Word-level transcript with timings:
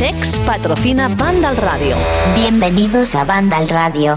CEX 0.00 0.38
patrocina 0.46 1.08
Banda 1.08 1.50
al 1.50 1.58
Radio. 1.58 1.94
Bienvenidos 2.34 3.14
a 3.14 3.26
Banda 3.26 3.58
al 3.58 3.68
Radio. 3.68 4.16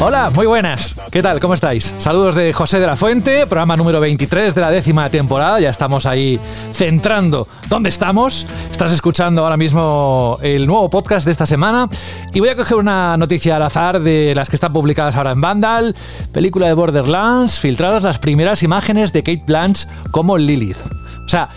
Hola, 0.00 0.28
muy 0.34 0.44
buenas. 0.44 0.94
¿Qué 1.10 1.22
tal? 1.22 1.40
¿Cómo 1.40 1.54
estáis? 1.54 1.94
Saludos 1.96 2.34
de 2.34 2.52
José 2.52 2.78
de 2.78 2.86
la 2.86 2.94
Fuente, 2.94 3.46
programa 3.46 3.74
número 3.74 4.00
23 4.00 4.54
de 4.54 4.60
la 4.60 4.70
décima 4.70 5.08
temporada. 5.08 5.60
Ya 5.60 5.70
estamos 5.70 6.04
ahí 6.04 6.38
centrando 6.74 7.48
dónde 7.70 7.88
estamos. 7.88 8.46
Estás 8.70 8.92
escuchando 8.92 9.44
ahora 9.44 9.56
mismo 9.56 10.38
el 10.42 10.66
nuevo 10.66 10.90
podcast 10.90 11.24
de 11.24 11.30
esta 11.30 11.46
semana. 11.46 11.88
Y 12.34 12.40
voy 12.40 12.50
a 12.50 12.54
coger 12.54 12.76
una 12.76 13.16
noticia 13.16 13.56
al 13.56 13.62
azar 13.62 14.02
de 14.02 14.34
las 14.34 14.50
que 14.50 14.56
están 14.56 14.74
publicadas 14.74 15.16
ahora 15.16 15.30
en 15.30 15.40
Vandal. 15.40 15.96
Película 16.32 16.66
de 16.66 16.74
Borderlands, 16.74 17.60
filtradas 17.60 18.02
las 18.02 18.18
primeras 18.18 18.62
imágenes 18.62 19.10
de 19.14 19.22
Kate 19.22 19.44
Blanche 19.46 19.88
como 20.10 20.36
Lilith. 20.36 20.76
O 21.24 21.28
sea, 21.30 21.48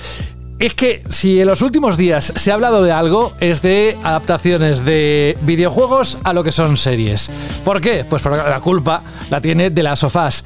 es 0.59 0.73
que 0.73 1.03
si 1.09 1.39
en 1.39 1.47
los 1.47 1.61
últimos 1.61 1.97
días 1.97 2.33
se 2.35 2.51
ha 2.51 2.55
hablado 2.55 2.83
de 2.83 2.91
algo, 2.91 3.33
es 3.39 3.61
de 3.61 3.97
adaptaciones 4.03 4.85
de 4.85 5.37
videojuegos 5.41 6.17
a 6.23 6.33
lo 6.33 6.43
que 6.43 6.51
son 6.51 6.77
series. 6.77 7.29
¿Por 7.63 7.81
qué? 7.81 8.05
Pues 8.09 8.21
porque 8.21 8.37
la 8.37 8.59
culpa 8.59 9.03
la 9.29 9.41
tiene 9.41 9.69
de 9.69 9.83
las 9.83 9.99
sofás. 9.99 10.43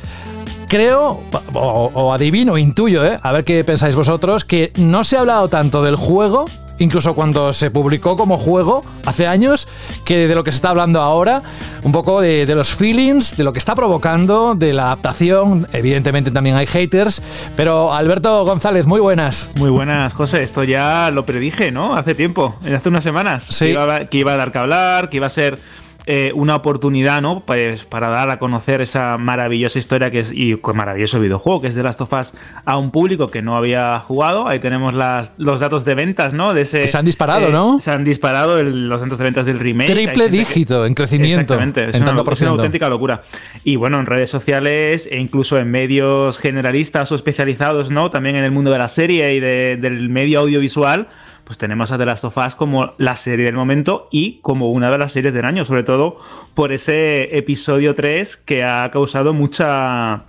Creo, 0.68 1.22
o, 1.53 1.92
o 1.94 2.14
adivino, 2.14 2.58
intuyo, 2.58 3.06
¿eh? 3.06 3.20
a 3.22 3.31
ver 3.31 3.44
qué 3.44 3.64
pensáis 3.64 3.95
vosotros, 3.95 4.45
que 4.45 4.72
no 4.78 5.03
se 5.03 5.18
ha 5.18 5.22
hablado 5.22 5.50
tanto 5.50 5.84
del 5.84 5.98
juego 5.98 6.46
incluso 6.82 7.14
cuando 7.14 7.54
se 7.54 7.70
publicó 7.72 8.18
como 8.18 8.38
juego 8.38 8.84
hace 9.06 9.28
años, 9.28 9.68
que 10.04 10.28
de 10.28 10.36
lo 10.36 10.44
que 10.44 10.52
se 10.52 10.56
está 10.56 10.70
hablando 10.70 11.02
ahora, 11.02 11.44
un 11.84 11.92
poco 11.92 12.22
de, 12.22 12.46
de, 12.46 12.56
los 12.56 12.74
feelings, 12.74 13.38
de 13.38 13.44
lo 13.44 13.54
que 13.54 13.60
está 13.60 13.76
provocando, 13.76 14.56
de 14.56 14.74
la 14.74 14.86
adaptación. 14.86 15.68
Evidentemente 15.74 16.32
también 16.32 16.56
hay 16.56 16.66
haters, 16.66 17.22
pero 17.56 17.94
Alberto 17.94 18.44
González, 18.46 18.86
muy 18.86 19.00
buenas. 19.00 19.50
Muy 19.56 19.70
buenas, 19.70 20.14
José. 20.14 20.44
Esto 20.44 20.64
ya 20.64 21.12
lo 21.12 21.26
predije, 21.26 21.72
¿no? 21.72 21.96
Hace 21.96 22.16
tiempo, 22.16 22.56
hace 22.64 22.90
unas 22.90 23.04
semanas. 23.04 23.46
Sí. 23.50 23.66
Que, 23.66 23.72
iba, 23.72 24.06
que 24.06 24.18
iba 24.18 24.34
a 24.34 24.38
dar 24.38 24.52
que 24.52 24.58
hablar, 24.58 25.09
que 25.09 25.18
iba 25.18 25.28
a 25.28 25.32
ser 25.32 25.59
eh, 26.05 26.31
una 26.33 26.55
oportunidad, 26.55 27.21
¿no? 27.21 27.41
Pues 27.41 27.85
para 27.85 28.09
dar 28.09 28.30
a 28.30 28.39
conocer 28.39 28.81
esa 28.81 29.17
maravillosa 29.17 29.77
historia 29.77 30.09
que 30.09 30.19
es 30.19 30.33
y 30.33 30.59
maravilloso 30.73 31.19
videojuego 31.19 31.61
que 31.61 31.67
es 31.67 31.75
de 31.75 31.83
Last 31.83 32.02
of 32.02 32.13
Us 32.13 32.33
a 32.66 32.77
un 32.77 32.91
público 32.91 33.30
que 33.30 33.41
no 33.41 33.55
había 33.55 33.99
jugado. 33.99 34.47
Ahí 34.47 34.59
tenemos 34.59 34.94
las, 34.94 35.33
los 35.38 35.59
datos 35.59 35.85
de 35.85 35.95
ventas, 35.95 36.33
¿no? 36.33 36.53
De 36.53 36.61
ese, 36.61 36.81
que 36.81 36.88
se 36.88 36.97
han 36.97 37.05
disparado, 37.05 37.49
eh, 37.49 37.52
¿no? 37.52 37.79
Se 37.79 37.91
han 37.91 38.03
disparado 38.03 38.59
el, 38.59 38.89
los 38.89 39.02
datos 39.02 39.17
de 39.17 39.23
ventas 39.23 39.45
del 39.45 39.59
remake. 39.59 39.91
Triple 39.91 40.29
dígito 40.29 40.81
que, 40.81 40.88
en 40.88 40.94
crecimiento. 40.94 41.41
Exactamente. 41.41 41.83
Es, 41.83 41.95
en 41.95 42.03
una, 42.03 42.16
tanto 42.16 42.31
es 42.31 42.41
una 42.41 42.52
auténtica 42.52 42.89
locura. 42.89 43.22
Y 43.63 43.75
bueno, 43.75 43.99
en 43.99 44.05
redes 44.05 44.29
sociales 44.29 45.07
e 45.11 45.19
incluso 45.19 45.57
en 45.59 45.69
medios 45.69 46.39
generalistas 46.39 47.11
o 47.11 47.16
especializados, 47.16 47.91
¿no? 47.91 48.09
También 48.09 48.35
en 48.35 48.44
el 48.44 48.52
mundo 48.52 48.72
de 48.72 48.79
la 48.79 48.88
serie 48.88 49.35
y 49.35 49.39
de, 49.39 49.77
del 49.79 50.09
medio 50.09 50.39
audiovisual 50.39 51.07
pues 51.44 51.58
tenemos 51.58 51.92
a 51.92 51.97
The 51.97 52.06
Last 52.06 52.23
of 52.23 52.38
Us 52.38 52.56
como 52.56 52.94
la 52.97 53.16
serie 53.16 53.45
del 53.45 53.56
momento 53.56 54.08
y 54.11 54.39
como 54.42 54.72
una 54.72 54.89
de 54.92 54.97
las 54.97 55.11
series 55.11 55.34
del 55.34 55.45
año, 55.45 55.66
sobre 55.66 55.84
todo 55.84 56.17
por 56.53 56.72
ese 56.72 57.38
episodio 57.38 57.95
3 57.95 58.38
que 58.38 58.64
ha 58.64 58.89
causado 58.92 59.34
mucha 59.34 60.25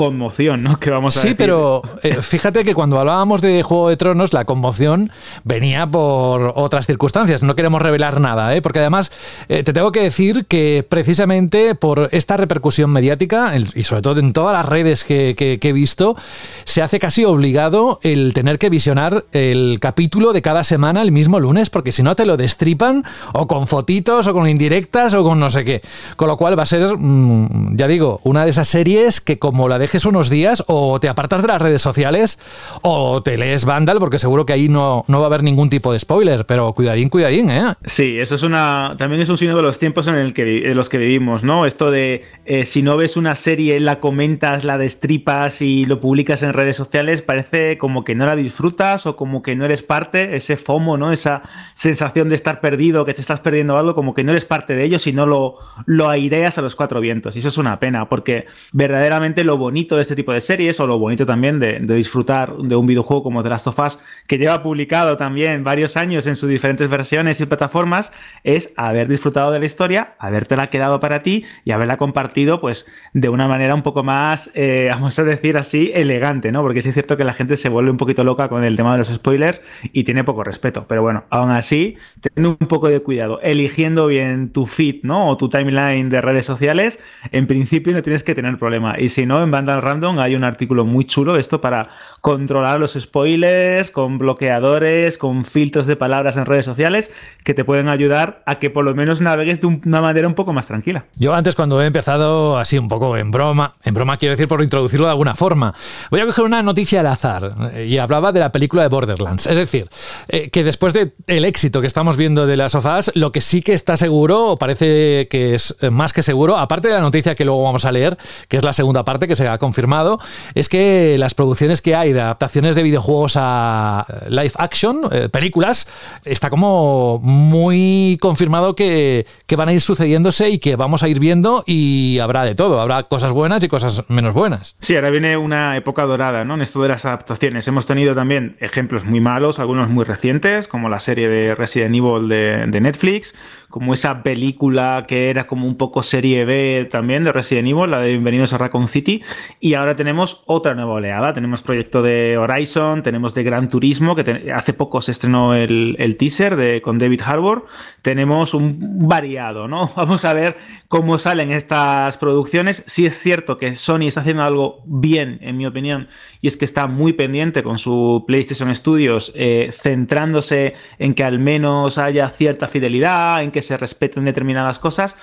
conmoción, 0.00 0.62
¿no? 0.62 0.80
Que 0.80 0.88
vamos 0.88 1.14
a 1.18 1.20
sí, 1.20 1.26
decir. 1.26 1.36
pero 1.36 1.82
eh, 2.02 2.22
fíjate 2.22 2.64
que 2.64 2.72
cuando 2.72 2.98
hablábamos 2.98 3.42
de 3.42 3.62
Juego 3.62 3.90
de 3.90 3.98
Tronos, 3.98 4.32
la 4.32 4.46
conmoción 4.46 5.12
venía 5.44 5.86
por 5.86 6.54
otras 6.56 6.86
circunstancias. 6.86 7.42
No 7.42 7.54
queremos 7.54 7.82
revelar 7.82 8.18
nada, 8.18 8.56
¿eh? 8.56 8.62
porque 8.62 8.78
además 8.78 9.12
eh, 9.50 9.62
te 9.62 9.74
tengo 9.74 9.92
que 9.92 10.00
decir 10.02 10.46
que 10.46 10.86
precisamente 10.88 11.74
por 11.74 12.08
esta 12.12 12.38
repercusión 12.38 12.88
mediática, 12.88 13.54
y 13.74 13.84
sobre 13.84 14.00
todo 14.00 14.20
en 14.20 14.32
todas 14.32 14.54
las 14.54 14.64
redes 14.64 15.04
que, 15.04 15.34
que, 15.36 15.58
que, 15.60 15.68
he 15.68 15.72
visto, 15.74 16.16
se 16.64 16.80
hace 16.80 16.98
casi 16.98 17.26
obligado 17.26 18.00
el 18.02 18.32
tener 18.32 18.58
que 18.58 18.70
visionar 18.70 19.26
el 19.32 19.80
capítulo 19.82 20.32
de 20.32 20.40
cada 20.40 20.64
semana 20.64 21.02
el 21.02 21.12
mismo 21.12 21.40
lunes, 21.40 21.68
porque 21.68 21.92
si 21.92 22.02
no 22.02 22.16
te 22.16 22.24
lo 22.24 22.38
destripan 22.38 23.04
o 23.34 23.46
con 23.46 23.66
fotitos 23.66 24.26
o 24.28 24.32
con 24.32 24.48
indirectas 24.48 25.12
o 25.12 25.22
con 25.22 25.38
no 25.38 25.50
sé 25.50 25.66
qué. 25.66 25.82
Con 26.16 26.28
lo 26.28 26.38
cual 26.38 26.58
va 26.58 26.62
a 26.62 26.66
ser, 26.66 26.96
mmm, 26.96 27.76
ya 27.76 27.86
digo, 27.86 28.22
una 28.24 28.44
de 28.44 28.50
esas 28.50 28.68
series 28.68 29.20
que 29.20 29.38
como 29.38 29.68
la 29.68 29.76
dejes 29.90 30.04
unos 30.04 30.30
días 30.30 30.62
o 30.68 31.00
te 31.00 31.08
apartas 31.08 31.42
de 31.42 31.48
las 31.48 31.60
redes 31.60 31.82
sociales 31.82 32.38
o 32.82 33.24
te 33.24 33.36
lees 33.36 33.64
Vandal 33.64 33.98
porque 33.98 34.20
seguro 34.20 34.46
que 34.46 34.52
ahí 34.52 34.68
no, 34.68 35.04
no 35.08 35.18
va 35.18 35.24
a 35.24 35.26
haber 35.26 35.42
ningún 35.42 35.68
tipo 35.68 35.92
de 35.92 35.98
spoiler, 35.98 36.46
pero 36.46 36.72
cuidadín, 36.74 37.08
cuidadín, 37.08 37.50
¿eh? 37.50 37.74
Sí, 37.84 38.16
eso 38.20 38.36
es 38.36 38.44
una 38.44 38.94
también 38.96 39.20
es 39.20 39.28
un 39.28 39.36
signo 39.36 39.56
de 39.56 39.62
los 39.62 39.80
tiempos 39.80 40.06
en, 40.06 40.14
el 40.14 40.32
que, 40.32 40.70
en 40.70 40.76
los 40.76 40.88
que 40.88 40.96
vivimos, 40.96 41.42
¿no? 41.42 41.66
Esto 41.66 41.90
de 41.90 42.22
eh, 42.44 42.64
si 42.66 42.82
no 42.82 42.96
ves 42.96 43.16
una 43.16 43.34
serie, 43.34 43.80
la 43.80 43.98
comentas, 43.98 44.62
la 44.62 44.78
destripas 44.78 45.60
y 45.60 45.86
lo 45.86 46.00
publicas 46.00 46.44
en 46.44 46.52
redes 46.52 46.76
sociales, 46.76 47.20
parece 47.20 47.76
como 47.76 48.04
que 48.04 48.14
no 48.14 48.26
la 48.26 48.36
disfrutas 48.36 49.06
o 49.06 49.16
como 49.16 49.42
que 49.42 49.56
no 49.56 49.64
eres 49.64 49.82
parte, 49.82 50.36
ese 50.36 50.56
FOMO, 50.56 50.98
¿no? 50.98 51.12
Esa 51.12 51.42
sensación 51.74 52.28
de 52.28 52.36
estar 52.36 52.60
perdido, 52.60 53.04
que 53.04 53.14
te 53.14 53.22
estás 53.22 53.40
perdiendo 53.40 53.76
algo, 53.76 53.96
como 53.96 54.14
que 54.14 54.22
no 54.22 54.30
eres 54.30 54.44
parte 54.44 54.76
de 54.76 54.84
ello, 54.84 55.00
si 55.00 55.12
no 55.12 55.26
lo, 55.26 55.56
lo 55.86 56.08
aireas 56.08 56.58
a 56.58 56.62
los 56.62 56.76
cuatro 56.76 57.00
vientos. 57.00 57.34
Y 57.34 57.40
eso 57.40 57.48
es 57.48 57.58
una 57.58 57.80
pena, 57.80 58.08
porque 58.08 58.46
verdaderamente 58.72 59.42
lo 59.42 59.56
bonito 59.56 59.69
de 59.70 60.00
este 60.00 60.16
tipo 60.16 60.32
de 60.32 60.40
series, 60.40 60.78
o 60.80 60.86
lo 60.86 60.98
bonito 60.98 61.24
también 61.24 61.58
de, 61.58 61.78
de, 61.80 61.94
disfrutar 61.94 62.56
de 62.56 62.76
un 62.76 62.86
videojuego 62.86 63.22
como 63.22 63.42
The 63.42 63.48
Last 63.48 63.66
of 63.68 63.78
Us, 63.78 64.00
que 64.26 64.36
lleva 64.36 64.62
publicado 64.62 65.16
también 65.16 65.64
varios 65.64 65.96
años 65.96 66.26
en 66.26 66.34
sus 66.34 66.48
diferentes 66.48 66.88
versiones 66.88 67.40
y 67.40 67.46
plataformas, 67.46 68.12
es 68.44 68.74
haber 68.76 69.08
disfrutado 69.08 69.52
de 69.52 69.60
la 69.60 69.66
historia, 69.66 70.14
habértela 70.18 70.68
quedado 70.68 71.00
para 71.00 71.22
ti 71.22 71.44
y 71.64 71.72
haberla 71.72 71.96
compartido, 71.96 72.60
pues, 72.60 72.86
de 73.14 73.28
una 73.28 73.48
manera 73.48 73.74
un 73.74 73.82
poco 73.82 74.02
más, 74.02 74.50
eh, 74.54 74.88
vamos 74.92 75.18
a 75.18 75.24
decir 75.24 75.56
así, 75.56 75.90
elegante, 75.94 76.52
¿no? 76.52 76.62
Porque 76.62 76.82
sí 76.82 76.90
es 76.90 76.94
cierto 76.94 77.16
que 77.16 77.24
la 77.24 77.32
gente 77.32 77.56
se 77.56 77.68
vuelve 77.68 77.90
un 77.90 77.96
poquito 77.96 78.24
loca 78.24 78.48
con 78.48 78.64
el 78.64 78.76
tema 78.76 78.92
de 78.92 78.98
los 78.98 79.08
spoilers 79.08 79.62
y 79.92 80.04
tiene 80.04 80.24
poco 80.24 80.44
respeto. 80.44 80.84
Pero 80.88 81.02
bueno, 81.02 81.24
aún 81.30 81.50
así, 81.50 81.96
teniendo 82.20 82.56
un 82.60 82.68
poco 82.68 82.88
de 82.88 83.00
cuidado, 83.00 83.40
eligiendo 83.42 84.06
bien 84.06 84.50
tu 84.52 84.66
feed, 84.66 85.02
¿no? 85.04 85.28
O 85.28 85.36
tu 85.36 85.48
timeline 85.48 86.08
de 86.08 86.20
redes 86.20 86.46
sociales, 86.46 87.02
en 87.32 87.46
principio 87.46 87.92
no 87.92 88.02
tienes 88.02 88.22
que 88.22 88.34
tener 88.34 88.58
problema. 88.58 88.98
Y 88.98 89.08
si 89.08 89.26
no, 89.26 89.42
en 89.42 89.50
Vandal 89.60 89.82
Random 89.82 90.18
hay 90.20 90.34
un 90.34 90.42
artículo 90.42 90.86
muy 90.86 91.04
chulo, 91.04 91.36
esto 91.36 91.60
para 91.60 91.90
controlar 92.22 92.80
los 92.80 92.94
spoilers, 92.94 93.90
con 93.90 94.18
bloqueadores, 94.18 95.18
con 95.18 95.44
filtros 95.44 95.84
de 95.84 95.96
palabras 95.96 96.38
en 96.38 96.46
redes 96.46 96.64
sociales, 96.64 97.10
que 97.44 97.52
te 97.52 97.62
pueden 97.62 97.90
ayudar 97.90 98.42
a 98.46 98.58
que 98.58 98.70
por 98.70 98.86
lo 98.86 98.94
menos 98.94 99.20
navegues 99.20 99.60
de 99.60 99.66
una 99.66 100.00
manera 100.00 100.26
un 100.26 100.34
poco 100.34 100.54
más 100.54 100.66
tranquila. 100.66 101.04
Yo 101.16 101.34
antes 101.34 101.54
cuando 101.54 101.82
he 101.82 101.86
empezado 101.86 102.58
así 102.58 102.78
un 102.78 102.88
poco 102.88 103.18
en 103.18 103.30
broma, 103.30 103.74
en 103.84 103.92
broma 103.92 104.16
quiero 104.16 104.32
decir 104.32 104.48
por 104.48 104.62
introducirlo 104.62 105.06
de 105.06 105.12
alguna 105.12 105.34
forma, 105.34 105.74
voy 106.10 106.20
a 106.20 106.26
coger 106.26 106.44
una 106.46 106.62
noticia 106.62 107.00
al 107.00 107.08
azar 107.08 107.74
y 107.86 107.98
hablaba 107.98 108.32
de 108.32 108.40
la 108.40 108.50
película 108.50 108.82
de 108.82 108.88
Borderlands. 108.88 109.46
Es 109.46 109.56
decir, 109.56 109.90
eh, 110.28 110.48
que 110.48 110.64
después 110.64 110.94
del 110.94 111.12
de 111.26 111.48
éxito 111.48 111.82
que 111.82 111.86
estamos 111.86 112.16
viendo 112.16 112.46
de 112.46 112.56
las 112.56 112.72
sofás, 112.72 113.12
lo 113.14 113.30
que 113.30 113.42
sí 113.42 113.60
que 113.60 113.74
está 113.74 113.98
seguro, 113.98 114.46
o 114.46 114.56
parece 114.56 115.28
que 115.28 115.54
es 115.54 115.76
más 115.90 116.14
que 116.14 116.22
seguro, 116.22 116.56
aparte 116.56 116.88
de 116.88 116.94
la 116.94 117.00
noticia 117.00 117.34
que 117.34 117.44
luego 117.44 117.62
vamos 117.62 117.84
a 117.84 117.92
leer, 117.92 118.16
que 118.48 118.56
es 118.56 118.64
la 118.64 118.72
segunda 118.72 119.04
parte 119.04 119.28
que 119.28 119.36
se 119.36 119.49
ha 119.52 119.58
confirmado, 119.58 120.18
es 120.54 120.68
que 120.68 121.16
las 121.18 121.34
producciones 121.34 121.82
que 121.82 121.94
hay 121.94 122.12
de 122.12 122.20
adaptaciones 122.20 122.76
de 122.76 122.82
videojuegos 122.82 123.34
a 123.36 124.06
live 124.28 124.52
action, 124.56 125.02
eh, 125.10 125.28
películas, 125.28 125.86
está 126.24 126.50
como 126.50 127.20
muy 127.22 128.18
confirmado 128.20 128.74
que, 128.74 129.26
que 129.46 129.56
van 129.56 129.68
a 129.68 129.72
ir 129.72 129.80
sucediéndose 129.80 130.50
y 130.50 130.58
que 130.58 130.76
vamos 130.76 131.02
a 131.02 131.08
ir 131.08 131.20
viendo 131.20 131.64
y 131.66 132.18
habrá 132.18 132.44
de 132.44 132.54
todo, 132.54 132.80
habrá 132.80 133.04
cosas 133.04 133.32
buenas 133.32 133.62
y 133.64 133.68
cosas 133.68 134.04
menos 134.08 134.34
buenas. 134.34 134.76
Sí, 134.80 134.94
ahora 134.96 135.10
viene 135.10 135.36
una 135.36 135.76
época 135.76 136.04
dorada, 136.04 136.44
¿no? 136.44 136.54
En 136.54 136.62
esto 136.62 136.82
de 136.82 136.88
las 136.88 137.04
adaptaciones. 137.04 137.66
Hemos 137.68 137.86
tenido 137.86 138.14
también 138.14 138.56
ejemplos 138.60 139.04
muy 139.04 139.20
malos, 139.20 139.58
algunos 139.58 139.88
muy 139.88 140.04
recientes, 140.04 140.68
como 140.68 140.88
la 140.88 140.98
serie 140.98 141.28
de 141.28 141.54
Resident 141.54 141.94
Evil 141.94 142.28
de, 142.28 142.66
de 142.66 142.80
Netflix, 142.80 143.34
como 143.70 143.94
esa 143.94 144.22
película 144.22 145.04
que 145.06 145.30
era 145.30 145.46
como 145.46 145.66
un 145.66 145.76
poco 145.76 146.02
serie 146.02 146.44
B 146.44 146.88
también 146.90 147.22
de 147.22 147.32
Resident 147.32 147.68
Evil, 147.68 147.90
la 147.90 148.00
de 148.00 148.10
Bienvenidos 148.10 148.52
a 148.52 148.58
Raccoon 148.58 148.88
City. 148.88 149.22
Y 149.60 149.74
ahora 149.74 149.94
tenemos 149.94 150.42
otra 150.46 150.74
nueva 150.74 150.94
oleada. 150.94 151.32
Tenemos 151.32 151.62
proyecto 151.62 152.02
de 152.02 152.36
Horizon, 152.36 153.02
tenemos 153.02 153.32
de 153.32 153.44
Gran 153.44 153.68
Turismo, 153.68 154.16
que 154.16 154.50
hace 154.52 154.72
poco 154.72 155.00
se 155.00 155.12
estrenó 155.12 155.54
el, 155.54 156.16
teaser 156.18 156.56
de, 156.56 156.82
con 156.82 156.98
David 156.98 157.22
Harbour. 157.24 157.66
Tenemos 158.02 158.54
un 158.54 159.08
variado, 159.08 159.68
¿no? 159.68 159.92
Vamos 159.96 160.24
a 160.24 160.32
ver 160.32 160.56
cómo 160.88 161.18
salen 161.18 161.52
estas 161.52 162.16
producciones. 162.16 162.82
Sí 162.88 163.06
es 163.06 163.16
cierto 163.16 163.56
que 163.56 163.76
Sony 163.76 164.08
está 164.08 164.20
haciendo 164.20 164.42
algo 164.42 164.82
bien, 164.84 165.38
en 165.42 165.56
mi 165.56 165.66
opinión, 165.66 166.08
y 166.40 166.48
es 166.48 166.56
que 166.56 166.64
está 166.64 166.88
muy 166.88 167.12
pendiente 167.12 167.62
con 167.62 167.78
su 167.78 168.24
PlayStation 168.26 168.74
Studios, 168.74 169.32
eh, 169.36 169.70
centrándose 169.72 170.74
en 170.98 171.14
que 171.14 171.22
al 171.22 171.38
menos 171.38 171.98
haya 171.98 172.28
cierta 172.30 172.66
fidelidad, 172.66 173.44
en 173.44 173.52
que 173.52 173.59
se 173.62 173.76
respeten 173.76 174.24
determinadas 174.24 174.78
cosas. 174.78 175.16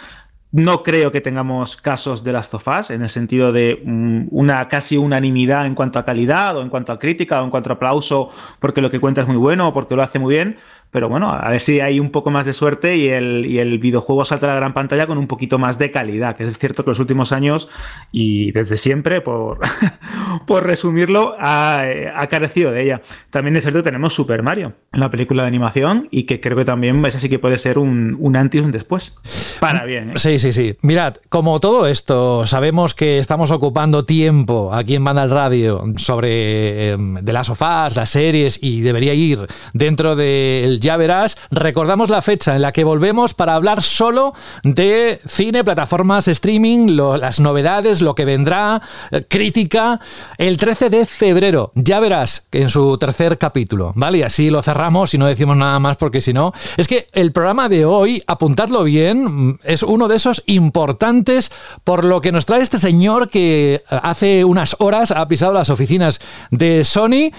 No 0.51 0.81
creo 0.81 1.11
que 1.11 1.19
tengamos 1.19 1.75
casos 1.75 2.23
de 2.23 2.31
Last 2.31 2.53
of 2.53 2.67
Us 2.69 2.89
en 2.89 3.01
el 3.01 3.09
sentido 3.09 3.51
de 3.51 3.81
mm, 3.83 4.27
una 4.31 4.69
casi 4.69 4.95
unanimidad 4.95 5.65
en 5.65 5.75
cuanto 5.75 5.99
a 5.99 6.05
calidad 6.05 6.55
o 6.55 6.61
en 6.61 6.69
cuanto 6.69 6.93
a 6.93 6.99
crítica 6.99 7.41
o 7.41 7.43
en 7.43 7.49
cuanto 7.49 7.69
a 7.69 7.73
aplauso 7.73 8.29
porque 8.59 8.81
lo 8.81 8.89
que 8.89 9.01
cuenta 9.01 9.21
es 9.21 9.27
muy 9.27 9.35
bueno 9.35 9.67
o 9.67 9.73
porque 9.73 9.95
lo 9.95 10.03
hace 10.03 10.19
muy 10.19 10.35
bien, 10.35 10.55
pero 10.91 11.09
bueno, 11.09 11.31
a 11.31 11.49
ver 11.49 11.61
si 11.61 11.79
hay 11.79 11.99
un 11.99 12.11
poco 12.11 12.31
más 12.31 12.45
de 12.45 12.53
suerte 12.53 12.95
y 12.95 13.09
el, 13.09 13.45
y 13.45 13.59
el, 13.59 13.77
videojuego 13.77 14.25
salta 14.25 14.47
a 14.47 14.49
la 14.49 14.55
gran 14.55 14.73
pantalla 14.73 15.05
con 15.05 15.17
un 15.17 15.27
poquito 15.27 15.59
más 15.59 15.77
de 15.77 15.91
calidad, 15.91 16.35
que 16.35 16.43
es 16.43 16.57
cierto 16.57 16.83
que 16.83 16.91
los 16.91 16.99
últimos 16.99 17.31
años 17.31 17.69
y 18.11 18.51
desde 18.51 18.77
siempre, 18.77 19.21
por, 19.21 19.59
por 20.47 20.65
resumirlo, 20.65 21.35
ha, 21.39 21.83
ha, 22.15 22.27
carecido 22.27 22.71
de 22.71 22.83
ella. 22.83 23.01
También 23.29 23.55
es 23.57 23.63
cierto 23.63 23.79
que 23.79 23.83
tenemos 23.83 24.13
Super 24.13 24.43
Mario, 24.43 24.73
la 24.93 25.09
película 25.11 25.43
de 25.43 25.49
animación, 25.49 26.07
y 26.09 26.23
que 26.23 26.39
creo 26.39 26.57
que 26.57 26.65
también 26.65 27.05
esa 27.05 27.19
sí 27.19 27.29
que 27.29 27.39
puede 27.39 27.57
ser 27.57 27.77
un, 27.77 28.15
un 28.19 28.35
antes 28.35 28.61
y 28.61 28.65
un 28.65 28.71
después. 28.71 29.15
Para 29.59 29.85
bien. 29.85 30.11
¿eh? 30.11 30.13
Sí, 30.15 30.39
sí, 30.39 30.53
sí. 30.53 30.77
Mirad, 30.81 31.15
como 31.29 31.59
todo 31.59 31.87
esto, 31.87 32.45
sabemos 32.45 32.93
que 32.93 33.19
estamos 33.19 33.51
ocupando 33.51 34.03
tiempo 34.03 34.73
aquí 34.73 34.95
en 34.95 35.03
Banda 35.03 35.27
Radio 35.27 35.83
sobre 35.97 36.93
eh, 36.93 36.97
de 36.97 37.33
las 37.33 37.47
sofás, 37.47 37.95
las 37.95 38.09
series, 38.09 38.59
y 38.61 38.81
debería 38.81 39.13
ir 39.13 39.39
dentro 39.73 40.15
del 40.15 40.76
ya 40.79 40.97
verás. 40.97 41.37
Recordamos 41.51 42.09
la 42.09 42.21
fecha 42.21 42.55
en 42.55 42.61
la 42.61 42.71
que 42.71 42.83
volvemos 42.83 43.33
para 43.33 43.55
hablar 43.55 43.81
solo 43.81 44.33
de 44.63 45.19
cine, 45.27 45.63
plataformas, 45.63 46.27
streaming, 46.27 46.95
las 46.95 47.39
novedades, 47.39 48.01
lo 48.01 48.15
que 48.15 48.25
vendrá, 48.25 48.81
eh, 49.11 49.23
crítica, 49.27 49.99
el 50.37 50.57
13 50.57 50.89
de 50.89 51.05
febrero. 51.05 51.71
Ya 51.75 51.99
verás 51.99 52.47
en 52.51 52.69
su 52.69 52.97
tercer 52.97 53.37
capítulo, 53.37 53.93
¿vale? 53.95 54.19
Y 54.19 54.23
así 54.23 54.49
lo 54.49 54.61
cerramos 54.61 55.13
y 55.13 55.17
no 55.17 55.27
decimos 55.27 55.57
nada 55.57 55.79
más 55.79 55.97
porque 55.97 56.21
si 56.21 56.33
no... 56.33 56.53
Es 56.77 56.87
que 56.87 57.07
el 57.13 57.31
programa 57.31 57.69
de 57.69 57.85
hoy, 57.85 58.23
apuntadlo 58.27 58.83
bien, 58.83 59.23
mm, 59.23 59.59
es 59.63 59.83
uno 59.83 60.07
de 60.07 60.15
esos 60.15 60.43
importantes 60.45 61.51
por 61.83 62.03
lo 62.03 62.21
que 62.21 62.31
nos 62.31 62.45
trae 62.45 62.61
este 62.61 62.77
señor 62.77 63.29
que 63.29 63.75
eh, 63.75 63.81
hace 63.89 64.43
unas 64.45 64.75
horas 64.79 65.11
ha 65.11 65.27
pisado 65.27 65.53
las 65.53 65.69
oficinas 65.69 66.19
de 66.51 66.83
Sony 66.83 67.31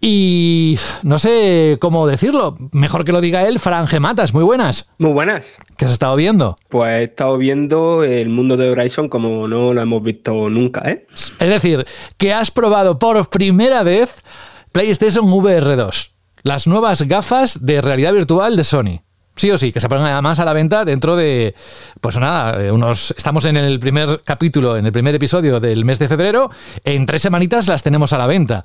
y 0.00 0.78
no 1.02 1.18
sé 1.18 1.78
cómo 1.80 2.06
decirlo, 2.06 2.56
mejor 2.86 3.04
que 3.04 3.10
lo 3.10 3.20
diga 3.20 3.48
él, 3.48 3.58
Fran 3.58 3.88
Gematas, 3.88 4.32
muy 4.32 4.44
buenas. 4.44 4.92
Muy 4.98 5.10
buenas. 5.10 5.56
¿Qué 5.76 5.86
has 5.86 5.90
estado 5.90 6.14
viendo? 6.14 6.56
Pues 6.68 6.88
he 6.92 7.02
estado 7.02 7.36
viendo 7.36 8.04
el 8.04 8.28
mundo 8.28 8.56
de 8.56 8.70
Horizon 8.70 9.08
como 9.08 9.48
no 9.48 9.74
lo 9.74 9.80
hemos 9.80 10.04
visto 10.04 10.48
nunca, 10.48 10.88
¿eh? 10.88 11.04
Es 11.12 11.48
decir, 11.48 11.84
que 12.16 12.32
has 12.32 12.52
probado 12.52 13.00
por 13.00 13.28
primera 13.28 13.82
vez 13.82 14.22
PlayStation 14.70 15.24
VR 15.32 15.74
2, 15.74 16.14
las 16.44 16.68
nuevas 16.68 17.02
gafas 17.02 17.66
de 17.66 17.80
realidad 17.80 18.12
virtual 18.12 18.56
de 18.56 18.62
Sony. 18.62 19.00
Sí 19.36 19.50
o 19.50 19.58
sí, 19.58 19.70
que 19.70 19.80
se 19.80 19.88
ponen 19.88 20.06
además 20.06 20.38
a 20.38 20.44
la 20.46 20.54
venta 20.54 20.84
dentro 20.84 21.14
de, 21.14 21.54
pues 22.00 22.16
nada, 22.18 22.64
eh, 22.64 22.72
unos, 22.72 23.14
estamos 23.16 23.44
en 23.44 23.58
el 23.58 23.78
primer 23.78 24.22
capítulo, 24.24 24.78
en 24.78 24.86
el 24.86 24.92
primer 24.92 25.14
episodio 25.14 25.60
del 25.60 25.84
mes 25.84 25.98
de 25.98 26.08
febrero, 26.08 26.50
en 26.84 27.04
tres 27.04 27.20
semanitas 27.20 27.68
las 27.68 27.82
tenemos 27.82 28.14
a 28.14 28.18
la 28.18 28.26
venta. 28.26 28.64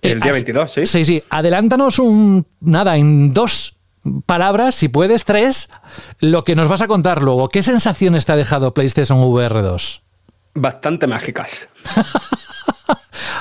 El 0.00 0.20
día 0.20 0.32
22, 0.32 0.72
sí. 0.72 0.86
Sí, 0.86 1.04
sí, 1.04 1.22
adelántanos 1.28 1.98
un, 1.98 2.46
nada, 2.60 2.96
en 2.96 3.34
dos 3.34 3.76
palabras, 4.26 4.76
si 4.76 4.88
puedes, 4.88 5.24
tres, 5.24 5.68
lo 6.20 6.44
que 6.44 6.54
nos 6.54 6.68
vas 6.68 6.82
a 6.82 6.86
contar 6.86 7.22
luego. 7.22 7.48
¿Qué 7.48 7.62
sensaciones 7.62 8.24
te 8.24 8.32
ha 8.32 8.36
dejado 8.36 8.74
PlayStation 8.74 9.18
VR 9.18 9.62
2? 9.62 10.02
Bastante 10.54 11.06
mágicas. 11.06 11.68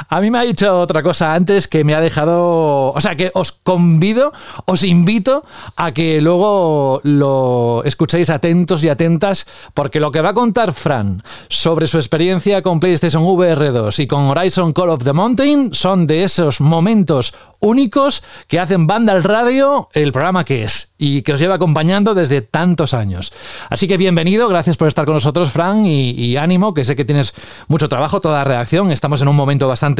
A 0.09 0.21
mí 0.21 0.31
me 0.31 0.39
ha 0.39 0.42
dicho 0.42 0.80
otra 0.80 1.03
cosa 1.03 1.33
antes 1.33 1.68
que 1.68 1.83
me 1.83 1.95
ha 1.95 2.01
dejado. 2.01 2.92
O 2.92 3.01
sea, 3.01 3.15
que 3.15 3.31
os 3.33 3.51
convido, 3.51 4.33
os 4.65 4.83
invito 4.83 5.44
a 5.75 5.92
que 5.92 6.21
luego 6.21 7.01
lo 7.03 7.83
escuchéis 7.86 8.30
atentos 8.30 8.83
y 8.83 8.89
atentas, 8.89 9.45
porque 9.74 10.00
lo 10.00 10.12
que 10.12 10.21
va 10.21 10.30
a 10.30 10.33
contar 10.33 10.74
Fran 10.74 11.24
sobre 11.50 11.88
su 11.88 11.98
experiencia 11.98 12.62
con 12.62 12.80
PlayStation 12.80 13.24
VR 13.24 13.71
2 13.71 14.00
y 14.00 14.07
con 14.07 14.27
Horizon 14.27 14.74
Call 14.74 14.89
of 14.89 15.03
the 15.03 15.13
Mountain 15.13 15.74
son 15.74 16.07
de 16.07 16.24
esos 16.24 16.62
momentos 16.62 17.33
únicos 17.59 18.24
que 18.48 18.59
hacen 18.59 18.88
banda 18.88 19.13
al 19.13 19.24
radio 19.24 19.89
el 19.94 20.12
programa 20.12 20.44
que 20.44 20.63
es 20.63 20.89
y 20.98 21.24
que 21.24 21.33
os 21.33 21.39
lleva 21.39 21.56
acompañando 21.56 22.13
desde 22.13 22.42
tantos 22.42 22.94
años. 22.94 23.33
Así 23.69 23.88
que 23.88 23.98
bienvenido, 23.98 24.48
gracias 24.48 24.77
por 24.77 24.88
estar 24.88 25.06
con 25.06 25.15
nosotros, 25.15 25.51
Fran, 25.51 25.88
y, 25.88 26.38
ánimo, 26.38 26.75
que 26.75 26.86
sé 26.86 26.95
que 26.95 27.06
tienes 27.06 27.33
mucho 27.68 27.89
trabajo, 27.89 28.21
toda 28.21 28.38
la 28.38 28.44
redacción. 28.44 28.92
Estamos 28.92 29.19
en 29.24 29.27
un 29.27 29.36
momento 29.36 29.68
bastante 29.68 29.90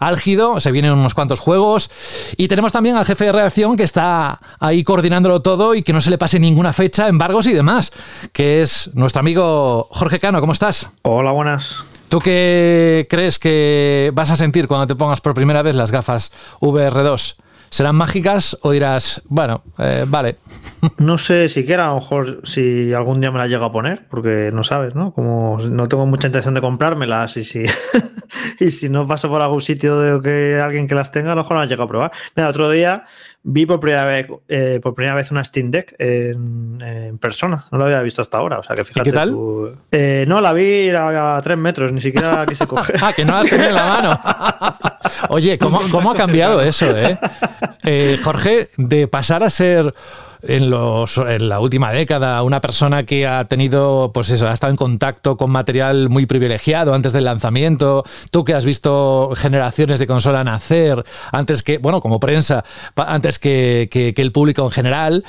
álgido, 0.00 0.60
se 0.60 0.72
vienen 0.72 0.92
unos 0.92 1.14
cuantos 1.14 1.40
juegos 1.40 1.90
y 2.36 2.48
tenemos 2.48 2.72
también 2.72 2.96
al 2.96 3.04
jefe 3.04 3.26
de 3.26 3.32
redacción 3.32 3.76
que 3.76 3.84
está 3.84 4.40
ahí 4.60 4.84
coordinándolo 4.84 5.42
todo 5.42 5.74
y 5.74 5.82
que 5.82 5.92
no 5.92 6.00
se 6.00 6.10
le 6.10 6.18
pase 6.18 6.38
ninguna 6.38 6.72
fecha, 6.72 7.08
embargos 7.08 7.46
y 7.46 7.52
demás, 7.52 7.92
que 8.32 8.62
es 8.62 8.90
nuestro 8.94 9.20
amigo 9.20 9.88
Jorge 9.90 10.18
Cano. 10.18 10.40
¿Cómo 10.40 10.52
estás? 10.52 10.90
Hola, 11.02 11.32
buenas. 11.32 11.84
¿Tú 12.08 12.18
qué 12.18 13.06
crees 13.08 13.38
que 13.38 14.10
vas 14.14 14.30
a 14.30 14.36
sentir 14.36 14.68
cuando 14.68 14.86
te 14.86 14.94
pongas 14.94 15.20
por 15.20 15.32
primera 15.32 15.62
vez 15.62 15.74
las 15.74 15.90
gafas 15.90 16.30
VR2? 16.60 17.36
¿Serán 17.72 17.96
mágicas 17.96 18.58
o 18.60 18.72
dirás, 18.72 19.22
bueno, 19.28 19.62
eh, 19.78 20.04
vale? 20.06 20.36
No 20.98 21.16
sé 21.16 21.48
siquiera, 21.48 21.86
a 21.86 21.88
lo 21.88 21.94
mejor 21.94 22.40
si 22.44 22.92
algún 22.92 23.22
día 23.22 23.30
me 23.30 23.38
las 23.38 23.48
llega 23.48 23.64
a 23.64 23.72
poner, 23.72 24.06
porque 24.10 24.50
no 24.52 24.62
sabes, 24.62 24.94
¿no? 24.94 25.14
Como 25.14 25.58
no 25.58 25.88
tengo 25.88 26.04
mucha 26.04 26.26
intención 26.26 26.52
de 26.52 26.60
comprármelas 26.60 27.38
y 27.38 27.44
si, 27.44 27.64
y 28.62 28.70
si 28.70 28.88
no 28.88 29.06
paso 29.06 29.28
por 29.28 29.42
algún 29.42 29.60
sitio 29.60 29.98
de 29.98 30.22
que 30.22 30.60
alguien 30.60 30.86
que 30.86 30.94
las 30.94 31.10
tenga, 31.10 31.32
a 31.32 31.34
lo 31.34 31.42
mejor 31.42 31.54
no 31.54 31.60
las 31.60 31.70
llega 31.70 31.84
a 31.84 31.88
probar. 31.88 32.12
Mira, 32.36 32.48
otro 32.48 32.70
día 32.70 33.06
vi 33.42 33.66
por 33.66 33.80
primera 33.80 34.04
vez, 34.04 34.26
eh, 34.48 34.78
por 34.82 34.94
primera 34.94 35.14
vez 35.14 35.30
una 35.30 35.44
Steam 35.44 35.70
Deck 35.70 35.94
en, 35.98 37.18
persona. 37.20 37.66
No 37.70 37.78
lo 37.78 37.84
había 37.84 38.00
visto 38.02 38.22
hasta 38.22 38.38
ahora. 38.38 38.58
O 38.58 38.62
sea 38.62 38.76
que 38.76 38.84
fíjate. 38.84 39.10
¿Qué 39.10 39.14
tal? 39.14 39.36
Eh, 39.90 40.24
no, 40.28 40.40
la 40.40 40.52
vi 40.52 40.90
a, 40.90 41.40
tres 41.42 41.58
metros, 41.58 41.92
ni 41.92 42.00
siquiera 42.00 42.44
quise 42.46 42.66
coger. 42.66 42.96
ah, 43.02 43.12
que 43.12 43.24
no 43.24 43.32
la 43.32 43.48
tenía 43.48 43.68
en 43.68 43.74
la 43.74 43.84
mano. 43.84 44.20
Oye, 45.28 45.58
¿cómo, 45.58 45.80
cómo 45.90 46.12
ha 46.12 46.14
cambiado 46.14 46.60
eso, 46.60 46.96
eh? 46.96 47.18
eh? 47.84 48.18
Jorge, 48.22 48.70
de 48.76 49.08
pasar 49.08 49.42
a 49.42 49.50
ser 49.50 49.92
en, 50.42 50.70
los, 50.70 51.18
en 51.18 51.48
la 51.48 51.60
última 51.60 51.92
década, 51.92 52.42
una 52.42 52.60
persona 52.60 53.04
que 53.04 53.26
ha 53.26 53.46
tenido, 53.46 54.10
pues 54.12 54.30
eso, 54.30 54.48
ha 54.48 54.52
estado 54.52 54.70
en 54.70 54.76
contacto 54.76 55.36
con 55.36 55.50
material 55.50 56.08
muy 56.08 56.26
privilegiado 56.26 56.94
antes 56.94 57.12
del 57.12 57.24
lanzamiento, 57.24 58.04
tú 58.30 58.44
que 58.44 58.54
has 58.54 58.64
visto 58.64 59.30
generaciones 59.36 60.00
de 60.00 60.06
consola 60.06 60.44
nacer, 60.44 61.04
antes 61.30 61.62
que, 61.62 61.78
bueno, 61.78 62.00
como 62.00 62.20
prensa, 62.20 62.64
antes 62.96 63.38
que, 63.38 63.88
que, 63.90 64.14
que 64.14 64.22
el 64.22 64.32
público 64.32 64.64
en 64.64 64.70
general, 64.70 65.24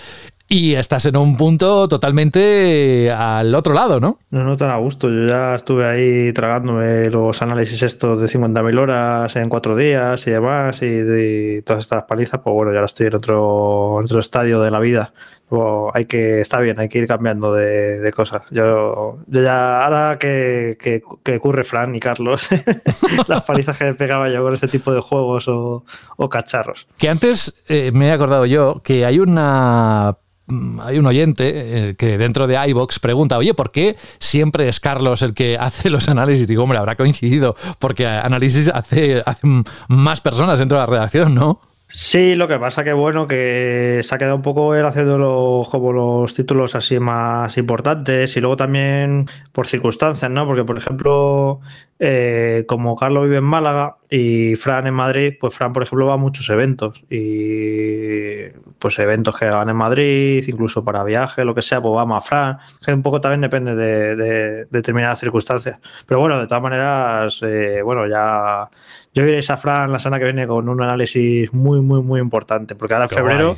y 0.48 0.76
estás 0.76 1.06
en 1.06 1.18
un 1.18 1.36
punto 1.36 1.88
totalmente 1.88 3.12
al 3.12 3.56
otro 3.56 3.74
lado, 3.74 4.00
¿no? 4.00 4.20
No, 4.30 4.44
no 4.44 4.58
tan 4.58 4.70
a 4.70 4.78
gusto. 4.78 5.10
Yo 5.10 5.28
ya 5.28 5.56
estuve 5.56 5.86
ahí 5.86 6.34
tragándome 6.34 7.10
los 7.10 7.42
análisis 7.42 7.82
estos 7.82 8.20
de 8.20 8.28
50.000 8.28 8.80
horas 8.80 9.36
en 9.36 9.50
cuatro 9.50 9.76
días 9.76 10.28
y 10.28 10.32
demás, 10.32 10.82
y, 10.82 11.62
todas 11.64 11.82
estas 11.82 12.04
palizas, 12.04 12.42
pues 12.44 12.54
bueno, 12.54 12.72
ya 12.72 12.80
ahora 12.80 12.86
estoy 12.86 13.08
en 13.08 13.16
otro, 13.16 13.96
otro 13.96 14.20
estadio 14.20 14.62
de 14.62 14.72
la 14.72 14.80
vida. 14.80 15.14
Pues 15.50 15.92
hay 15.94 16.06
que, 16.06 16.42
está 16.42 16.60
bien, 16.60 16.80
hay 16.80 16.90
que 16.90 17.00
ir 17.00 17.08
cambiando 17.08 17.54
de, 17.54 18.12
cosas. 18.16 18.42
Yo, 18.50 19.20
yo, 19.28 19.42
ya, 19.42 19.86
ahora 19.86 20.18
que, 20.20 20.78
que, 20.80 21.36
ocurre 21.36 21.64
Fran 21.64 21.94
y 21.96 22.00
Carlos, 22.00 22.48
las 23.28 23.44
palizas 23.44 23.78
que 23.78 23.94
pegaba 23.94 24.30
yo 24.30 24.44
con 24.44 24.54
este 24.54 24.68
tipo 24.68 24.94
de 24.94 25.02
juegos 25.02 25.48
o, 25.48 25.84
cacharros. 26.30 26.88
Que 26.98 27.10
antes 27.10 27.62
eh, 27.68 27.92
me 27.94 28.08
he 28.08 28.12
acordado 28.12 28.46
yo 28.46 28.82
que 28.84 29.06
hay 29.06 29.20
una 29.20 30.18
hay 30.82 31.00
un 31.00 31.06
oyente 31.06 31.90
eh, 31.90 31.96
que 31.96 32.18
dentro 32.18 32.48
de 32.48 32.58
iBox 32.70 33.00
pregunta, 33.00 33.38
oye, 33.38 33.54
¿por 33.54 33.72
qué 33.72 33.96
siempre 34.20 34.68
es 34.68 34.80
Carlos 34.80 35.22
el 35.22 35.34
que 35.34 35.58
hace 35.60 35.90
los 35.90 36.10
análisis? 36.10 36.48
Digo, 36.48 36.64
hombre, 36.64 36.80
habrá 36.80 36.96
coincidido, 36.96 37.56
porque 37.80 38.08
análisis 38.08 38.68
hace, 38.70 39.24
más 39.88 40.22
personas 40.22 40.60
dentro 40.60 40.78
de 40.78 40.84
la 40.84 40.88
redacción, 40.88 41.36
¿no? 41.36 41.60
Sí, 41.96 42.34
lo 42.34 42.48
que 42.48 42.58
pasa 42.58 42.84
que 42.84 42.92
bueno, 42.92 43.28
que 43.28 44.00
se 44.02 44.16
ha 44.16 44.18
quedado 44.18 44.36
un 44.36 44.42
poco 44.42 44.74
él 44.74 44.84
haciendo 44.84 45.20
los, 45.20 45.70
como 45.70 45.94
los 45.94 46.34
títulos 46.34 46.74
así 46.74 46.98
más 47.00 47.56
importantes 47.56 48.36
y 48.36 48.40
luego 48.40 48.58
también 48.58 49.28
por 49.52 49.68
circunstancias, 49.68 50.32
¿no? 50.32 50.48
Porque, 50.48 50.64
por 50.64 50.76
ejemplo, 50.80 51.60
eh, 52.00 52.66
como 52.68 52.96
Carlos 52.96 53.26
vive 53.26 53.38
en 53.38 53.44
Málaga 53.44 53.98
y 54.10 54.56
Fran 54.56 54.88
en 54.88 54.96
Madrid, 54.96 55.36
pues 55.40 55.54
Fran, 55.54 55.72
por 55.72 55.84
ejemplo, 55.84 56.08
va 56.08 56.16
a 56.16 56.18
muchos 56.18 56.50
eventos 56.50 57.06
y 57.12 58.48
pues 58.84 59.00
eventos 59.00 59.38
que 59.38 59.46
hagan 59.46 59.70
en 59.70 59.78
Madrid, 59.78 60.44
incluso 60.46 60.84
para 60.84 61.06
viaje, 61.06 61.46
lo 61.46 61.56
que 61.56 61.62
sea, 61.62 61.80
pues 61.82 61.96
vamos 61.96 62.18
a 62.18 62.28
Fran, 62.28 62.58
que 62.84 62.92
un 62.92 63.02
poco 63.02 63.22
también 63.22 63.40
depende 63.40 63.78
de, 63.78 64.66
determinadas 64.70 65.22
circunstancias. 65.22 65.80
Pero 66.06 66.20
bueno, 66.20 66.38
de 66.38 66.48
todas 66.48 66.62
maneras, 66.62 67.40
eh, 67.44 67.82
bueno, 67.82 68.06
ya 68.08 68.70
yo 69.14 69.24
iré 69.24 69.40
a 69.48 69.56
Fran 69.56 69.90
la 69.90 70.00
semana 70.00 70.20
que 70.20 70.26
viene 70.26 70.46
con 70.46 70.68
un 70.68 70.82
análisis 70.82 71.54
muy, 71.54 71.80
muy, 71.80 72.02
muy 72.02 72.20
importante, 72.20 72.76
porque 72.76 72.94
ahora 72.94 73.06
en 73.06 73.10
febrero 73.10 73.56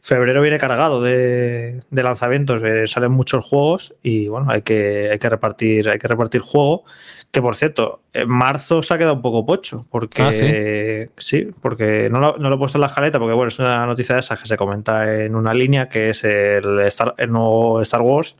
febrero 0.00 0.40
viene 0.40 0.58
cargado 0.58 1.02
de, 1.02 1.80
lanzamientos, 1.90 2.62
eh, 2.62 2.86
salen 2.86 3.10
muchos 3.10 3.44
juegos 3.44 3.94
y 4.04 4.28
bueno, 4.28 4.46
hay 4.48 4.62
que, 4.62 5.08
hay 5.10 5.18
que 5.18 5.28
repartir, 5.28 5.90
hay 5.90 5.98
que 5.98 6.06
repartir 6.06 6.40
juego. 6.40 6.84
Que 7.36 7.42
por 7.42 7.54
cierto, 7.54 8.00
en 8.14 8.30
marzo 8.30 8.82
se 8.82 8.94
ha 8.94 8.96
quedado 8.96 9.16
un 9.16 9.20
poco 9.20 9.44
pocho, 9.44 9.86
porque 9.90 10.22
ah, 10.22 10.32
¿sí? 11.18 11.50
porque 11.60 12.08
no 12.08 12.18
lo, 12.18 12.54
he 12.54 12.56
puesto 12.56 12.78
en 12.78 12.80
la 12.80 12.86
escaleta, 12.86 13.18
porque 13.18 13.34
bueno, 13.34 13.48
es 13.48 13.58
una 13.58 13.84
noticia 13.84 14.14
de 14.14 14.22
esas 14.22 14.40
que 14.40 14.48
se 14.48 14.56
comenta 14.56 15.22
en 15.22 15.34
una 15.34 15.52
línea 15.52 15.90
que 15.90 16.08
es 16.08 16.24
el, 16.24 16.80
Star, 16.86 17.12
el 17.18 17.30
nuevo 17.30 17.82
Star 17.82 18.00
Wars 18.00 18.36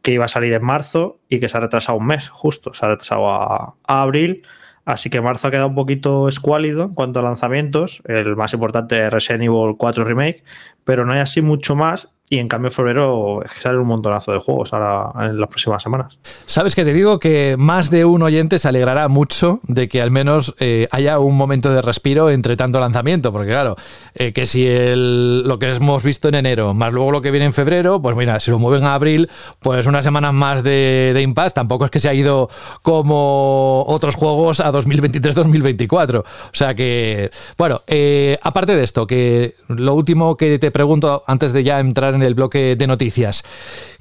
que 0.00 0.12
iba 0.12 0.26
a 0.26 0.28
salir 0.28 0.52
en 0.52 0.64
marzo 0.64 1.18
y 1.28 1.40
que 1.40 1.48
se 1.48 1.56
ha 1.56 1.60
retrasado 1.60 1.98
un 1.98 2.06
mes, 2.06 2.28
justo, 2.28 2.72
se 2.72 2.86
ha 2.86 2.90
retrasado 2.90 3.26
a 3.26 3.74
abril 3.84 4.44
Así 4.84 5.08
que 5.08 5.20
marzo 5.20 5.48
ha 5.48 5.50
quedado 5.50 5.68
un 5.68 5.74
poquito 5.74 6.28
escuálido 6.28 6.84
en 6.84 6.94
cuanto 6.94 7.20
a 7.20 7.22
lanzamientos. 7.22 8.02
El 8.04 8.36
más 8.36 8.52
importante 8.52 9.06
es 9.06 9.12
Resident 9.12 9.44
Evil 9.44 9.76
4 9.78 10.04
Remake, 10.04 10.44
pero 10.84 11.06
no 11.06 11.14
hay 11.14 11.20
así 11.20 11.40
mucho 11.40 11.74
más. 11.74 12.13
Y 12.30 12.38
en 12.38 12.48
cambio, 12.48 12.68
en 12.68 12.74
febrero 12.74 13.42
sale 13.60 13.78
un 13.78 13.86
montonazo 13.86 14.32
de 14.32 14.38
juegos 14.38 14.72
ahora 14.72 15.28
en 15.28 15.38
las 15.38 15.48
próximas 15.48 15.82
semanas. 15.82 16.18
Sabes 16.46 16.74
que 16.74 16.84
te 16.84 16.94
digo 16.94 17.18
que 17.18 17.56
más 17.58 17.90
de 17.90 18.06
un 18.06 18.22
oyente 18.22 18.58
se 18.58 18.66
alegrará 18.66 19.08
mucho 19.08 19.60
de 19.64 19.88
que 19.88 20.00
al 20.00 20.10
menos 20.10 20.54
eh, 20.58 20.88
haya 20.90 21.18
un 21.18 21.36
momento 21.36 21.70
de 21.70 21.82
respiro 21.82 22.30
entre 22.30 22.56
tanto 22.56 22.80
lanzamiento, 22.80 23.30
porque 23.30 23.48
claro, 23.48 23.76
eh, 24.14 24.32
que 24.32 24.46
si 24.46 24.66
lo 24.66 25.58
que 25.58 25.70
hemos 25.70 26.02
visto 26.02 26.28
en 26.28 26.36
enero, 26.36 26.72
más 26.72 26.92
luego 26.92 27.10
lo 27.10 27.20
que 27.20 27.30
viene 27.30 27.46
en 27.46 27.52
febrero, 27.52 28.00
pues 28.00 28.16
mira, 28.16 28.40
si 28.40 28.50
lo 28.50 28.58
mueven 28.58 28.84
a 28.84 28.94
abril, 28.94 29.28
pues 29.60 29.86
unas 29.86 30.02
semanas 30.02 30.32
más 30.32 30.62
de, 30.62 31.12
de 31.14 31.22
impasse, 31.22 31.54
tampoco 31.54 31.84
es 31.84 31.90
que 31.90 31.98
se 31.98 32.08
ha 32.08 32.14
ido 32.14 32.48
como 32.82 33.84
otros 33.86 34.14
juegos 34.14 34.60
a 34.60 34.72
2023-2024. 34.72 36.20
O 36.20 36.24
sea 36.52 36.74
que, 36.74 37.30
bueno, 37.56 37.82
eh, 37.86 38.36
aparte 38.42 38.76
de 38.76 38.84
esto, 38.84 39.06
que 39.06 39.54
lo 39.68 39.94
último 39.94 40.36
que 40.36 40.58
te 40.58 40.70
pregunto 40.70 41.22
antes 41.26 41.52
de 41.52 41.62
ya 41.62 41.80
entrar 41.80 42.14
en 42.14 42.22
el 42.26 42.34
bloque 42.34 42.76
de 42.76 42.86
noticias. 42.86 43.42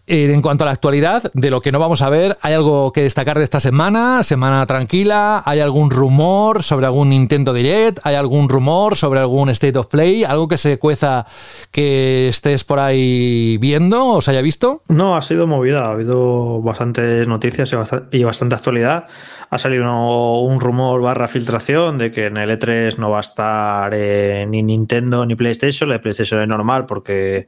Eh, 0.06 0.34
en 0.34 0.42
cuanto 0.42 0.65
a 0.65 0.68
la 0.68 0.74
actualidad, 0.74 1.32
de 1.34 1.50
lo 1.50 1.62
que 1.62 1.72
no 1.72 1.80
vamos 1.80 2.01
a 2.01 2.10
ver, 2.10 2.38
¿hay 2.42 2.53
algo 2.53 2.92
que 2.92 3.03
destacar 3.03 3.38
de 3.38 3.46
esta 3.46 3.62
semana? 3.62 4.22
¿Semana 4.24 4.65
tranquila? 4.65 5.42
¿Hay 5.46 5.62
algún 5.62 5.89
rumor 5.89 6.62
sobre 6.62 6.88
algún 6.88 7.12
Nintendo 7.12 7.53
Direct? 7.53 8.00
¿Hay 8.03 8.15
algún 8.15 8.50
rumor 8.50 8.98
sobre 8.98 9.22
algún 9.22 9.48
State 9.50 9.80
of 9.80 9.88
Play? 9.88 10.25
¿Algo 10.25 10.50
que 10.50 10.58
se 10.58 10.77
cueza 10.77 11.25
que 11.72 12.27
estés 12.27 12.65
por 12.65 12.80
ahí 12.80 13.58
viendo 13.62 14.06
o 14.08 14.22
se 14.22 14.32
haya 14.32 14.42
visto? 14.42 14.82
No, 14.89 15.15
ha 15.15 15.22
sido 15.22 15.48
movida. 15.48 15.86
Ha 15.86 15.92
habido 15.92 16.62
bastantes 16.62 17.25
noticias 17.25 17.72
y 18.12 18.24
bastante 18.25 18.56
actualidad 18.56 19.08
ha 19.53 19.57
salido 19.60 20.39
un 20.41 20.60
rumor 20.60 21.00
barra 21.01 21.27
filtración 21.27 22.00
de 22.00 22.10
que 22.10 22.25
en 22.25 22.38
el 22.38 22.50
E3 22.50 22.98
no 22.98 23.12
va 23.12 23.17
a 23.17 23.19
estar 23.19 23.93
eh, 23.93 24.48
ni 24.50 24.63
Nintendo 24.63 25.27
ni 25.27 25.36
PlayStation. 25.36 25.88
La 25.89 26.01
PlayStation 26.01 26.41
es 26.41 26.48
normal 26.48 26.88
porque 26.88 27.48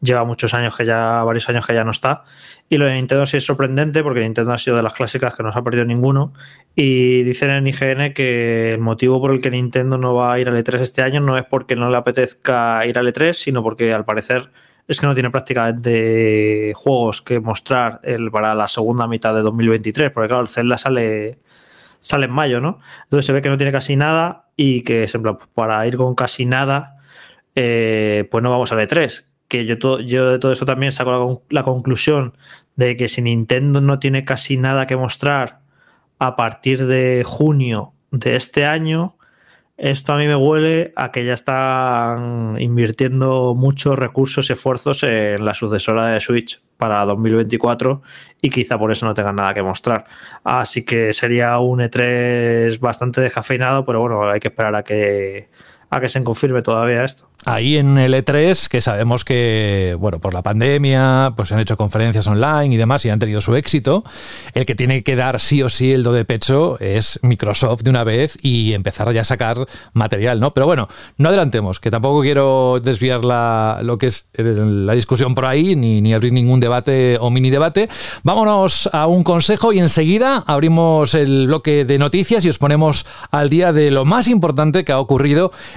lleva 0.00 0.24
muchos 0.24 0.52
años 0.52 0.76
que 0.76 0.84
ya, 0.84 1.22
varios 1.22 1.48
años 1.48 1.64
que 1.64 1.74
ya 1.74 1.84
no 1.84 1.92
está. 1.92 2.24
Y 2.68 2.76
lo 2.76 2.86
de 2.86 2.94
Nintendo 2.94 3.24
sí 3.24 3.36
es 3.36 3.44
sorprendente 3.44 4.02
porque 4.02 4.20
Nintendo 4.20 4.52
ha 4.52 4.58
sido 4.58 4.76
de 4.76 4.82
las 4.82 4.94
clásicas 4.94 5.36
que 5.36 5.44
no 5.44 5.52
se 5.52 5.58
ha 5.60 5.62
perdido 5.62 5.84
ninguno. 5.84 6.32
Y 6.74 7.22
dicen 7.22 7.50
en 7.50 7.68
IGN 7.68 8.14
que 8.14 8.72
el 8.72 8.80
motivo 8.80 9.20
por 9.20 9.30
el 9.30 9.40
que 9.40 9.50
Nintendo 9.50 9.96
no 9.96 10.14
va 10.14 10.32
a 10.32 10.40
ir 10.40 10.48
al 10.48 10.56
E3 10.56 10.80
este 10.80 11.02
año 11.02 11.20
no 11.20 11.38
es 11.38 11.44
porque 11.44 11.76
no 11.76 11.88
le 11.88 11.96
apetezca 11.96 12.84
ir 12.84 12.98
al 12.98 13.06
E3, 13.06 13.32
sino 13.32 13.62
porque 13.62 13.92
al 13.92 14.04
parecer 14.04 14.50
es 14.86 15.00
que 15.00 15.06
no 15.06 15.14
tiene 15.14 15.30
prácticamente 15.30 16.72
juegos 16.74 17.22
que 17.22 17.40
mostrar 17.40 18.00
el, 18.02 18.30
para 18.30 18.54
la 18.54 18.68
segunda 18.68 19.06
mitad 19.06 19.34
de 19.34 19.40
2023, 19.40 20.10
porque 20.12 20.28
claro, 20.28 20.42
el 20.42 20.48
Zelda 20.48 20.76
sale, 20.76 21.38
sale 22.00 22.26
en 22.26 22.32
mayo, 22.32 22.60
¿no? 22.60 22.80
Entonces 23.04 23.26
se 23.26 23.32
ve 23.32 23.42
que 23.42 23.48
no 23.48 23.56
tiene 23.56 23.72
casi 23.72 23.96
nada 23.96 24.48
y 24.56 24.82
que 24.82 25.08
para 25.54 25.86
ir 25.86 25.96
con 25.96 26.14
casi 26.14 26.44
nada, 26.44 26.98
eh, 27.54 28.28
pues 28.30 28.42
no 28.42 28.50
vamos 28.50 28.72
a 28.72 28.76
E3. 28.76 29.24
Que 29.48 29.66
yo, 29.66 30.00
yo 30.00 30.30
de 30.30 30.38
todo 30.38 30.52
eso 30.52 30.64
también 30.64 30.92
saco 30.92 31.42
la 31.50 31.62
conclusión 31.62 32.36
de 32.76 32.96
que 32.96 33.08
si 33.08 33.22
Nintendo 33.22 33.80
no 33.80 33.98
tiene 33.98 34.24
casi 34.24 34.56
nada 34.56 34.86
que 34.86 34.96
mostrar 34.96 35.60
a 36.18 36.36
partir 36.36 36.86
de 36.86 37.22
junio 37.24 37.92
de 38.10 38.36
este 38.36 38.64
año, 38.64 39.16
esto 39.76 40.12
a 40.12 40.18
mí 40.18 40.26
me 40.26 40.36
huele 40.36 40.92
a 40.94 41.10
que 41.10 41.24
ya 41.24 41.34
están 41.34 42.60
invirtiendo 42.60 43.54
muchos 43.56 43.98
recursos 43.98 44.48
y 44.48 44.52
esfuerzos 44.52 45.02
en 45.02 45.44
la 45.44 45.52
sucesora 45.52 46.06
de 46.06 46.20
Switch 46.20 46.62
para 46.76 47.04
2024 47.04 48.02
y 48.40 48.50
quizá 48.50 48.78
por 48.78 48.92
eso 48.92 49.06
no 49.06 49.14
tengan 49.14 49.36
nada 49.36 49.52
que 49.52 49.62
mostrar. 49.62 50.04
Así 50.44 50.84
que 50.84 51.12
sería 51.12 51.58
un 51.58 51.80
E3 51.80 52.78
bastante 52.78 53.20
descafeinado, 53.20 53.84
pero 53.84 54.00
bueno, 54.00 54.28
hay 54.30 54.38
que 54.38 54.48
esperar 54.48 54.76
a 54.76 54.84
que, 54.84 55.48
a 55.94 56.00
que 56.00 56.08
se 56.08 56.22
confirme 56.24 56.62
todavía 56.62 57.04
esto 57.04 57.28
ahí 57.44 57.76
en 57.76 57.98
el 57.98 58.14
E3, 58.14 58.68
que 58.68 58.80
sabemos 58.80 59.24
que, 59.24 59.96
bueno, 59.98 60.18
por 60.18 60.34
la 60.34 60.42
pandemia, 60.42 61.32
pues 61.36 61.52
han 61.52 61.60
hecho 61.60 61.76
conferencias 61.76 62.26
online 62.26 62.74
y 62.74 62.76
demás 62.76 63.04
y 63.04 63.10
han 63.10 63.18
tenido 63.18 63.40
su 63.40 63.54
éxito, 63.54 64.04
el 64.54 64.66
que 64.66 64.74
tiene 64.74 65.02
que 65.02 65.16
dar 65.16 65.40
sí 65.40 65.62
o 65.62 65.68
sí 65.68 65.92
el 65.92 66.02
do 66.02 66.12
de 66.12 66.24
pecho 66.24 66.78
es 66.80 67.18
Microsoft 67.22 67.82
de 67.82 67.90
una 67.90 68.04
vez 68.04 68.36
y 68.40 68.72
empezar 68.72 69.12
ya 69.12 69.22
a 69.22 69.24
sacar 69.24 69.66
material, 69.92 70.40
¿no? 70.40 70.54
Pero 70.54 70.66
bueno, 70.66 70.88
no 71.18 71.28
adelantemos, 71.28 71.80
que 71.80 71.90
tampoco 71.90 72.22
quiero 72.22 72.80
desviar 72.82 73.24
la, 73.24 73.80
lo 73.82 73.98
que 73.98 74.06
es 74.06 74.28
la 74.34 74.94
discusión 74.94 75.34
por 75.34 75.44
ahí, 75.44 75.76
ni, 75.76 76.00
ni 76.00 76.14
abrir 76.14 76.32
ningún 76.32 76.60
debate 76.60 77.18
o 77.20 77.30
mini 77.30 77.50
debate. 77.50 77.88
Vámonos 78.22 78.88
a 78.92 79.06
un 79.06 79.24
consejo 79.24 79.72
y 79.72 79.80
enseguida 79.80 80.42
abrimos 80.46 81.14
el 81.14 81.46
bloque 81.46 81.84
de 81.84 81.98
noticias 81.98 82.44
y 82.44 82.48
os 82.48 82.58
ponemos 82.58 83.06
al 83.30 83.50
día 83.50 83.72
de 83.72 83.90
lo 83.90 84.04
más 84.04 84.28
importante 84.28 84.84
que 84.84 84.92
ha 84.92 84.98
ocurrido 84.98 85.52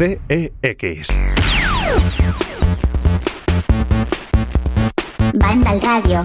CEX. 0.00 1.08
Banda 5.34 5.70
al 5.70 5.80
radio. 5.82 6.24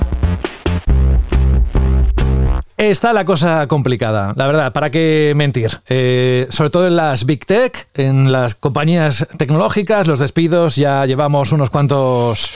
Está 2.78 3.12
la 3.12 3.26
cosa 3.26 3.68
complicada, 3.68 4.32
la 4.38 4.48
verdad, 4.48 4.72
¿para 4.72 4.90
qué 4.92 5.34
mentir? 5.36 5.82
Eh, 5.90 6.48
sobre 6.52 6.70
todo 6.70 6.88
en 6.88 6.96
las 6.96 7.26
Big 7.26 7.46
Tech, 7.46 7.90
en 7.96 8.32
las 8.32 8.56
compañías 8.56 9.28
tecnológicas, 9.38 10.08
los 10.08 10.20
despidos, 10.20 10.78
ya 10.78 11.06
llevamos 11.06 11.52
unos 11.52 11.70
cuantos 11.70 12.52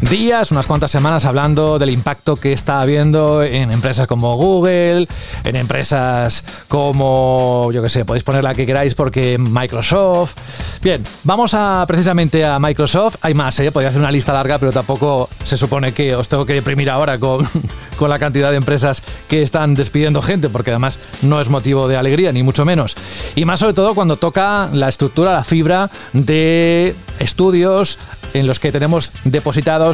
días, 0.00 0.52
unas 0.52 0.66
cuantas 0.66 0.90
semanas 0.90 1.24
hablando 1.24 1.78
del 1.78 1.90
impacto 1.90 2.36
que 2.36 2.52
está 2.52 2.80
habiendo 2.80 3.42
en 3.42 3.70
empresas 3.70 4.06
como 4.06 4.36
Google, 4.36 5.08
en 5.44 5.56
empresas 5.56 6.44
como, 6.68 7.70
yo 7.72 7.82
qué 7.82 7.88
sé, 7.88 8.04
podéis 8.04 8.22
poner 8.22 8.44
la 8.44 8.54
que 8.54 8.66
queráis 8.66 8.94
porque 8.94 9.38
Microsoft. 9.38 10.34
Bien, 10.82 11.02
vamos 11.24 11.54
a 11.54 11.84
precisamente 11.88 12.44
a 12.44 12.58
Microsoft. 12.58 13.16
Hay 13.22 13.34
más, 13.34 13.58
¿eh? 13.60 13.72
podría 13.72 13.88
hacer 13.88 14.00
una 14.00 14.12
lista 14.12 14.32
larga, 14.32 14.58
pero 14.58 14.72
tampoco 14.72 15.28
se 15.42 15.56
supone 15.56 15.92
que 15.92 16.14
os 16.14 16.28
tengo 16.28 16.44
que 16.44 16.52
deprimir 16.52 16.90
ahora 16.90 17.18
con, 17.18 17.48
con 17.98 18.10
la 18.10 18.18
cantidad 18.18 18.50
de 18.50 18.56
empresas 18.56 19.02
que 19.28 19.42
están 19.42 19.74
despidiendo 19.74 20.20
gente, 20.22 20.48
porque 20.48 20.70
además 20.70 20.98
no 21.22 21.40
es 21.40 21.48
motivo 21.48 21.88
de 21.88 21.96
alegría, 21.96 22.32
ni 22.32 22.42
mucho 22.42 22.64
menos. 22.64 22.96
Y 23.34 23.44
más 23.44 23.60
sobre 23.60 23.74
todo 23.74 23.94
cuando 23.94 24.16
toca 24.16 24.68
la 24.72 24.88
estructura, 24.88 25.32
la 25.32 25.44
fibra 25.44 25.90
de 26.12 26.94
estudios 27.18 27.98
en 28.34 28.46
los 28.46 28.60
que 28.60 28.72
tenemos 28.72 29.12
depositados 29.24 29.85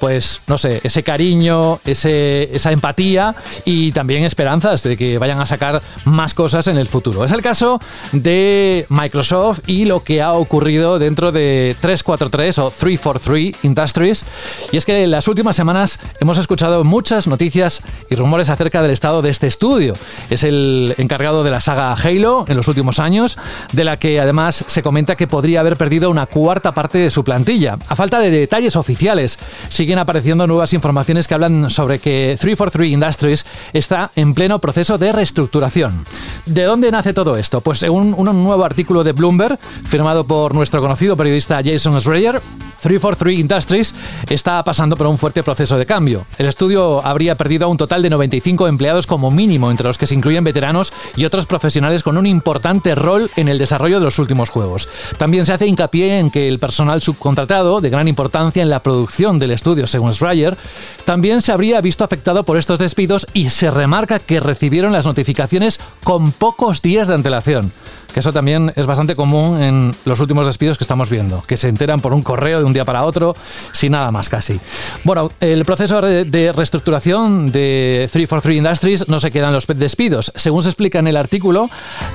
pues, 0.00 0.40
no 0.46 0.58
sé, 0.58 0.80
ese 0.82 1.02
cariño, 1.02 1.80
ese, 1.84 2.50
esa 2.54 2.72
empatía 2.72 3.34
y 3.64 3.92
también 3.92 4.24
esperanzas 4.24 4.82
de 4.82 4.96
que 4.96 5.18
vayan 5.18 5.40
a 5.40 5.46
sacar 5.46 5.82
más 6.04 6.34
cosas 6.34 6.66
en 6.66 6.76
el 6.76 6.88
futuro. 6.88 7.24
Es 7.24 7.32
el 7.32 7.42
caso 7.42 7.80
de 8.12 8.86
Microsoft 8.88 9.60
y 9.66 9.84
lo 9.84 10.02
que 10.02 10.22
ha 10.22 10.32
ocurrido 10.32 10.98
dentro 10.98 11.32
de 11.32 11.76
343 11.80 12.58
o 12.58 12.70
343 12.70 13.64
Industries. 13.64 14.24
Y 14.72 14.76
es 14.76 14.84
que 14.84 15.02
en 15.02 15.10
las 15.10 15.28
últimas 15.28 15.56
semanas 15.56 15.98
hemos 16.20 16.38
escuchado 16.38 16.84
muchas 16.84 17.26
noticias 17.26 17.82
y 18.10 18.14
rumores 18.14 18.50
acerca 18.50 18.82
del 18.82 18.90
estado 18.90 19.22
de 19.22 19.30
este 19.30 19.46
estudio. 19.46 19.94
Es 20.30 20.42
el 20.42 20.94
encargado 20.98 21.44
de 21.44 21.50
la 21.50 21.60
saga 21.60 21.92
Halo 21.92 22.44
en 22.48 22.56
los 22.56 22.68
últimos 22.68 22.98
años, 22.98 23.38
de 23.72 23.84
la 23.84 23.98
que 23.98 24.20
además 24.20 24.64
se 24.66 24.82
comenta 24.82 25.16
que 25.16 25.26
podría 25.26 25.60
haber 25.60 25.76
perdido 25.76 26.10
una 26.10 26.26
cuarta 26.26 26.46
cuarta 26.46 26.70
parte 26.70 26.98
de 26.98 27.10
su 27.10 27.24
plantilla. 27.24 27.76
A 27.88 27.96
falta 27.96 28.20
de 28.20 28.30
detalles 28.30 28.76
oficiales, 28.76 29.25
siguen 29.68 29.98
apareciendo 29.98 30.46
nuevas 30.46 30.72
informaciones 30.72 31.26
que 31.26 31.34
hablan 31.34 31.70
sobre 31.70 31.98
que 31.98 32.36
343 32.38 32.92
Industries 32.92 33.46
está 33.72 34.10
en 34.16 34.34
pleno 34.34 34.60
proceso 34.60 34.98
de 34.98 35.12
reestructuración. 35.12 36.04
¿De 36.46 36.64
dónde 36.64 36.90
nace 36.90 37.12
todo 37.12 37.36
esto? 37.36 37.60
Pues 37.60 37.78
según 37.78 38.14
un 38.16 38.44
nuevo 38.44 38.64
artículo 38.64 39.04
de 39.04 39.12
Bloomberg, 39.12 39.58
firmado 39.86 40.24
por 40.24 40.54
nuestro 40.54 40.80
conocido 40.80 41.16
periodista 41.16 41.60
Jason 41.64 42.00
Schreier, 42.00 42.40
343 42.82 43.38
Industries 43.38 43.94
está 44.28 44.62
pasando 44.62 44.96
por 44.96 45.06
un 45.06 45.18
fuerte 45.18 45.42
proceso 45.42 45.78
de 45.78 45.86
cambio. 45.86 46.26
El 46.38 46.46
estudio 46.46 47.04
habría 47.04 47.34
perdido 47.34 47.66
a 47.66 47.68
un 47.68 47.76
total 47.76 48.02
de 48.02 48.10
95 48.10 48.68
empleados 48.68 49.06
como 49.06 49.30
mínimo, 49.30 49.70
entre 49.70 49.86
los 49.86 49.98
que 49.98 50.06
se 50.06 50.14
incluyen 50.14 50.44
veteranos 50.44 50.92
y 51.16 51.24
otros 51.24 51.46
profesionales 51.46 52.02
con 52.02 52.16
un 52.16 52.26
importante 52.26 52.94
rol 52.94 53.30
en 53.36 53.48
el 53.48 53.58
desarrollo 53.58 53.98
de 53.98 54.04
los 54.04 54.18
últimos 54.18 54.50
juegos. 54.50 54.88
También 55.18 55.46
se 55.46 55.52
hace 55.52 55.66
hincapié 55.66 56.18
en 56.18 56.30
que 56.30 56.48
el 56.48 56.58
personal 56.58 57.02
subcontratado, 57.02 57.80
de 57.80 57.90
gran 57.90 58.08
importancia 58.08 58.62
en 58.62 58.70
la 58.70 58.82
producción 58.82 59.15
del 59.16 59.50
estudio, 59.50 59.86
según 59.86 60.12
Schreier, 60.12 60.58
también 61.06 61.40
se 61.40 61.50
habría 61.50 61.80
visto 61.80 62.04
afectado 62.04 62.44
por 62.44 62.58
estos 62.58 62.78
despidos 62.78 63.26
y 63.32 63.48
se 63.48 63.70
remarca 63.70 64.18
que 64.18 64.40
recibieron 64.40 64.92
las 64.92 65.06
notificaciones 65.06 65.80
con 66.04 66.32
pocos 66.32 66.82
días 66.82 67.08
de 67.08 67.14
antelación 67.14 67.72
que 68.12 68.20
eso 68.20 68.32
también 68.32 68.72
es 68.76 68.86
bastante 68.86 69.14
común 69.14 69.62
en 69.62 69.94
los 70.04 70.20
últimos 70.20 70.46
despidos 70.46 70.78
que 70.78 70.84
estamos 70.84 71.10
viendo, 71.10 71.42
que 71.46 71.56
se 71.56 71.68
enteran 71.68 72.00
por 72.00 72.14
un 72.14 72.22
correo 72.22 72.58
de 72.58 72.64
un 72.64 72.72
día 72.72 72.84
para 72.86 73.04
otro, 73.04 73.36
sin 73.72 73.92
nada 73.92 74.10
más 74.10 74.28
casi. 74.28 74.58
Bueno, 75.04 75.30
el 75.40 75.64
proceso 75.64 76.00
de 76.00 76.52
reestructuración 76.54 77.52
de 77.52 78.08
343 78.10 78.56
Industries 78.56 79.08
no 79.08 79.20
se 79.20 79.30
quedan 79.30 79.52
los 79.52 79.66
despidos. 79.66 80.32
Según 80.34 80.62
se 80.62 80.70
explica 80.70 80.98
en 80.98 81.06
el 81.06 81.16
artículo, 81.16 81.68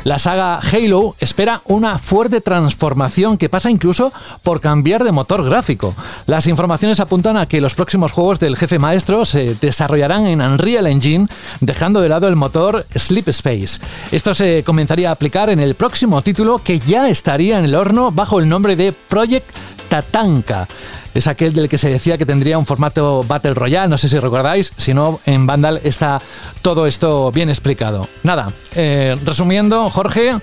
la 0.03 0.17
saga 0.17 0.59
Halo 0.59 1.15
espera 1.19 1.61
una 1.65 1.99
fuerte 1.99 2.41
transformación 2.41 3.37
que 3.37 3.49
pasa 3.49 3.69
incluso 3.69 4.11
por 4.43 4.59
cambiar 4.59 5.03
de 5.03 5.11
motor 5.11 5.43
gráfico. 5.43 5.93
Las 6.25 6.47
informaciones 6.47 6.99
apuntan 6.99 7.37
a 7.37 7.45
que 7.45 7.61
los 7.61 7.75
próximos 7.75 8.11
juegos 8.11 8.39
del 8.39 8.57
jefe 8.57 8.79
maestro 8.79 9.23
se 9.23 9.55
desarrollarán 9.55 10.25
en 10.25 10.41
Unreal 10.41 10.87
Engine, 10.87 11.27
dejando 11.59 12.01
de 12.01 12.09
lado 12.09 12.27
el 12.27 12.35
motor 12.35 12.85
Sleep 12.95 13.27
Space. 13.29 13.79
Esto 14.11 14.33
se 14.33 14.63
comenzaría 14.63 15.09
a 15.09 15.13
aplicar 15.13 15.49
en 15.49 15.59
el 15.59 15.75
próximo 15.75 15.90
próximo 15.91 16.21
título 16.21 16.59
que 16.63 16.79
ya 16.79 17.09
estaría 17.09 17.59
en 17.59 17.65
el 17.65 17.75
horno 17.75 18.13
bajo 18.13 18.39
el 18.39 18.47
nombre 18.47 18.77
de 18.77 18.93
Project 18.93 19.45
Tatanka. 19.89 20.65
Es 21.13 21.27
aquel 21.27 21.53
del 21.53 21.67
que 21.67 21.77
se 21.77 21.89
decía 21.89 22.17
que 22.17 22.25
tendría 22.25 22.57
un 22.57 22.65
formato 22.65 23.25
Battle 23.27 23.53
Royale, 23.53 23.89
no 23.89 23.97
sé 23.97 24.07
si 24.07 24.17
recordáis, 24.17 24.71
si 24.77 24.93
no, 24.93 25.19
en 25.25 25.45
Vandal 25.45 25.81
está 25.83 26.21
todo 26.61 26.87
esto 26.87 27.29
bien 27.33 27.49
explicado. 27.49 28.07
Nada, 28.23 28.53
eh, 28.73 29.17
resumiendo, 29.25 29.89
Jorge, 29.89 30.37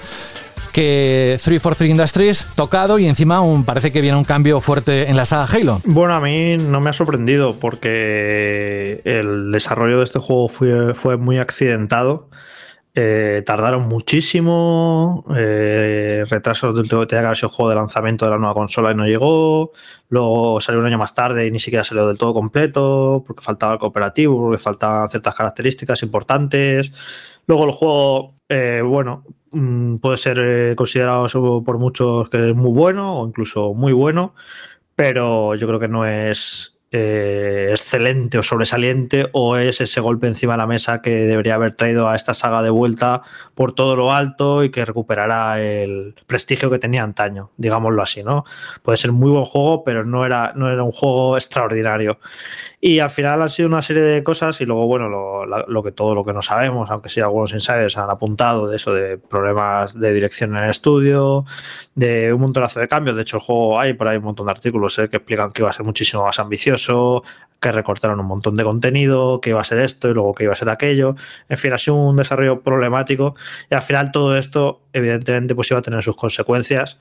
que 0.75 1.39
343 1.43 1.91
Industries 1.93 2.47
tocado 2.55 2.99
y 2.99 3.07
encima 3.07 3.41
un, 3.41 3.65
parece 3.65 3.91
que 3.91 4.03
viene 4.03 4.19
un 4.19 4.25
cambio 4.25 4.61
fuerte 4.61 5.09
en 5.09 5.17
la 5.17 5.25
saga 5.25 5.49
Halo. 5.51 5.81
Bueno, 5.87 6.15
a 6.15 6.21
mí 6.21 6.59
no 6.59 6.83
me 6.83 6.91
ha 6.91 6.93
sorprendido 6.93 7.59
porque 7.59 9.01
el 9.07 9.51
desarrollo 9.51 9.97
de 9.97 10.05
este 10.05 10.19
juego 10.19 10.51
fue, 10.51 10.93
fue 10.93 11.17
muy 11.17 11.39
accidentado. 11.39 12.29
Eh, 13.01 13.45
tardaron 13.47 13.87
muchísimo, 13.87 15.25
eh, 15.37 16.25
retrasos 16.29 16.75
del 16.75 16.89
tenía 16.89 17.07
que 17.07 17.17
haber 17.17 17.37
sido 17.37 17.49
el 17.49 17.55
juego 17.55 17.71
de 17.71 17.77
lanzamiento 17.77 18.25
de 18.25 18.33
la 18.33 18.39
nueva 18.39 18.55
consola 18.55 18.91
y 18.91 18.97
no 18.97 19.07
llegó. 19.07 19.71
Luego 20.09 20.61
salió 20.61 20.81
un 20.81 20.87
año 20.87 20.99
más 20.99 21.15
tarde 21.15 21.47
y 21.47 21.53
ni 21.53 21.61
siquiera 21.61 21.85
salió 21.85 22.09
del 22.09 22.19
todo 22.19 22.35
completo, 22.35 23.23
porque 23.25 23.41
faltaba 23.41 23.75
el 23.75 23.79
cooperativo, 23.79 24.37
porque 24.41 24.59
faltaban 24.59 25.09
ciertas 25.09 25.33
características 25.37 26.03
importantes. 26.03 26.91
Luego 27.47 27.67
el 27.67 27.71
juego, 27.71 28.35
eh, 28.49 28.83
bueno, 28.85 29.23
mm, 29.53 29.99
puede 29.99 30.17
ser 30.17 30.75
considerado 30.75 31.29
por 31.63 31.79
muchos 31.79 32.29
que 32.31 32.51
es 32.51 32.57
muy 32.57 32.73
bueno 32.73 33.21
o 33.21 33.29
incluso 33.29 33.75
muy 33.75 33.93
bueno, 33.93 34.35
pero 34.97 35.55
yo 35.55 35.69
creo 35.69 35.79
que 35.79 35.87
no 35.87 36.05
es 36.05 36.78
eh, 36.91 37.69
excelente 37.71 38.39
o 38.39 38.43
sobresaliente 38.43 39.29
o 39.33 39.57
es 39.57 39.81
ese 39.83 40.01
golpe 40.01 40.27
encima 40.27 40.55
de 40.55 40.59
la 40.59 40.67
mesa 40.67 41.03
que 41.03 41.11
debería 41.11 41.55
haber 41.55 41.75
traído 41.75 42.09
a 42.09 42.17
esta 42.17 42.33
saga 42.33 42.63
de 42.63 42.71
vuelta 42.71 43.21
por 43.55 43.73
todo 43.73 43.95
lo 43.95 44.13
alto 44.13 44.65
y 44.65 44.71
que 44.71 44.87
recuperará 44.87 45.61
el 45.61 46.15
prestigio 46.27 46.71
que 46.71 46.79
tenía 46.79 47.03
antaño, 47.03 47.51
digámoslo 47.59 48.03
así, 48.03 48.23
¿no? 48.23 48.45
Puede 48.83 48.97
ser 48.97 49.13
muy 49.13 49.31
buen 49.31 49.45
juego, 49.45 49.85
pero 49.85 50.05
no 50.05 50.25
era, 50.25 50.53
no 50.57 50.71
era 50.71 50.83
un 50.83 50.93
juego 50.93 51.37
extraordinario. 51.37 52.19
Y 52.81 53.01
al 53.01 53.11
final 53.11 53.43
han 53.43 53.49
sido 53.49 53.69
una 53.69 53.83
serie 53.83 54.03
de 54.03 54.23
cosas 54.23 54.61
y 54.61 54.65
luego, 54.65 54.87
bueno, 54.87 55.09
lo, 55.09 55.83
que 55.83 55.91
todo 55.91 56.15
lo 56.15 56.25
que 56.25 56.33
no 56.33 56.43
sabemos, 56.43 56.91
aunque 56.93 57.09
sí 57.09 57.21
algunos 57.21 57.53
insiders 57.53 57.97
han 57.99 58.09
apuntado 58.09 58.69
de 58.69 58.77
eso, 58.77 58.95
de 58.95 59.19
problemas 59.19 59.99
de 59.99 60.13
dirección 60.13 60.57
en 60.57 60.63
el 60.63 60.71
estudio, 60.71 61.45
de 61.97 62.33
un 62.33 62.41
montonazo 62.41 62.79
de 62.79 62.87
cambios. 62.87 63.17
De 63.17 63.23
hecho, 63.23 63.39
el 63.39 63.43
juego 63.43 63.81
hay 63.81 63.95
por 63.95 64.07
ahí 64.07 64.19
un 64.19 64.25
montón 64.25 64.47
de 64.47 64.53
artículos 64.53 64.97
¿eh? 65.01 65.09
que 65.09 65.17
explican 65.17 65.51
que 65.51 65.63
iba 65.63 65.71
a 65.71 65.73
ser 65.73 65.85
muchísimo 65.85 66.23
más 66.23 66.39
ambicioso, 66.39 67.25
que 67.61 67.73
recortaron 67.73 68.21
un 68.21 68.27
montón 68.27 68.55
de 68.55 68.63
contenido, 68.63 69.41
que 69.41 69.51
iba 69.51 69.61
a 69.61 69.65
ser 69.65 69.81
esto 69.81 70.09
y 70.09 70.15
luego 70.15 70.33
que 70.35 70.45
iba 70.45 70.53
a 70.53 70.57
ser 70.57 70.71
aquello. 70.71 71.17
En 71.49 71.59
fin, 71.59 71.73
ha 71.73 71.79
sido 71.79 71.97
un 71.97 72.17
desarrollo 72.17 72.61
problemático 72.61 73.35
y 73.69 73.75
al 73.75 73.83
final 73.83 74.13
todo 74.13 74.37
esto, 74.37 74.83
evidentemente, 74.93 75.57
pues 75.57 75.69
iba 75.73 75.81
a 75.81 75.83
tener 75.83 76.01
sus 76.05 76.15
consecuencias. 76.15 77.01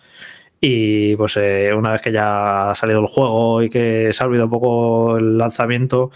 Y 0.59 1.15
pues 1.15 1.37
eh, 1.37 1.71
una 1.73 1.91
vez 1.91 2.01
que 2.01 2.11
ya 2.11 2.71
ha 2.71 2.75
salido 2.75 2.99
el 2.99 3.07
juego 3.07 3.61
y 3.61 3.69
que 3.69 4.11
se 4.11 4.23
ha 4.23 4.27
olvidado 4.27 4.45
un 4.45 4.51
poco 4.51 5.17
el 5.17 5.37
lanzamiento, 5.37 6.09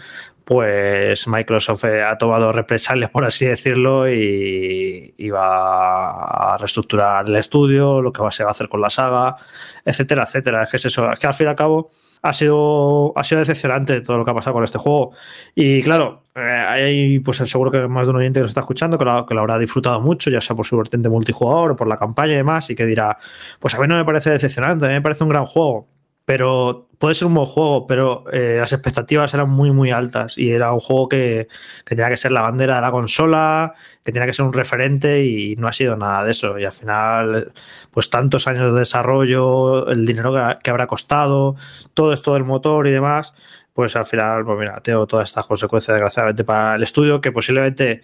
pues 0.44 1.28
Microsoft 1.28 1.84
eh, 1.84 2.02
ha 2.02 2.18
tomado 2.18 2.50
represalias, 2.50 3.10
por 3.10 3.24
así 3.24 3.46
decirlo, 3.46 4.08
y, 4.10 5.14
y, 5.16 5.30
va 5.30 6.54
a 6.54 6.58
reestructurar 6.58 7.28
el 7.28 7.36
estudio, 7.36 8.02
lo 8.02 8.12
que 8.12 8.22
se 8.32 8.42
va 8.42 8.50
a 8.50 8.52
hacer 8.52 8.68
con 8.68 8.80
la 8.80 8.90
saga, 8.90 9.36
etcétera, 9.84 10.24
etcétera. 10.24 10.64
Es 10.64 10.70
que 10.70 10.76
es 10.78 10.84
eso, 10.86 11.10
es 11.10 11.18
que 11.18 11.26
al 11.28 11.34
fin 11.34 11.46
y 11.46 11.50
al 11.50 11.56
cabo 11.56 11.90
ha 12.22 12.32
sido, 12.32 13.12
ha 13.16 13.24
sido 13.24 13.40
decepcionante 13.40 14.00
todo 14.00 14.18
lo 14.18 14.24
que 14.24 14.30
ha 14.30 14.34
pasado 14.34 14.54
con 14.54 14.64
este 14.64 14.78
juego. 14.78 15.12
Y 15.54 15.82
claro, 15.82 16.22
eh, 16.34 16.40
hay 16.40 17.18
pues 17.18 17.38
seguro 17.38 17.70
que 17.70 17.86
más 17.88 18.06
de 18.06 18.10
un 18.10 18.16
oyente 18.16 18.38
que 18.38 18.42
lo 18.42 18.46
está 18.46 18.60
escuchando 18.60 18.96
que 18.96 19.04
lo, 19.04 19.26
que 19.26 19.34
lo 19.34 19.40
habrá 19.40 19.58
disfrutado 19.58 20.00
mucho, 20.00 20.30
ya 20.30 20.40
sea 20.40 20.56
por 20.56 20.64
su 20.64 20.76
vertiente 20.76 21.08
multijugador 21.08 21.76
por 21.76 21.88
la 21.88 21.98
campaña 21.98 22.32
y 22.32 22.36
demás, 22.36 22.70
y 22.70 22.74
que 22.74 22.86
dirá, 22.86 23.18
pues 23.58 23.74
a 23.74 23.80
mí 23.80 23.86
no 23.88 23.96
me 23.96 24.04
parece 24.04 24.30
decepcionante, 24.30 24.86
a 24.86 24.88
mí 24.88 24.94
me 24.94 25.02
parece 25.02 25.24
un 25.24 25.30
gran 25.30 25.44
juego 25.44 25.88
pero 26.24 26.88
puede 26.98 27.14
ser 27.14 27.26
un 27.26 27.34
buen 27.34 27.46
juego, 27.46 27.86
pero 27.86 28.24
eh, 28.32 28.58
las 28.60 28.72
expectativas 28.72 29.34
eran 29.34 29.50
muy, 29.50 29.72
muy 29.72 29.90
altas 29.90 30.38
y 30.38 30.52
era 30.52 30.72
un 30.72 30.78
juego 30.78 31.08
que, 31.08 31.48
que, 31.84 31.96
tenía 31.96 32.08
que 32.08 32.16
ser 32.16 32.30
la 32.30 32.42
bandera 32.42 32.76
de 32.76 32.80
la 32.80 32.92
consola, 32.92 33.74
que 34.04 34.12
tenía 34.12 34.26
que 34.26 34.32
ser 34.32 34.44
un 34.44 34.52
referente 34.52 35.24
y 35.24 35.56
no 35.56 35.66
ha 35.66 35.72
sido 35.72 35.96
nada 35.96 36.24
de 36.24 36.30
eso. 36.30 36.58
Y 36.58 36.64
al 36.64 36.72
final, 36.72 37.52
pues 37.90 38.08
tantos 38.08 38.46
años 38.46 38.72
de 38.72 38.80
desarrollo, 38.80 39.88
el 39.88 40.06
dinero 40.06 40.32
que, 40.32 40.58
que 40.62 40.70
habrá 40.70 40.86
costado, 40.86 41.56
todo 41.94 42.12
esto 42.12 42.34
del 42.34 42.44
motor 42.44 42.86
y 42.86 42.92
demás, 42.92 43.34
pues 43.72 43.96
al 43.96 44.04
final, 44.04 44.44
pues 44.44 44.58
mira, 44.58 44.80
tengo 44.80 45.06
todas 45.06 45.28
estas 45.28 45.46
consecuencias 45.46 45.94
desgraciadamente 45.94 46.44
para 46.44 46.76
el 46.76 46.82
estudio 46.82 47.20
que 47.20 47.32
posiblemente 47.32 48.02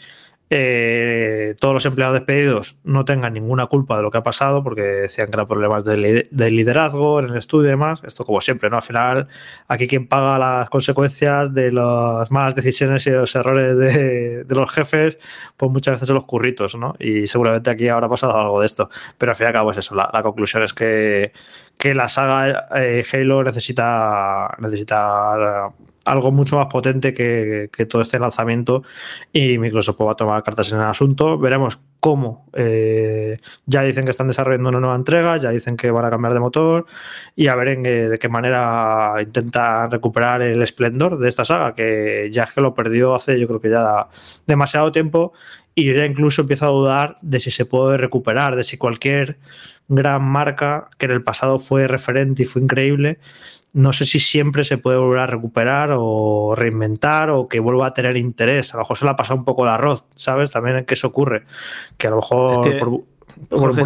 eh, 0.50 1.54
todos 1.60 1.74
los 1.74 1.84
empleados 1.84 2.14
despedidos 2.14 2.78
no 2.82 3.04
tengan 3.04 3.34
ninguna 3.34 3.66
culpa 3.66 3.98
de 3.98 4.02
lo 4.02 4.10
que 4.10 4.18
ha 4.18 4.22
pasado, 4.22 4.62
porque 4.62 4.80
decían 4.80 5.28
que 5.28 5.36
eran 5.36 5.46
problemas 5.46 5.84
de, 5.84 6.26
liderazgo 6.50 7.20
en 7.20 7.26
el 7.26 7.36
estudio 7.36 7.66
y 7.66 7.70
demás. 7.70 8.02
Esto, 8.04 8.24
como 8.24 8.40
siempre, 8.40 8.70
¿no? 8.70 8.76
Al 8.76 8.82
final, 8.82 9.28
aquí 9.68 9.86
quien 9.86 10.08
paga 10.08 10.38
las 10.38 10.70
consecuencias 10.70 11.52
de 11.52 11.72
las 11.72 12.30
malas 12.30 12.54
decisiones 12.54 13.06
y 13.06 13.10
los 13.10 13.34
errores 13.36 13.76
de, 13.76 14.46
los 14.48 14.70
jefes, 14.70 15.18
pues 15.56 15.70
muchas 15.70 15.94
veces 15.94 16.06
son 16.06 16.14
los 16.14 16.24
curritos, 16.24 16.74
¿no? 16.76 16.94
Y 16.98 17.26
seguramente 17.26 17.70
aquí 17.70 17.88
habrá 17.88 18.08
pasado 18.08 18.36
algo 18.36 18.60
de 18.60 18.66
esto. 18.66 18.88
Pero 19.18 19.32
al 19.32 19.36
fin 19.36 19.44
y 19.44 19.48
al 19.48 19.52
cabo 19.52 19.70
es 19.72 19.78
eso. 19.78 19.94
La, 19.94 20.22
conclusión 20.22 20.62
es 20.62 20.72
que, 20.72 21.32
que 21.78 21.94
la 21.94 22.08
saga 22.08 22.68
eh, 22.74 23.04
Halo 23.12 23.44
necesita, 23.44 24.54
necesita 24.58 25.72
algo 26.08 26.32
mucho 26.32 26.56
más 26.56 26.66
potente 26.66 27.12
que, 27.12 27.68
todo 27.88 28.02
este 28.02 28.18
lanzamiento 28.18 28.82
y 29.32 29.58
Microsoft 29.58 30.00
va 30.00 30.12
a 30.12 30.16
tomar 30.16 30.42
cartas 30.42 30.72
en 30.72 30.78
el 30.78 30.86
asunto. 30.86 31.38
Veremos 31.38 31.78
cómo. 32.00 32.48
Eh, 32.54 33.38
ya 33.66 33.82
dicen 33.82 34.04
que 34.04 34.10
están 34.10 34.28
desarrollando 34.28 34.70
una 34.70 34.80
nueva 34.80 34.96
entrega, 34.96 35.36
ya 35.36 35.50
dicen 35.50 35.76
que 35.76 35.90
van 35.90 36.04
a 36.04 36.10
cambiar 36.10 36.34
de 36.34 36.40
motor 36.40 36.86
y 37.36 37.48
a 37.48 37.54
ver 37.54 37.68
en, 37.68 37.82
de 37.82 38.18
qué 38.18 38.28
manera 38.28 39.14
intenta 39.20 39.86
recuperar 39.88 40.42
el 40.42 40.62
esplendor 40.62 41.18
de 41.18 41.28
esta 41.28 41.44
saga, 41.44 41.74
que 41.74 42.28
ya 42.32 42.44
es 42.44 42.52
que 42.52 42.60
lo 42.60 42.74
perdió 42.74 43.14
hace 43.14 43.38
yo 43.38 43.46
creo 43.46 43.60
que 43.60 43.70
ya 43.70 44.08
demasiado 44.46 44.92
tiempo 44.92 45.32
y 45.74 45.84
yo 45.84 45.94
ya 45.94 46.06
incluso 46.06 46.42
empiezo 46.42 46.66
a 46.66 46.70
dudar 46.70 47.16
de 47.22 47.38
si 47.40 47.50
se 47.50 47.64
puede 47.64 47.98
recuperar, 47.98 48.56
de 48.56 48.64
si 48.64 48.76
cualquier 48.76 49.38
gran 49.88 50.22
marca 50.22 50.88
que 50.98 51.06
en 51.06 51.12
el 51.12 51.22
pasado 51.22 51.58
fue 51.58 51.86
referente 51.86 52.42
y 52.42 52.46
fue 52.46 52.62
increíble, 52.62 53.18
no 53.78 53.92
sé 53.92 54.06
si 54.06 54.18
siempre 54.18 54.64
se 54.64 54.76
puede 54.76 54.98
volver 54.98 55.20
a 55.20 55.26
recuperar 55.28 55.90
o 55.96 56.54
reinventar 56.56 57.30
o 57.30 57.46
que 57.46 57.60
vuelva 57.60 57.86
a 57.86 57.94
tener 57.94 58.16
interés. 58.16 58.74
A 58.74 58.76
lo 58.76 58.82
mejor 58.82 58.98
se 58.98 59.04
le 59.04 59.12
ha 59.12 59.16
pasado 59.16 59.38
un 59.38 59.44
poco 59.44 59.62
el 59.62 59.70
arroz, 59.70 60.04
¿sabes? 60.16 60.50
También 60.50 60.84
que 60.84 60.94
eso 60.94 61.06
ocurre. 61.06 61.44
Que 61.96 62.08
a 62.08 62.10
lo 62.10 62.16
mejor... 62.16 63.06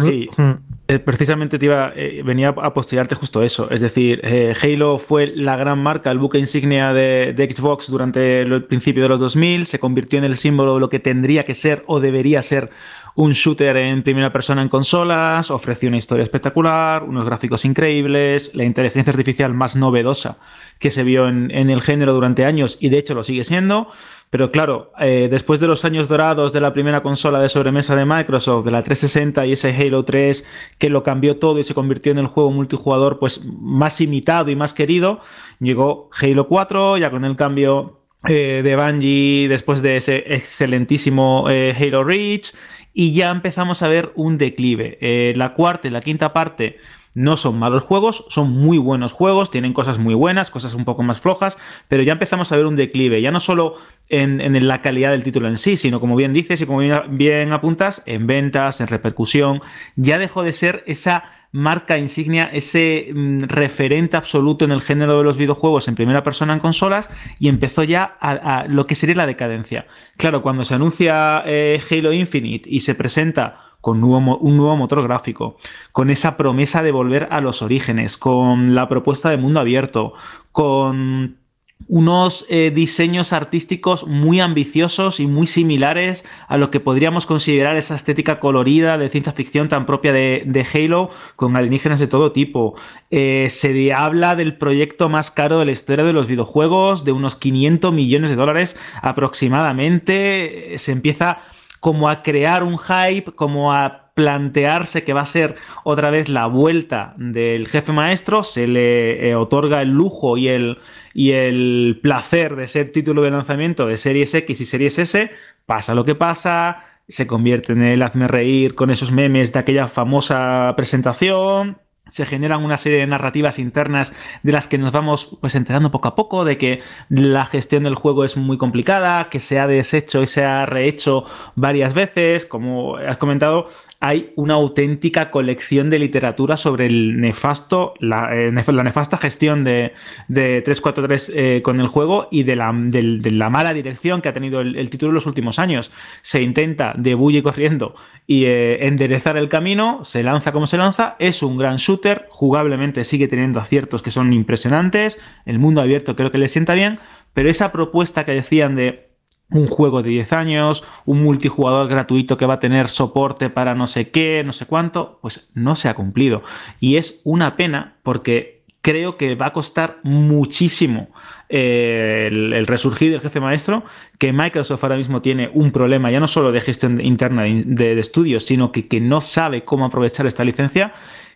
sí. 0.01 0.29
Hmm. 0.35 0.53
Eh, 0.87 0.99
precisamente 0.99 1.59
te 1.59 1.65
iba, 1.65 1.93
eh, 1.95 2.23
venía 2.25 2.49
a 2.49 2.73
postillarte 2.73 3.13
justo 3.13 3.43
eso. 3.43 3.69
Es 3.69 3.81
decir, 3.81 4.19
eh, 4.23 4.53
Halo 4.61 4.97
fue 4.97 5.27
la 5.27 5.55
gran 5.55 5.81
marca, 5.81 6.11
el 6.11 6.17
buque 6.17 6.39
insignia 6.39 6.91
de, 6.91 7.33
de, 7.33 7.51
Xbox 7.51 7.89
durante 7.89 8.41
el 8.41 8.65
principio 8.65 9.03
de 9.03 9.09
los 9.09 9.19
2000, 9.19 9.65
se 9.65 9.79
convirtió 9.79 10.19
en 10.19 10.25
el 10.25 10.35
símbolo 10.35 10.73
de 10.73 10.79
lo 10.81 10.89
que 10.89 10.99
tendría 10.99 11.43
que 11.43 11.53
ser 11.53 11.83
o 11.87 12.01
debería 12.01 12.41
ser 12.41 12.69
un 13.15 13.31
shooter 13.31 13.77
en 13.77 14.01
primera 14.01 14.31
persona 14.31 14.61
en 14.61 14.69
consolas, 14.69 15.51
ofreció 15.51 15.87
una 15.87 15.97
historia 15.97 16.23
espectacular, 16.23 17.03
unos 17.03 17.25
gráficos 17.25 17.63
increíbles, 17.63 18.55
la 18.55 18.63
inteligencia 18.63 19.11
artificial 19.11 19.53
más 19.53 19.75
novedosa 19.75 20.37
que 20.79 20.89
se 20.89 21.03
vio 21.03 21.27
en, 21.27 21.51
el 21.51 21.81
género 21.81 22.13
durante 22.13 22.45
años 22.45 22.77
y 22.79 22.89
de 22.89 22.97
hecho 22.97 23.13
lo 23.13 23.23
sigue 23.23 23.43
siendo. 23.43 23.87
Pero 24.31 24.51
claro, 24.51 24.91
eh, 24.99 25.27
después 25.29 25.59
de 25.59 25.67
los 25.67 25.85
años 25.85 26.09
dorados 26.09 26.53
de 26.53 26.59
la 26.59 26.73
primera 26.73 27.03
consola 27.03 27.39
de 27.39 27.49
sobremesa 27.49 27.95
de 27.95 28.05
Microsoft, 28.05 28.65
de 28.65 28.71
la 28.71 28.81
360 28.81 29.45
y 29.45 29.51
ese 29.51 29.75
Halo 29.75 30.03
3 30.05 30.47
que 30.79 30.89
lo 30.89 31.03
cambió 31.03 31.37
todo 31.37 31.59
y 31.59 31.63
se 31.63 31.75
convirtió 31.75 32.11
en 32.11 32.17
el 32.17 32.25
juego 32.25 32.49
multijugador 32.49 33.19
pues 33.19 33.45
más 33.45 34.01
imitado 34.01 34.49
y 34.49 34.55
más 34.55 34.73
querido, 34.73 35.19
llegó 35.59 36.09
Halo 36.19 36.47
4 36.47 36.97
ya 36.97 37.11
con 37.11 37.25
el 37.25 37.35
cambio 37.35 37.99
eh, 38.27 38.61
de 38.63 38.75
Bungie 38.75 39.47
después 39.49 39.81
de 39.81 39.97
ese 39.97 40.23
excelentísimo 40.33 41.49
eh, 41.49 41.75
Halo 41.77 42.03
Reach 42.03 42.53
y 42.93 43.13
ya 43.13 43.31
empezamos 43.31 43.81
a 43.81 43.87
ver 43.87 44.11
un 44.15 44.37
declive. 44.37 44.97
Eh, 45.01 45.33
la 45.35 45.53
cuarta 45.53 45.87
y 45.87 45.91
la 45.91 46.01
quinta 46.01 46.33
parte 46.33 46.77
no 47.15 47.37
son 47.37 47.59
malos 47.59 47.83
juegos, 47.83 48.25
son 48.29 48.51
muy 48.51 48.77
buenos 48.77 49.13
juegos, 49.13 49.51
tienen 49.51 49.73
cosas 49.73 49.99
muy 49.99 50.15
buenas, 50.15 50.49
cosas 50.49 50.73
un 50.73 50.83
poco 50.83 51.03
más 51.03 51.19
flojas, 51.19 51.57
pero 51.87 52.01
ya 52.01 52.13
empezamos 52.13 52.51
a 52.51 52.57
ver 52.57 52.65
un 52.65 52.75
declive, 52.75 53.21
ya 53.21 53.31
no 53.31 53.39
solo 53.39 53.75
en, 54.09 54.41
en 54.41 54.67
la 54.67 54.81
calidad 54.81 55.11
del 55.11 55.23
título 55.23 55.47
en 55.47 55.57
sí, 55.57 55.77
sino 55.77 55.99
como 55.99 56.15
bien 56.15 56.33
dices 56.33 56.61
y 56.61 56.65
como 56.65 56.79
bien 57.09 57.53
apuntas, 57.53 58.01
en 58.07 58.25
ventas, 58.25 58.81
en 58.81 58.87
repercusión, 58.87 59.61
ya 59.95 60.17
dejó 60.17 60.41
de 60.41 60.53
ser 60.53 60.83
esa 60.87 61.25
marca 61.53 61.99
insignia, 61.99 62.49
ese 62.51 63.11
mm, 63.13 63.43
referente 63.43 64.17
absoluto 64.17 64.65
en 64.65 64.71
el 64.71 64.81
género 64.81 65.19
de 65.19 65.23
los 65.23 65.37
videojuegos 65.37 65.87
en 65.87 65.95
primera 65.95 66.23
persona 66.23 66.53
en 66.53 66.59
consolas 66.59 67.09
y 67.39 67.47
empezó 67.47 67.83
ya 67.83 68.17
a, 68.19 68.65
lo 68.67 68.85
que 68.85 68.95
sería 68.95 69.15
la 69.15 69.27
decadencia. 69.27 69.85
Claro, 70.17 70.41
cuando 70.41 70.65
se 70.65 70.73
anuncia 70.73 71.43
eh, 71.45 71.81
Halo 71.89 72.11
Infinite 72.11 72.67
y 72.69 72.81
se 72.81 72.95
presenta 72.95 73.73
con 73.81 74.03
un 74.03 74.57
nuevo 74.57 74.77
motor 74.77 75.03
gráfico, 75.03 75.57
con 75.91 76.09
esa 76.09 76.37
promesa 76.37 76.81
de 76.83 76.93
volver 76.93 77.27
a 77.31 77.41
los 77.41 77.61
orígenes, 77.61 78.17
con 78.17 78.73
la 78.73 78.87
propuesta 78.87 79.29
de 79.29 79.35
mundo 79.35 79.59
abierto, 79.59 80.13
con 80.53 81.42
unos 81.87 82.45
eh, 82.49 82.71
diseños 82.73 83.33
artísticos 83.33 84.07
muy 84.07 84.39
ambiciosos 84.39 85.19
y 85.19 85.27
muy 85.27 85.47
similares 85.47 86.25
a 86.47 86.57
lo 86.57 86.71
que 86.71 86.79
podríamos 86.79 87.25
considerar 87.25 87.75
esa 87.75 87.95
estética 87.95 88.39
colorida 88.39 88.97
de 88.97 89.09
ciencia 89.09 89.33
ficción 89.33 89.69
tan 89.69 89.85
propia 89.85 90.13
de, 90.13 90.67
Halo, 90.73 91.09
con 91.35 91.55
alienígenas 91.55 91.99
de 91.99 92.07
todo 92.07 92.31
tipo. 92.31 92.75
Eh, 93.11 93.47
se 93.49 93.93
habla 93.93 94.35
del 94.35 94.57
proyecto 94.57 95.09
más 95.09 95.31
caro 95.31 95.59
de 95.59 95.65
la 95.65 95.71
historia 95.71 96.05
de 96.05 96.13
los 96.13 96.27
videojuegos, 96.27 97.03
de 97.03 97.11
unos 97.11 97.35
500 97.35 97.93
millones 97.93 98.29
de 98.29 98.35
dólares 98.35 98.79
aproximadamente. 99.01 100.77
Se 100.77 100.91
empieza 100.91 101.39
como 101.79 102.09
a 102.09 102.23
crear 102.23 102.63
un 102.63 102.77
hype, 102.77 103.33
como 103.33 103.73
a 103.73 104.02
plantearse 104.13 105.03
que 105.03 105.13
va 105.13 105.21
a 105.21 105.25
ser 105.25 105.55
otra 105.83 106.09
vez 106.11 106.29
la 106.29 106.45
vuelta 106.45 107.13
del 107.17 107.67
jefe 107.67 107.91
maestro, 107.91 108.43
se 108.43 108.67
le 108.67 109.29
eh, 109.29 109.35
otorga 109.35 109.81
el 109.81 109.89
lujo 109.89 110.37
y 110.37 110.49
el, 110.49 110.79
y 111.13 111.31
el 111.31 111.99
placer 112.01 112.55
de 112.55 112.67
ser 112.67 112.91
título 112.91 113.23
de 113.23 113.31
lanzamiento 113.31 113.87
de 113.87 113.97
Series 113.97 114.33
X 114.33 114.61
y 114.61 114.65
Series 114.65 114.99
S, 114.99 115.31
pasa 115.65 115.95
lo 115.95 116.05
que 116.05 116.15
pasa, 116.15 116.85
se 117.07 117.27
convierte 117.27 117.73
en 117.73 117.83
el 117.83 118.01
hazme 118.01 118.27
reír 118.27 118.75
con 118.75 118.91
esos 118.91 119.11
memes 119.11 119.51
de 119.51 119.59
aquella 119.59 119.87
famosa 119.87 120.73
presentación, 120.77 121.77
se 122.09 122.25
generan 122.25 122.63
una 122.63 122.77
serie 122.77 122.99
de 122.99 123.07
narrativas 123.07 123.59
internas 123.59 124.13
de 124.43 124.51
las 124.51 124.67
que 124.67 124.77
nos 124.77 124.91
vamos 124.91 125.37
pues 125.39 125.55
enterando 125.55 125.89
poco 125.89 126.09
a 126.09 126.15
poco 126.15 126.43
de 126.45 126.57
que 126.57 126.81
la 127.09 127.45
gestión 127.45 127.83
del 127.83 127.95
juego 127.95 128.25
es 128.25 128.35
muy 128.37 128.57
complicada, 128.57 129.29
que 129.29 129.39
se 129.39 129.59
ha 129.59 129.67
deshecho 129.67 130.21
y 130.21 130.27
se 130.27 130.43
ha 130.43 130.65
rehecho 130.65 131.25
varias 131.55 131.93
veces, 131.93 132.45
como 132.45 132.97
has 132.97 133.17
comentado, 133.17 133.67
hay 134.05 134.33
una 134.35 134.55
auténtica 134.55 135.31
colección 135.31 135.89
de 135.89 135.97
literatura 135.97 136.57
sobre 136.57 136.87
el 136.87 137.21
nefasto, 137.21 137.93
la, 138.01 138.35
eh, 138.35 138.51
nefasta 138.51 139.15
gestión 139.15 139.63
de, 139.63 139.93
343 140.27 141.31
eh, 141.33 141.61
con 141.63 141.79
el 141.79 141.87
juego 141.87 142.27
y 142.29 142.43
de 142.43 142.57
la, 142.57 142.73
la, 142.73 143.49
mala 143.49 143.73
dirección 143.73 144.21
que 144.21 144.27
ha 144.27 144.33
tenido 144.33 144.59
el, 144.59 144.89
título 144.89 145.11
en 145.11 145.15
los 145.15 145.25
últimos 145.25 145.57
años. 145.57 145.89
Se 146.21 146.41
intenta 146.41 146.93
de 146.97 147.15
bulle 147.15 147.43
corriendo 147.43 147.95
y 148.27 148.43
eh, 148.43 148.87
enderezar 148.87 149.37
el 149.37 149.47
camino, 149.47 150.03
se 150.03 150.21
lanza 150.21 150.51
como 150.51 150.67
se 150.67 150.77
lanza, 150.77 151.15
es 151.19 151.41
un 151.41 151.55
gran 151.55 151.77
shooter, 151.77 152.27
jugablemente 152.29 153.05
sigue 153.05 153.29
teniendo 153.29 153.61
aciertos 153.61 154.01
que 154.01 154.11
son 154.11 154.33
impresionantes, 154.33 155.17
el 155.45 155.59
mundo 155.59 155.79
abierto 155.79 156.17
creo 156.17 156.29
que 156.29 156.39
le 156.39 156.49
sienta 156.49 156.73
bien, 156.73 156.99
pero 157.33 157.49
esa 157.49 157.71
propuesta 157.71 158.25
que 158.25 158.33
decían 158.33 158.75
de 158.75 159.12
un 159.53 159.67
juego 159.67 160.01
de 160.01 160.09
10 160.09 160.33
años, 160.33 160.83
un 161.05 161.23
multijugador 161.23 161.87
gratuito 161.87 162.37
que 162.37 162.45
va 162.45 162.55
a 162.55 162.59
tener 162.59 162.89
soporte 162.89 163.49
para 163.49 163.75
no 163.75 163.87
sé 163.87 164.09
qué, 164.09 164.43
no 164.45 164.51
sé 164.51 164.65
cuánto, 164.65 165.19
pues 165.21 165.49
no 165.53 165.75
se 165.75 165.89
ha 165.89 165.93
cumplido. 165.93 166.43
Y 166.79 166.97
es 166.97 167.21
una 167.23 167.55
pena 167.55 167.97
porque 168.03 168.63
creo 168.81 169.15
que 169.15 169.35
va 169.35 169.47
a 169.47 169.53
costar 169.53 169.99
muchísimo 170.03 171.07
eh, 171.47 172.27
el, 172.29 172.67
resurgir 172.67 173.11
del 173.11 173.21
jefe 173.21 173.39
maestro, 173.39 173.85
que 174.19 174.33
Microsoft 174.33 174.83
ahora 174.83 174.97
mismo 174.97 175.21
tiene 175.21 175.49
un 175.53 175.71
problema 175.71 176.11
ya 176.11 176.19
no 176.19 176.27
solo 176.27 176.51
de 176.51 176.59
gestión 176.59 176.99
interna 176.99 177.43
de, 177.43 177.99
estudios, 177.99 178.43
sino 178.43 178.71
que, 178.71 178.87
que 178.87 178.99
no 178.99 179.21
sabe 179.21 179.63
cómo 179.63 179.85
aprovechar 179.85 180.27
esta 180.27 180.43
licencia, 180.43 180.93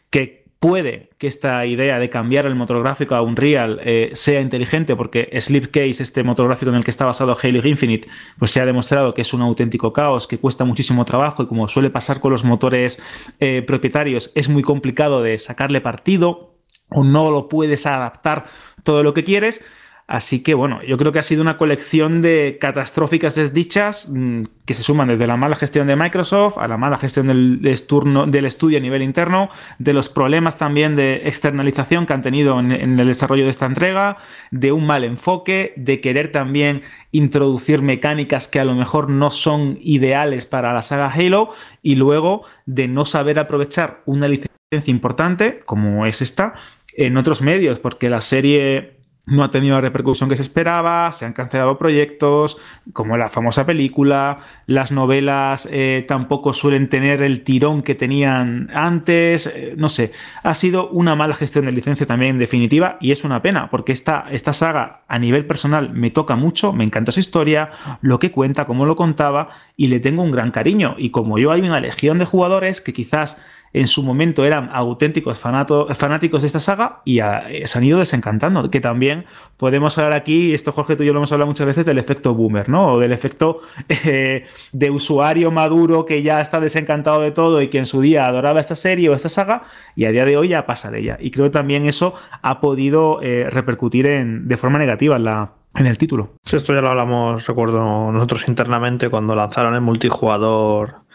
que 0.09 0.46
Puede 0.59 1.11
que 1.19 1.27
esta 1.27 1.63
idea 1.67 1.99
de 1.99 2.09
cambiar 2.09 2.47
el 2.47 2.55
motor 2.55 2.81
gráfico 2.81 3.13
a 3.13 3.21
Unreal 3.21 3.79
eh, 3.83 4.09
sea 4.13 4.41
inteligente 4.41 4.95
porque 4.95 5.29
Slipcase, 5.39 6.01
este 6.01 6.23
motor 6.23 6.47
gráfico 6.47 6.71
en 6.71 6.77
el 6.77 6.83
que 6.83 6.89
está 6.89 7.05
basado 7.05 7.37
Halo 7.39 7.67
Infinite, 7.67 8.07
pues 8.39 8.51
se 8.51 8.59
ha 8.59 8.65
demostrado 8.65 9.13
que 9.13 9.21
es 9.21 9.33
un 9.35 9.41
auténtico 9.41 9.93
caos, 9.93 10.25
que 10.25 10.39
cuesta 10.39 10.65
muchísimo 10.65 11.05
trabajo 11.05 11.43
y 11.43 11.47
como 11.47 11.67
suele 11.67 11.91
pasar 11.91 12.19
con 12.19 12.31
los 12.31 12.43
motores 12.43 12.99
eh, 13.39 13.61
propietarios, 13.61 14.31
es 14.33 14.49
muy 14.49 14.63
complicado 14.63 15.21
de 15.21 15.37
sacarle 15.37 15.79
partido 15.79 16.55
o 16.89 17.03
no 17.03 17.29
lo 17.29 17.49
puedes 17.49 17.85
adaptar 17.85 18.45
todo 18.83 19.03
lo 19.03 19.13
que 19.13 19.23
quieres. 19.23 19.63
Así 20.07 20.41
que 20.41 20.53
bueno, 20.53 20.81
yo 20.83 20.97
creo 20.97 21.11
que 21.11 21.19
ha 21.19 21.23
sido 21.23 21.41
una 21.41 21.57
colección 21.57 22.21
de 22.21 22.57
catastróficas 22.61 23.35
desdichas 23.35 24.07
mm, 24.07 24.43
que 24.65 24.73
se 24.73 24.81
suman 24.81 25.09
desde 25.09 25.27
la 25.27 25.35
mala 25.35 25.57
gestión 25.57 25.85
de 25.85 25.97
Microsoft 25.97 26.57
a 26.57 26.67
la 26.69 26.77
mala 26.77 26.97
gestión 26.97 27.27
del, 27.27 27.61
del 27.61 28.45
estudio 28.45 28.77
a 28.77 28.81
nivel 28.81 29.01
interno, 29.01 29.49
de 29.79 29.91
los 29.91 30.07
problemas 30.07 30.57
también 30.57 30.95
de 30.95 31.27
externalización 31.27 32.05
que 32.05 32.13
han 32.13 32.21
tenido 32.21 32.57
en, 32.57 32.71
el 32.71 33.05
desarrollo 33.05 33.43
de 33.43 33.49
esta 33.49 33.65
entrega, 33.65 34.15
de 34.49 34.71
un 34.71 34.85
mal 34.85 35.03
enfoque, 35.03 35.73
de 35.75 35.99
querer 35.99 36.31
también 36.31 36.83
introducir 37.11 37.81
mecánicas 37.81 38.47
que 38.47 38.61
a 38.61 38.65
lo 38.65 38.75
mejor 38.75 39.09
no 39.09 39.29
son 39.29 39.77
ideales 39.81 40.45
para 40.45 40.73
la 40.73 40.83
saga 40.83 41.11
Halo 41.11 41.49
y 41.81 41.95
luego 41.95 42.45
de 42.65 42.87
no 42.87 43.05
saber 43.05 43.39
aprovechar 43.39 44.03
una 44.05 44.29
licencia 44.29 44.49
importante 44.85 45.59
como 45.65 46.05
es 46.05 46.21
esta 46.21 46.53
en 46.93 47.17
otros 47.17 47.41
medios, 47.41 47.79
porque 47.79 48.09
la 48.09 48.21
serie 48.21 48.96
no 49.27 49.43
ha 49.43 49.51
tenido 49.51 49.75
la 49.75 49.81
repercusión 49.81 50.29
que 50.29 50.37
se 50.37 50.41
esperaba, 50.41 51.11
se 51.11 51.25
han 51.25 51.33
cancelado 51.33 51.77
proyectos, 51.77 52.57
como 52.93 53.17
la 53.17 53.29
famosa 53.29 53.65
película, 53.65 54.39
las 54.67 54.91
novelas 54.91 55.67
eh, 55.69 56.05
tampoco 56.07 56.53
suelen 56.53 56.87
tener 56.87 57.21
el 57.21 57.43
tirón 57.43 57.81
que 57.81 57.93
tenían 57.93 58.69
antes, 58.73 59.47
eh, 59.47 59.73
no 59.77 59.89
sé, 59.89 60.13
ha 60.43 60.55
sido 60.55 60.89
una 60.89 61.15
mala 61.15 61.35
gestión 61.35 61.65
de 61.65 61.73
licencia 61.73 62.07
también 62.07 62.31
en 62.31 62.39
definitiva 62.39 62.97
y 63.01 63.11
es 63.11 63.25
una 63.25 63.41
pena, 63.41 63.69
porque 63.69 63.91
esta, 63.91 64.25
esta 64.31 64.53
saga 64.53 65.01
a 65.09 65.19
nivel 65.19 65.45
personal 65.45 65.93
me 65.93 66.09
toca 66.09 66.37
mucho, 66.37 66.71
me 66.71 66.85
encanta 66.85 67.11
su 67.11 67.19
historia, 67.19 67.69
lo 68.01 68.19
que 68.19 68.31
cuenta, 68.31 68.65
cómo 68.65 68.85
lo 68.85 68.95
contaba 68.95 69.49
y 69.75 69.87
le 69.87 69.99
tengo 69.99 70.23
un 70.23 70.31
gran 70.31 70.51
cariño. 70.51 70.95
Y 70.97 71.11
como 71.11 71.37
yo 71.37 71.51
hay 71.51 71.61
una 71.61 71.81
legión 71.81 72.17
de 72.17 72.25
jugadores 72.25 72.79
que 72.79 72.93
quizás 72.93 73.37
en 73.73 73.87
su 73.87 74.03
momento 74.03 74.45
eran 74.45 74.69
auténticos 74.73 75.39
fanáticos 75.39 76.41
de 76.41 76.47
esta 76.47 76.59
saga 76.59 77.01
y 77.05 77.19
se 77.65 77.77
han 77.77 77.83
ido 77.83 77.99
desencantando. 77.99 78.69
Que 78.69 78.81
también 78.81 79.25
podemos 79.57 79.97
hablar 79.97 80.19
aquí, 80.19 80.53
esto 80.53 80.71
Jorge, 80.71 80.95
tú 80.95 81.03
y 81.03 81.07
yo 81.07 81.13
lo 81.13 81.19
hemos 81.19 81.31
hablado 81.31 81.47
muchas 81.47 81.67
veces, 81.67 81.85
del 81.85 81.97
efecto 81.97 82.33
boomer, 82.33 82.69
¿no? 82.69 82.93
O 82.93 82.99
del 82.99 83.11
efecto 83.11 83.61
eh, 83.89 84.45
de 84.71 84.89
usuario 84.89 85.51
maduro 85.51 86.05
que 86.05 86.21
ya 86.23 86.41
está 86.41 86.59
desencantado 86.59 87.21
de 87.21 87.31
todo 87.31 87.61
y 87.61 87.69
que 87.69 87.77
en 87.77 87.85
su 87.85 88.01
día 88.01 88.25
adoraba 88.25 88.59
esta 88.59 88.75
serie 88.75 89.09
o 89.09 89.13
esta 89.13 89.29
saga 89.29 89.63
y 89.95 90.05
a 90.05 90.11
día 90.11 90.25
de 90.25 90.37
hoy 90.37 90.49
ya 90.49 90.65
pasa 90.65 90.91
de 90.91 90.99
ella. 90.99 91.17
Y 91.19 91.31
creo 91.31 91.45
que 91.45 91.51
también 91.51 91.85
eso 91.85 92.13
ha 92.41 92.59
podido 92.61 93.21
eh, 93.21 93.49
repercutir 93.49 94.07
en, 94.07 94.47
de 94.47 94.57
forma 94.57 94.77
negativa 94.79 95.17
en 95.75 95.85
el 95.85 95.97
título. 95.97 96.33
esto 96.43 96.73
ya 96.73 96.81
lo 96.81 96.89
hablamos, 96.89 97.45
recuerdo 97.45 98.11
nosotros 98.11 98.47
internamente 98.47 99.09
cuando 99.09 99.35
lanzaron 99.35 99.75
el 99.75 99.81
multijugador 99.81 101.06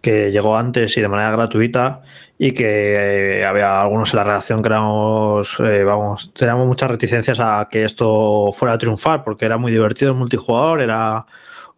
que 0.00 0.30
llegó 0.30 0.56
antes 0.56 0.96
y 0.96 1.00
de 1.00 1.08
manera 1.08 1.30
gratuita 1.30 2.02
y 2.38 2.52
que 2.52 3.40
eh, 3.40 3.44
había 3.44 3.80
algunos 3.80 4.12
en 4.12 4.18
la 4.18 4.24
redacción 4.24 4.62
que 4.62 4.68
éramos, 4.68 5.58
eh, 5.60 5.82
vamos, 5.82 6.32
teníamos 6.34 6.66
muchas 6.66 6.90
reticencias 6.90 7.40
a 7.40 7.68
que 7.70 7.84
esto 7.84 8.50
fuera 8.52 8.74
a 8.74 8.78
triunfar 8.78 9.24
porque 9.24 9.44
era 9.44 9.58
muy 9.58 9.72
divertido 9.72 10.12
el 10.12 10.18
multijugador, 10.18 10.82
era 10.82 11.26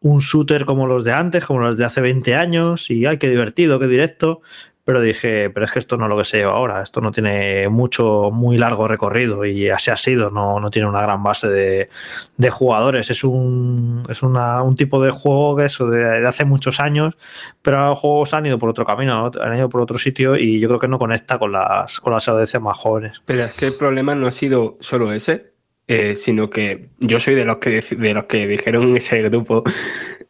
un 0.01 0.21
shooter 0.21 0.65
como 0.65 0.87
los 0.87 1.05
de 1.05 1.13
antes, 1.13 1.45
como 1.45 1.61
los 1.61 1.77
de 1.77 1.85
hace 1.85 2.01
20 2.01 2.35
años 2.35 2.91
y 2.91 3.07
ay, 3.07 3.19
qué 3.19 3.29
divertido, 3.29 3.79
qué 3.79 3.87
directo 3.87 4.43
pero 4.91 5.03
dije, 5.03 5.51
pero 5.51 5.67
es 5.67 5.71
que 5.71 5.79
esto 5.79 5.97
no 5.97 6.07
es 6.07 6.09
lo 6.09 6.17
que 6.17 6.25
se 6.25 6.39
lleva 6.39 6.51
ahora, 6.51 6.83
esto 6.83 7.01
no 7.01 7.13
tiene 7.13 7.69
mucho, 7.69 8.33
muy 8.33 8.59
largo 8.59 8.89
recorrido 8.89 9.45
y 9.45 9.71
así 9.71 9.89
ha 9.89 9.95
sido, 9.95 10.31
no, 10.31 10.59
no 10.59 10.69
tiene 10.69 10.89
una 10.89 11.01
gran 11.01 11.23
base 11.23 11.47
de, 11.47 11.89
de 12.37 12.51
jugadores, 12.51 13.09
es 13.09 13.23
un, 13.23 14.05
es 14.09 14.21
un 14.25 14.75
tipo 14.75 15.01
de 15.01 15.13
juego 15.13 15.55
que 15.55 15.67
eso 15.67 15.89
de, 15.89 16.27
hace 16.27 16.45
muchos 16.45 16.81
años, 16.81 17.17
pero 17.63 17.87
los 17.87 18.01
juegos 18.01 18.35
han 18.35 18.47
ido 18.47 18.59
por 18.59 18.69
otro 18.69 18.85
camino, 18.85 19.31
han 19.41 19.57
ido 19.57 19.69
por 19.69 19.81
otro 19.81 19.97
sitio 19.97 20.37
y 20.37 20.59
yo 20.59 20.67
creo 20.67 20.81
que 20.81 20.89
no 20.89 20.99
conecta 20.99 21.39
con 21.39 21.53
las, 21.53 22.01
con 22.01 22.13
las 22.13 22.27
audiencias 22.27 22.61
más 22.61 22.77
jóvenes. 22.77 23.23
Pero 23.27 23.45
es 23.45 23.55
que 23.55 23.69
el 23.69 23.75
problema 23.75 24.17
no 24.17 24.27
ha 24.27 24.33
sido 24.33 24.77
solo 24.81 25.13
ese, 25.13 25.53
eh, 25.87 26.17
sino 26.17 26.51
que 26.51 26.89
yo 26.99 27.21
soy 27.21 27.37
de 27.37 27.45
los 27.45 27.59
que, 27.59 27.81
de 27.81 28.13
los 28.13 28.25
que 28.25 28.49
dijeron 28.49 28.89
en 28.89 28.97
ese 28.97 29.23
grupo 29.23 29.63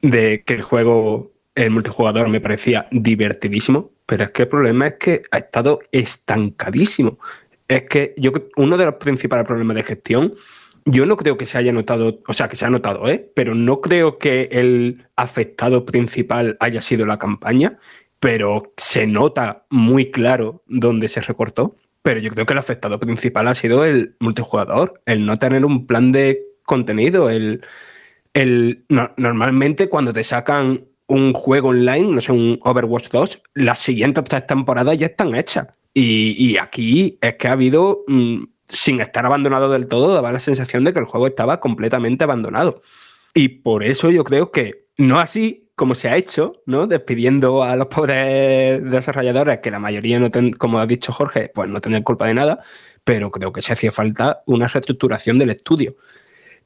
de 0.02 0.42
que 0.44 0.52
el 0.52 0.60
juego, 0.60 1.32
el 1.54 1.70
multijugador 1.70 2.28
me 2.28 2.42
parecía 2.42 2.88
divertidísimo, 2.90 3.92
pero 4.10 4.24
es 4.24 4.32
que 4.32 4.42
el 4.42 4.48
problema 4.48 4.88
es 4.88 4.94
que 4.94 5.22
ha 5.30 5.38
estado 5.38 5.78
estancadísimo. 5.92 7.20
Es 7.68 7.84
que 7.84 8.12
yo 8.16 8.32
uno 8.56 8.76
de 8.76 8.86
los 8.86 8.96
principales 8.96 9.46
problemas 9.46 9.76
de 9.76 9.84
gestión, 9.84 10.34
yo 10.84 11.06
no 11.06 11.16
creo 11.16 11.38
que 11.38 11.46
se 11.46 11.58
haya 11.58 11.72
notado, 11.72 12.18
o 12.26 12.32
sea, 12.32 12.48
que 12.48 12.56
se 12.56 12.64
ha 12.66 12.70
notado, 12.70 13.08
¿eh? 13.08 13.30
pero 13.36 13.54
no 13.54 13.80
creo 13.80 14.18
que 14.18 14.48
el 14.50 15.06
afectado 15.14 15.86
principal 15.86 16.56
haya 16.58 16.80
sido 16.80 17.06
la 17.06 17.20
campaña, 17.20 17.78
pero 18.18 18.72
se 18.76 19.06
nota 19.06 19.66
muy 19.70 20.10
claro 20.10 20.64
dónde 20.66 21.06
se 21.06 21.20
recortó. 21.20 21.76
Pero 22.02 22.18
yo 22.18 22.32
creo 22.32 22.46
que 22.46 22.54
el 22.54 22.58
afectado 22.58 22.98
principal 22.98 23.46
ha 23.46 23.54
sido 23.54 23.84
el 23.84 24.16
multijugador, 24.18 25.00
el 25.06 25.24
no 25.24 25.38
tener 25.38 25.64
un 25.64 25.86
plan 25.86 26.10
de 26.10 26.46
contenido, 26.64 27.30
el, 27.30 27.64
el 28.34 28.84
normalmente 28.88 29.88
cuando 29.88 30.12
te 30.12 30.24
sacan 30.24 30.89
un 31.10 31.32
juego 31.32 31.70
online, 31.70 32.12
no 32.12 32.20
sé, 32.20 32.32
un 32.32 32.58
Overwatch 32.62 33.10
2, 33.10 33.42
las 33.54 33.78
siguientes 33.80 34.24
tres 34.24 34.46
temporadas 34.46 34.96
ya 34.96 35.06
están 35.06 35.34
hechas. 35.34 35.66
Y, 35.92 36.56
aquí 36.56 37.18
es 37.20 37.34
que 37.34 37.48
ha 37.48 37.52
habido, 37.52 38.04
mm, 38.06 38.44
sin 38.68 39.00
estar 39.00 39.26
abandonado 39.26 39.68
del 39.70 39.88
todo, 39.88 40.14
daba 40.14 40.30
la 40.30 40.38
sensación 40.38 40.84
de 40.84 40.92
que 40.92 41.00
el 41.00 41.04
juego 41.04 41.26
estaba 41.26 41.58
completamente 41.58 42.22
abandonado. 42.24 42.82
Y 43.34 43.48
por 43.48 43.82
eso 43.84 44.10
yo 44.10 44.22
creo 44.22 44.52
que 44.52 44.86
no 44.98 45.18
así 45.18 45.70
como 45.74 45.94
se 45.94 46.08
ha 46.08 46.16
hecho, 46.16 46.62
¿no? 46.66 46.86
Despidiendo 46.86 47.64
a 47.64 47.74
los 47.74 47.88
pobres 47.88 48.82
desarrolladores, 48.84 49.58
que 49.58 49.70
la 49.70 49.78
mayoría, 49.78 50.20
no 50.20 50.28
como 50.58 50.78
ha 50.78 50.86
dicho 50.86 51.12
Jorge, 51.12 51.50
pues 51.52 51.68
no 51.68 51.80
tenían 51.80 52.02
culpa 52.02 52.26
de 52.26 52.34
nada, 52.34 52.62
pero 53.02 53.30
creo 53.30 53.52
que 53.52 53.62
se 53.62 53.72
hacía 53.72 53.90
falta 53.90 54.42
una 54.46 54.68
reestructuración 54.68 55.38
del 55.38 55.50
estudio. 55.50 55.96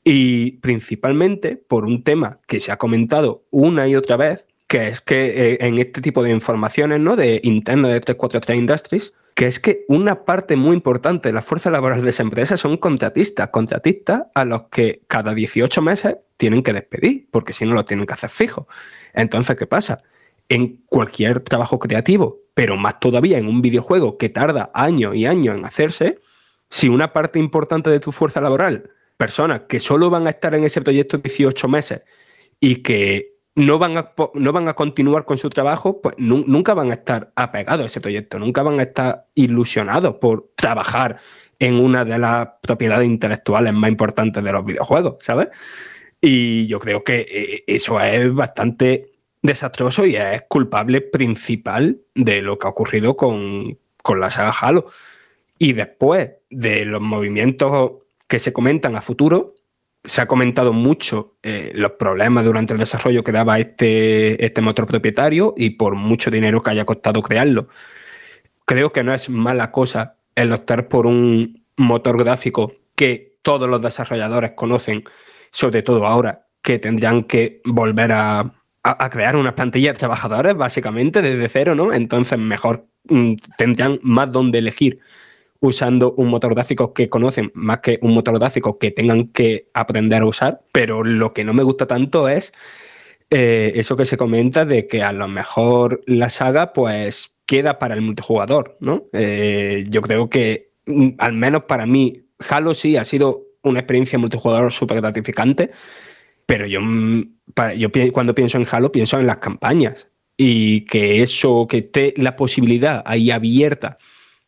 Y 0.05 0.59
principalmente 0.59 1.57
por 1.57 1.87
un 1.87 2.05
tema 2.05 2.41
que 2.47 2.61
se 2.61 2.71
ha 2.71 2.77
comentado 2.77 3.47
una 3.51 3.89
y 3.89 3.97
otra 3.97 4.19
vez, 4.19 4.47
que 4.69 4.89
es 4.89 5.01
que 5.01 5.53
eh, 5.53 5.59
en 5.61 5.79
este 5.79 6.03
tipo 6.03 6.23
de 6.23 6.31
informaciones, 6.31 7.01
¿no? 7.01 7.17
De 7.17 7.41
interno 7.43 7.89
de 7.89 8.01
343 8.01 8.59
Industries, 8.59 9.15
que 9.35 9.47
es 9.47 9.59
que 9.59 9.85
una 9.89 10.25
parte 10.25 10.57
muy 10.57 10.75
importante 10.75 11.29
de 11.29 11.33
la 11.33 11.43
fuerza 11.43 11.71
laboral 11.71 12.03
de 12.03 12.11
esa 12.11 12.23
empresa 12.23 12.57
son 12.57 12.77
contratistas, 12.77 13.49
contratistas 13.49 14.25
a 14.35 14.45
los 14.45 14.65
que 14.65 15.03
cada 15.09 15.35
18 15.35 15.83
meses 15.83 16.17
tienen 16.37 16.63
que 16.63 16.73
despedir, 16.73 17.29
porque 17.31 17.53
si 17.53 17.65
no 17.65 17.75
lo 17.75 17.85
tienen 17.85 18.07
que 18.07 18.15
hacer 18.15 18.31
fijo. 18.31 18.69
Entonces, 19.13 19.57
¿qué 19.57 19.67
pasa? 19.67 20.03
En 20.49 20.83
cualquier 20.87 21.41
trabajo 21.41 21.79
creativo, 21.79 22.43
pero 22.55 22.77
más 22.77 23.01
todavía 23.01 23.39
en 23.39 23.49
un 23.49 23.61
videojuego 23.61 24.19
que 24.19 24.29
tarda 24.29 24.71
años 24.75 25.17
y 25.17 25.27
años 25.27 25.57
en 25.57 25.65
hacerse, 25.65 26.21
si 26.71 26.89
una 26.89 27.13
parte 27.13 27.39
importante 27.39 27.91
de 27.91 28.01
tu 28.01 28.13
fuerza 28.13 28.41
laboral, 28.41 28.91
personas 29.25 29.63
que 29.67 29.81
solo 29.81 30.11
van 30.11 30.27
a 30.27 30.31
estar 30.31 30.55
en 30.55 30.65
ese 30.65 30.83
proyecto 30.83 31.17
18 31.17 31.67
meses 31.67 32.03
y 32.61 32.83
que 32.83 33.37
no 33.55 33.79
van, 33.79 33.97
a, 33.97 34.13
no 34.35 34.53
van 34.53 34.69
a 34.69 34.75
continuar 34.75 35.25
con 35.25 35.39
su 35.39 35.49
trabajo, 35.49 36.03
pues 36.03 36.15
nunca 36.19 36.75
van 36.75 36.91
a 36.91 36.95
estar 36.95 37.33
apegados 37.37 37.85
a 37.85 37.87
ese 37.87 38.03
proyecto, 38.03 38.39
nunca 38.39 38.63
van 38.63 38.81
a 38.81 38.83
estar 38.83 39.29
ilusionados 39.35 40.17
por 40.17 40.51
trabajar 40.57 41.17
en 41.59 41.77
una 41.77 42.05
de 42.05 42.19
las 42.19 42.49
propiedades 42.61 43.07
intelectuales 43.07 43.73
más 43.73 43.89
importantes 43.89 44.45
de 44.45 44.53
los 44.53 44.63
videojuegos, 44.63 45.17
¿sabes? 45.21 45.49
Y 46.21 46.67
yo 46.67 46.79
creo 46.81 47.03
que 47.03 47.27
eh, 47.27 47.65
eso 47.67 47.99
es 47.99 48.31
bastante 48.35 49.13
desastroso 49.41 50.05
y 50.05 50.17
es 50.17 50.43
culpable 50.51 51.01
principal 51.01 51.99
de 52.15 52.43
lo 52.43 52.59
que 52.59 52.67
ha 52.67 52.71
ocurrido 52.71 53.17
con, 53.17 53.79
con 54.03 54.21
la 54.21 54.29
saga 54.29 54.53
Halo. 54.61 54.85
Y 55.59 55.73
después 55.73 56.33
de 56.51 56.85
los 56.85 57.01
movimientos 57.01 58.04
que 58.27 58.39
se 58.39 58.53
comentan 58.53 58.97
a 58.97 59.01
futuro, 59.01 59.55
se 60.05 60.21
ha 60.21 60.27
comentado 60.27 60.73
mucho 60.73 61.37
eh, 61.43 61.73
los 61.75 61.93
problemas 61.93 62.45
durante 62.45 62.75
el 62.75 62.79
desarrollo 62.79 63.25
que 63.25 63.33
daba 63.33 63.59
este, 63.59 64.45
este 64.45 64.61
motor 64.61 64.87
propietario 64.87 65.55
y 65.57 65.71
por 65.71 65.95
mucho 65.95 66.31
dinero 66.31 66.63
que 66.63 66.71
haya 66.71 66.85
costado 66.85 67.23
crearlo. 67.23 67.69
Creo 68.67 68.93
que 68.93 69.03
no 69.03 69.15
es 69.15 69.31
mala 69.31 69.71
cosa 69.71 70.17
el 70.35 70.53
optar 70.53 70.89
por 70.89 71.07
un 71.07 71.65
motor 71.77 72.19
gráfico 72.19 72.73
que 72.95 73.39
todos 73.43 73.69
los 73.69 73.81
desarrolladores 73.81 74.53
conocen, 74.53 75.05
sobre 75.51 75.83
todo 75.83 76.07
ahora 76.07 76.47
que 76.63 76.79
tendrían 76.79 77.25
que 77.25 77.61
volver 77.65 78.13
a, 78.13 78.55
crear 79.11 79.37
unas 79.37 79.55
plantillas 79.55 79.95
de 79.95 79.99
trabajadores 80.01 80.55
básicamente 80.57 81.23
desde 81.23 81.49
cero, 81.49 81.75
¿no? 81.75 81.93
Entonces 81.93 82.39
mejor 82.39 82.87
mm, 83.05 83.35
tendrían 83.57 83.99
más 84.03 84.31
donde 84.31 84.59
elegir 84.59 85.01
usando 85.65 86.13
un 86.19 86.29
motor 86.29 86.55
gráfico 86.55 86.93
que 86.93 87.09
conocen 87.09 87.51
más 87.55 87.79
que 87.79 87.99
un 88.03 88.13
motor 88.13 88.39
gráfico 88.39 88.79
que 88.79 88.91
tengan 88.91 89.29
que 89.29 89.71
aprender 89.73 90.21
a 90.21 90.27
usar, 90.27 90.61
pero 90.73 91.03
lo 91.03 91.33
que 91.33 91.43
no 91.43 91.55
me 91.55 91.63
gusta 91.63 91.87
tanto 91.87 92.29
es 92.29 92.53
eh, 93.31 93.73
eso 93.75 93.97
que 93.97 94.05
se 94.05 94.19
comenta 94.19 94.67
de 94.67 94.87
que 94.87 95.03
a 95.03 95.13
lo 95.13 95.27
mejor 95.27 96.03
la 96.07 96.29
saga 96.29 96.75
pues 96.75 97.33
queda 97.47 97.79
para 97.79 97.95
el 97.95 98.03
multijugador, 98.03 98.77
¿no? 98.81 99.05
Eh, 99.15 99.87
yo 99.89 100.03
creo 100.03 100.29
que 100.29 100.73
mm, 100.85 101.13
al 101.17 101.33
menos 101.33 101.65
para 101.65 101.87
mí 101.87 102.27
Halo 102.51 102.75
sí 102.75 102.99
ha 102.99 103.05
sido 103.05 103.45
una 103.63 103.81
experiencia 103.81 104.19
multijugador 104.19 104.71
súper 104.71 105.01
gratificante, 105.01 105.71
pero 106.45 106.67
yo, 106.67 106.83
mm, 106.83 107.23
yo 107.79 107.89
cuando 108.13 108.35
pienso 108.35 108.59
en 108.59 108.67
Halo 108.71 108.93
pienso 108.93 109.19
en 109.19 109.27
las 109.27 109.39
campañas 109.39 110.09
y 110.37 110.83
que 110.83 111.23
eso, 111.23 111.67
que 111.67 111.79
esté 111.79 112.13
la 112.19 112.37
posibilidad 112.37 113.03
ahí 113.07 113.31
abierta 113.31 113.97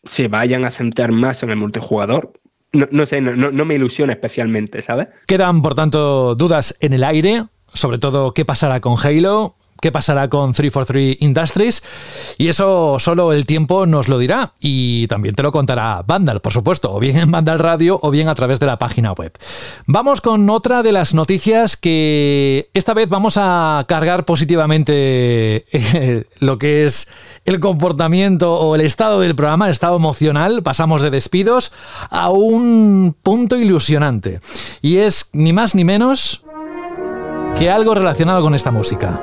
se 0.07 0.29
vayan 0.29 0.65
a 0.65 0.71
centrar 0.71 1.13
más 1.13 1.43
en 1.43 1.51
el 1.51 1.57
multijugador. 1.57 2.33
No, 2.73 3.07
sé, 3.07 3.21
no, 3.21 3.65
me 3.65 3.75
ilusiona 3.75 4.13
especialmente, 4.13 4.83
¿sabes? 4.83 5.09
Quedan, 5.27 5.63
por 5.63 5.75
tanto, 5.75 6.35
dudas 6.35 6.77
en 6.81 6.93
el 6.93 7.05
aire, 7.05 7.45
sobre 7.73 7.99
todo 7.99 8.35
qué 8.35 8.45
pasará 8.45 8.81
con 8.81 8.97
Halo, 9.03 9.57
qué 9.81 9.93
pasará 9.93 10.29
con 10.29 10.53
343 10.53 11.17
Industries 11.21 11.83
y 12.39 12.49
eso 12.49 12.99
solo 12.99 13.33
el 13.33 13.47
tiempo 13.47 13.87
nos 13.87 14.09
lo 14.09 14.19
dirá 14.19 14.55
y 14.61 15.07
también 15.07 15.35
te 15.35 15.43
lo 15.43 15.53
contará 15.53 16.03
Vandal, 16.07 16.41
por 16.41 16.53
supuesto, 16.53 16.93
o 16.93 17.01
bien 17.01 17.17
en 17.17 17.31
Vandal 17.31 17.59
Radio 17.59 17.99
o 18.03 18.11
bien 18.11 18.29
a 18.29 18.35
través 18.35 18.61
de 18.61 18.67
la 18.67 18.79
página 18.79 19.13
web. 19.13 19.33
Vamos 19.87 20.21
con 20.21 20.49
otra 20.51 20.83
de 20.83 20.93
las 20.93 21.15
noticias 21.15 21.77
que 21.77 22.71
esta 22.75 22.95
vez 22.95 23.09
vamos 23.09 23.37
a 23.39 23.85
cargar 23.89 24.25
positivamente 24.25 25.67
lo 26.41 26.59
que 26.59 26.85
es 26.85 27.09
el 27.47 27.61
comportamiento 27.61 28.55
o 28.55 28.75
el 28.75 28.81
estado 28.83 29.21
del 29.21 29.35
programa, 29.35 29.67
el 29.67 29.73
estado 29.73 29.97
emocional, 29.97 30.63
pasamos 30.63 31.01
de 31.01 31.11
despidos 31.11 31.73
a 32.11 32.31
un 32.31 33.17
punto 33.23 33.57
ilusionante 33.57 34.41
y 34.83 34.99
es 34.99 35.31
ni 35.33 35.53
más 35.53 35.75
ni 35.75 35.85
menos 35.85 36.43
que 37.57 37.71
algo 37.71 37.95
relacionado 37.95 38.43
con 38.43 38.55
esta 38.55 38.71
música. 38.71 39.23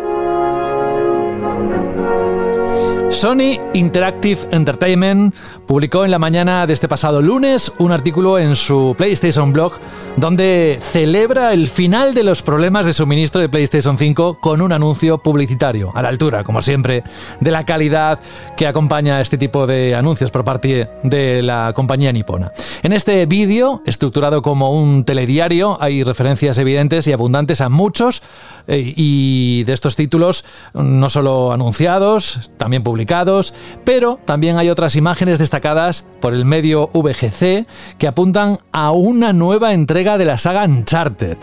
Sony 3.14 3.60
Interactive 3.76 4.40
Entertainment 4.52 5.36
publicó 5.68 6.04
en 6.04 6.10
la 6.10 6.18
mañana 6.18 6.66
de 6.66 6.74
este 6.74 6.88
pasado 6.88 7.22
lunes 7.22 7.72
un 7.78 7.92
artículo 7.92 8.40
en 8.40 8.56
su 8.56 8.96
PlayStation 8.98 9.54
Blog 9.54 9.80
donde 10.18 10.80
celebra 10.92 11.54
el 11.54 11.70
final 11.70 12.16
de 12.16 12.24
los 12.24 12.42
problemas 12.42 12.88
de 12.88 12.94
suministro 12.94 13.40
de 13.40 13.50
PlayStation 13.50 14.00
5 14.00 14.40
con 14.40 14.62
un 14.62 14.72
anuncio 14.74 15.20
publicitario, 15.20 15.92
a 15.94 16.02
la 16.02 16.10
altura, 16.10 16.44
como 16.44 16.62
siempre, 16.62 17.04
de 17.40 17.52
la 17.52 17.66
calidad 17.66 18.20
que 18.58 18.66
acompaña 18.66 19.22
este 19.22 19.38
tipo 19.38 19.68
de 19.68 19.94
anuncios 19.96 20.32
por 20.32 20.44
parte 20.44 20.90
de 21.04 21.44
la 21.44 21.72
compañía 21.76 22.12
nipona. 22.12 22.52
En 22.82 22.94
este 22.94 23.26
vídeo, 23.28 23.84
estructurado 23.86 24.42
como 24.42 24.72
un 24.72 25.06
telediario, 25.06 25.78
hay 25.80 26.04
referencias 26.04 26.58
evidentes 26.58 27.08
y 27.08 27.14
abundantes 27.14 27.62
a 27.62 27.70
muchos 27.70 28.24
y 28.68 29.64
de 29.66 29.74
estos 29.74 29.96
títulos, 29.96 30.46
no 30.74 31.10
solo 31.10 31.52
anunciados, 31.52 32.52
también 32.58 32.84
publicados, 32.84 33.54
pero 33.84 34.20
también 34.26 34.58
hay 34.58 34.70
otras 34.70 34.96
imágenes 34.96 35.40
destacadas 35.40 36.06
por 36.22 36.34
el 36.34 36.46
medio 36.46 36.90
VGC 36.94 37.68
que 37.98 38.08
apuntan 38.08 38.60
a 38.72 38.92
una 38.92 39.34
nueva 39.34 39.74
entrega 39.74 40.18
de 40.18 40.26
la 40.26 40.38
saga 40.38 40.66
Uncharted. 40.66 41.38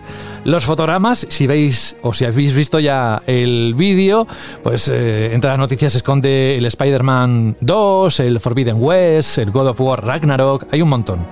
Los 0.45 0.65
fotogramas, 0.65 1.27
si 1.29 1.47
veis 1.47 1.97
o 2.03 2.15
si 2.15 2.25
habéis 2.25 2.55
visto 2.55 2.81
ya 2.81 3.23
el 3.27 3.75
vídeo, 3.77 4.27
pues 4.63 4.89
eh, 4.89 5.35
entre 5.35 5.51
las 5.51 5.59
noticias 5.59 5.93
se 5.93 5.99
esconde 5.99 6.57
el 6.57 6.65
Spider-Man 6.65 7.59
2, 7.61 8.21
el 8.21 8.41
Forbidden 8.41 8.77
West, 8.79 9.39
el 9.39 9.51
God 9.51 9.69
of 9.69 9.81
War 9.81 10.05
Ragnarok, 10.05 10.67
hay 10.71 10.81
un 10.81 10.89
montón. 10.89 11.27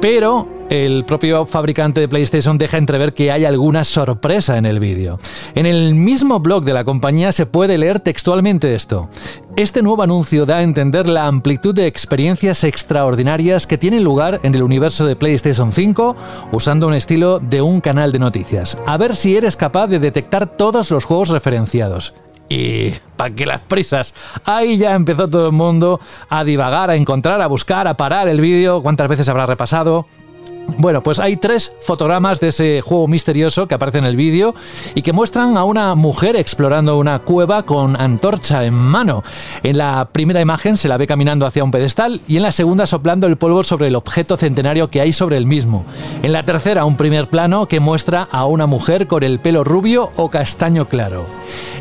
Pero 0.00 0.53
el 0.70 1.04
propio 1.04 1.46
fabricante 1.46 2.00
de 2.00 2.08
PlayStation 2.08 2.58
deja 2.58 2.78
entrever 2.78 3.12
que 3.12 3.30
hay 3.30 3.44
alguna 3.44 3.84
sorpresa 3.84 4.56
en 4.56 4.66
el 4.66 4.80
vídeo. 4.80 5.18
En 5.54 5.66
el 5.66 5.94
mismo 5.94 6.40
blog 6.40 6.64
de 6.64 6.72
la 6.72 6.84
compañía 6.84 7.32
se 7.32 7.46
puede 7.46 7.78
leer 7.78 8.00
textualmente 8.00 8.74
esto. 8.74 9.08
Este 9.56 9.82
nuevo 9.82 10.02
anuncio 10.02 10.46
da 10.46 10.58
a 10.58 10.62
entender 10.62 11.06
la 11.06 11.26
amplitud 11.26 11.74
de 11.74 11.86
experiencias 11.86 12.64
extraordinarias 12.64 13.66
que 13.66 13.78
tienen 13.78 14.02
lugar 14.02 14.40
en 14.42 14.54
el 14.54 14.62
universo 14.62 15.06
de 15.06 15.16
PlayStation 15.16 15.72
5 15.72 16.16
usando 16.52 16.88
un 16.88 16.94
estilo 16.94 17.38
de 17.38 17.62
un 17.62 17.80
canal 17.80 18.10
de 18.10 18.18
noticias. 18.18 18.76
A 18.86 18.96
ver 18.96 19.14
si 19.14 19.36
eres 19.36 19.56
capaz 19.56 19.86
de 19.86 19.98
detectar 19.98 20.56
todos 20.56 20.90
los 20.90 21.04
juegos 21.04 21.28
referenciados. 21.28 22.14
Y 22.48 22.90
para 23.16 23.34
que 23.34 23.46
las 23.46 23.60
prisas. 23.60 24.14
Ahí 24.44 24.76
ya 24.76 24.94
empezó 24.94 25.28
todo 25.28 25.46
el 25.46 25.52
mundo 25.52 26.00
a 26.28 26.44
divagar, 26.44 26.90
a 26.90 26.96
encontrar, 26.96 27.40
a 27.40 27.46
buscar, 27.46 27.88
a 27.88 27.96
parar 27.96 28.28
el 28.28 28.40
vídeo. 28.40 28.82
¿Cuántas 28.82 29.08
veces 29.08 29.28
habrá 29.28 29.46
repasado? 29.46 30.06
Bueno, 30.78 31.02
pues 31.02 31.18
hay 31.18 31.36
tres 31.36 31.72
fotogramas 31.80 32.40
de 32.40 32.48
ese 32.48 32.80
juego 32.80 33.06
misterioso 33.06 33.68
que 33.68 33.74
aparece 33.74 33.98
en 33.98 34.04
el 34.04 34.16
vídeo 34.16 34.54
y 34.94 35.02
que 35.02 35.12
muestran 35.12 35.56
a 35.56 35.64
una 35.64 35.94
mujer 35.94 36.36
explorando 36.36 36.98
una 36.98 37.20
cueva 37.20 37.64
con 37.64 38.00
antorcha 38.00 38.64
en 38.64 38.74
mano. 38.74 39.22
En 39.62 39.78
la 39.78 40.08
primera 40.10 40.40
imagen 40.40 40.76
se 40.76 40.88
la 40.88 40.96
ve 40.96 41.06
caminando 41.06 41.46
hacia 41.46 41.64
un 41.64 41.70
pedestal 41.70 42.20
y 42.26 42.36
en 42.36 42.42
la 42.42 42.52
segunda 42.52 42.86
soplando 42.86 43.26
el 43.26 43.36
polvo 43.36 43.62
sobre 43.62 43.88
el 43.88 43.94
objeto 43.94 44.36
centenario 44.36 44.90
que 44.90 45.00
hay 45.00 45.12
sobre 45.12 45.36
el 45.36 45.46
mismo. 45.46 45.84
En 46.22 46.32
la 46.32 46.44
tercera 46.44 46.84
un 46.84 46.96
primer 46.96 47.28
plano 47.28 47.66
que 47.66 47.80
muestra 47.80 48.28
a 48.30 48.46
una 48.46 48.66
mujer 48.66 49.06
con 49.06 49.22
el 49.22 49.38
pelo 49.40 49.64
rubio 49.64 50.10
o 50.16 50.28
castaño 50.28 50.88
claro. 50.88 51.26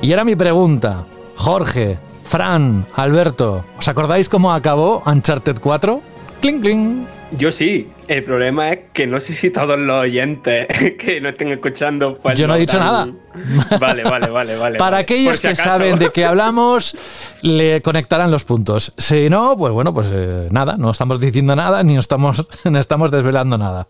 Y 0.01 0.11
ahora 0.11 0.23
mi 0.23 0.35
pregunta, 0.35 1.05
Jorge, 1.35 1.97
Fran, 2.23 2.85
Alberto, 2.95 3.65
¿os 3.77 3.87
acordáis 3.87 4.29
cómo 4.29 4.53
acabó 4.53 5.03
Uncharted 5.05 5.59
4? 5.59 6.01
Cling, 6.41 6.61
cling. 6.61 7.05
Yo 7.37 7.51
sí. 7.51 7.87
El 8.07 8.23
problema 8.23 8.71
es 8.71 8.79
que 8.93 9.07
no 9.07 9.19
sé 9.19 9.33
si 9.33 9.49
todos 9.49 9.79
los 9.79 10.01
oyentes 10.01 10.67
que 10.99 11.21
no 11.21 11.29
estén 11.29 11.49
escuchando. 11.49 12.17
Pues 12.17 12.37
Yo 12.37 12.47
no 12.47 12.55
he 12.55 12.59
dicho 12.59 12.79
nada. 12.79 13.07
Vale, 13.79 14.03
vale, 14.03 14.29
vale, 14.29 14.55
vale. 14.55 14.77
Para 14.77 14.99
aquellos 14.99 15.39
que 15.39 15.55
saben 15.55 15.97
de 15.97 16.11
qué 16.11 16.23
hablamos, 16.25 16.95
le 17.41 17.81
conectarán 17.81 18.29
los 18.29 18.43
puntos. 18.43 18.93
Si 18.97 19.27
no, 19.27 19.57
pues 19.57 19.73
bueno, 19.73 19.91
pues 19.91 20.07
eh, 20.11 20.49
nada, 20.51 20.77
no 20.77 20.91
estamos 20.91 21.19
diciendo 21.19 21.55
nada 21.55 21.83
ni 21.83 21.97
estamos, 21.97 22.47
no 22.63 22.79
estamos 22.79 23.09
desvelando 23.09 23.57
nada. 23.57 23.87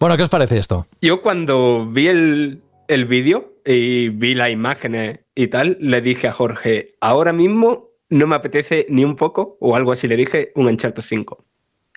Bueno, 0.00 0.16
¿qué 0.16 0.24
os 0.24 0.28
parece 0.28 0.58
esto? 0.58 0.86
Yo 1.00 1.22
cuando 1.22 1.86
vi 1.88 2.08
el, 2.08 2.62
el 2.88 3.04
vídeo 3.04 3.52
y 3.64 4.08
vi 4.08 4.34
las 4.34 4.50
imágenes 4.50 5.20
y 5.34 5.46
tal, 5.46 5.76
le 5.80 6.00
dije 6.00 6.26
a 6.26 6.32
Jorge, 6.32 6.96
ahora 7.00 7.32
mismo 7.32 7.90
no 8.08 8.26
me 8.26 8.34
apetece 8.34 8.86
ni 8.88 9.04
un 9.04 9.16
poco, 9.16 9.56
o 9.60 9.76
algo 9.76 9.92
así 9.92 10.08
le 10.08 10.16
dije, 10.16 10.52
un 10.54 10.66
Uncharted 10.66 11.02
5. 11.02 11.44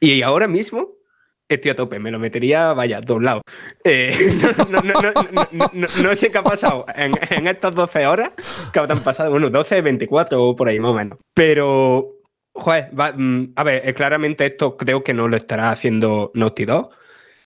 Y 0.01 0.21
ahora 0.21 0.47
mismo 0.47 0.94
estoy 1.49 1.71
a 1.71 1.75
tope, 1.75 1.99
me 1.99 2.11
lo 2.11 2.19
metería, 2.19 2.73
vaya, 2.73 3.01
doblado. 3.01 3.41
Eh, 3.83 4.15
no, 4.69 5.69
no, 6.01 6.15
sé 6.15 6.31
qué 6.31 6.37
ha 6.37 6.43
pasado 6.43 6.85
en, 6.95 7.47
estas 7.47 7.75
12 7.75 8.07
horas, 8.07 8.31
que 8.73 8.79
habrán 8.79 8.99
pasado, 9.03 9.31
bueno, 9.31 9.49
12, 9.49 9.81
24 9.81 10.43
o 10.43 10.55
por 10.55 10.67
ahí 10.67 10.79
más 10.79 10.91
o 10.91 10.95
menos. 10.95 11.19
Pero, 11.33 12.15
joder, 12.53 12.89
mm, 12.93 13.53
a 13.55 13.63
ver, 13.63 13.87
eh, 13.87 13.93
claramente 13.93 14.45
esto 14.45 14.77
creo 14.77 15.03
que 15.03 15.13
no 15.13 15.27
lo 15.27 15.37
estará 15.37 15.71
haciendo 15.71 16.31
Naughty 16.33 16.65
Dog, 16.65 16.89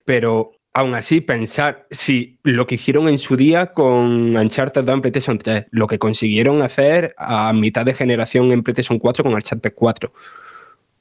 pero 0.05 0.51
aún 0.73 0.93
así 0.93 1.19
pensar 1.19 1.87
si 1.89 2.39
lo 2.43 2.67
que 2.67 2.75
hicieron 2.75 3.09
en 3.09 3.17
su 3.17 3.35
día 3.35 3.73
con 3.73 4.37
Uncharted 4.37 4.83
2 4.83 4.95
en 4.95 5.01
PlayStation 5.01 5.37
3, 5.37 5.65
lo 5.71 5.87
que 5.87 5.99
consiguieron 5.99 6.61
hacer 6.61 7.13
a 7.17 7.51
mitad 7.53 7.85
de 7.85 7.93
generación 7.93 8.51
en 8.51 8.63
PlayStation 8.63 8.99
4 8.99 9.23
con 9.23 9.33
Uncharted 9.33 9.73
4 9.75 10.13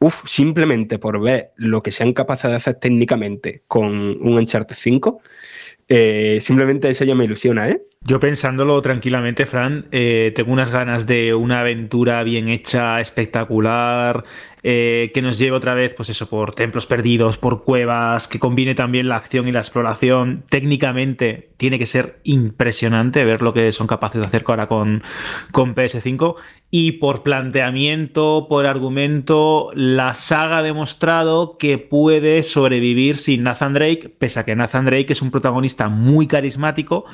Uf, 0.01 0.23
simplemente 0.27 0.99
por 1.01 1.21
ver 1.21 1.51
lo 1.57 1.83
que 1.83 1.91
sean 1.91 2.13
capaces 2.13 2.49
de 2.51 2.57
hacer 2.57 2.75
técnicamente 2.77 3.65
con 3.67 3.87
un 4.23 4.39
Uncharted 4.39 4.77
5, 4.77 5.21
eh, 5.89 6.39
simplemente 6.41 6.89
eso 6.89 7.05
ya 7.05 7.17
me 7.17 7.25
ilusiona, 7.25 7.69
¿eh? 7.71 7.83
Yo 8.01 8.21
pensándolo 8.21 8.81
tranquilamente, 8.81 9.45
Fran, 9.45 9.87
eh, 9.91 10.33
tengo 10.35 10.53
unas 10.53 10.71
ganas 10.71 11.07
de 11.07 11.35
una 11.35 11.61
aventura 11.61 12.23
bien 12.23 12.49
hecha, 12.49 13.01
espectacular, 13.01 14.25
eh, 14.63 15.11
que 15.13 15.21
nos 15.21 15.39
lleve 15.39 15.57
otra 15.57 15.75
vez, 15.75 15.95
pues 15.95 16.09
eso, 16.09 16.29
por 16.29 16.55
templos 16.55 16.87
perdidos, 16.87 17.39
por 17.39 17.65
cuevas, 17.65 18.29
que 18.29 18.39
combine 18.39 18.75
también 18.75 19.09
la 19.09 19.17
acción 19.17 19.49
y 19.49 19.53
la 19.53 19.61
exploración. 19.61 20.45
Técnicamente 20.49 21.51
tiene 21.57 21.79
que 21.79 21.87
ser 21.87 22.21
impresionante 22.23 23.25
ver 23.25 23.43
lo 23.43 23.53
que 23.53 23.73
son 23.73 23.87
capaces 23.87 24.21
de 24.21 24.27
hacer 24.27 24.45
ahora 24.47 24.69
con, 24.69 25.03
con 25.53 25.75
PS5. 25.75 26.37
Y 26.71 26.93
por 26.93 27.23
planteamiento, 27.23 28.47
por 28.49 28.67
argumento, 28.67 29.71
la 29.75 30.15
saga 30.15 30.59
ha 30.59 30.63
demostrado 30.63 31.57
que 31.59 31.79
puede 31.79 32.43
sobrevivir 32.43 33.17
sin 33.17 33.43
Nathan 33.43 33.75
Drake, 33.75 34.15
pese 34.19 34.41
a 34.41 34.45
que 34.45 34.55
Nathan 34.55 34.85
Drake 34.85 35.13
es 35.13 35.23
un 35.23 35.31
protagonista 35.31 35.89
muy 35.89 36.27
carismático, 36.27 37.05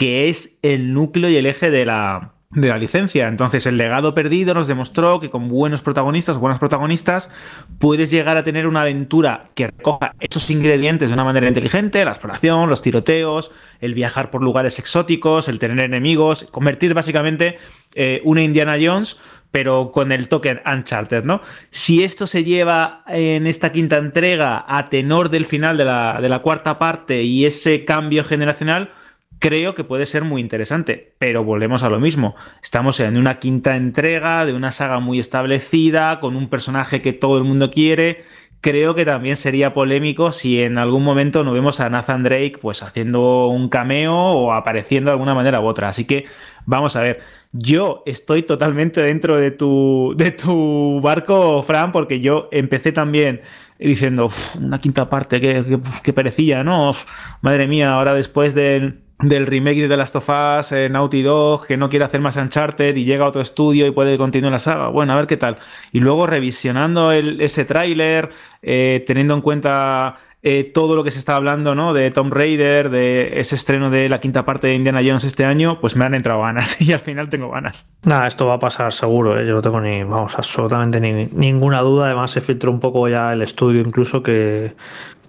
que 0.00 0.30
es 0.30 0.58
el 0.62 0.94
núcleo 0.94 1.28
y 1.28 1.36
el 1.36 1.44
eje 1.44 1.70
de 1.70 1.84
la, 1.84 2.32
de 2.48 2.68
la 2.68 2.78
licencia. 2.78 3.28
Entonces, 3.28 3.66
el 3.66 3.76
legado 3.76 4.14
perdido 4.14 4.54
nos 4.54 4.66
demostró 4.66 5.20
que 5.20 5.28
con 5.28 5.50
buenos 5.50 5.82
protagonistas, 5.82 6.38
buenas 6.38 6.58
protagonistas, 6.58 7.30
puedes 7.78 8.10
llegar 8.10 8.38
a 8.38 8.42
tener 8.42 8.66
una 8.66 8.80
aventura 8.80 9.44
que 9.54 9.66
recoja 9.66 10.14
esos 10.18 10.48
ingredientes 10.48 11.10
de 11.10 11.12
una 11.12 11.24
manera 11.24 11.48
inteligente, 11.48 12.02
la 12.02 12.12
exploración, 12.12 12.70
los 12.70 12.80
tiroteos, 12.80 13.50
el 13.82 13.92
viajar 13.92 14.30
por 14.30 14.42
lugares 14.42 14.78
exóticos, 14.78 15.48
el 15.48 15.58
tener 15.58 15.84
enemigos, 15.84 16.48
convertir 16.50 16.94
básicamente 16.94 17.58
eh, 17.94 18.22
una 18.24 18.42
Indiana 18.42 18.78
Jones 18.80 19.18
pero 19.50 19.90
con 19.90 20.12
el 20.12 20.28
token 20.28 20.60
Uncharted, 20.64 21.24
¿no? 21.24 21.40
Si 21.70 22.04
esto 22.04 22.28
se 22.28 22.44
lleva 22.44 23.02
en 23.08 23.48
esta 23.48 23.72
quinta 23.72 23.96
entrega 23.96 24.64
a 24.68 24.88
tenor 24.88 25.28
del 25.28 25.44
final 25.44 25.76
de 25.76 25.84
la, 25.84 26.20
de 26.22 26.28
la 26.28 26.38
cuarta 26.38 26.78
parte 26.78 27.24
y 27.24 27.44
ese 27.44 27.84
cambio 27.84 28.22
generacional, 28.22 28.92
creo 29.40 29.74
que 29.74 29.84
puede 29.84 30.06
ser 30.06 30.22
muy 30.22 30.40
interesante, 30.40 31.14
pero 31.18 31.42
volvemos 31.42 31.82
a 31.82 31.88
lo 31.88 31.98
mismo. 31.98 32.36
Estamos 32.62 33.00
en 33.00 33.16
una 33.16 33.34
quinta 33.34 33.74
entrega 33.74 34.44
de 34.44 34.52
una 34.52 34.70
saga 34.70 35.00
muy 35.00 35.18
establecida, 35.18 36.20
con 36.20 36.36
un 36.36 36.48
personaje 36.48 37.00
que 37.00 37.12
todo 37.12 37.38
el 37.38 37.44
mundo 37.44 37.70
quiere. 37.70 38.22
Creo 38.60 38.94
que 38.94 39.06
también 39.06 39.36
sería 39.36 39.72
polémico 39.72 40.32
si 40.32 40.62
en 40.62 40.76
algún 40.76 41.02
momento 41.02 41.42
no 41.42 41.54
vemos 41.54 41.80
a 41.80 41.88
Nathan 41.88 42.22
Drake 42.22 42.58
pues 42.60 42.82
haciendo 42.82 43.48
un 43.48 43.70
cameo 43.70 44.14
o 44.14 44.52
apareciendo 44.52 45.08
de 45.08 45.12
alguna 45.12 45.34
manera 45.34 45.60
u 45.60 45.66
otra. 45.66 45.88
Así 45.88 46.04
que 46.04 46.26
vamos 46.66 46.94
a 46.94 47.00
ver. 47.00 47.20
Yo 47.52 48.02
estoy 48.06 48.42
totalmente 48.42 49.02
dentro 49.02 49.36
de 49.36 49.50
tu, 49.50 50.14
de 50.16 50.30
tu 50.32 51.00
barco, 51.02 51.62
Fran, 51.62 51.90
porque 51.92 52.20
yo 52.20 52.48
empecé 52.52 52.92
también 52.92 53.40
diciendo 53.78 54.30
una 54.60 54.78
quinta 54.78 55.08
parte, 55.08 55.40
que, 55.40 55.80
que, 56.02 56.12
perecilla, 56.12 56.62
¿no? 56.62 56.92
madre 57.40 57.66
mía, 57.66 57.94
ahora 57.94 58.14
después 58.14 58.54
del 58.54 59.00
del 59.22 59.46
remake 59.46 59.82
de 59.82 59.88
The 59.88 59.96
Last 59.96 60.16
of 60.16 60.28
Us, 60.28 60.72
eh, 60.72 60.88
Naughty 60.88 61.22
Dog, 61.22 61.66
que 61.66 61.76
no 61.76 61.88
quiere 61.88 62.04
hacer 62.04 62.20
más 62.20 62.36
Uncharted 62.36 62.96
y 62.96 63.04
llega 63.04 63.24
a 63.24 63.28
otro 63.28 63.42
estudio 63.42 63.86
y 63.86 63.90
puede 63.90 64.16
continuar 64.18 64.52
la 64.52 64.58
saga. 64.58 64.88
Bueno, 64.88 65.12
a 65.12 65.16
ver 65.16 65.26
qué 65.26 65.36
tal. 65.36 65.58
Y 65.92 66.00
luego 66.00 66.26
revisionando 66.26 67.12
ese 67.12 67.64
tráiler, 67.64 68.30
eh, 68.62 69.04
teniendo 69.06 69.34
en 69.34 69.40
cuenta 69.40 70.16
eh, 70.42 70.70
todo 70.72 70.96
lo 70.96 71.04
que 71.04 71.10
se 71.10 71.18
está 71.18 71.36
hablando, 71.36 71.74
¿no? 71.74 71.92
De 71.92 72.10
Tomb 72.10 72.32
Raider, 72.32 72.88
de 72.88 73.40
ese 73.40 73.56
estreno 73.56 73.90
de 73.90 74.08
la 74.08 74.20
quinta 74.20 74.46
parte 74.46 74.68
de 74.68 74.74
Indiana 74.74 75.02
Jones 75.04 75.24
este 75.24 75.44
año, 75.44 75.80
pues 75.80 75.96
me 75.96 76.06
han 76.06 76.14
entrado 76.14 76.40
ganas 76.40 76.80
y 76.82 76.92
al 76.94 77.00
final 77.00 77.28
tengo 77.28 77.50
ganas. 77.50 77.92
Nada, 78.04 78.26
esto 78.26 78.46
va 78.46 78.54
a 78.54 78.58
pasar 78.58 78.92
seguro, 78.92 79.42
yo 79.42 79.54
no 79.54 79.60
tengo 79.60 79.82
ni, 79.82 80.02
vamos, 80.02 80.34
absolutamente 80.36 80.98
ninguna 81.00 81.80
duda. 81.82 82.06
Además, 82.06 82.30
se 82.30 82.40
filtró 82.40 82.70
un 82.70 82.80
poco 82.80 83.06
ya 83.08 83.34
el 83.34 83.42
estudio, 83.42 83.82
incluso 83.82 84.22
que 84.22 84.72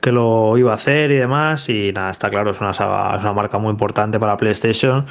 que 0.01 0.11
lo 0.11 0.57
iba 0.57 0.71
a 0.71 0.75
hacer 0.75 1.11
y 1.11 1.15
demás. 1.15 1.69
Y 1.69 1.93
nada, 1.93 2.11
está 2.11 2.29
claro, 2.29 2.51
es 2.51 2.61
una 2.61 2.73
saga, 2.73 3.15
es 3.15 3.23
una 3.23 3.33
marca 3.33 3.57
muy 3.59 3.71
importante 3.71 4.19
para 4.19 4.37
PlayStation 4.37 5.05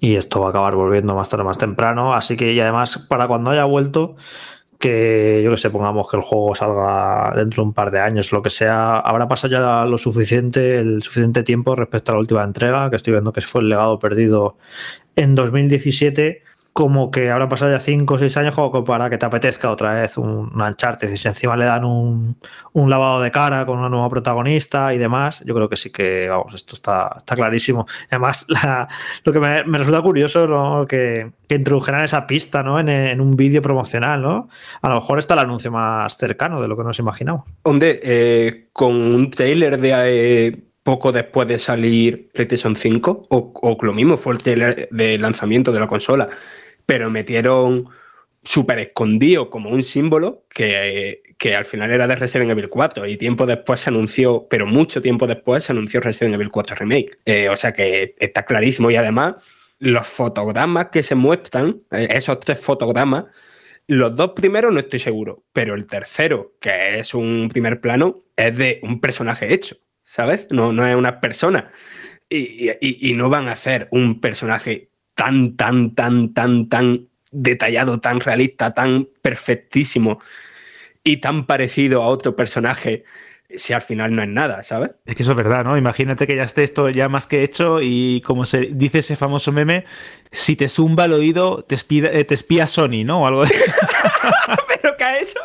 y 0.00 0.16
esto 0.16 0.40
va 0.40 0.48
a 0.48 0.50
acabar 0.50 0.74
volviendo 0.74 1.14
más 1.14 1.28
tarde 1.28 1.44
más 1.44 1.58
temprano. 1.58 2.14
Así 2.14 2.36
que, 2.36 2.52
y 2.52 2.60
además, 2.60 2.98
para 3.08 3.28
cuando 3.28 3.50
haya 3.50 3.64
vuelto, 3.64 4.16
que 4.78 5.42
yo 5.44 5.50
que 5.50 5.56
sé, 5.56 5.70
pongamos 5.70 6.10
que 6.10 6.16
el 6.16 6.22
juego 6.22 6.54
salga 6.54 7.32
dentro 7.34 7.62
de 7.62 7.68
un 7.68 7.74
par 7.74 7.90
de 7.90 8.00
años, 8.00 8.32
lo 8.32 8.42
que 8.42 8.50
sea, 8.50 8.98
habrá 9.00 9.26
pasado 9.28 9.52
ya 9.52 9.84
lo 9.84 9.98
suficiente, 9.98 10.78
el 10.78 11.02
suficiente 11.02 11.42
tiempo 11.42 11.74
respecto 11.74 12.12
a 12.12 12.14
la 12.14 12.20
última 12.20 12.44
entrega, 12.44 12.90
que 12.90 12.96
estoy 12.96 13.12
viendo 13.12 13.32
que 13.32 13.40
fue 13.40 13.62
el 13.62 13.68
legado 13.68 13.98
perdido 13.98 14.56
en 15.16 15.34
2017 15.34 16.42
como 16.76 17.10
que 17.10 17.30
habrán 17.30 17.48
pasado 17.48 17.72
ya 17.72 17.80
5 17.80 18.12
o 18.12 18.18
6 18.18 18.36
años 18.36 18.54
para 18.84 19.08
que 19.08 19.16
te 19.16 19.24
apetezca 19.24 19.70
otra 19.70 19.94
vez 19.94 20.18
un, 20.18 20.52
un 20.54 20.60
Uncharted. 20.60 21.10
Y 21.10 21.16
si 21.16 21.26
encima 21.26 21.56
le 21.56 21.64
dan 21.64 21.86
un, 21.86 22.36
lavado 22.74 23.22
de 23.22 23.30
cara 23.30 23.64
con 23.64 23.78
una 23.78 23.88
nueva 23.88 24.10
protagonista 24.10 24.92
y 24.92 24.98
demás, 24.98 25.42
yo 25.46 25.54
creo 25.54 25.70
que 25.70 25.76
sí 25.76 25.88
que, 25.88 26.28
vamos, 26.28 26.52
esto 26.52 26.74
está, 26.74 27.14
está 27.16 27.34
clarísimo. 27.34 27.86
Además, 28.10 28.46
lo 29.24 29.32
que 29.32 29.40
me, 29.40 29.62
resulta 29.62 30.02
curioso, 30.02 30.46
¿no? 30.46 30.86
Que, 30.86 31.30
que 31.48 31.54
introdujeran 31.54 32.04
esa 32.04 32.26
pista, 32.26 32.62
¿no? 32.62 32.78
En, 32.78 33.22
un 33.22 33.36
vídeo 33.36 33.62
promocional, 33.62 34.20
¿no? 34.20 34.50
A 34.82 34.90
lo 34.90 34.96
mejor 34.96 35.18
está 35.18 35.32
el 35.32 35.40
anuncio 35.40 35.72
más 35.72 36.18
cercano 36.18 36.60
de 36.60 36.68
lo 36.68 36.76
que 36.76 36.84
nos 36.84 36.98
imaginamos. 36.98 37.44
Hombre, 37.62 38.00
eh, 38.02 38.68
con 38.74 38.94
un 38.94 39.30
trailer 39.30 39.80
de... 39.80 39.92
Eh, 39.94 40.62
poco 40.82 41.10
después 41.10 41.48
de 41.48 41.58
salir 41.58 42.28
PlayStation 42.32 42.76
5, 42.76 43.26
o, 43.28 43.52
o, 43.60 43.76
lo 43.84 43.92
mismo 43.92 44.16
fue 44.16 44.34
el 44.34 44.38
trailer 44.38 44.88
de 44.92 45.18
lanzamiento 45.18 45.72
de 45.72 45.80
la 45.80 45.88
consola, 45.88 46.28
pero 46.86 47.10
metieron 47.10 47.88
súper 48.46 48.78
escondido 48.78 49.50
como 49.50 49.70
un 49.70 49.82
símbolo 49.82 50.44
que, 50.48 51.22
que, 51.36 51.56
al 51.56 51.64
final 51.64 51.90
era 51.90 52.06
de 52.06 52.14
Resident 52.14 52.50
Evil 52.50 52.68
4 52.68 53.06
y 53.06 53.16
tiempo 53.16 53.44
después 53.44 53.80
se 53.80 53.90
anunció, 53.90 54.46
pero 54.48 54.66
mucho 54.66 55.02
tiempo 55.02 55.26
después 55.26 55.64
se 55.64 55.72
anunció 55.72 56.00
Resident 56.00 56.36
Evil 56.36 56.50
4 56.50 56.76
Remake. 56.76 57.18
Eh, 57.24 57.48
o 57.48 57.56
sea 57.56 57.72
que 57.72 58.14
está 58.18 58.44
clarísimo 58.44 58.90
y 58.90 58.96
además 58.96 59.34
los 59.78 60.06
fotogramas 60.06 60.88
que 60.90 61.02
se 61.02 61.14
muestran, 61.16 61.82
eh, 61.90 62.08
esos 62.10 62.38
tres 62.40 62.60
fotogramas, 62.60 63.24
los 63.88 64.14
dos 64.16 64.32
primeros 64.32 64.72
no 64.72 64.80
estoy 64.80 64.98
seguro, 64.98 65.44
pero 65.52 65.74
el 65.74 65.86
tercero, 65.86 66.54
que 66.60 66.98
es 66.98 67.14
un 67.14 67.48
primer 67.52 67.80
plano, 67.80 68.24
es 68.36 68.56
de 68.56 68.80
un 68.82 69.00
personaje 69.00 69.52
hecho, 69.52 69.76
¿sabes? 70.04 70.48
No, 70.50 70.72
no 70.72 70.86
es 70.86 70.96
una 70.96 71.20
persona. 71.20 71.70
Y, 72.28 72.70
y, 72.70 73.10
y 73.10 73.14
no 73.14 73.28
van 73.28 73.48
a 73.48 73.52
hacer 73.52 73.86
un 73.92 74.20
personaje 74.20 74.90
tan, 75.16 75.56
tan, 75.56 75.94
tan, 75.94 76.32
tan, 76.32 76.68
tan 76.68 77.08
detallado, 77.32 77.98
tan 77.98 78.20
realista, 78.20 78.72
tan 78.74 79.08
perfectísimo 79.22 80.20
y 81.02 81.16
tan 81.16 81.46
parecido 81.46 82.02
a 82.02 82.06
otro 82.06 82.36
personaje 82.36 83.04
si 83.48 83.72
al 83.72 83.80
final 83.80 84.14
no 84.14 84.22
es 84.22 84.28
nada, 84.28 84.62
¿sabes? 84.62 84.90
Es 85.04 85.14
que 85.14 85.22
eso 85.22 85.32
es 85.32 85.36
verdad, 85.36 85.64
¿no? 85.64 85.78
Imagínate 85.78 86.26
que 86.26 86.36
ya 86.36 86.42
esté 86.42 86.64
esto 86.64 86.88
ya 86.90 87.08
más 87.08 87.26
que 87.26 87.42
hecho 87.42 87.80
y 87.80 88.20
como 88.22 88.44
se 88.44 88.70
dice 88.72 88.98
ese 88.98 89.16
famoso 89.16 89.52
meme, 89.52 89.84
si 90.32 90.56
te 90.56 90.68
zumba 90.68 91.04
el 91.04 91.12
oído, 91.12 91.64
te 91.64 91.76
espía, 91.76 92.10
eh, 92.12 92.24
te 92.24 92.34
espía 92.34 92.66
Sony, 92.66 93.04
¿no? 93.04 93.22
O 93.22 93.26
algo 93.26 93.46
de 93.46 93.54
eso. 93.54 93.72
¿Pero 94.82 94.96
qué 94.96 95.04
ha 95.04 95.18
eso? 95.18 95.40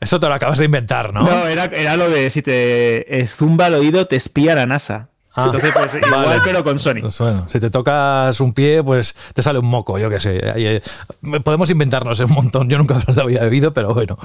Eso 0.00 0.18
te 0.18 0.26
lo 0.26 0.34
acabas 0.34 0.58
de 0.58 0.64
inventar, 0.64 1.14
¿no? 1.14 1.22
No, 1.22 1.46
era, 1.46 1.66
era 1.66 1.96
lo 1.96 2.10
de 2.10 2.30
si 2.30 2.42
te 2.42 3.20
eh, 3.20 3.26
zumba 3.28 3.68
el 3.68 3.74
oído, 3.74 4.08
te 4.08 4.16
espía 4.16 4.54
la 4.54 4.66
NASA. 4.66 5.11
Ah, 5.34 5.44
Entonces, 5.46 5.72
pues 5.72 5.94
igual, 6.06 6.26
vale. 6.26 6.40
pero 6.44 6.62
con 6.62 6.78
Sony. 6.78 7.00
Pues 7.00 7.18
bueno, 7.18 7.46
si 7.48 7.58
te 7.58 7.70
tocas 7.70 8.38
un 8.40 8.52
pie, 8.52 8.82
pues 8.82 9.14
te 9.34 9.42
sale 9.42 9.58
un 9.58 9.66
moco, 9.66 9.98
yo 9.98 10.10
qué 10.10 10.20
sé. 10.20 10.50
Ahí, 10.54 10.66
eh, 10.66 10.82
Podemos 11.42 11.70
inventarnos 11.70 12.20
un 12.20 12.32
montón. 12.32 12.68
Yo 12.68 12.76
nunca 12.78 12.98
lo 13.14 13.22
había 13.22 13.42
oído, 13.42 13.72
pero 13.72 13.94
bueno. 13.94 14.18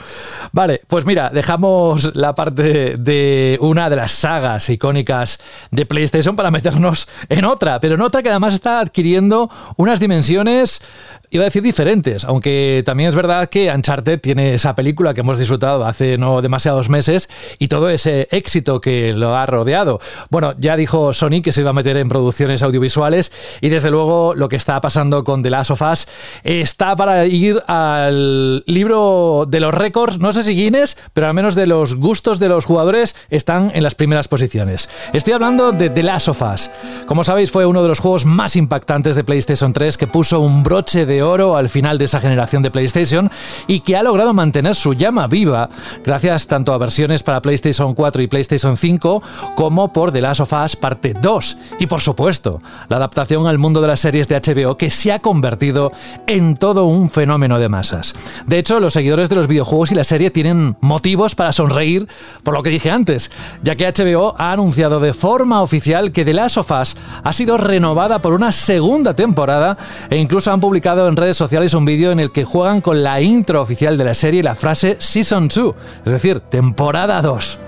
Vale, 0.51 0.81
pues 0.87 1.05
mira, 1.05 1.29
dejamos 1.29 2.15
la 2.15 2.35
parte 2.35 2.97
de 2.97 3.57
una 3.61 3.89
de 3.89 3.95
las 3.95 4.11
sagas 4.11 4.69
icónicas 4.69 5.39
de 5.71 5.85
PlayStation 5.85 6.35
para 6.35 6.51
meternos 6.51 7.07
en 7.29 7.45
otra, 7.45 7.79
pero 7.79 7.95
en 7.95 8.01
otra 8.01 8.21
que 8.21 8.29
además 8.29 8.53
está 8.53 8.79
adquiriendo 8.79 9.49
unas 9.77 9.99
dimensiones 9.99 10.81
iba 11.29 11.43
a 11.43 11.45
decir 11.45 11.61
diferentes, 11.61 12.23
aunque 12.23 12.83
también 12.85 13.09
es 13.09 13.15
verdad 13.15 13.49
que 13.49 13.71
Uncharted 13.73 14.19
tiene 14.21 14.53
esa 14.53 14.75
película 14.75 15.13
que 15.13 15.21
hemos 15.21 15.37
disfrutado 15.37 15.85
hace 15.85 16.17
no 16.17 16.41
demasiados 16.41 16.89
meses 16.89 17.29
y 17.59 17.67
todo 17.67 17.89
ese 17.89 18.27
éxito 18.31 18.79
que 18.79 19.13
lo 19.13 19.35
ha 19.35 19.45
rodeado. 19.45 19.99
Bueno, 20.29 20.53
ya 20.57 20.77
dijo 20.77 21.11
Sony 21.13 21.41
que 21.43 21.51
se 21.51 21.61
iba 21.61 21.71
a 21.71 21.73
meter 21.73 21.97
en 21.97 22.07
producciones 22.07 22.63
audiovisuales 22.63 23.31
y 23.59 23.69
desde 23.69 23.91
luego 23.91 24.35
lo 24.35 24.47
que 24.47 24.55
está 24.55 24.79
pasando 24.79 25.23
con 25.23 25.43
The 25.43 25.49
Last 25.49 25.71
of 25.71 25.81
Us 25.81 26.07
está 26.43 26.95
para 26.95 27.25
ir 27.25 27.61
al 27.67 28.63
libro 28.65 29.45
de 29.47 29.59
los 29.59 29.73
récords, 29.73 30.19
no 30.19 30.31
sé 30.31 30.43
si 30.43 30.55
Guinness, 30.55 30.97
pero 31.13 31.27
al 31.27 31.33
menos 31.33 31.55
de 31.55 31.67
los 31.67 31.95
gustos 31.95 32.39
de 32.39 32.47
los 32.47 32.65
jugadores 32.65 33.15
están 33.29 33.71
en 33.73 33.83
las 33.83 33.95
primeras 33.95 34.27
posiciones. 34.27 34.89
Estoy 35.11 35.33
hablando 35.33 35.71
de 35.71 35.89
The 35.89 36.03
Last 36.03 36.29
of 36.29 36.41
Us. 36.41 36.71
Como 37.05 37.23
sabéis, 37.23 37.51
fue 37.51 37.65
uno 37.65 37.83
de 37.83 37.89
los 37.89 37.99
juegos 37.99 38.25
más 38.25 38.55
impactantes 38.55 39.15
de 39.15 39.23
PlayStation 39.23 39.73
3 39.73 39.97
que 39.97 40.07
puso 40.07 40.39
un 40.39 40.63
broche 40.63 41.05
de 41.05 41.16
oro 41.23 41.57
al 41.57 41.69
final 41.69 41.97
de 41.97 42.05
esa 42.05 42.19
generación 42.19 42.63
de 42.63 42.71
PlayStation 42.71 43.29
y 43.67 43.81
que 43.81 43.95
ha 43.95 44.03
logrado 44.03 44.33
mantener 44.33 44.75
su 44.75 44.93
llama 44.93 45.27
viva 45.27 45.69
gracias 46.03 46.47
tanto 46.47 46.73
a 46.73 46.77
versiones 46.77 47.23
para 47.23 47.41
PlayStation 47.41 47.93
4 47.93 48.21
y 48.21 48.27
PlayStation 48.27 48.77
5 48.77 49.21
como 49.55 49.93
por 49.93 50.11
The 50.11 50.21
Last 50.21 50.41
of 50.41 50.53
Us 50.53 50.75
parte 50.75 51.13
2 51.19 51.57
y 51.79 51.87
por 51.87 52.01
supuesto 52.01 52.61
la 52.89 52.97
adaptación 52.97 53.47
al 53.47 53.57
mundo 53.57 53.81
de 53.81 53.87
las 53.87 53.99
series 53.99 54.27
de 54.27 54.39
HBO 54.39 54.77
que 54.77 54.89
se 54.89 55.11
ha 55.11 55.19
convertido 55.19 55.91
en 56.27 56.55
todo 56.55 56.85
un 56.85 57.09
fenómeno 57.09 57.59
de 57.59 57.69
masas. 57.69 58.15
De 58.45 58.57
hecho, 58.57 58.79
los 58.79 58.93
seguidores 58.93 59.29
de 59.29 59.35
los 59.35 59.47
videojuegos 59.47 59.91
y 59.91 59.95
la 59.95 60.03
serie 60.03 60.31
tienen 60.31 60.75
motivos 60.81 61.35
para 61.35 61.53
sonreír 61.53 62.07
por 62.43 62.53
lo 62.53 62.63
que 62.63 62.69
dije 62.69 62.91
antes, 62.91 63.31
ya 63.63 63.75
que 63.75 63.91
HBO 63.91 64.35
ha 64.37 64.51
anunciado 64.51 64.99
de 64.99 65.13
forma 65.13 65.61
oficial 65.61 66.11
que 66.11 66.25
The 66.25 66.33
Last 66.33 66.57
of 66.57 66.71
Us 66.71 66.97
ha 67.23 67.33
sido 67.33 67.57
renovada 67.57 68.21
por 68.21 68.33
una 68.33 68.51
segunda 68.51 69.15
temporada 69.15 69.77
e 70.09 70.17
incluso 70.17 70.51
han 70.51 70.59
publicado 70.59 71.06
en 71.07 71.15
redes 71.15 71.37
sociales 71.37 71.73
un 71.73 71.85
vídeo 71.85 72.11
en 72.11 72.19
el 72.19 72.31
que 72.31 72.43
juegan 72.43 72.81
con 72.81 73.03
la 73.03 73.21
intro 73.21 73.61
oficial 73.61 73.97
de 73.97 74.03
la 74.03 74.13
serie 74.13 74.39
y 74.39 74.43
la 74.43 74.55
frase 74.55 74.97
Season 74.99 75.47
2, 75.47 75.75
es 76.05 76.11
decir, 76.11 76.39
temporada 76.39 77.21
2. 77.21 77.59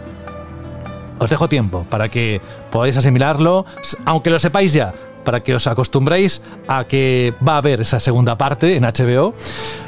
Os 1.20 1.30
dejo 1.30 1.50
tiempo 1.50 1.86
para 1.90 2.10
que 2.10 2.42
podáis 2.72 2.96
asimilarlo, 2.98 3.66
aunque 4.06 4.30
lo 4.30 4.40
sepáis 4.40 4.74
ya, 4.74 4.94
para 5.30 5.44
que 5.44 5.54
os 5.54 5.68
acostumbréis 5.68 6.42
a 6.68 6.86
que 6.86 7.36
va 7.48 7.54
a 7.54 7.58
haber 7.58 7.82
esa 7.82 8.00
segunda 8.00 8.36
parte 8.36 8.76
en 8.76 8.82
HBO. 8.82 9.36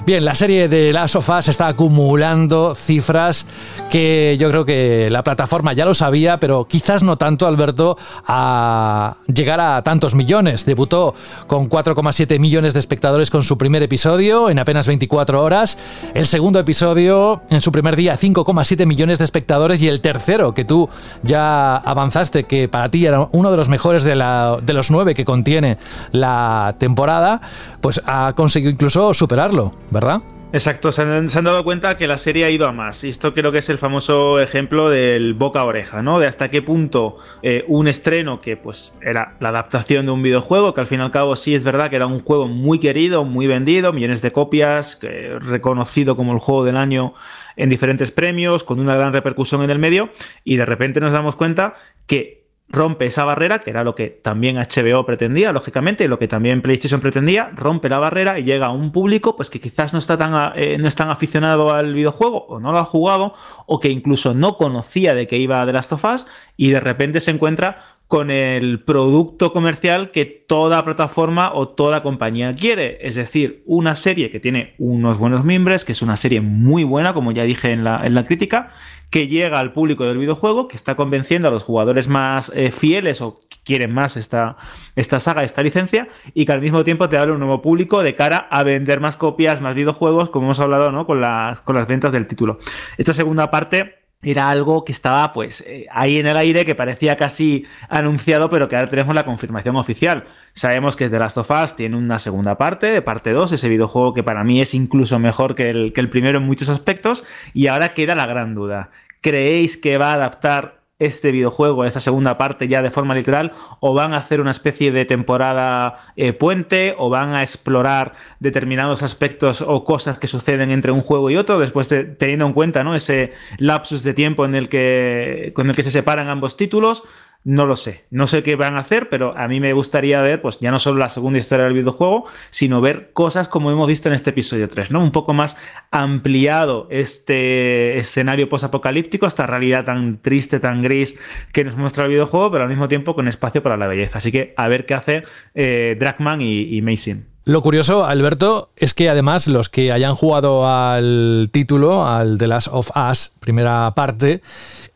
Bien, 0.06 0.24
la 0.24 0.36
serie 0.36 0.68
de 0.68 0.94
Last 0.94 1.16
of 1.16 1.28
Us 1.30 1.48
está 1.48 1.66
acumulando 1.66 2.76
cifras 2.76 3.48
que 3.89 4.38
yo 4.39 4.50
creo 4.50 4.66
que 4.66 5.10
la 5.10 5.24
plataforma 5.24 5.74
ya 5.74 5.86
lo 5.86 5.96
sabía, 5.96 6.39
pero 6.39 6.66
quizás 6.66 7.02
no 7.02 7.18
tanto, 7.18 7.48
Alberto, 7.48 7.98
a 8.28 9.18
llegar 9.26 9.60
a 9.60 9.82
tantos 9.82 10.14
millones. 10.14 10.64
Debutó 10.66 11.16
con 11.48 11.68
4,7 11.68 12.38
millones 12.39 12.76
de 12.76 12.80
espectadores 12.80 13.32
con 13.32 13.42
su 13.42 13.58
primer 13.58 13.82
episodio 13.82 14.52
en 14.52 14.60
apenas 14.60 14.86
24 14.86 15.44
horas. 15.44 15.80
El 16.14 16.28
segundo 16.28 16.60
episodio 16.60 17.42
en 17.50 17.62
su 17.62 17.72
primer 17.72 17.96
día 17.96 18.16
5,7 18.16 18.86
millones 18.86 19.18
de 19.18 19.26
espectadores 19.26 19.82
y 19.82 19.88
el 19.88 20.02
tercero 20.02 20.54
que 20.54 20.66
tú 20.66 20.88
ya 21.24 21.78
avanzaste, 21.78 22.44
que 22.44 22.70
para 22.70 22.89
ti 22.89 23.08
era 23.08 23.28
uno 23.32 23.50
de 23.50 23.58
los 23.58 23.70
mejores 23.70 24.04
de, 24.04 24.12
de 24.12 24.74
los 24.74 24.92
nueve 24.92 25.16
que 25.16 25.26
contiene 25.32 25.78
la 26.12 26.76
temporada, 26.78 27.40
pues 27.80 28.02
ha 28.06 28.34
conseguido 28.36 28.70
incluso 28.70 29.14
superarlo, 29.14 29.72
¿verdad? 29.90 30.22
Exacto, 30.54 30.92
se 30.92 31.04
han, 31.04 31.26
dado 31.26 31.64
cuenta 31.64 31.96
que 31.96 32.08
la 32.08 32.18
serie 32.18 32.44
ha 32.44 32.50
ido 32.50 32.68
a 32.68 32.74
más. 32.74 33.06
Y 33.06 33.10
esto 33.10 33.34
creo 33.34 33.54
que 33.54 33.60
es 33.60 33.70
el 33.70 33.78
famoso 33.78 34.42
ejemplo 34.42 34.90
del 34.90 35.34
boca 35.34 35.62
a 35.62 35.64
oreja, 35.64 36.02
¿no? 36.02 36.20
De 36.20 36.28
hasta 36.28 36.50
qué 36.50 36.62
punto 36.62 37.16
eh, 37.42 37.64
un 37.70 37.88
estreno 37.88 38.42
que 38.42 38.58
pues 38.58 38.94
era 39.02 39.38
la 39.40 39.50
adaptación 39.50 40.06
de 40.06 40.12
un 40.12 40.22
videojuego, 40.22 40.74
que 40.74 40.82
al 40.82 40.88
fin 40.88 41.00
y 41.00 41.04
al 41.04 41.12
cabo 41.12 41.38
sí 41.38 41.56
es 41.56 41.64
verdad 41.64 41.90
que 41.90 41.96
era 41.96 42.08
un 42.08 42.22
juego 42.22 42.48
muy 42.50 42.80
querido, 42.80 43.24
muy 43.24 43.48
vendido, 43.48 43.94
millones 43.94 44.22
de 44.22 44.34
copias, 44.34 45.00
reconocido 45.40 46.18
como 46.18 46.34
el 46.34 46.40
juego 46.40 46.66
del 46.66 46.76
año 46.76 47.14
en 47.56 47.70
diferentes 47.70 48.12
premios, 48.12 48.66
con 48.66 48.82
una 48.82 48.96
gran 48.96 49.14
repercusión 49.14 49.62
en 49.62 49.70
el 49.70 49.80
medio, 49.80 50.10
y 50.44 50.58
de 50.58 50.66
repente 50.66 51.00
nos 51.00 51.14
damos 51.14 51.38
cuenta 51.38 51.76
que 52.08 52.41
rompe 52.72 53.05
esa 53.05 53.26
barrera, 53.26 53.59
que 53.59 53.69
era 53.69 53.84
lo 53.84 53.95
que 53.95 54.07
también 54.07 54.57
HBO 54.57 55.05
pretendía, 55.05 55.51
lógicamente, 55.51 56.05
y 56.05 56.07
lo 56.07 56.17
que 56.17 56.28
también 56.28 56.61
PlayStation 56.61 57.01
pretendía, 57.01 57.51
rompe 57.53 57.89
la 57.89 57.99
barrera 57.99 58.39
y 58.39 58.43
llega 58.43 58.67
a 58.67 58.72
un 58.72 58.91
público 58.91 59.36
pues 59.36 59.49
que 59.49 59.59
quizás 59.59 59.93
no 59.93 59.99
está 59.99 60.17
tan, 60.17 60.53
eh, 60.55 60.78
no 60.78 60.88
es 60.88 60.95
tan 60.95 61.09
aficionado 61.09 61.74
al 61.74 61.93
videojuego 61.93 62.45
o 62.47 62.59
no 62.59 62.72
lo 62.72 62.80
ha 62.80 62.86
jugado 62.86 63.34
o 63.65 63.80
que 63.80 63.89
incluso 63.89 64.34
no 64.34 64.57
conocía 64.57 65.13
de 65.13 65.28
que 65.28 65.38
iba 65.38 65.65
The 65.65 65.74
Last 65.74 65.93
of 65.93 66.05
Us 66.05 66.28
y 66.57 66.72
de 66.72 66.80
repente 66.80 67.19
se 67.19 67.32
encuentra 67.32 67.99
con 68.12 68.30
el 68.30 68.84
producto 68.84 69.53
comercial 69.53 70.12
que 70.12 70.26
toda 70.26 70.84
plataforma 70.84 71.53
o 71.53 71.70
toda 71.70 72.03
compañía 72.03 72.51
quiere. 72.53 72.97
Es 73.07 73.16
decir, 73.16 73.64
una 73.66 73.95
serie 73.95 74.30
que 74.30 74.41
tiene 74.41 74.76
unos 74.80 75.18
buenos 75.18 75.45
mimbres, 75.45 75.86
que 75.86 75.93
es 75.93 76.01
una 76.01 76.18
serie 76.18 76.41
muy 76.41 76.84
buena, 76.84 77.14
como 77.14 77.32
ya 77.32 77.43
dije 77.43 77.72
en 77.72 77.86
la, 77.86 78.05
en 78.05 78.14
la 78.14 78.26
crítica, 78.26 78.72
que 79.12 79.30
llega 79.30 79.59
al 79.59 79.72
público 79.72 80.03
del 80.03 80.18
videojuego, 80.18 80.68
que 80.68 80.76
está 80.76 80.95
convenciendo 80.95 81.47
a 81.47 81.51
los 81.51 81.64
jugadores 81.64 82.09
más 82.09 82.51
eh, 82.53 82.72
fieles 82.72 83.22
o 83.22 83.39
que 83.49 83.59
quieren 83.64 83.93
más 83.93 84.18
esta, 84.18 84.57
esta 84.97 85.22
saga, 85.22 85.45
esta 85.45 85.64
licencia, 85.64 86.09
y 86.34 86.45
que 86.45 86.51
al 86.51 86.59
mismo 86.59 86.84
tiempo 86.84 87.07
te 87.07 87.18
abre 87.18 87.32
un 87.32 87.39
nuevo 87.39 87.62
público 87.62 88.03
de 88.03 88.16
cara 88.16 88.45
a 88.51 88.64
vender 88.64 88.99
más 88.99 89.16
copias, 89.16 89.62
más 89.62 89.74
videojuegos, 89.74 90.30
como 90.32 90.47
hemos 90.47 90.59
hablado 90.59 90.91
¿no? 90.91 91.05
con, 91.05 91.22
las, 91.22 91.62
con 91.62 91.78
las 91.78 91.88
ventas 91.88 92.12
del 92.12 92.28
título. 92.28 92.59
Esta 92.97 93.14
segunda 93.14 93.49
parte 93.49 94.01
era 94.24 94.49
algo 94.49 94.86
que 94.86 94.91
estaba 94.91 95.32
pues 95.32 95.61
eh, 95.67 95.88
ahí 95.91 96.17
en 96.17 96.28
el 96.28 96.38
aire, 96.38 96.65
que 96.65 96.76
parecía 96.76 97.17
casi 97.17 97.65
anunciado, 97.89 98.49
pero 98.49 98.67
que 98.69 98.76
ahora 98.76 98.88
tenemos 98.88 99.15
la 99.15 99.26
confirmación 99.26 99.76
oficial. 99.76 100.26
Sabemos 100.53 100.95
que 100.95 101.09
The 101.09 101.19
Last 101.19 101.38
of 101.38 101.49
Us 101.49 101.76
tiene 101.76 101.97
una 101.97 102.19
segunda 102.19 102.57
parte, 102.57 102.88
de 102.88 103.01
parte 103.01 103.32
2, 103.32 103.53
ese 103.53 103.69
videojuego 103.69 104.13
que 104.13 104.24
para 104.24 104.43
mí 104.43 104.61
es 104.61 104.74
incluso 104.74 105.17
mejor 105.19 105.55
que 105.55 105.69
el, 105.69 105.93
que 105.93 106.01
el 106.01 106.09
primero 106.09 106.38
en 106.38 106.45
muchos 106.45 106.69
aspectos, 106.69 107.24
y 107.53 107.67
ahora 107.67 107.93
queda 107.93 108.15
la 108.15 108.28
gran 108.28 108.53
duda. 108.53 108.91
¿Creéis 109.22 109.78
que 109.78 109.97
va 109.97 110.11
a 110.11 110.15
adaptar 110.15 110.81
este 111.02 111.32
videojuego, 111.32 111.84
esta 111.84 111.99
segunda 111.99 112.38
parte 112.38 112.68
ya 112.68 112.82
de 112.82 112.91
forma 112.91 113.16
literal, 113.16 113.54
o 113.80 113.93
van 113.93 114.14
a 114.14 114.18
hacer 114.18 114.39
una 114.39 114.52
especie 114.52 114.91
de 114.91 115.06
temporada 115.06 116.12
eh, 116.16 116.32
puente, 116.32 116.93
o 116.97 117.10
van 117.10 117.34
a 117.34 117.41
explorar 117.41 118.14
determinados 118.39 119.02
aspectos 119.02 119.62
o 119.62 119.84
cosas 119.84 120.20
que 120.20 120.28
suceden 120.28 120.70
entre 120.70 120.91
un 120.91 121.02
juego 121.02 121.32
y 121.32 121.38
otro, 121.38 121.58
después 121.58 121.89
de, 121.89 122.04
teniendo 122.04 122.45
en 122.45 122.54
cuenta 122.54 122.84
¿no? 122.84 122.93
ese 122.93 123.34
lapsus 123.58 124.04
de 124.04 124.14
tiempo 124.14 124.45
en 124.45 124.54
el 124.54 124.70
que, 124.70 125.52
con 125.56 125.70
el 125.70 125.76
que 125.76 125.84
se 125.84 125.91
separan 125.91 126.30
ambos 126.30 126.56
títulos. 126.56 127.04
No 127.44 127.66
lo 127.66 127.76
sé, 127.76 128.06
no 128.12 128.28
sé 128.28 128.44
qué 128.44 128.56
van 128.56 128.78
a 128.78 128.82
hacer, 128.82 129.10
pero 129.10 129.36
a 129.36 129.48
mí 129.48 129.60
me 129.60 129.74
gustaría 129.74 130.22
ver, 130.22 130.44
pues 130.44 130.60
ya 130.60 130.70
no 130.70 130.78
solo 130.78 131.00
la 131.00 131.10
segunda 131.10 131.39
historia 131.39 131.66
del 131.66 131.74
videojuego, 131.74 132.26
sino 132.52 132.82
ver 132.82 133.14
cosas 133.14 133.48
como 133.48 133.72
hemos 133.72 133.88
visto 133.88 134.10
en 134.10 134.14
este 134.14 134.30
episodio 134.30 134.70
3, 134.70 134.92
¿no? 134.92 135.04
Un 135.04 135.12
poco 135.12 135.34
más 135.34 135.58
ampliado 135.89 136.88
este 136.92 137.98
escenario 137.98 138.48
posapocalíptico, 138.48 139.26
esta 139.26 139.48
realidad 139.48 139.86
tan 139.86 140.22
triste, 140.22 140.60
tan 140.60 140.84
gris 140.84 141.20
que 141.52 141.64
nos 141.64 141.76
muestra 141.76 142.04
el 142.04 142.12
videojuego, 142.12 142.52
pero 142.52 142.64
al 142.64 142.70
mismo 142.70 142.88
tiempo 142.88 143.16
con 143.16 143.28
espacio 143.28 143.64
para 143.64 143.76
la 143.76 143.88
belleza. 143.88 144.20
Así 144.20 144.32
que 144.32 144.54
a 144.56 144.68
ver 144.68 144.86
qué 144.86 144.94
hace 144.94 145.24
eh, 145.56 145.98
Dragman 146.00 146.42
y, 146.42 146.78
y 146.78 146.82
Mason. 146.84 147.32
Lo 147.44 147.64
curioso, 147.64 148.06
Alberto, 148.06 148.72
es 148.76 148.94
que 148.94 149.10
además 149.10 149.48
los 149.48 149.68
que 149.68 149.92
hayan 149.92 150.16
jugado 150.16 150.68
al 150.70 151.50
título, 151.52 152.06
al 152.06 152.38
The 152.38 152.46
Last 152.46 152.68
of 152.72 152.92
Us, 152.96 153.32
primera 153.39 153.92
parte, 153.96 154.44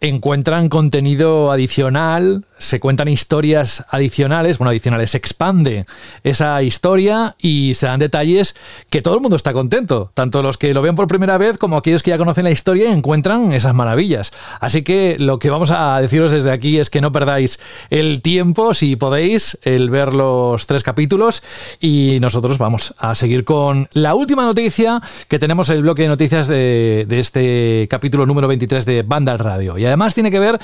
encuentran 0.01 0.69
contenido 0.69 1.51
adicional, 1.51 2.45
se 2.57 2.79
cuentan 2.79 3.07
historias 3.07 3.85
adicionales, 3.89 4.57
bueno, 4.57 4.69
adicionales, 4.69 5.11
se 5.11 5.17
expande 5.17 5.85
esa 6.23 6.61
historia 6.63 7.35
y 7.39 7.73
se 7.75 7.87
dan 7.87 7.99
detalles 7.99 8.55
que 8.89 9.01
todo 9.01 9.15
el 9.15 9.21
mundo 9.21 9.35
está 9.35 9.53
contento, 9.53 10.11
tanto 10.13 10.41
los 10.41 10.57
que 10.57 10.73
lo 10.73 10.81
ven 10.81 10.95
por 10.95 11.07
primera 11.07 11.37
vez 11.37 11.57
como 11.57 11.77
aquellos 11.77 12.03
que 12.03 12.11
ya 12.11 12.17
conocen 12.17 12.45
la 12.45 12.51
historia 12.51 12.89
y 12.89 12.93
encuentran 12.93 13.51
esas 13.51 13.73
maravillas. 13.73 14.31
Así 14.59 14.83
que 14.83 15.17
lo 15.19 15.39
que 15.39 15.49
vamos 15.49 15.71
a 15.71 15.99
deciros 15.99 16.31
desde 16.31 16.51
aquí 16.51 16.79
es 16.79 16.89
que 16.89 17.01
no 17.01 17.11
perdáis 17.11 17.59
el 17.89 18.21
tiempo, 18.21 18.73
si 18.73 18.95
podéis, 18.95 19.57
el 19.63 19.89
ver 19.89 20.13
los 20.13 20.65
tres 20.67 20.83
capítulos 20.83 21.43
y 21.79 22.17
nosotros 22.21 22.57
vamos 22.57 22.93
a 22.97 23.15
seguir 23.15 23.43
con 23.43 23.89
la 23.91 24.15
última 24.15 24.43
noticia 24.43 25.01
que 25.27 25.39
tenemos 25.39 25.69
en 25.69 25.77
el 25.77 25.81
bloque 25.81 26.03
de 26.03 26.07
noticias 26.07 26.47
de, 26.47 27.05
de 27.07 27.19
este 27.19 27.87
capítulo 27.89 28.25
número 28.25 28.47
23 28.47 28.85
de 28.85 29.03
Banda 29.03 29.35
Radio. 29.37 29.77
Y 29.77 29.85
además 29.85 30.13
tiene 30.13 30.31
que 30.31 30.39
ver 30.39 30.59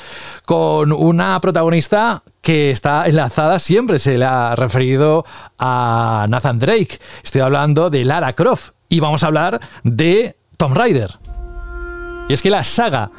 con 0.46 0.92
una 0.94 1.39
protagonista 1.42 1.81
que 2.42 2.72
está 2.72 3.08
enlazada, 3.08 3.60
siempre 3.60 4.00
se 4.00 4.18
le 4.18 4.26
ha 4.26 4.56
referido 4.56 5.26
a 5.58 6.26
Nathan 6.30 6.60
Drake. 6.60 7.00
Estoy 7.24 7.42
hablando 7.42 7.90
de 7.90 8.04
Lara 8.04 8.34
Croft 8.34 8.72
y 8.90 9.00
vamos 9.00 9.24
a 9.24 9.28
hablar 9.28 9.60
de 9.84 10.38
Tom 10.58 10.74
Raider. 10.74 11.20
Y 12.30 12.34
es 12.34 12.42
que 12.42 12.50
la 12.50 12.64
saga 12.64 13.12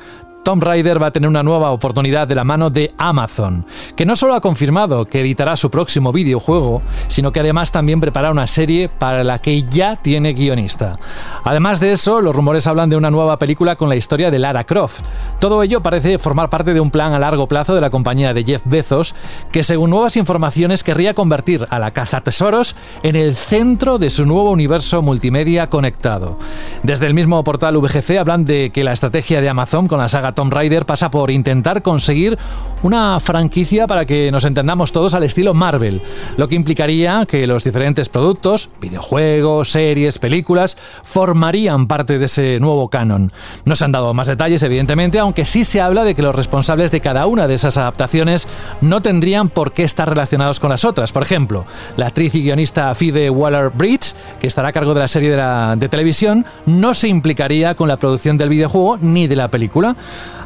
Tomb 0.43 0.63
Raider 0.65 1.01
va 1.01 1.07
a 1.07 1.11
tener 1.13 1.29
una 1.29 1.45
nueva 1.45 1.71
oportunidad 1.71 2.27
de 2.27 2.35
la 2.35 2.43
mano 2.43 2.69
de 2.69 2.93
Amazon, 2.99 3.65
que 3.95 4.05
no 4.05 4.17
solo 4.17 4.35
ha 4.35 4.41
confirmado 4.41 5.05
que 5.05 5.21
editará 5.21 5.57
su 5.57 5.71
próximo 5.71 6.13
videojuego, 6.13 6.83
sino 7.07 7.31
que 7.31 7.41
además 7.41 7.71
también 7.71 8.01
prepara 8.01 8.33
una 8.33 8.49
serie 8.49 8.89
para 8.89 9.23
la 9.23 9.39
que 9.39 9.63
ya 9.63 9.97
tiene 9.97 10.33
guionista. 10.33 10.99
Además 11.45 11.79
de 11.79 11.93
eso, 11.93 12.21
los 12.21 12.35
rumores 12.35 12.67
hablan 12.67 12.91
de 12.91 12.97
una 12.97 13.13
nueva 13.13 13.39
película 13.39 13.77
con 13.77 13.89
la 13.89 13.95
historia 13.95 14.33
de 14.33 14.41
Lara 14.41 14.65
Croft. 14.65 15.05
Todo 15.39 15.63
ello 15.63 15.81
parece 15.81 16.19
formar 16.19 16.51
parte 16.51 16.75
de 16.75 16.81
un 16.81 16.91
plan 16.91 17.13
a 17.13 17.21
largo 17.21 17.47
plazo 17.47 17.75
de 17.77 17.81
la 17.81 17.91
compañía 17.91 18.35
de 18.35 18.43
Jeff 18.43 18.63
Bezos, 18.65 19.15
que 19.53 19.63
según 19.63 19.91
nuevas 19.91 20.17
informaciones 20.17 20.83
querría 20.83 21.15
convertir 21.15 21.69
a 21.71 21.79
la 21.79 21.93
caza 21.93 22.21
tesoros 22.21 22.75
en 23.05 23.15
el 23.15 23.37
centro 23.37 23.99
de 23.99 24.11
su 24.11 24.27
nuevo 24.27 24.51
universo 24.51 25.03
multimedia 25.03 25.71
conectado. 25.71 26.37
Desde 26.83 27.07
el 27.07 27.15
mismo 27.15 27.45
portal 27.45 27.77
VGC 27.77 28.19
hablan 28.19 28.45
de 28.45 28.71
que 28.71 28.83
la 28.83 28.93
estrategia 28.93 29.41
de 29.41 29.49
Amazon 29.49 29.87
con 29.87 30.01
la 30.01 30.09
saga 30.09 30.32
Tomb 30.33 30.53
Raider 30.53 30.87
pasa 30.87 31.11
por 31.11 31.31
intentar 31.31 31.83
conseguir 31.83 32.39
una 32.83 33.21
franquicia 33.21 33.87
para 33.87 34.07
que 34.07 34.31
nos 34.33 34.45
entendamos 34.45 34.93
todos 34.93 35.15
al 35.15 35.23
estilo 35.23 35.55
Marvel, 35.55 36.03
lo 36.37 36.49
que 36.49 36.57
implicaría 36.57 37.25
que 37.27 37.47
los 37.47 37.65
diferentes 37.65 38.09
productos, 38.09 38.71
videojuegos, 38.81 39.71
series, 39.71 40.19
películas, 40.19 40.77
formarían 41.05 41.87
parte 41.87 42.19
de 42.19 42.25
ese 42.25 42.59
nuevo 42.61 42.89
canon. 42.89 43.31
No 43.65 43.77
se 43.77 43.85
han 43.85 43.93
dado 43.93 44.15
más 44.15 44.27
detalles, 44.27 44.63
evidentemente, 44.63 45.19
aunque 45.19 45.45
sí 45.45 45.65
se 45.65 45.81
habla 45.81 46.05
de 46.05 46.15
que 46.15 46.23
los 46.23 46.35
responsables 46.35 46.91
de 46.91 47.01
cada 47.01 47.27
una 47.27 47.47
de 47.47 47.55
esas 47.55 47.77
adaptaciones 47.77 48.49
no 48.81 49.01
tendrían 49.01 49.49
por 49.49 49.73
qué 49.73 49.85
estar 49.85 50.09
relacionados 50.09 50.59
con 50.59 50.71
las 50.71 50.85
otras. 50.85 51.13
Por 51.13 51.23
ejemplo, 51.23 51.65
la 51.97 52.09
actriz 52.09 52.35
y 52.35 52.43
guionista 52.43 52.95
Fide 52.95 53.31
Waller-Bridge, 53.31 54.15
que 54.41 54.47
estará 54.47 54.69
a 54.69 54.73
cargo 54.73 54.95
de 54.95 55.01
la 55.01 55.09
serie 55.09 55.31
de, 55.31 55.77
de 55.77 55.89
televisión, 55.89 56.45
no 56.67 56.95
se 56.95 57.09
implicaría 57.09 57.75
con 57.75 57.89
la 57.89 57.99
producción 57.99 58.39
del 58.39 58.49
videojuego 58.49 58.99
ni 59.01 59.27
de 59.27 59.37
la 59.37 59.49
película. 59.49 59.97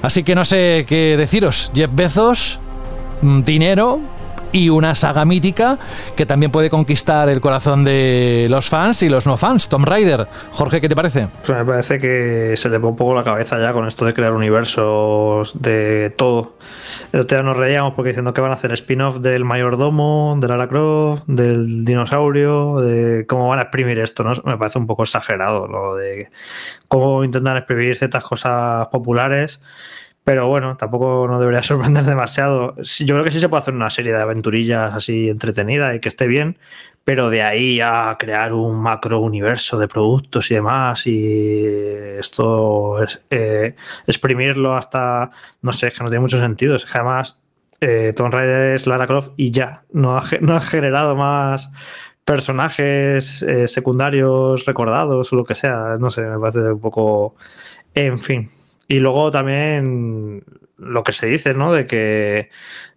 Así 0.03 0.23
que 0.23 0.35
no 0.35 0.45
sé 0.45 0.85
qué 0.89 1.17
deciros. 1.17 1.71
Jeff 1.75 1.91
Bezos, 1.93 2.61
mm, 3.23 3.43
dinero 3.43 4.01
y 4.53 4.69
una 4.69 4.95
saga 4.95 5.25
mítica 5.25 5.79
que 6.17 6.27
también 6.27 6.51
puede 6.51 6.71
conquistar 6.71 7.29
el 7.29 7.41
corazón 7.41 7.85
de 7.85 8.47
los 8.51 8.69
fans 8.69 9.03
y 9.03 9.09
los 9.09 9.27
no 9.27 9.37
fans. 9.37 9.69
Tom 9.69 9.85
Raider. 9.85 10.29
Jorge, 10.53 10.81
¿qué 10.81 10.89
te 10.89 10.97
parece? 10.97 11.29
Pues 11.45 11.59
me 11.59 11.65
parece 11.65 11.99
que 11.99 12.55
se 12.57 12.69
le 12.69 12.79
pone 12.79 12.91
un 12.91 12.97
poco 12.97 13.15
la 13.15 13.25
cabeza 13.25 13.59
ya 13.59 13.73
con 13.73 13.87
esto 13.87 14.05
de 14.05 14.15
crear 14.15 14.33
universos 14.33 15.61
de 15.61 16.15
todo. 16.17 16.57
El 17.13 17.21
otro 17.21 17.39
día 17.39 17.43
nos 17.45 17.57
reíamos 17.57 17.95
porque 17.95 18.09
diciendo 18.09 18.33
que 18.35 18.41
van 18.41 18.51
a 18.51 18.55
hacer 18.55 18.73
spin-off 18.73 19.19
del 19.19 19.45
mayordomo, 19.45 20.37
de 20.41 20.49
Lara 20.49 20.69
Croft, 20.69 21.25
del 21.27 21.85
dinosaurio, 21.85 22.81
de 22.81 23.27
cómo 23.27 23.49
van 23.49 23.59
a 23.59 23.63
exprimir 23.63 23.99
esto. 23.99 24.25
Me 24.45 24.57
parece 24.57 24.79
un 24.79 24.87
poco 24.87 25.05
exagerado 25.05 25.67
lo 25.67 25.97
de 25.97 26.31
cómo 26.89 27.25
intentan 27.25 27.57
exprimir 27.57 27.97
ciertas 27.97 28.25
cosas 28.25 28.89
populares 28.89 29.61
pero 30.27 30.49
bueno, 30.49 30.77
tampoco 30.77 31.29
nos 31.29 31.39
debería 31.39 31.63
sorprender 31.63 32.05
demasiado. 32.05 32.75
Yo 32.83 33.15
creo 33.15 33.23
que 33.23 33.31
sí 33.31 33.39
se 33.39 33.49
puede 33.49 33.61
hacer 33.61 33.75
una 33.75 33.91
serie 33.91 34.13
de 34.13 34.21
aventurillas 34.21 34.93
así 34.93 35.29
entretenida 35.31 35.95
y 35.95 36.01
que 36.01 36.09
esté 36.09 36.27
bien, 36.27 36.59
pero 37.05 37.31
de 37.31 37.43
ahí 37.45 37.81
a 37.81 38.17
crear 38.19 38.53
un 38.53 38.83
macro 38.83 39.21
universo 39.21 39.79
de 39.79 39.87
productos 39.87 40.51
y 40.51 40.55
demás 40.55 41.07
y 41.07 41.65
esto 42.19 43.01
es 43.05 43.25
eh, 43.31 43.77
exprimirlo 44.09 44.75
hasta, 44.75 45.31
no 45.63 45.73
sé, 45.73 45.87
es 45.87 45.95
que 45.95 46.03
no 46.03 46.11
tiene 46.11 46.23
mucho 46.23 46.41
sentido. 46.41 46.75
Es 46.75 46.85
que 46.87 46.99
además 46.99 47.39
eh, 47.81 48.13
Raider 48.19 48.75
es 48.75 48.89
Lara 48.89 49.07
Croft 49.07 49.31
y 49.37 49.53
ya, 49.53 49.85
no 49.93 50.19
ha, 50.19 50.25
no 50.41 50.57
ha 50.57 50.61
generado 50.61 51.15
más 51.15 51.71
personajes 52.25 53.43
eh, 53.43 53.69
secundarios 53.69 54.65
recordados 54.65 55.33
o 55.33 55.37
lo 55.37 55.45
que 55.45 55.55
sea. 55.55 55.99
No 56.01 56.11
sé, 56.11 56.23
me 56.23 56.41
parece 56.41 56.73
un 56.73 56.81
poco... 56.81 57.37
En 57.95 58.19
fin, 58.19 58.51
y 58.89 58.99
luego 58.99 59.31
también 59.31 60.45
lo 60.79 61.03
que 61.03 61.13
se 61.13 61.27
dice, 61.27 61.55
¿no? 61.55 61.73
De 61.73 61.87
que, 61.87 62.51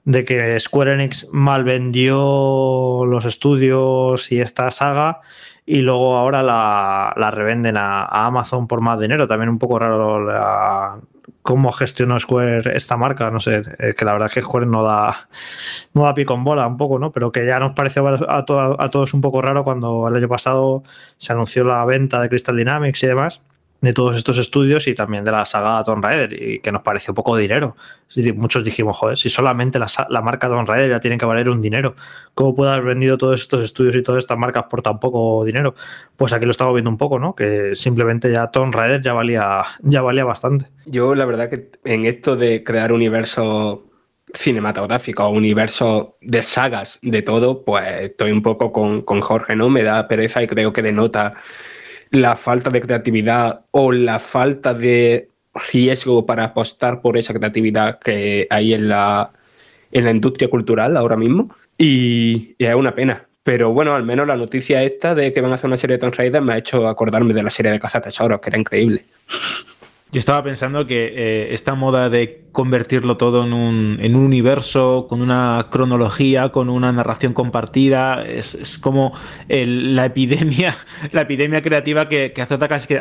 de 0.03 0.23
que 0.25 0.59
Square 0.59 0.93
Enix 0.93 1.27
mal 1.31 1.63
vendió 1.63 3.05
los 3.05 3.25
estudios 3.25 4.31
y 4.31 4.41
esta 4.41 4.69
saga 4.71 5.21
y 5.65 5.81
luego 5.81 6.17
ahora 6.17 6.41
la, 6.43 7.13
la 7.15 7.31
revenden 7.31 7.77
a, 7.77 8.05
Amazon 8.05 8.67
por 8.67 8.81
más 8.81 8.99
dinero. 8.99 9.27
También 9.27 9.49
un 9.49 9.59
poco 9.59 9.79
raro 9.79 10.23
la, 10.23 10.99
cómo 11.41 11.71
gestionó 11.71 12.19
Square 12.19 12.75
esta 12.75 12.97
marca. 12.97 13.29
No 13.31 13.39
sé, 13.39 13.61
que 13.95 14.05
la 14.05 14.13
verdad 14.13 14.27
es 14.27 14.33
que 14.33 14.41
Square 14.41 14.65
no 14.65 14.83
da, 14.83 15.29
no 15.93 16.03
da 16.03 16.13
pico 16.13 16.33
en 16.33 16.43
bola 16.43 16.67
un 16.67 16.77
poco, 16.77 16.99
¿no? 16.99 17.11
Pero 17.11 17.31
que 17.31 17.45
ya 17.45 17.59
nos 17.59 17.73
pareció 17.73 18.07
a, 18.07 18.45
to, 18.45 18.81
a 18.81 18.89
todos 18.89 19.13
un 19.13 19.21
poco 19.21 19.41
raro 19.41 19.63
cuando 19.63 20.07
el 20.07 20.15
año 20.15 20.27
pasado 20.27 20.83
se 21.17 21.33
anunció 21.33 21.63
la 21.63 21.85
venta 21.85 22.19
de 22.19 22.29
Crystal 22.29 22.57
Dynamics 22.57 23.03
y 23.03 23.07
demás 23.07 23.41
de 23.81 23.93
todos 23.93 24.17
estos 24.17 24.37
estudios 24.37 24.87
y 24.87 24.95
también 24.95 25.23
de 25.23 25.31
la 25.31 25.45
saga 25.45 25.83
Tomb 25.83 26.03
Raider 26.03 26.33
y 26.33 26.59
que 26.59 26.71
nos 26.71 26.81
pareció 26.81 27.13
poco 27.13 27.37
dinero. 27.37 27.75
Muchos 28.35 28.63
dijimos, 28.63 28.97
joder, 28.97 29.17
si 29.17 29.29
solamente 29.29 29.79
la, 29.79 30.21
marca 30.21 30.49
Tomb 30.49 30.67
Raider 30.67 30.89
ya 30.89 30.99
tiene 30.99 31.17
que 31.17 31.25
valer 31.25 31.49
un 31.49 31.61
dinero, 31.61 31.95
¿cómo 32.33 32.53
puede 32.53 32.71
haber 32.71 32.83
vendido 32.83 33.17
todos 33.17 33.41
estos 33.41 33.63
estudios 33.63 33.95
y 33.95 34.03
todas 34.03 34.19
estas 34.19 34.37
marcas 34.37 34.65
por 34.69 34.81
tan 34.81 34.99
poco 34.99 35.45
dinero? 35.45 35.75
Pues 36.17 36.33
aquí 36.33 36.45
lo 36.45 36.51
estamos 36.51 36.73
viendo 36.73 36.89
un 36.89 36.97
poco, 36.97 37.19
¿no? 37.19 37.35
Que 37.35 37.75
simplemente 37.75 38.31
ya 38.31 38.47
Tomb 38.47 38.73
Raider 38.73 39.01
ya 39.01 39.13
valía, 39.13 39.63
ya 39.81 40.01
valía 40.01 40.25
bastante. 40.25 40.67
Yo 40.85 41.15
la 41.15 41.25
verdad 41.25 41.49
que 41.49 41.71
en 41.85 42.05
esto 42.05 42.35
de 42.35 42.63
crear 42.63 42.91
universo 42.91 43.85
cinematográfico 44.33 45.23
o 45.23 45.29
universo 45.29 46.17
de 46.21 46.41
sagas 46.41 46.99
de 47.01 47.21
todo, 47.21 47.63
pues 47.63 47.85
estoy 48.01 48.31
un 48.31 48.43
poco 48.43 48.71
con, 48.71 49.01
con 49.01 49.21
Jorge, 49.21 49.55
¿no? 49.55 49.69
Me 49.69 49.83
da 49.83 50.07
pereza 50.07 50.43
y 50.43 50.47
creo 50.47 50.73
que 50.73 50.81
denota 50.81 51.35
la 52.11 52.35
falta 52.35 52.69
de 52.69 52.81
creatividad 52.81 53.61
o 53.71 53.91
la 53.91 54.19
falta 54.19 54.73
de 54.73 55.29
riesgo 55.71 56.25
para 56.25 56.45
apostar 56.45 57.01
por 57.01 57.17
esa 57.17 57.33
creatividad 57.33 57.99
que 57.99 58.47
hay 58.49 58.73
en 58.73 58.87
la, 58.87 59.31
en 59.91 60.05
la 60.05 60.11
industria 60.11 60.49
cultural 60.49 60.97
ahora 60.97 61.15
mismo. 61.15 61.55
Y, 61.77 62.55
es 62.57 62.75
una 62.75 62.93
pena. 62.93 63.25
Pero 63.43 63.71
bueno, 63.73 63.95
al 63.95 64.03
menos 64.03 64.27
la 64.27 64.35
noticia 64.35 64.83
esta 64.83 65.15
de 65.15 65.31
que 65.33 65.41
van 65.41 65.51
a 65.51 65.55
hacer 65.55 65.67
una 65.67 65.77
serie 65.77 65.95
de 65.95 66.01
Tomb 66.01 66.13
Raider 66.13 66.41
me 66.41 66.53
ha 66.53 66.57
hecho 66.57 66.87
acordarme 66.87 67.33
de 67.33 67.41
la 67.41 67.49
serie 67.49 67.71
de 67.71 67.79
Tesoros, 67.79 68.41
que 68.41 68.49
era 68.49 68.59
increíble. 68.59 69.03
Yo 70.11 70.17
estaba 70.17 70.43
pensando 70.43 70.87
que 70.87 71.13
eh, 71.15 71.53
esta 71.53 71.75
moda 71.75 72.09
de 72.09 72.41
convertirlo 72.51 73.15
todo 73.17 73.43
en 73.43 73.53
un, 73.53 73.99
en 74.01 74.15
un, 74.15 74.23
universo, 74.23 75.05
con 75.07 75.21
una 75.21 75.67
cronología, 75.69 76.49
con 76.49 76.67
una 76.67 76.91
narración 76.91 77.33
compartida, 77.33 78.25
es, 78.25 78.55
es 78.55 78.79
como 78.79 79.13
la 79.47 80.05
epidemia, 80.07 80.75
la 81.11 81.21
epidemia 81.21 81.61
creativa 81.61 82.09
que, 82.09 82.33
que 82.33 82.41
azota 82.41 82.67
casi, 82.67 82.95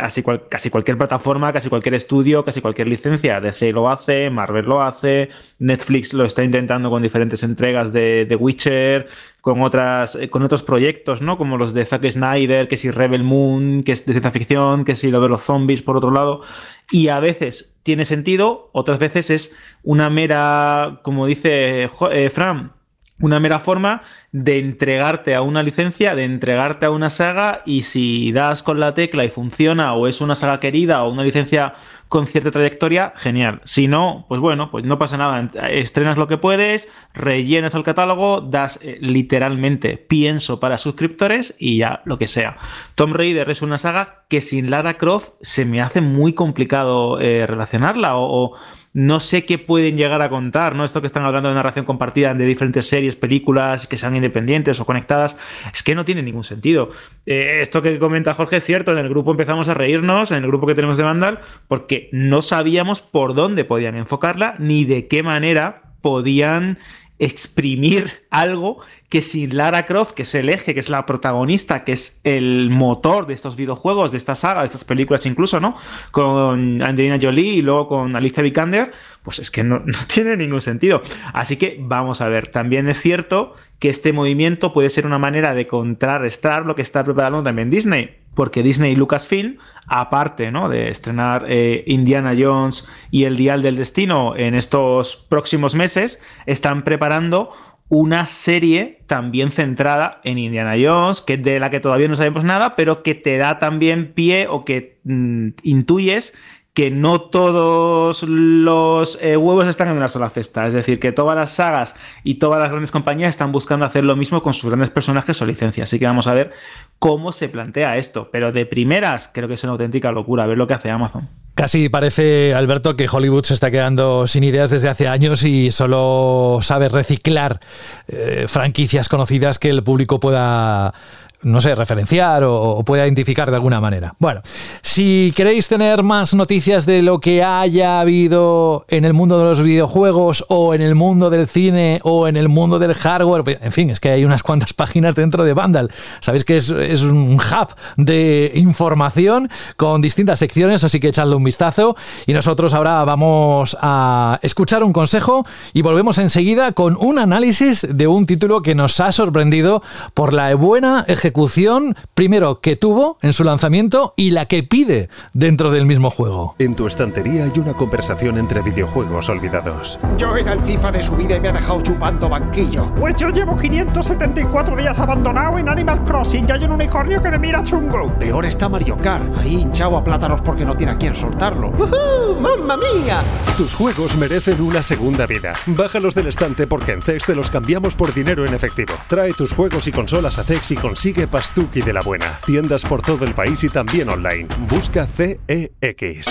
casi, 0.51 0.71
cualquier 0.71 0.99
plataforma, 0.99 1.51
casi 1.51 1.71
cualquier 1.71 1.95
estudio, 1.95 2.45
casi 2.45 2.61
cualquier 2.61 2.89
licencia. 2.89 3.41
DC 3.41 3.73
lo 3.73 3.89
hace, 3.89 4.29
Marvel 4.29 4.67
lo 4.67 4.83
hace, 4.83 5.31
Netflix 5.59 6.13
lo 6.13 6.27
está 6.27 6.45
intentando 6.45 6.91
con 6.91 7.03
diferentes 7.03 7.43
entregas 7.43 7.91
de, 7.91 8.27
de 8.27 8.37
Witcher, 8.37 9.07
con 9.41 9.63
otras, 9.63 10.15
eh, 10.15 10.29
con 10.29 10.43
otros 10.43 10.63
proyectos, 10.63 11.23
¿no? 11.23 11.39
Como 11.39 11.57
los 11.57 11.73
de 11.73 11.87
Zack 11.87 12.11
Snyder, 12.11 12.69
que 12.69 12.77
si 12.77 12.91
Rebel 12.91 13.25
Moon, 13.25 13.83
que 13.83 13.93
es 13.93 14.05
de 14.05 14.13
ciencia 14.13 14.31
ficción, 14.31 14.85
que 14.85 14.95
si 14.95 15.11
lo 15.11 15.23
de 15.23 15.31
los 15.31 15.43
zombies 15.43 15.81
por 15.81 15.97
otro 15.97 16.11
lado. 16.11 16.43
Y 16.91 17.09
a 17.09 17.21
veces 17.21 17.79
tiene 17.83 18.05
sentido, 18.05 18.71
otras 18.73 18.99
veces 18.99 19.31
es 19.31 19.57
una 19.83 20.11
mera, 20.11 21.01
como 21.03 21.27
dice 21.27 21.85
eh, 21.85 22.31
Fran, 22.31 22.73
una 23.21 23.41
mera 23.41 23.59
forma 23.59 24.03
de 24.31 24.59
entregarte 24.59 25.35
a 25.35 25.43
una 25.43 25.63
licencia, 25.63 26.15
de 26.15 26.25
entregarte 26.25 26.87
a 26.87 26.91
una 26.91 27.11
saga 27.11 27.63
y 27.67 27.83
si 27.83 28.33
das 28.33 28.63
con 28.63 28.79
la 28.79 28.95
tecla 28.95 29.25
y 29.25 29.31
funciona 29.31 29.95
o 29.95 30.07
es 30.07 30.21
una 30.21 30.35
saga 30.35 30.61
querida 30.61 31.03
o 31.03 31.11
una 31.11 31.25
licencia 31.25 31.75
con 32.09 32.27
cierta 32.27 32.51
trayectoria, 32.51 33.13
genial. 33.17 33.61
Si 33.65 33.87
no, 33.87 34.25
pues 34.29 34.41
bueno, 34.41 34.71
pues 34.71 34.85
no 34.85 34.99
pasa 34.99 35.17
nada. 35.17 35.51
Estrenas 35.71 36.17
lo 36.17 36.27
que 36.27 36.39
puedes, 36.39 36.89
rellenas 37.15 37.75
el 37.75 37.83
catálogo, 37.83 38.41
das 38.41 38.79
eh, 38.83 38.99
literalmente 39.01 39.97
pienso 39.97 40.59
para 40.61 40.79
suscriptores 40.79 41.55
y 41.59 41.79
ya 41.79 42.03
lo 42.05 42.19
que 42.19 42.29
sea. 42.29 42.57
Tomb 42.95 43.15
Raider 43.15 43.51
es 43.51 43.63
una 43.63 43.79
saga 43.79 44.25
que 44.29 44.41
sin 44.41 44.71
Lara 44.71 44.99
Croft 44.99 45.33
se 45.41 45.65
me 45.65 45.81
hace 45.81 46.01
muy 46.01 46.33
complicado 46.33 47.21
eh, 47.21 47.47
relacionarla 47.47 48.17
o 48.17 48.55
no 48.99 49.21
sé 49.21 49.45
qué 49.45 49.59
pueden 49.59 49.97
llegar 49.97 50.23
a 50.23 50.29
contar, 50.29 50.75
¿no? 50.75 50.85
Esto 50.85 51.01
que 51.01 51.07
están 51.07 51.25
hablando 51.25 51.49
de 51.49 51.55
narración 51.55 51.85
compartida 51.85 52.35
de 52.35 52.45
diferentes 52.45 52.89
series, 52.89 53.17
películas 53.17 53.87
que 53.87 53.99
sean 53.99 54.17
independientes 54.17 54.81
o 54.81 54.87
conectadas, 54.87 55.39
es 55.73 55.83
que 55.83 55.95
no 55.95 56.05
tiene 56.05 56.23
ningún 56.23 56.45
sentido. 56.45 56.91
Eh, 57.27 57.59
esto 57.61 57.83
que 57.83 57.99
comenta 57.99 58.35
Jorge 58.35 58.57
es 58.57 58.65
cierto, 58.65 58.93
en 58.93 58.99
el 58.99 59.09
grupo 59.09 59.31
empezamos 59.31 59.69
a 59.69 59.75
reírnos, 59.75 60.31
en 60.31 60.39
el 60.39 60.49
grupo 60.49 60.67
que 60.67 60.75
tenemos 60.75 60.97
de 60.97 61.05
Vandal, 61.05 61.41
porque 61.69 61.98
no 62.13 62.43
sabíamos 62.43 63.01
por 63.01 63.35
dónde 63.35 63.65
podían 63.65 63.97
enfocarla 63.97 64.55
ni 64.59 64.85
de 64.85 65.09
qué 65.09 65.23
manera 65.23 65.83
podían 66.01 66.79
exprimir 67.19 68.27
algo 68.31 68.81
que 69.09 69.23
sin 69.23 69.57
Lara 69.57 69.87
Croft, 69.87 70.13
que 70.13 70.23
es 70.23 70.35
el 70.35 70.49
eje, 70.49 70.75
que 70.75 70.81
es 70.81 70.89
la 70.89 71.07
protagonista, 71.07 71.83
que 71.83 71.93
es 71.93 72.21
el 72.25 72.71
motor 72.71 73.27
de 73.27 73.35
estos 73.35 73.57
videojuegos, 73.57 74.13
de 74.13 74.19
esta 74.19 74.35
saga, 74.35 74.61
de 74.61 74.67
estas 74.67 74.85
películas 74.85 75.25
incluso, 75.27 75.61
¿no? 75.61 75.77
Con 76.11 76.83
Angelina 76.83 77.19
Jolie 77.21 77.55
y 77.55 77.63
luego 77.63 77.89
con 77.89 78.15
Alicia 78.15 78.43
Vikander, 78.43 78.93
pues 79.23 79.39
es 79.39 79.51
que 79.51 79.65
no, 79.65 79.79
no 79.85 79.99
tiene 80.13 80.37
ningún 80.37 80.61
sentido. 80.61 81.03
Así 81.33 81.57
que 81.57 81.79
vamos 81.81 82.21
a 82.21 82.29
ver, 82.29 82.49
también 82.49 82.89
es 82.89 83.01
cierto 83.01 83.55
que 83.79 83.89
este 83.89 84.13
movimiento 84.13 84.73
puede 84.73 84.91
ser 84.91 85.07
una 85.07 85.19
manera 85.19 85.55
de 85.55 85.67
contrarrestar 85.67 86.67
lo 86.67 86.75
que 86.75 86.83
está 86.83 87.03
preparando 87.03 87.43
también 87.43 87.71
Disney 87.71 88.17
porque 88.39 88.63
Disney 88.63 88.93
y 88.93 88.95
Lucasfilm, 88.95 89.57
aparte 89.89 90.53
¿no? 90.53 90.69
de 90.69 90.91
estrenar 90.91 91.47
eh, 91.49 91.83
Indiana 91.89 92.37
Jones 92.39 92.89
y 93.11 93.25
El 93.25 93.37
Dial 93.37 93.63
del 93.63 93.75
Destino 93.75 94.37
en 94.37 94.55
estos 94.55 95.17
próximos 95.29 95.75
meses, 95.75 96.23
están 96.47 96.85
preparando 96.85 97.51
una 97.89 98.27
serie 98.27 99.01
también 99.09 99.51
centrada 99.51 100.21
en 100.23 100.39
Indiana 100.39 100.75
Jones, 100.81 101.21
que 101.21 101.37
de 101.37 101.59
la 101.59 101.69
que 101.69 101.81
todavía 101.81 102.07
no 102.07 102.15
sabemos 102.15 102.45
nada, 102.45 102.77
pero 102.77 103.03
que 103.03 103.17
te 103.17 103.39
da 103.39 103.59
también 103.59 104.13
pie 104.13 104.47
o 104.47 104.65
que 104.65 105.01
mm, 105.03 105.49
intuyes 105.65 106.33
que 106.79 106.93
no 106.93 107.23
todos 107.23 108.23
los 108.23 109.19
eh, 109.21 109.37
huevos 109.37 109.67
están 109.67 109.89
en 109.89 109.97
una 109.97 110.07
sola 110.07 110.31
cesta. 110.31 110.65
Es 110.69 110.75
decir, 110.75 111.01
que 111.01 111.11
todas 111.11 111.35
las 111.35 111.51
sagas 111.51 111.97
y 112.23 112.35
todas 112.35 112.61
las 112.61 112.69
grandes 112.69 112.93
compañías 112.93 113.31
están 113.31 113.51
buscando 113.51 113.85
hacer 113.85 114.05
lo 114.05 114.15
mismo 114.15 114.45
con 114.45 114.53
sus 114.53 114.71
grandes 114.71 114.89
personajes 114.89 115.43
o 115.43 115.45
licencias. 115.45 115.89
Así 115.89 115.99
que 115.99 116.07
vamos 116.07 116.29
a 116.29 116.35
ver 116.35 116.53
cómo 117.01 117.33
se 117.33 117.49
plantea 117.49 117.97
esto. 117.97 118.29
Pero 118.31 118.53
de 118.53 118.65
primeras, 118.65 119.29
creo 119.35 119.49
que 119.49 119.55
es 119.55 119.65
una 119.65 119.73
auténtica 119.73 120.13
locura 120.13 120.47
ver 120.47 120.57
lo 120.57 120.69
que 120.69 120.75
hace 120.75 120.89
Amazon. 120.89 121.29
Casi 121.57 121.89
parece, 121.89 122.55
Alberto, 122.55 122.95
que 122.95 123.09
Hollywood 123.11 123.43
se 123.43 123.55
está 123.55 123.73
quedando 123.73 124.29
sin 124.29 124.45
ideas 124.45 124.71
desde 124.71 124.89
hace 124.89 125.09
años 125.09 125.43
y 125.43 125.73
solo 125.73 126.61
sabe 126.63 126.89
reciclar 126.89 127.59
eh, 128.07 128.45
franquicias 128.47 129.09
conocidas 129.09 129.59
que 129.59 129.71
el 129.71 129.83
público 129.83 130.21
pueda 130.21 130.95
no 131.43 131.61
sé, 131.61 131.75
referenciar 131.75 132.43
o, 132.45 132.83
pueda 132.85 133.05
identificar 133.05 133.51
de 133.51 133.57
alguna 133.57 133.81
manera. 133.81 134.15
Bueno, 134.19 134.41
si 134.83 135.33
queréis 135.37 135.69
tener 135.69 136.03
más 136.03 136.35
noticias 136.35 136.85
de 136.85 137.03
lo 137.03 137.21
que 137.21 137.45
haya 137.45 138.01
habido 138.01 138.85
en 138.89 139.05
el 139.05 139.13
mundo 139.13 139.39
de 139.39 139.45
los 139.45 139.63
videojuegos 139.63 140.45
o 140.49 140.75
en 140.75 140.83
el 140.83 140.95
mundo 140.95 141.31
del 141.31 141.47
cine 141.47 142.01
o 142.03 142.27
en 142.27 142.37
el 142.37 142.49
mundo 142.49 142.79
del 142.79 142.95
hardware, 142.95 143.45
pues, 143.45 143.59
en 143.61 143.73
fin, 143.73 143.91
es 143.91 144.01
que 144.01 144.11
hay 144.11 144.25
unas 144.25 144.43
cuantas 144.43 144.73
páginas 144.73 145.15
dentro 145.15 145.45
de 145.45 145.53
Vandal. 145.53 145.91
Sabéis 146.21 146.45
que 146.45 146.57
es, 146.57 146.71
es 146.71 147.03
un 147.03 147.35
hub 147.35 147.75
de 147.97 148.53
información 148.55 149.49
con 149.77 150.01
distintas 150.01 150.39
secciones, 150.39 150.83
así 150.83 150.99
que 150.99 151.09
echadle 151.09 151.37
un 151.37 151.45
vistazo. 151.45 151.97
Y 152.27 152.33
nosotros 152.33 152.75
ahora 152.75 153.05
vamos 153.05 153.77
a 153.81 154.39
escuchar 154.43 154.83
un 154.83 154.93
consejo 154.93 155.45
y 155.73 155.83
volvemos 155.83 156.19
enseguida 156.19 156.73
con 156.73 156.97
un 156.99 157.19
análisis 157.19 157.87
de 157.89 158.07
un 158.07 158.27
título 158.27 158.63
que 158.63 158.75
nos 158.75 158.99
ha 159.01 159.13
sorprendido 159.13 159.83
por 160.15 160.33
la 160.33 160.55
buena 160.55 161.05
ejecución 161.07 161.28
ejecución, 161.29 161.95
primero, 162.15 162.63
que 162.63 162.77
tuvo 162.77 163.19
en 163.21 163.35
su 163.35 163.45
lanzamiento 163.45 164.15
y 164.17 164.31
la 164.31 164.47
que 164.47 164.63
pide 164.63 165.11
dentro 165.35 165.71
del 165.71 165.85
mismo 165.85 166.09
juego. 166.09 166.55
En 166.59 166.75
tu 166.75 166.87
estantería 166.87 167.45
hay 167.45 167.53
una 167.59 167.75
conversación 167.75 168.39
entre 168.39 168.63
videojuegos 168.63 169.29
olvidados. 169.29 170.01
Yo 170.17 170.35
era 170.37 170.55
el 170.55 170.61
FIFA 170.61 170.93
de 170.93 171.03
su 171.03 171.17
vida 171.17 171.37
y 171.37 171.41
me 171.41 171.51
ha 171.51 171.53
dejado 171.53 171.83
chupando 171.83 172.31
banquillo. 172.31 172.95
Pues 172.95 173.15
yo 173.17 173.29
llevo 173.29 173.57
574 173.57 174.75
días 174.75 174.99
abandonado 174.99 175.59
en 175.59 175.69
Animal 175.69 176.03
Crossing 176.05 176.47
y 176.49 176.53
hay 176.53 176.65
un 176.65 176.73
unicornio 176.73 177.21
que 177.23 177.31
me 177.31 177.39
mira 177.39 177.63
chungo. 177.63 178.11
Peor 178.19 178.47
está 178.47 178.71
Mario 178.71 178.97
Kart, 178.97 179.37
ahí 179.37 179.57
hinchado 179.57 179.99
a 179.99 180.03
plátanos 180.03 180.41
porque 180.41 180.65
no 180.65 180.75
tiene 180.77 180.93
a 180.93 180.97
quien 180.97 181.15
soltarlo. 181.15 181.69
¡Uh, 181.69 182.41
¡Mamma 182.41 182.79
mía! 182.79 183.23
Tus 183.59 183.75
juegos 183.75 184.17
merecen 184.17 184.63
una 184.63 184.83
segunda 184.83 185.27
vida. 185.27 185.53
Bájalos 185.67 186.15
del 186.15 186.29
estante 186.29 186.67
porque 186.67 186.93
en 186.93 187.03
CEX 187.03 187.27
te 187.27 187.35
los 187.35 187.51
cambiamos 187.51 187.97
por 187.97 188.15
dinero 188.15 188.47
en 188.47 188.55
efectivo. 188.55 188.95
Trae 189.09 189.35
tus 189.35 189.53
juegos 189.53 189.87
y 189.87 189.93
consolas 189.93 190.39
a 190.39 190.45
CEX 190.45 190.71
y 190.71 190.77
consigue 190.77 191.18
Pastuki 191.27 191.81
de 191.81 191.93
la 191.93 192.01
Buena. 192.01 192.39
Tiendas 192.47 192.85
por 192.85 193.03
todo 193.03 193.25
el 193.25 193.35
país 193.35 193.65
y 193.65 193.69
también 193.69 194.09
online. 194.09 194.47
Busca 194.69 195.07
CEX. 195.07 196.29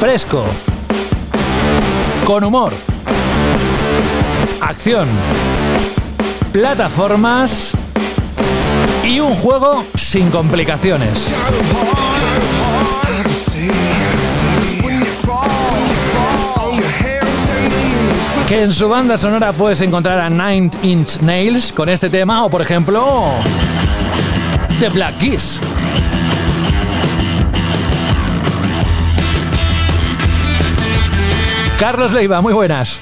Fresco. 0.00 0.44
Con 2.26 2.44
humor. 2.44 2.72
Acción. 4.60 5.08
Plataformas 6.52 7.74
y 9.06 9.20
un 9.20 9.34
juego 9.34 9.84
sin 9.94 10.30
complicaciones. 10.30 11.32
Que 18.48 18.62
en 18.62 18.72
su 18.72 18.88
banda 18.88 19.16
sonora 19.16 19.52
puedes 19.52 19.80
encontrar 19.80 20.18
a 20.18 20.30
Nine 20.30 20.70
Inch 20.82 21.20
Nails 21.20 21.72
con 21.72 21.88
este 21.88 22.08
tema 22.08 22.44
o 22.44 22.50
por 22.50 22.62
ejemplo 22.62 23.32
The 24.80 24.88
Black 24.90 25.18
Keys. 25.18 25.60
Carlos 31.78 32.12
Leiva, 32.12 32.40
muy 32.40 32.52
buenas. 32.52 33.00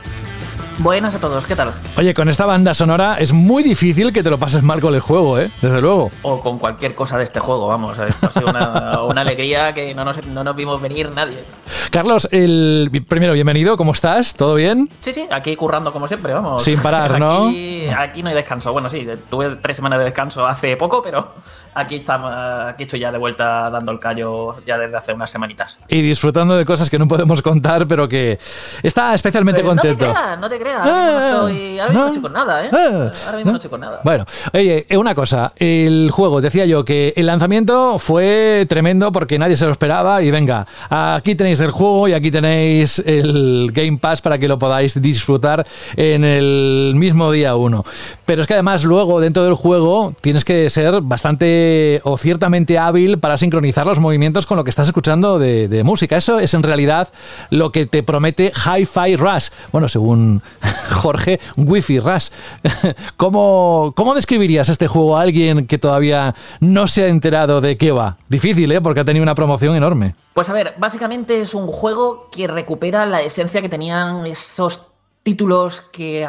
Buenas 0.83 1.15
a 1.15 1.21
todos, 1.21 1.47
¿qué 1.47 1.55
tal? 1.55 1.73
Oye, 1.97 2.13
con 2.13 2.29
esta 2.29 2.45
banda 2.45 2.75
sonora 2.75 3.17
es 3.21 3.33
muy 3.33 3.63
difícil 3.63 4.13
que 4.13 4.25
te 4.25 4.31
lo 4.31 4.39
pases 4.41 4.65
mal 4.65 4.81
con 4.81 4.93
el 4.97 5.01
juego, 5.01 5.39
¿eh? 5.39 5.49
Desde 5.61 5.81
luego. 5.81 6.11
O 6.23 6.41
con 6.41 6.59
cualquier 6.59 6.97
cosa 6.97 7.17
de 7.19 7.23
este 7.23 7.39
juego, 7.39 7.69
vamos. 7.69 7.97
Esto 8.01 8.27
ha 8.27 8.33
sido 8.33 8.49
una, 9.09 9.21
alegría 9.21 9.73
que 9.73 9.95
no 9.95 10.05
nos, 10.05 10.27
no 10.27 10.43
nos, 10.43 10.57
vimos 10.57 10.83
venir 10.83 11.09
nadie. 11.13 11.45
Carlos, 11.93 12.27
el 12.31 12.91
primero, 13.07 13.35
bienvenido, 13.35 13.77
¿cómo 13.77 13.93
estás? 13.93 14.33
¿Todo 14.33 14.55
bien? 14.55 14.89
Sí, 15.03 15.13
sí, 15.13 15.27
aquí 15.31 15.55
currando 15.57 15.93
como 15.93 16.09
siempre, 16.09 16.33
vamos. 16.33 16.65
Sin 16.65 16.81
parar, 16.81 17.19
¿no? 17.21 17.49
Aquí, 17.49 17.87
aquí 17.87 18.23
no 18.23 18.31
hay 18.31 18.35
descanso. 18.35 18.73
Bueno, 18.73 18.89
sí, 18.89 19.07
tuve 19.29 19.57
tres 19.57 19.77
semanas 19.77 19.99
de 19.99 20.07
descanso 20.07 20.47
hace 20.47 20.75
poco, 20.79 21.03
pero 21.03 21.35
aquí, 21.75 21.97
estamos, 21.97 22.33
aquí 22.35 22.85
estoy 22.85 23.01
ya 23.01 23.13
de 23.13 23.19
vuelta 23.19 23.69
dando 23.69 23.93
el 23.93 23.99
callo 23.99 24.57
ya 24.65 24.79
desde 24.79 24.97
hace 24.97 25.13
unas 25.13 25.31
semanitas. 25.31 25.81
Y 25.87 26.01
disfrutando 26.01 26.57
de 26.57 26.65
cosas 26.65 26.89
que 26.89 26.99
no 26.99 27.07
podemos 27.07 27.43
contar, 27.43 27.87
pero 27.87 28.09
que 28.09 28.39
está 28.83 29.13
especialmente 29.13 29.63
contento. 29.63 30.07
No 30.07 30.15
te 30.15 30.19
creas, 30.19 30.41
no 30.41 30.49
te 30.49 30.59
creas. 30.59 30.81
ahora 30.81 30.95
mismo 30.95 31.21
no 31.21 31.49
estoy, 31.49 31.79
ahora 31.79 31.91
mismo 31.91 32.01
no 32.01 32.07
estoy 32.07 32.23
con 32.23 32.33
nada, 32.33 32.65
¿eh? 32.65 32.71
Ah, 32.73 33.13
ahora 33.27 33.37
mismo 33.37 33.53
no 33.53 33.57
estoy 33.59 33.71
con 33.71 33.81
nada. 33.81 34.01
Bueno, 34.03 34.25
oye, 34.55 34.87
eh, 34.89 34.97
una 34.97 35.15
cosa. 35.15 35.53
El 35.57 36.11
juego, 36.11 36.41
decía 36.41 36.65
yo 36.65 36.87
que 36.87 37.13
el 37.17 37.27
lanzamiento 37.27 37.99
fue 37.99 38.65
tremendo 38.67 39.13
porque 39.13 39.39
nadie 39.39 39.59
se 39.59 39.67
lo 39.67 39.73
esperaba. 39.73 40.23
Y 40.23 40.31
venga, 40.31 40.67
aquí 40.89 41.35
tenéis 41.35 41.61
el 41.61 41.71
juego 41.71 41.82
y 42.07 42.13
aquí 42.13 42.31
tenéis 42.31 43.03
el 43.05 43.73
Game 43.73 43.99
Pass 43.99 44.21
para 44.21 44.39
que 44.39 44.47
lo 44.47 44.57
podáis 44.57 45.01
disfrutar 45.03 45.67
en 45.97 46.23
el 46.25 46.93
mismo 46.95 47.33
día 47.33 47.57
uno. 47.57 47.85
Pero 48.25 48.41
es 48.41 48.47
que 48.47 48.55
además 48.55 48.85
luego 48.85 49.21
dentro 49.21 49.43
del 49.43 49.55
juego 49.55 50.15
tienes 50.21 50.45
que 50.45 50.71
ser 50.71 51.01
bastante 51.01 52.01
o 52.05 52.17
ciertamente 52.19 52.79
hábil 52.79 53.19
para 53.19 53.37
sincronizar 53.37 53.85
los 53.85 53.99
movimientos 53.99 54.47
con 54.47 54.57
lo 54.57 54.65
que 54.65 54.71
estás 54.71 54.87
escuchando 54.87 55.41
de, 55.41 55.83
música. 55.85 56.17
Eso 56.17 56.39
es 56.39 56.55
en 56.55 56.63
realidad 56.63 57.09
lo 57.51 57.73
que 57.73 57.87
te 57.87 58.05
promete 58.05 58.53
Hi-Fi 58.55 59.17
Rush. 59.17 59.49
Bueno, 59.73 59.89
según 59.89 60.41
Jorge, 60.91 61.41
Wi-Fi 61.57 61.99
Rush. 61.99 62.29
¿Cómo, 63.17 63.93
¿Cómo 63.97 64.15
describirías 64.15 64.69
este 64.69 64.87
juego 64.87 65.17
a 65.17 65.23
alguien 65.23 65.67
que 65.67 65.79
todavía 65.79 66.37
no 66.61 66.87
se 66.87 67.05
ha 67.05 67.09
enterado 67.09 67.61
de 67.61 67.77
qué 67.77 67.91
va? 67.91 68.19
Difícil, 68.29 68.71
¿eh? 68.71 68.81
Porque 68.81 69.01
ha 69.01 69.05
tenido 69.05 69.25
una 69.25 69.35
promoción 69.35 69.75
enorme. 69.75 70.15
Pues 70.35 70.49
a 70.49 70.55
ver, 70.55 70.75
básicamente 70.79 71.41
es 71.41 71.55
un 71.55 71.67
juego 71.67 72.31
que 72.31 72.47
recupera 72.47 73.05
la 73.07 73.21
esencia 73.21 73.61
que 73.61 73.69
tenían 73.69 74.27
esos 74.27 74.93
títulos 75.23 75.81
que 75.81 76.27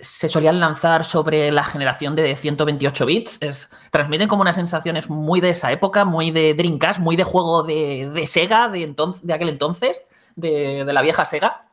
se 0.00 0.28
solían 0.28 0.60
lanzar 0.60 1.04
sobre 1.04 1.50
la 1.50 1.64
generación 1.64 2.14
de 2.14 2.36
128 2.36 3.06
bits. 3.06 3.42
Es, 3.42 3.70
transmiten 3.90 4.28
como 4.28 4.42
unas 4.42 4.56
sensaciones 4.56 5.08
muy 5.08 5.40
de 5.40 5.50
esa 5.50 5.70
época, 5.72 6.04
muy 6.04 6.30
de 6.30 6.54
Dreamcast, 6.54 7.00
muy 7.00 7.16
de 7.16 7.24
juego 7.24 7.62
de, 7.62 8.24
Sega 8.26 8.68
de, 8.68 8.82
entonces, 8.82 9.26
de 9.26 9.32
aquel 9.32 9.48
entonces, 9.48 10.02
de, 10.36 10.84
de 10.84 10.92
la 10.92 11.02
vieja 11.02 11.24
Sega. 11.24 11.68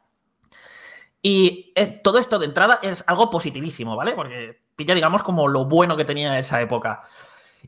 Y 1.22 1.74
eh, 1.76 2.02
todo 2.04 2.20
esto 2.20 2.38
de 2.38 2.46
entrada 2.46 2.80
es 2.84 3.04
algo 3.08 3.32
positivísimo, 3.32 3.96
¿vale? 3.96 4.12
Porque 4.14 4.62
pilla, 4.76 4.94
digamos, 4.94 5.24
como 5.24 5.48
lo 5.48 5.66
bueno 5.66 5.98
que 5.98 6.06
tenía 6.06 6.38
esa 6.38 6.62
época. 6.62 7.02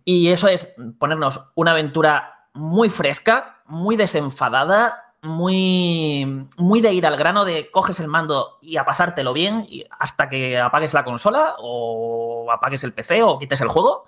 Y 0.06 0.30
eso 0.30 0.48
es 0.48 0.76
ponernos 1.00 1.52
una 1.56 1.72
aventura 1.72 2.50
muy 2.54 2.90
fresca, 2.90 3.57
muy 3.68 3.96
desenfadada, 3.96 5.14
muy, 5.22 6.48
muy 6.58 6.82
de 6.82 6.94
ir 6.94 7.06
al 7.06 7.18
grano 7.18 7.46
de 7.46 7.70
coges 7.72 8.00
el 8.00 8.08
mando 8.08 8.60
y 8.62 8.78
a 8.78 8.86
pasártelo 8.86 9.34
bien 9.34 9.66
y 9.68 9.86
hasta 10.00 10.30
que 10.30 10.60
apagues 10.60 10.94
la 10.94 11.04
consola 11.04 11.56
o 11.60 12.52
apagues 12.52 12.84
el 12.84 12.94
PC 12.94 13.24
o 13.24 13.38
quites 13.38 13.62
el 13.62 13.68
juego. 13.68 14.06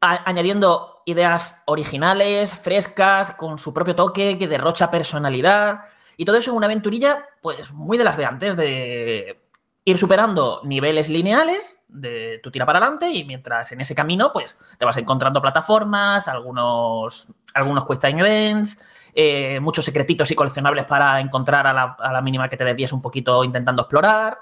Añadiendo 0.00 1.02
ideas 1.06 1.62
originales, 1.66 2.52
frescas, 2.54 3.32
con 3.32 3.56
su 3.58 3.72
propio 3.72 3.94
toque, 3.94 4.36
que 4.36 4.48
derrocha 4.48 4.90
personalidad. 4.90 5.84
Y 6.16 6.24
todo 6.24 6.36
eso 6.36 6.50
en 6.50 6.56
una 6.56 6.66
aventurilla, 6.66 7.24
pues 7.40 7.72
muy 7.72 7.98
de 7.98 8.04
las 8.04 8.16
de 8.16 8.24
antes, 8.24 8.56
de 8.56 9.40
ir 9.84 9.98
superando 9.98 10.60
niveles 10.64 11.08
lineales, 11.08 11.80
de 11.92 12.40
tu 12.42 12.50
tira 12.50 12.66
para 12.66 12.78
adelante, 12.78 13.10
y 13.10 13.24
mientras 13.24 13.70
en 13.72 13.80
ese 13.80 13.94
camino, 13.94 14.32
pues 14.32 14.58
te 14.78 14.84
vas 14.84 14.96
encontrando 14.96 15.40
plataformas, 15.40 16.26
algunos, 16.28 17.32
algunos 17.54 17.86
Quick 17.86 18.00
Time 18.00 18.20
Events, 18.20 18.84
eh, 19.14 19.60
muchos 19.60 19.84
secretitos 19.84 20.30
y 20.30 20.34
coleccionables 20.34 20.86
para 20.86 21.20
encontrar 21.20 21.66
a 21.66 21.72
la, 21.72 21.96
a 21.98 22.12
la 22.12 22.22
mínima 22.22 22.48
que 22.48 22.56
te 22.56 22.64
desvíes 22.64 22.92
un 22.92 23.02
poquito 23.02 23.44
intentando 23.44 23.82
explorar, 23.82 24.38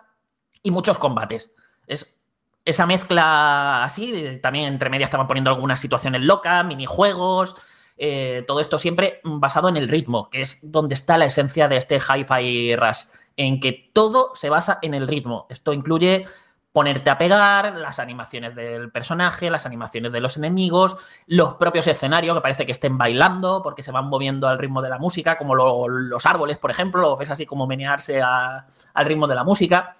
y 0.63 0.71
muchos 0.71 0.99
combates. 0.99 1.51
Es 1.87 2.17
esa 2.65 2.87
mezcla 2.87 3.83
así, 3.83 4.39
también 4.43 4.67
entre 4.67 4.91
medias 4.91 5.09
estaban 5.09 5.27
poniendo 5.27 5.51
algunas 5.51 5.81
situaciones 5.81 6.21
locas, 6.21 6.65
minijuegos, 6.65 7.57
eh, 7.97 8.45
todo 8.47 8.61
esto 8.61 8.79
siempre 8.79 9.21
basado 9.25 9.69
en 9.69 9.77
el 9.77 9.89
ritmo, 9.89 10.31
que 10.31 10.43
es 10.43 10.59
donde 10.63 10.95
está 10.95 11.19
la 11.19 11.25
esencia 11.25 11.69
de 11.69 11.77
este 11.77 11.97
Hi-Fi 11.97 12.77
Rush, 12.77 13.05
en 13.37 13.61
que 13.61 13.91
todo 13.93 14.35
se 14.35 14.51
basa 14.51 14.79
en 14.83 14.93
el 14.95 15.09
ritmo. 15.09 15.47
Esto 15.49 15.73
incluye 15.73 16.27
ponerte 16.73 17.11
a 17.11 17.19
pegar, 17.19 17.77
las 17.77 17.99
animaciones 17.99 18.55
del 18.55 18.91
personaje, 18.93 19.51
las 19.51 19.67
animaciones 19.67 20.13
de 20.13 20.21
los 20.21 20.37
enemigos, 20.37 20.97
los 21.27 21.55
propios 21.55 21.87
escenarios 21.89 22.37
que 22.37 22.41
parece 22.41 22.65
que 22.67 22.73
estén 22.73 22.97
bailando 22.97 23.61
porque 23.63 23.83
se 23.83 23.91
van 23.91 24.07
moviendo 24.07 24.47
al 24.47 24.59
ritmo 24.59 24.81
de 24.81 24.89
la 24.89 24.99
música, 24.99 25.37
como 25.37 25.55
lo- 25.55 25.89
los 25.89 26.27
árboles, 26.27 26.59
por 26.59 26.71
ejemplo, 26.71 27.01
lo 27.01 27.17
ves 27.17 27.31
así 27.31 27.45
como 27.45 27.67
menearse 27.67 28.23
al 28.23 29.05
ritmo 29.05 29.27
de 29.27 29.35
la 29.35 29.43
música. 29.45 29.95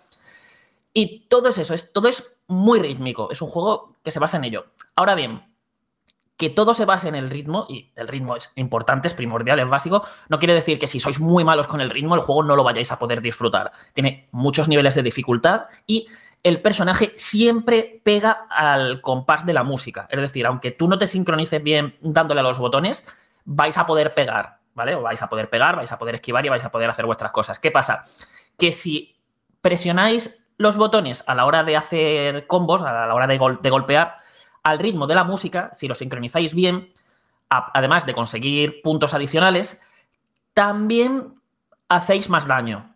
Y 0.93 1.27
todo 1.29 1.49
es 1.49 1.59
eso, 1.59 1.75
es, 1.75 1.93
todo 1.93 2.09
es 2.09 2.39
muy 2.47 2.81
rítmico, 2.81 3.31
es 3.31 3.43
un 3.43 3.49
juego 3.49 3.97
que 4.03 4.11
se 4.13 4.19
basa 4.19 4.37
en 4.37 4.45
ello. 4.45 4.67
Ahora 4.97 5.15
bien, 5.15 5.43
que 6.37 6.51
todo 6.51 6.73
se 6.73 6.85
base 6.85 7.09
en 7.09 7.15
el 7.15 7.31
ritmo, 7.31 7.67
y 7.69 7.93
el 7.97 8.09
ritmo 8.09 8.35
es 8.35 8.51
importante, 8.57 9.09
es 9.09 9.15
primordial, 9.15 9.61
es 9.61 9.69
básico, 9.69 10.03
no 10.29 10.39
quiere 10.39 10.55
decir 10.55 10.79
que 10.79 10.89
si 10.89 10.99
sois 10.99 11.21
muy 11.21 11.45
malos 11.45 11.67
con 11.67 11.81
el 11.81 11.91
ritmo, 11.91 12.15
el 12.15 12.23
juego 12.23 12.43
no 12.43 12.57
lo 12.57 12.65
vayáis 12.65 12.91
a 12.93 12.99
poder 12.99 13.21
disfrutar. 13.21 13.71
Tiene 13.93 14.29
muchos 14.33 14.67
niveles 14.67 14.95
de 14.95 15.03
dificultad 15.03 15.67
y 15.87 16.07
el 16.43 16.63
personaje 16.63 17.13
siempre 17.17 18.01
pega 18.03 18.47
al 18.49 19.01
compás 19.01 19.45
de 19.45 19.53
la 19.53 19.63
música. 19.63 20.07
Es 20.11 20.21
decir, 20.21 20.47
aunque 20.47 20.71
tú 20.71 20.89
no 20.89 20.99
te 20.99 21.07
sincronices 21.07 21.63
bien 21.63 21.97
dándole 22.01 22.41
a 22.41 22.45
los 22.45 22.59
botones, 22.59 23.05
vais 23.45 23.77
a 23.77 23.87
poder 23.87 24.15
pegar, 24.15 24.59
¿vale? 24.75 24.95
O 24.95 25.03
vais 25.03 25.21
a 25.23 25.29
poder 25.29 25.51
pegar, 25.51 25.77
vais 25.77 25.93
a 25.93 25.99
poder 25.99 26.15
esquivar 26.15 26.45
y 26.47 26.49
vais 26.49 26.65
a 26.65 26.71
poder 26.71 26.89
hacer 26.89 27.07
vuestras 27.07 27.33
cosas. 27.33 27.59
¿Qué 27.59 27.71
pasa? 27.71 28.03
Que 28.59 28.73
si 28.73 29.21
presionáis 29.61 30.45
los 30.57 30.77
botones 30.77 31.25
a 31.27 31.35
la 31.35 31.47
hora 31.47 31.63
de 31.63 31.77
hacer 31.77 32.47
combos, 32.47 32.83
a 32.83 33.07
la 33.07 33.15
hora 33.15 33.27
de, 33.27 33.39
de 33.61 33.71
golpear, 33.71 34.17
al 34.63 34.79
ritmo 34.79 35.07
de 35.07 35.15
la 35.15 35.25
música, 35.25 35.71
si 35.75 35.89
lo 35.89 35.95
sincronizáis 35.95 36.55
bien, 36.55 36.93
además 37.49 38.07
de 38.07 38.15
conseguir 38.15 38.83
puntos 38.83 39.15
adicionales, 39.15 39.81
también 40.55 41.35
hacéis 41.89 42.29
más 42.29 42.47
daño. 42.47 42.90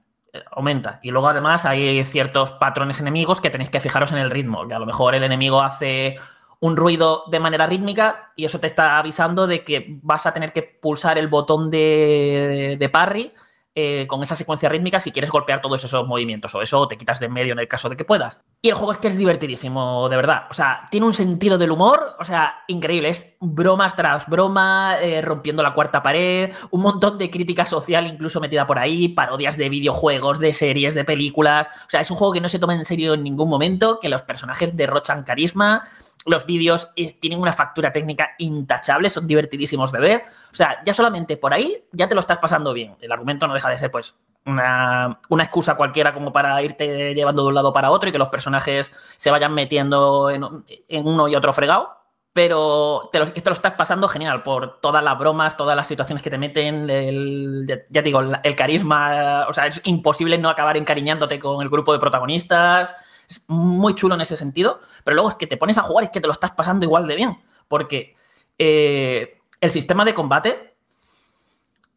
Aumenta. 0.50 1.00
Y 1.02 1.10
luego, 1.10 1.28
además, 1.28 1.64
hay 1.66 2.04
ciertos 2.04 2.52
patrones 2.52 3.00
enemigos 3.00 3.40
que 3.40 3.50
tenéis 3.50 3.70
que 3.70 3.80
fijaros 3.80 4.12
en 4.12 4.18
el 4.18 4.30
ritmo. 4.30 4.66
Que 4.66 4.74
a 4.74 4.78
lo 4.78 4.86
mejor 4.86 5.14
el 5.14 5.24
enemigo 5.24 5.60
hace 5.60 6.16
un 6.60 6.76
ruido 6.76 7.24
de 7.30 7.40
manera 7.40 7.66
rítmica 7.66 8.32
y 8.36 8.44
eso 8.44 8.58
te 8.58 8.68
está 8.68 8.98
avisando 8.98 9.46
de 9.46 9.62
que 9.62 9.98
vas 10.02 10.26
a 10.26 10.32
tener 10.32 10.52
que 10.52 10.62
pulsar 10.62 11.18
el 11.18 11.28
botón 11.28 11.70
de, 11.70 12.76
de 12.78 12.88
parry 12.88 13.32
eh, 13.76 14.06
con 14.06 14.22
esa 14.22 14.36
secuencia 14.36 14.68
rítmica 14.68 15.00
si 15.00 15.10
quieres 15.10 15.30
golpear 15.30 15.60
todos 15.60 15.82
esos 15.82 16.06
movimientos 16.06 16.54
o 16.54 16.62
eso 16.62 16.86
te 16.86 16.96
quitas 16.96 17.18
de 17.18 17.26
en 17.26 17.32
medio 17.32 17.52
en 17.54 17.58
el 17.58 17.66
caso 17.66 17.88
de 17.88 17.96
que 17.96 18.04
puedas. 18.04 18.44
Y 18.62 18.68
el 18.68 18.74
juego 18.74 18.92
es 18.92 18.98
que 18.98 19.08
es 19.08 19.16
divertidísimo, 19.16 20.08
de 20.08 20.16
verdad. 20.16 20.44
O 20.50 20.54
sea, 20.54 20.86
tiene 20.90 21.06
un 21.06 21.12
sentido 21.12 21.58
del 21.58 21.72
humor, 21.72 22.14
o 22.18 22.24
sea, 22.24 22.62
increíble. 22.68 23.08
Es 23.08 23.36
bromas 23.40 23.96
tras 23.96 24.28
broma, 24.28 24.98
eh, 25.00 25.20
rompiendo 25.22 25.62
la 25.62 25.74
cuarta 25.74 26.02
pared, 26.02 26.52
un 26.70 26.82
montón 26.82 27.18
de 27.18 27.30
crítica 27.30 27.64
social 27.66 28.06
incluso 28.06 28.40
metida 28.40 28.66
por 28.66 28.78
ahí, 28.78 29.08
parodias 29.08 29.56
de 29.56 29.68
videojuegos, 29.68 30.38
de 30.38 30.52
series, 30.52 30.94
de 30.94 31.04
películas. 31.04 31.66
O 31.86 31.90
sea, 31.90 32.00
es 32.00 32.10
un 32.10 32.16
juego 32.16 32.32
que 32.32 32.40
no 32.40 32.48
se 32.48 32.58
toma 32.58 32.74
en 32.74 32.84
serio 32.84 33.14
en 33.14 33.24
ningún 33.24 33.48
momento, 33.48 33.98
que 34.00 34.08
los 34.08 34.22
personajes 34.22 34.76
derrochan 34.76 35.24
carisma. 35.24 35.82
Los 36.26 36.46
vídeos 36.46 36.90
tienen 37.20 37.40
una 37.40 37.52
factura 37.52 37.92
técnica 37.92 38.30
intachable, 38.38 39.10
son 39.10 39.26
divertidísimos 39.26 39.92
de 39.92 40.00
ver. 40.00 40.22
O 40.50 40.54
sea, 40.54 40.78
ya 40.84 40.94
solamente 40.94 41.36
por 41.36 41.52
ahí 41.52 41.84
ya 41.92 42.08
te 42.08 42.14
lo 42.14 42.20
estás 42.20 42.38
pasando 42.38 42.72
bien. 42.72 42.96
El 43.00 43.12
argumento 43.12 43.46
no 43.46 43.54
deja 43.54 43.68
de 43.68 43.78
ser, 43.78 43.90
pues, 43.90 44.14
una, 44.46 45.20
excusa 45.40 45.76
cualquiera 45.76 46.12
como 46.14 46.32
para 46.32 46.60
irte 46.62 47.14
llevando 47.14 47.42
de 47.42 47.48
un 47.48 47.54
lado 47.54 47.72
para 47.72 47.90
otro 47.90 48.08
y 48.08 48.12
que 48.12 48.18
los 48.18 48.28
personajes 48.28 48.92
se 49.16 49.30
vayan 49.30 49.54
metiendo 49.54 50.30
en, 50.30 50.44
un- 50.44 50.64
en 50.88 51.06
uno 51.06 51.28
y 51.28 51.34
otro 51.36 51.52
fregado. 51.52 51.96
Pero 52.32 53.10
te 53.12 53.20
lo, 53.20 53.26
estás 53.26 53.74
pasando 53.74 54.08
genial 54.08 54.42
por 54.42 54.80
todas 54.80 55.04
las 55.04 55.16
bromas, 55.16 55.56
todas 55.56 55.76
las 55.76 55.86
situaciones 55.86 56.20
que 56.20 56.30
te 56.30 56.36
meten, 56.38 56.90
el, 56.90 57.64
ya, 57.64 57.76
ya 57.88 58.02
te 58.02 58.08
digo, 58.08 58.18
el, 58.20 58.36
el 58.42 58.56
carisma. 58.56 59.46
O 59.48 59.52
sea, 59.52 59.66
es 59.68 59.80
imposible 59.84 60.36
no 60.36 60.48
acabar 60.48 60.76
encariñándote 60.76 61.38
con 61.38 61.62
el 61.62 61.68
grupo 61.68 61.92
de 61.92 62.00
protagonistas. 62.00 62.94
Es 63.28 63.42
muy 63.46 63.94
chulo 63.94 64.14
en 64.14 64.20
ese 64.20 64.36
sentido. 64.36 64.80
Pero 65.04 65.14
luego 65.14 65.30
es 65.30 65.36
que 65.36 65.46
te 65.46 65.56
pones 65.56 65.78
a 65.78 65.82
jugar 65.82 66.04
y 66.04 66.06
es 66.06 66.12
que 66.12 66.20
te 66.20 66.26
lo 66.26 66.32
estás 66.32 66.52
pasando 66.52 66.84
igual 66.84 67.06
de 67.06 67.16
bien. 67.16 67.38
Porque 67.68 68.16
eh, 68.58 69.40
el 69.60 69.70
sistema 69.70 70.04
de 70.04 70.14
combate 70.14 70.74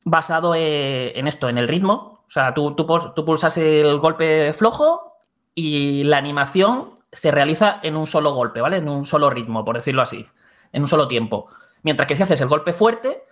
basado 0.03 0.55
eh, 0.55 1.17
en 1.19 1.27
esto, 1.27 1.49
en 1.49 1.57
el 1.57 1.67
ritmo. 1.67 2.23
O 2.27 2.31
sea, 2.31 2.53
tú, 2.53 2.75
tú, 2.75 2.85
tú 3.15 3.25
pulsas 3.25 3.57
el 3.57 3.99
golpe 3.99 4.53
flojo 4.53 5.17
y 5.53 6.03
la 6.03 6.17
animación 6.17 6.99
se 7.11 7.31
realiza 7.31 7.79
en 7.83 7.95
un 7.95 8.07
solo 8.07 8.33
golpe, 8.33 8.61
¿vale? 8.61 8.77
En 8.77 8.87
un 8.87 9.05
solo 9.05 9.29
ritmo, 9.29 9.65
por 9.65 9.75
decirlo 9.75 10.01
así, 10.01 10.25
en 10.71 10.81
un 10.81 10.87
solo 10.87 11.07
tiempo. 11.07 11.47
Mientras 11.83 12.07
que 12.07 12.15
si 12.15 12.23
haces 12.23 12.39
el 12.41 12.47
golpe 12.47 12.73
fuerte, 12.73 13.23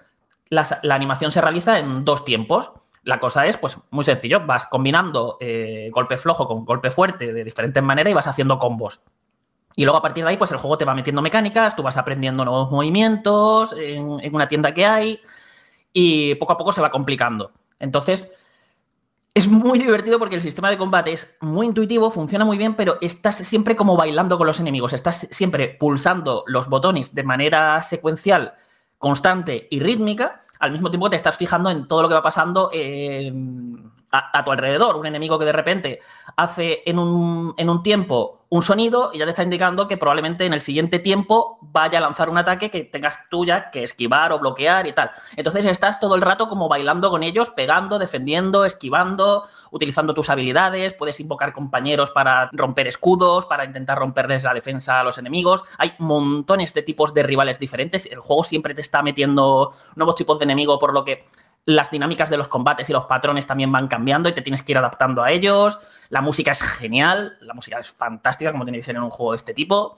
la, 0.50 0.68
la 0.84 0.96
animación 0.96 1.32
se 1.32 1.42
realiza 1.42 1.80
en 1.80 2.04
dos 2.06 2.26
tiempos. 2.26 2.72
La 3.06 3.20
cosa 3.20 3.46
es, 3.46 3.56
pues, 3.56 3.78
muy 3.92 4.04
sencillo. 4.04 4.46
Vas 4.46 4.68
combinando 4.68 5.38
eh, 5.40 5.90
golpe 5.94 6.18
flojo 6.18 6.48
con 6.48 6.66
golpe 6.66 6.92
fuerte 6.92 7.32
de 7.32 7.44
diferentes 7.44 7.82
maneras 7.82 8.12
y 8.12 8.14
vas 8.14 8.28
haciendo 8.28 8.60
combos. 8.60 9.02
Y 9.78 9.86
luego 9.86 9.98
a 9.98 10.02
partir 10.02 10.24
de 10.24 10.32
ahí, 10.32 10.38
pues 10.38 10.52
el 10.52 10.58
juego 10.58 10.78
te 10.78 10.86
va 10.86 10.94
metiendo 10.94 11.22
mecánicas, 11.22 11.76
tú 11.76 11.84
vas 11.84 11.98
aprendiendo 11.98 12.44
nuevos 12.44 12.72
movimientos 12.72 13.74
en, 13.78 14.20
en 14.20 14.36
una 14.36 14.48
tienda 14.48 14.74
que 14.74 14.86
hay 14.86 15.22
y 15.94 16.36
poco 16.36 16.54
a 16.54 16.58
poco 16.58 16.74
se 16.74 16.82
va 16.82 16.90
complicando. 16.90 17.52
Entonces, 17.80 18.32
es 19.36 19.50
muy 19.50 19.80
divertido 19.80 20.18
porque 20.18 20.36
el 20.36 20.42
sistema 20.42 20.72
de 20.72 20.78
combate 20.78 21.12
es 21.12 21.36
muy 21.42 21.68
intuitivo, 21.68 22.10
funciona 22.10 22.46
muy 22.46 22.58
bien, 22.58 22.76
pero 22.76 22.98
estás 23.02 23.36
siempre 23.36 23.76
como 23.76 23.98
bailando 23.98 24.38
con 24.38 24.48
los 24.48 24.62
enemigos, 24.62 24.94
estás 24.94 25.28
siempre 25.30 25.76
pulsando 25.78 26.46
los 26.48 26.70
botones 26.70 27.14
de 27.14 27.24
manera 27.24 27.84
secuencial, 27.84 28.54
constante 28.98 29.68
y 29.70 29.82
rítmica, 29.82 30.40
al 30.66 30.72
mismo 30.72 30.90
tiempo 30.90 31.10
te 31.10 31.16
estás 31.16 31.38
fijando 31.38 31.70
en 31.70 31.88
todo 31.88 32.02
lo 32.02 32.08
que 32.08 32.14
va 32.16 32.22
pasando 32.24 32.70
en- 32.74 33.92
a, 34.34 34.44
tu 34.44 34.52
alrededor. 34.52 34.96
Un 34.96 35.06
enemigo 35.06 35.38
que 35.40 35.46
de 35.46 35.52
repente 35.52 36.00
hace 36.38 36.84
en 36.86 37.00
un, 37.00 37.54
en 37.58 37.70
un 37.70 37.84
tiempo 37.84 38.46
un 38.50 38.62
sonido 38.62 39.10
y 39.14 39.20
ya 39.20 39.26
te 39.26 39.32
está 39.32 39.44
indicando 39.44 39.88
que 39.88 39.98
probablemente 39.98 40.46
en 40.46 40.54
el 40.54 40.62
siguiente 40.62 41.00
tiempo 41.00 41.58
vaya 41.62 41.98
a 41.98 42.02
lanzar 42.02 42.30
un 42.30 42.38
ataque 42.38 42.70
que 42.70 42.84
tengas 42.84 43.20
tú 43.30 43.46
ya 43.46 43.72
que 43.72 43.84
esquivar 43.84 44.32
o 44.32 44.40
bloquear 44.40 44.88
y 44.88 44.94
tal. 44.94 45.12
Entonces 45.36 45.66
estás 45.66 46.00
todo 46.00 46.16
el 46.16 46.22
rato 46.22 46.48
como 46.48 46.70
bailando 46.70 47.10
con 47.10 47.24
ellos, 47.24 47.50
pegando, 47.50 48.00
defendiendo, 48.00 48.64
esquivando, 48.64 49.44
utilizando 49.72 50.14
tus 50.14 50.30
habilidades, 50.30 50.94
puedes 50.94 51.20
invocar 51.20 51.54
compañeros 51.54 52.12
para 52.12 52.50
romper 52.54 52.88
escudos, 52.88 53.46
para 53.46 53.66
intentar 53.66 53.98
romperles 53.98 54.44
la 54.44 54.54
defensa 54.54 55.00
a 55.00 55.04
los 55.04 55.18
enemigos. 55.18 55.64
Hay 55.78 55.94
montones 55.98 56.74
de 56.74 56.84
tipos 56.84 57.14
de 57.14 57.24
rivales 57.24 57.60
diferentes. 57.60 58.06
El 58.06 58.20
juego 58.20 58.44
siempre 58.44 58.74
te 58.74 58.82
está 58.82 59.02
metiendo 59.02 59.74
nuevos 59.96 60.16
tipos 60.16 60.38
de 60.40 60.46
enemigos, 60.46 60.80
por 60.80 60.94
lo 60.94 61.04
que 61.04 61.26
las 61.66 61.90
dinámicas 61.90 62.30
de 62.30 62.38
los 62.38 62.48
combates 62.48 62.90
y 62.90 62.94
los 62.94 63.06
patrones 63.06 63.48
también 63.48 63.72
van 63.72 63.88
cambiando 63.88 64.30
y 64.30 64.34
te 64.34 64.42
tienes 64.42 64.62
que 64.62 64.72
ir 64.72 64.78
adaptando 64.78 65.24
a 65.24 65.32
ellos. 65.32 65.80
La 66.10 66.22
música 66.22 66.52
es 66.52 66.62
genial, 66.62 67.38
la 67.42 67.54
música 67.54 67.80
es 67.80 67.92
fantástica, 67.92 68.52
como 68.52 68.66
tiene 68.66 68.78
que 68.78 68.84
ser 68.84 68.96
en 68.96 69.04
un 69.04 69.10
juego 69.10 69.32
de 69.32 69.38
este 69.38 69.54
tipo. 69.54 69.98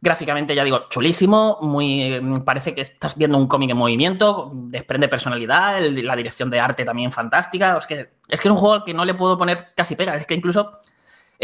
Gráficamente, 0.00 0.54
ya 0.54 0.64
digo, 0.64 0.88
chulísimo, 0.90 1.58
muy, 1.62 2.20
parece 2.44 2.74
que 2.74 2.82
estás 2.82 3.16
viendo 3.16 3.38
un 3.38 3.46
cómic 3.46 3.70
en 3.70 3.76
movimiento, 3.76 4.50
desprende 4.52 5.08
personalidad, 5.08 5.80
la 5.80 6.16
dirección 6.16 6.50
de 6.50 6.60
arte 6.60 6.84
también 6.84 7.10
fantástica. 7.10 7.78
Es 7.78 7.86
que, 7.86 8.10
es 8.28 8.40
que 8.40 8.48
es 8.48 8.52
un 8.52 8.58
juego 8.58 8.74
al 8.74 8.84
que 8.84 8.92
no 8.92 9.04
le 9.04 9.14
puedo 9.14 9.38
poner 9.38 9.72
casi 9.74 9.96
pega, 9.96 10.16
es 10.16 10.26
que 10.26 10.34
incluso 10.34 10.80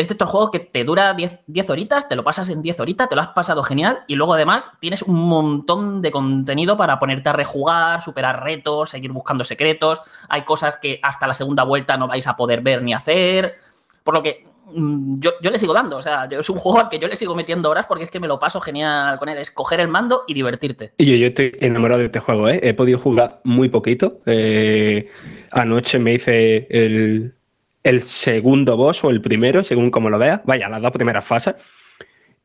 es 0.00 0.08
de 0.08 0.14
estos 0.14 0.30
juegos 0.30 0.50
que 0.50 0.60
te 0.60 0.82
dura 0.82 1.12
10, 1.12 1.40
10 1.46 1.70
horitas, 1.70 2.08
te 2.08 2.16
lo 2.16 2.24
pasas 2.24 2.48
en 2.48 2.62
10 2.62 2.80
horitas, 2.80 3.08
te 3.08 3.14
lo 3.14 3.20
has 3.20 3.28
pasado 3.28 3.62
genial 3.62 3.98
y 4.06 4.14
luego 4.14 4.32
además 4.32 4.72
tienes 4.80 5.02
un 5.02 5.28
montón 5.28 6.00
de 6.00 6.10
contenido 6.10 6.76
para 6.76 6.98
ponerte 6.98 7.28
a 7.28 7.34
rejugar, 7.34 8.02
superar 8.02 8.42
retos, 8.42 8.90
seguir 8.90 9.12
buscando 9.12 9.44
secretos. 9.44 10.00
Hay 10.28 10.42
cosas 10.42 10.78
que 10.78 11.00
hasta 11.02 11.26
la 11.26 11.34
segunda 11.34 11.64
vuelta 11.64 11.98
no 11.98 12.08
vais 12.08 12.26
a 12.26 12.34
poder 12.34 12.62
ver 12.62 12.82
ni 12.82 12.94
hacer. 12.94 13.56
Por 14.02 14.14
lo 14.14 14.22
que 14.22 14.42
mm, 14.72 15.20
yo, 15.20 15.32
yo 15.42 15.50
le 15.50 15.58
sigo 15.58 15.74
dando, 15.74 15.98
o 15.98 16.02
sea, 16.02 16.26
es 16.30 16.48
un 16.48 16.56
juego 16.56 16.80
al 16.80 16.88
que 16.88 16.98
yo 16.98 17.06
le 17.06 17.16
sigo 17.16 17.34
metiendo 17.34 17.68
horas 17.68 17.84
porque 17.86 18.04
es 18.04 18.10
que 18.10 18.20
me 18.20 18.28
lo 18.28 18.38
paso 18.38 18.58
genial 18.58 19.18
con 19.18 19.28
él, 19.28 19.36
es 19.36 19.50
coger 19.50 19.80
el 19.80 19.88
mando 19.88 20.22
y 20.26 20.32
divertirte. 20.32 20.94
Y 20.96 21.04
yo, 21.04 21.16
yo 21.16 21.26
estoy 21.26 21.52
enamorado 21.60 22.00
de 22.00 22.06
este 22.06 22.20
juego, 22.20 22.48
¿eh? 22.48 22.58
He 22.62 22.72
podido 22.72 22.98
jugar 22.98 23.40
muy 23.44 23.68
poquito. 23.68 24.20
Eh, 24.24 25.10
anoche 25.50 25.98
me 25.98 26.14
hice 26.14 26.66
el, 26.70 27.34
el 27.82 28.02
segundo 28.02 28.76
boss 28.76 29.04
o 29.04 29.10
el 29.10 29.20
primero, 29.20 29.62
según 29.62 29.90
como 29.90 30.10
lo 30.10 30.18
veas. 30.18 30.40
Vaya, 30.44 30.68
las 30.68 30.82
dos 30.82 30.92
primeras 30.92 31.24
fases. 31.24 31.54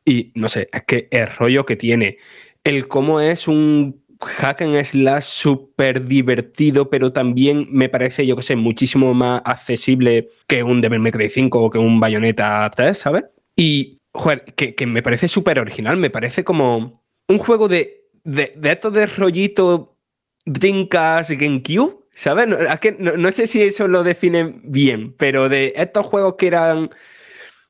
Y 0.04 0.32
no 0.34 0.48
sé, 0.48 0.68
es 0.72 0.82
que 0.82 1.08
el 1.10 1.26
rollo 1.26 1.66
que 1.66 1.76
tiene, 1.76 2.18
el 2.64 2.88
cómo 2.88 3.20
es 3.20 3.48
un 3.48 4.02
hack 4.20 4.62
and 4.62 4.82
slash 4.82 5.24
súper 5.24 6.06
divertido, 6.06 6.88
pero 6.88 7.12
también 7.12 7.66
me 7.70 7.88
parece, 7.88 8.26
yo 8.26 8.36
que 8.36 8.42
sé, 8.42 8.56
muchísimo 8.56 9.12
más 9.14 9.42
accesible 9.44 10.28
que 10.46 10.62
un 10.62 10.80
Devil 10.80 11.00
May 11.00 11.12
Cry 11.12 11.28
5 11.28 11.60
o 11.60 11.70
que 11.70 11.78
un 11.78 12.00
Bayonetta 12.00 12.70
3, 12.74 12.96
¿sabes? 12.96 13.24
Y, 13.56 13.98
joder, 14.12 14.44
que, 14.54 14.86
me 14.86 15.02
parece 15.02 15.28
súper 15.28 15.58
original, 15.58 15.96
me 15.96 16.10
parece 16.10 16.44
como 16.44 17.04
un 17.28 17.38
juego 17.38 17.68
de, 17.68 18.04
de, 18.24 18.52
de 18.56 18.72
estos 18.72 18.92
de 18.92 19.06
rollito 19.06 19.98
Dreamcast 20.44 21.30
GameCube, 21.32 22.05
¿sabes? 22.16 22.48
No, 22.48 22.56
no, 22.98 23.16
no 23.18 23.30
sé 23.30 23.46
si 23.46 23.62
eso 23.62 23.86
lo 23.88 24.02
define 24.02 24.54
bien, 24.64 25.12
pero 25.18 25.48
de 25.50 25.74
estos 25.76 26.06
juegos 26.06 26.36
que 26.38 26.46
eran 26.48 26.90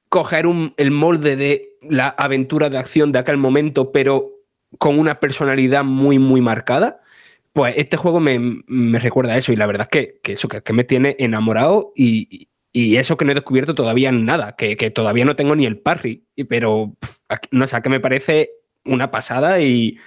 coger 0.09 0.47
un- 0.47 0.75
el 0.77 0.91
molde 0.91 1.37
de 1.37 1.71
la 1.83 2.09
aventura 2.09 2.71
de 2.71 2.79
acción 2.79 3.13
de 3.13 3.19
aquel 3.19 3.37
momento, 3.37 3.93
pero 3.93 4.31
con 4.79 4.99
una 4.99 5.21
personalidad 5.21 5.85
muy, 5.85 6.19
muy 6.19 6.41
marcada, 6.41 7.01
pues 7.53 7.75
este 7.79 7.97
juego 7.97 8.21
me, 8.21 8.39
me 8.67 8.99
recuerda 8.99 9.35
a 9.35 9.39
eso 9.39 9.53
y 9.53 9.57
la 9.57 9.67
verdad 9.67 9.89
es 9.91 10.01
que, 10.03 10.21
que 10.23 10.33
eso, 10.35 10.49
que, 10.49 10.63
que 10.63 10.73
me 10.73 10.85
tiene 10.85 11.17
enamorado 11.19 11.93
y, 11.97 12.49
y 12.73 12.97
eso 12.97 13.17
que 13.17 13.25
no 13.25 13.33
he 13.33 13.35
descubierto 13.35 13.75
todavía 13.75 14.13
nada, 14.13 14.57
que, 14.57 14.77
que 14.77 14.91
todavía 14.91 15.25
no 15.25 15.37
tengo 15.37 15.57
ni 15.57 15.67
el 15.67 15.79
parry, 15.79 16.25
pero 16.49 16.95
no 17.51 17.67
sé, 17.67 17.83
que 17.83 17.89
me 17.89 18.01
parece 18.01 18.51
una 18.85 19.11
pasada 19.11 19.61
y, 19.61 19.99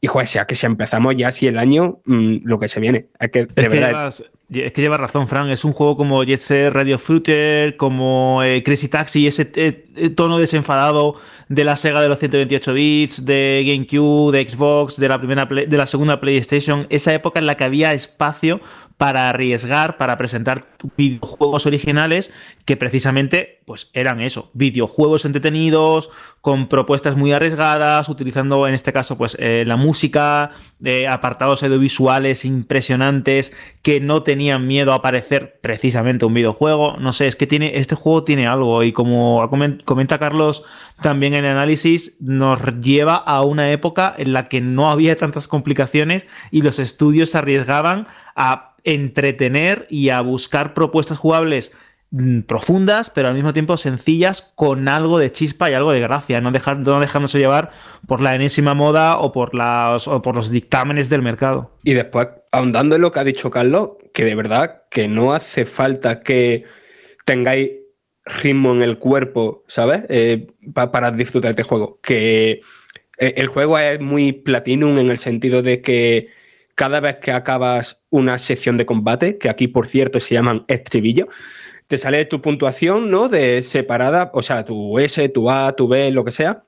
y 0.00 0.06
joder, 0.06 0.26
sea 0.26 0.46
que 0.46 0.54
si 0.54 0.64
empezamos 0.66 1.14
ya 1.14 1.28
así 1.28 1.46
el 1.46 1.58
año, 1.58 1.98
mm, 2.06 2.38
lo 2.44 2.58
que 2.58 2.68
se 2.68 2.80
viene, 2.80 3.08
es 3.18 3.30
que 3.30 3.40
de 3.40 3.48
Es 3.54 3.54
que, 3.54 3.68
verdad... 3.68 3.88
llevas, 3.88 4.24
es 4.48 4.72
que 4.72 4.80
llevas 4.80 4.98
razón, 4.98 5.28
Frank. 5.28 5.50
Es 5.50 5.64
un 5.64 5.72
juego 5.72 5.96
como 5.96 6.24
Jet 6.24 6.40
Set 6.40 6.72
Radio 6.72 6.98
Fruiter, 6.98 7.76
como 7.76 8.42
eh, 8.42 8.62
Crazy 8.62 8.88
Taxi, 8.88 9.26
ese 9.26 9.50
eh, 9.54 9.84
eh, 9.96 10.10
tono 10.10 10.38
desenfadado 10.38 11.16
de 11.48 11.64
la 11.64 11.76
Sega 11.76 12.00
de 12.00 12.08
los 12.08 12.18
128 12.18 12.72
bits, 12.72 13.26
de 13.26 13.62
GameCube, 13.66 14.32
de 14.32 14.48
Xbox, 14.48 14.96
de 14.96 15.08
la, 15.08 15.18
primera 15.18 15.44
de 15.44 15.76
la 15.76 15.86
segunda 15.86 16.18
PlayStation. 16.18 16.86
Esa 16.88 17.12
época 17.12 17.38
en 17.38 17.46
la 17.46 17.56
que 17.56 17.64
había 17.64 17.92
espacio 17.92 18.60
para 19.00 19.30
arriesgar, 19.30 19.96
para 19.96 20.18
presentar 20.18 20.66
videojuegos 20.94 21.64
originales 21.64 22.30
que 22.66 22.76
precisamente 22.76 23.62
pues 23.64 23.88
eran 23.94 24.20
eso, 24.20 24.50
videojuegos 24.52 25.24
entretenidos, 25.24 26.10
con 26.42 26.68
propuestas 26.68 27.16
muy 27.16 27.32
arriesgadas, 27.32 28.10
utilizando 28.10 28.66
en 28.68 28.74
este 28.74 28.92
caso 28.92 29.16
pues 29.16 29.38
eh, 29.40 29.64
la 29.66 29.76
música, 29.76 30.50
eh, 30.84 31.08
apartados 31.08 31.62
audiovisuales 31.62 32.44
impresionantes 32.44 33.56
que 33.80 34.00
no 34.00 34.22
tenían 34.22 34.66
miedo 34.66 34.92
a 34.92 35.00
parecer 35.00 35.60
precisamente 35.62 36.26
un 36.26 36.34
videojuego. 36.34 36.98
No 36.98 37.14
sé, 37.14 37.26
es 37.26 37.36
que 37.36 37.46
tiene 37.46 37.78
este 37.78 37.94
juego 37.94 38.24
tiene 38.24 38.46
algo 38.46 38.82
y 38.82 38.92
como 38.92 39.40
comen- 39.48 39.82
comenta 39.84 40.18
Carlos 40.18 40.62
también 41.00 41.32
en 41.32 41.46
el 41.46 41.52
análisis, 41.52 42.18
nos 42.20 42.60
lleva 42.82 43.14
a 43.14 43.40
una 43.44 43.72
época 43.72 44.14
en 44.18 44.34
la 44.34 44.48
que 44.48 44.60
no 44.60 44.90
había 44.90 45.16
tantas 45.16 45.48
complicaciones 45.48 46.26
y 46.50 46.60
los 46.60 46.78
estudios 46.78 47.30
se 47.30 47.38
arriesgaban 47.38 48.06
a 48.36 48.69
entretener 48.94 49.86
y 49.90 50.10
a 50.10 50.20
buscar 50.20 50.74
propuestas 50.74 51.18
jugables 51.18 51.72
mm, 52.10 52.40
profundas, 52.42 53.10
pero 53.10 53.28
al 53.28 53.34
mismo 53.34 53.52
tiempo 53.52 53.76
sencillas, 53.76 54.52
con 54.56 54.88
algo 54.88 55.18
de 55.18 55.32
chispa 55.32 55.70
y 55.70 55.74
algo 55.74 55.92
de 55.92 56.00
gracia, 56.00 56.40
no, 56.40 56.50
dejar, 56.50 56.78
no 56.78 57.00
dejándose 57.00 57.38
llevar 57.38 57.70
por 58.06 58.20
la 58.20 58.34
enésima 58.34 58.74
moda 58.74 59.18
o 59.18 59.32
por, 59.32 59.54
las, 59.54 60.06
o 60.08 60.20
por 60.22 60.34
los 60.34 60.50
dictámenes 60.50 61.08
del 61.08 61.22
mercado. 61.22 61.76
Y 61.84 61.94
después, 61.94 62.28
ahondando 62.52 62.96
en 62.96 63.02
lo 63.02 63.12
que 63.12 63.20
ha 63.20 63.24
dicho 63.24 63.50
Carlos, 63.50 63.90
que 64.12 64.24
de 64.24 64.34
verdad 64.34 64.82
que 64.90 65.06
no 65.08 65.32
hace 65.34 65.64
falta 65.64 66.20
que 66.20 66.64
tengáis 67.24 67.70
ritmo 68.42 68.72
en 68.72 68.82
el 68.82 68.98
cuerpo, 68.98 69.64
¿sabes? 69.68 70.02
Eh, 70.08 70.48
pa- 70.74 70.90
para 70.92 71.10
disfrutar 71.10 71.54
de 71.54 71.62
este 71.62 71.68
juego. 71.68 71.98
Que 72.02 72.60
eh, 73.18 73.34
el 73.36 73.46
juego 73.46 73.78
es 73.78 74.00
muy 74.00 74.32
platinum 74.32 74.98
en 74.98 75.10
el 75.10 75.18
sentido 75.18 75.62
de 75.62 75.80
que 75.80 76.28
cada 76.80 77.00
vez 77.00 77.16
que 77.16 77.30
acabas 77.30 78.00
una 78.08 78.38
sección 78.38 78.78
de 78.78 78.86
combate, 78.86 79.36
que 79.36 79.50
aquí 79.50 79.68
por 79.68 79.86
cierto 79.86 80.18
se 80.18 80.32
llaman 80.32 80.64
estribillo, 80.66 81.28
te 81.88 81.98
sale 81.98 82.24
tu 82.24 82.40
puntuación, 82.40 83.10
¿no? 83.10 83.28
De 83.28 83.62
separada, 83.62 84.30
o 84.32 84.40
sea, 84.40 84.64
tu 84.64 84.98
S, 84.98 85.28
tu 85.28 85.50
A, 85.50 85.76
tu 85.76 85.88
B, 85.88 86.10
lo 86.10 86.24
que 86.24 86.30
sea, 86.30 86.64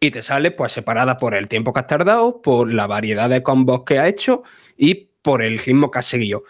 y 0.00 0.10
te 0.10 0.22
sale 0.22 0.50
pues 0.50 0.72
separada 0.72 1.16
por 1.16 1.32
el 1.36 1.46
tiempo 1.46 1.72
que 1.72 1.78
has 1.78 1.86
tardado, 1.86 2.42
por 2.42 2.72
la 2.72 2.88
variedad 2.88 3.30
de 3.30 3.44
combos 3.44 3.84
que 3.84 4.00
has 4.00 4.08
hecho 4.08 4.42
y 4.76 5.10
por 5.22 5.44
el 5.44 5.60
ritmo 5.60 5.92
que 5.92 6.00
has 6.00 6.06
seguido. 6.06 6.42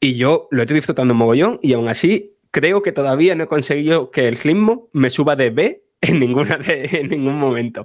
Y 0.00 0.16
yo 0.16 0.48
lo 0.50 0.62
estoy 0.62 0.74
disfrutando 0.74 1.14
un 1.14 1.18
mogollón 1.18 1.60
y 1.62 1.74
aún 1.74 1.86
así 1.86 2.34
creo 2.50 2.82
que 2.82 2.90
todavía 2.90 3.36
no 3.36 3.44
he 3.44 3.46
conseguido 3.46 4.10
que 4.10 4.26
el 4.26 4.34
ritmo 4.34 4.88
me 4.92 5.10
suba 5.10 5.36
de 5.36 5.50
B 5.50 5.84
en, 6.00 6.18
ninguna 6.18 6.56
de- 6.58 6.88
en 6.90 7.06
ningún 7.08 7.38
momento. 7.38 7.84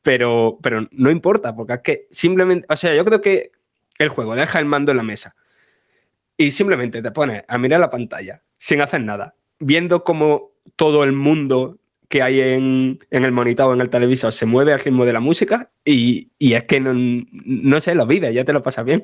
Pero, 0.00 0.58
pero 0.62 0.88
no 0.92 1.10
importa, 1.10 1.54
porque 1.54 1.74
es 1.74 1.80
que 1.80 2.06
simplemente, 2.10 2.66
o 2.70 2.76
sea, 2.76 2.94
yo 2.94 3.04
creo 3.04 3.20
que 3.20 3.50
el 3.98 4.08
juego 4.08 4.34
deja 4.34 4.58
el 4.58 4.64
mando 4.64 4.90
en 4.90 4.98
la 4.98 5.02
mesa 5.02 5.34
y 6.36 6.50
simplemente 6.50 7.02
te 7.02 7.10
pones 7.10 7.44
a 7.48 7.58
mirar 7.58 7.80
la 7.80 7.90
pantalla 7.90 8.42
sin 8.58 8.80
hacer 8.80 9.02
nada, 9.02 9.34
viendo 9.58 10.04
cómo 10.04 10.50
todo 10.76 11.04
el 11.04 11.12
mundo 11.12 11.78
que 12.08 12.22
hay 12.22 12.40
en, 12.40 13.00
en 13.10 13.24
el 13.24 13.32
monitor 13.32 13.68
o 13.68 13.74
en 13.74 13.80
el 13.80 13.90
televisor 13.90 14.32
se 14.32 14.46
mueve 14.46 14.72
al 14.72 14.80
ritmo 14.80 15.04
de 15.04 15.12
la 15.12 15.20
música 15.20 15.70
y, 15.84 16.30
y 16.38 16.54
es 16.54 16.64
que 16.64 16.80
no, 16.80 16.92
no 16.94 17.80
sé, 17.80 17.94
lo 17.94 18.06
vives, 18.06 18.34
ya 18.34 18.44
te 18.44 18.52
lo 18.52 18.62
pasas 18.62 18.84
bien. 18.84 19.02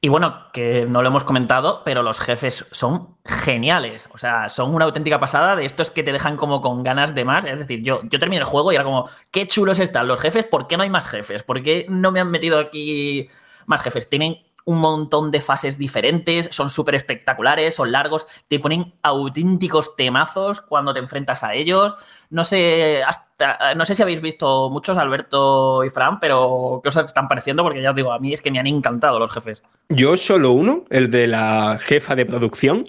Y 0.00 0.08
bueno, 0.08 0.52
que 0.52 0.84
no 0.86 1.02
lo 1.02 1.08
hemos 1.08 1.24
comentado, 1.24 1.82
pero 1.84 2.02
los 2.02 2.20
jefes 2.20 2.66
son 2.70 3.16
geniales. 3.24 4.08
O 4.12 4.18
sea, 4.18 4.48
son 4.50 4.74
una 4.74 4.84
auténtica 4.84 5.18
pasada 5.18 5.56
de 5.56 5.64
estos 5.64 5.90
que 5.90 6.02
te 6.02 6.12
dejan 6.12 6.36
como 6.36 6.60
con 6.60 6.84
ganas 6.84 7.14
de 7.14 7.24
más. 7.24 7.44
Es 7.46 7.58
decir, 7.58 7.82
yo, 7.82 8.00
yo 8.04 8.18
terminé 8.18 8.40
el 8.40 8.44
juego 8.44 8.70
y 8.70 8.76
era 8.76 8.84
como, 8.84 9.08
qué 9.32 9.46
chulos 9.46 9.80
están 9.80 10.06
los 10.06 10.20
jefes, 10.20 10.44
¿por 10.44 10.68
qué 10.68 10.76
no 10.76 10.82
hay 10.82 10.90
más 10.90 11.08
jefes? 11.08 11.42
¿Por 11.42 11.62
qué 11.62 11.86
no 11.88 12.12
me 12.12 12.20
han 12.20 12.30
metido 12.30 12.60
aquí 12.60 13.28
más 13.66 13.82
jefes? 13.82 14.08
Tienen 14.08 14.38
un 14.66 14.78
montón 14.78 15.30
de 15.30 15.40
fases 15.40 15.78
diferentes, 15.78 16.48
son 16.50 16.70
súper 16.70 16.96
espectaculares, 16.96 17.76
son 17.76 17.92
largos, 17.92 18.26
te 18.48 18.58
ponen 18.58 18.94
auténticos 19.00 19.94
temazos 19.94 20.60
cuando 20.60 20.92
te 20.92 20.98
enfrentas 20.98 21.44
a 21.44 21.54
ellos. 21.54 21.94
No 22.30 22.42
sé, 22.42 23.04
hasta, 23.06 23.76
no 23.76 23.86
sé 23.86 23.94
si 23.94 24.02
habéis 24.02 24.20
visto 24.20 24.68
muchos, 24.68 24.98
Alberto 24.98 25.84
y 25.84 25.90
Fran, 25.90 26.18
pero 26.18 26.80
¿qué 26.82 26.88
os 26.88 26.96
están 26.96 27.28
pareciendo? 27.28 27.62
Porque 27.62 27.80
ya 27.80 27.90
os 27.90 27.96
digo, 27.96 28.12
a 28.12 28.18
mí 28.18 28.34
es 28.34 28.42
que 28.42 28.50
me 28.50 28.58
han 28.58 28.66
encantado 28.66 29.20
los 29.20 29.32
jefes. 29.32 29.62
Yo 29.88 30.16
solo 30.16 30.50
uno, 30.50 30.84
el 30.90 31.12
de 31.12 31.28
la 31.28 31.78
jefa 31.78 32.16
de 32.16 32.26
producción, 32.26 32.84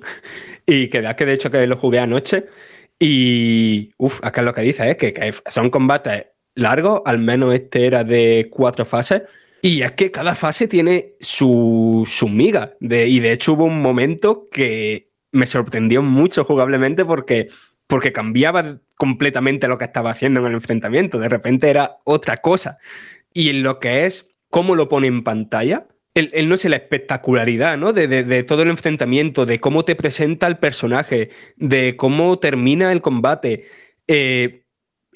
y 0.65 0.89
que, 0.89 1.15
que 1.15 1.25
de 1.25 1.33
hecho 1.33 1.51
que 1.51 1.67
lo 1.67 1.77
jugué 1.77 1.99
anoche. 1.99 2.47
Y, 2.99 3.91
uff, 3.97 4.19
acá 4.23 4.41
es 4.41 4.45
lo 4.45 4.53
que 4.55 4.61
dice, 4.61 4.97
que, 4.97 5.13
que 5.13 5.31
son 5.45 5.69
combates 5.69 6.25
largos, 6.55 7.03
al 7.05 7.19
menos 7.19 7.53
este 7.53 7.85
era 7.85 8.03
de 8.03 8.49
cuatro 8.51 8.83
fases. 8.83 9.21
Y 9.67 9.81
es 9.81 9.91
que 9.91 10.11
cada 10.11 10.33
fase 10.33 10.69
tiene 10.69 11.15
su, 11.19 12.05
su 12.07 12.29
miga. 12.29 12.75
De, 12.79 13.09
y 13.09 13.19
de 13.19 13.33
hecho 13.33 13.51
hubo 13.51 13.65
un 13.65 13.81
momento 13.81 14.47
que 14.49 15.09
me 15.33 15.45
sorprendió 15.45 16.01
mucho 16.01 16.45
jugablemente 16.45 17.03
porque, 17.03 17.49
porque 17.85 18.13
cambiaba 18.13 18.79
completamente 18.95 19.67
lo 19.67 19.77
que 19.77 19.83
estaba 19.83 20.11
haciendo 20.11 20.39
en 20.39 20.45
el 20.45 20.53
enfrentamiento. 20.53 21.19
De 21.19 21.27
repente 21.27 21.69
era 21.69 21.97
otra 22.05 22.37
cosa. 22.37 22.77
Y 23.33 23.49
en 23.49 23.61
lo 23.61 23.79
que 23.79 24.05
es 24.05 24.29
cómo 24.49 24.73
lo 24.73 24.87
pone 24.87 25.07
en 25.07 25.25
pantalla, 25.25 25.85
el, 26.13 26.29
el 26.33 26.47
no 26.47 26.55
sé, 26.55 26.69
la 26.69 26.77
espectacularidad, 26.77 27.77
¿no? 27.77 27.91
De, 27.91 28.07
de- 28.07 28.23
de 28.23 28.43
todo 28.43 28.61
el 28.61 28.69
enfrentamiento, 28.69 29.45
de 29.45 29.59
cómo 29.59 29.83
te 29.83 29.97
presenta 29.97 30.47
el 30.47 30.59
personaje, 30.59 31.29
de 31.57 31.97
cómo 31.97 32.39
termina 32.39 32.93
el 32.93 33.01
combate. 33.01 33.65
eh, 34.07 34.63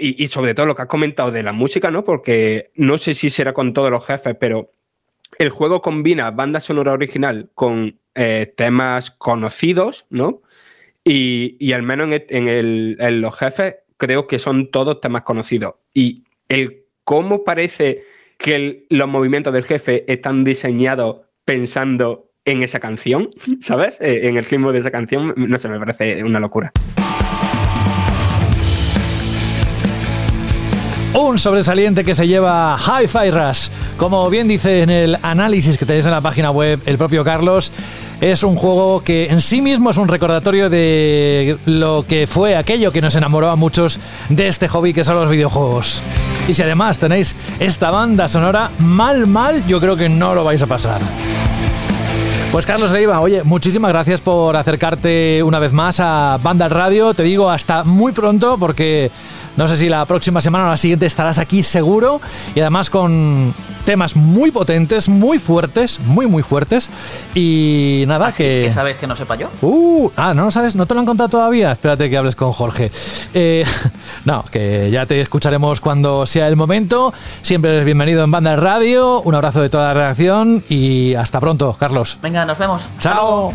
y, 0.01 0.27
sobre 0.27 0.53
todo 0.55 0.65
lo 0.65 0.75
que 0.75 0.81
has 0.83 0.87
comentado 0.87 1.31
de 1.31 1.43
la 1.43 1.53
música, 1.53 1.91
¿no? 1.91 2.03
Porque 2.03 2.71
no 2.75 2.97
sé 2.97 3.13
si 3.13 3.29
será 3.29 3.53
con 3.53 3.73
todos 3.73 3.91
los 3.91 4.05
jefes, 4.05 4.35
pero 4.39 4.73
el 5.37 5.49
juego 5.49 5.81
combina 5.81 6.31
banda 6.31 6.59
sonora 6.59 6.91
original 6.93 7.49
con 7.53 7.99
eh, 8.15 8.53
temas 8.57 9.11
conocidos, 9.11 10.05
¿no? 10.09 10.41
Y, 11.03 11.71
al 11.73 11.83
menos 11.83 12.09
en, 12.29 12.47
el- 12.47 12.97
en 12.99 13.21
los 13.21 13.37
jefes 13.37 13.77
creo 13.97 14.27
que 14.27 14.39
son 14.39 14.69
todos 14.71 14.99
temas 15.01 15.21
conocidos. 15.21 15.75
Y 15.93 16.23
el 16.49 16.85
cómo 17.03 17.43
parece 17.43 18.03
que 18.37 18.85
los 18.89 19.07
movimientos 19.07 19.53
del 19.53 19.63
jefe 19.63 20.11
están 20.11 20.43
diseñados 20.43 21.21
pensando 21.45 22.31
en 22.45 22.63
esa 22.63 22.79
canción, 22.79 23.29
¿sabes? 23.61 24.01
Eh, 24.01 24.27
en 24.27 24.37
el 24.37 24.45
ritmo 24.45 24.71
de 24.71 24.79
esa 24.79 24.91
canción, 24.91 25.33
no 25.37 25.57
sé, 25.57 25.69
me 25.69 25.79
parece 25.79 26.23
una 26.23 26.39
locura. 26.39 26.71
Un 31.13 31.37
sobresaliente 31.37 32.05
que 32.05 32.15
se 32.15 32.25
lleva 32.25 32.77
Hi-Fi 32.77 33.31
Rush. 33.31 33.67
Como 33.97 34.29
bien 34.29 34.47
dice 34.47 34.81
en 34.81 34.89
el 34.89 35.17
análisis 35.21 35.77
que 35.77 35.85
tenéis 35.85 36.05
en 36.05 36.11
la 36.11 36.21
página 36.21 36.51
web 36.51 36.81
el 36.85 36.97
propio 36.97 37.25
Carlos, 37.25 37.73
es 38.21 38.43
un 38.43 38.55
juego 38.55 39.03
que 39.03 39.27
en 39.27 39.41
sí 39.41 39.61
mismo 39.61 39.89
es 39.89 39.97
un 39.97 40.07
recordatorio 40.07 40.69
de 40.69 41.57
lo 41.65 42.05
que 42.07 42.27
fue 42.27 42.55
aquello 42.55 42.93
que 42.93 43.01
nos 43.01 43.15
enamoró 43.15 43.49
a 43.49 43.57
muchos 43.57 43.99
de 44.29 44.47
este 44.47 44.69
hobby 44.69 44.93
que 44.93 45.03
son 45.03 45.17
los 45.17 45.29
videojuegos. 45.29 46.01
Y 46.47 46.53
si 46.53 46.61
además 46.61 46.97
tenéis 46.97 47.35
esta 47.59 47.91
banda 47.91 48.29
sonora, 48.29 48.71
mal, 48.79 49.27
mal, 49.27 49.67
yo 49.67 49.81
creo 49.81 49.97
que 49.97 50.07
no 50.07 50.33
lo 50.33 50.45
vais 50.45 50.61
a 50.61 50.67
pasar. 50.67 51.01
Pues 52.51 52.65
Carlos 52.65 52.91
Leiva, 52.91 53.21
oye, 53.21 53.43
muchísimas 53.43 53.91
gracias 53.91 54.19
por 54.19 54.57
acercarte 54.57 55.41
una 55.41 55.57
vez 55.57 55.71
más 55.71 56.01
a 56.01 56.37
Banda 56.43 56.67
Radio. 56.67 57.13
Te 57.13 57.23
digo 57.23 57.49
hasta 57.49 57.85
muy 57.85 58.11
pronto 58.11 58.57
porque 58.57 59.09
no 59.57 59.67
sé 59.67 59.77
si 59.77 59.89
la 59.89 60.05
próxima 60.05 60.41
semana 60.41 60.65
o 60.65 60.69
la 60.69 60.77
siguiente 60.77 61.05
estarás 61.05 61.37
aquí 61.39 61.63
seguro 61.63 62.21
y 62.55 62.59
además 62.59 62.89
con 62.89 63.53
temas 63.85 64.15
muy 64.15 64.51
potentes, 64.51 65.09
muy 65.09 65.39
fuertes, 65.39 65.99
muy 65.99 66.27
muy 66.27 66.43
fuertes 66.43 66.89
y 67.33 68.05
nada 68.07 68.27
Así 68.27 68.43
que... 68.43 68.61
que 68.65 68.71
sabes 68.71 68.97
que 68.97 69.07
no 69.07 69.15
sepa 69.15 69.35
yo. 69.35 69.49
Uh, 69.61 70.11
ah, 70.15 70.33
¿no 70.33 70.45
lo 70.45 70.51
sabes? 70.51 70.75
¿No 70.75 70.85
te 70.85 70.93
lo 70.93 70.99
han 70.99 71.05
contado 71.05 71.29
todavía? 71.29 71.71
Espérate 71.71 72.09
que 72.09 72.17
hables 72.17 72.35
con 72.35 72.51
Jorge. 72.51 72.91
Eh, 73.33 73.65
no, 74.25 74.43
que 74.51 74.89
ya 74.91 75.05
te 75.05 75.21
escucharemos 75.21 75.81
cuando 75.81 76.25
sea 76.25 76.47
el 76.47 76.55
momento. 76.55 77.13
Siempre 77.41 77.71
eres 77.71 77.85
bienvenido 77.85 78.23
en 78.23 78.31
Banda 78.31 78.55
Radio. 78.55 79.21
Un 79.21 79.35
abrazo 79.35 79.61
de 79.61 79.69
toda 79.69 79.87
la 79.87 79.93
redacción 79.93 80.63
y 80.69 81.15
hasta 81.15 81.39
pronto, 81.39 81.75
Carlos. 81.79 82.19
Venga, 82.21 82.45
nos 82.45 82.57
vemos. 82.57 82.83
Chao. 82.99 83.51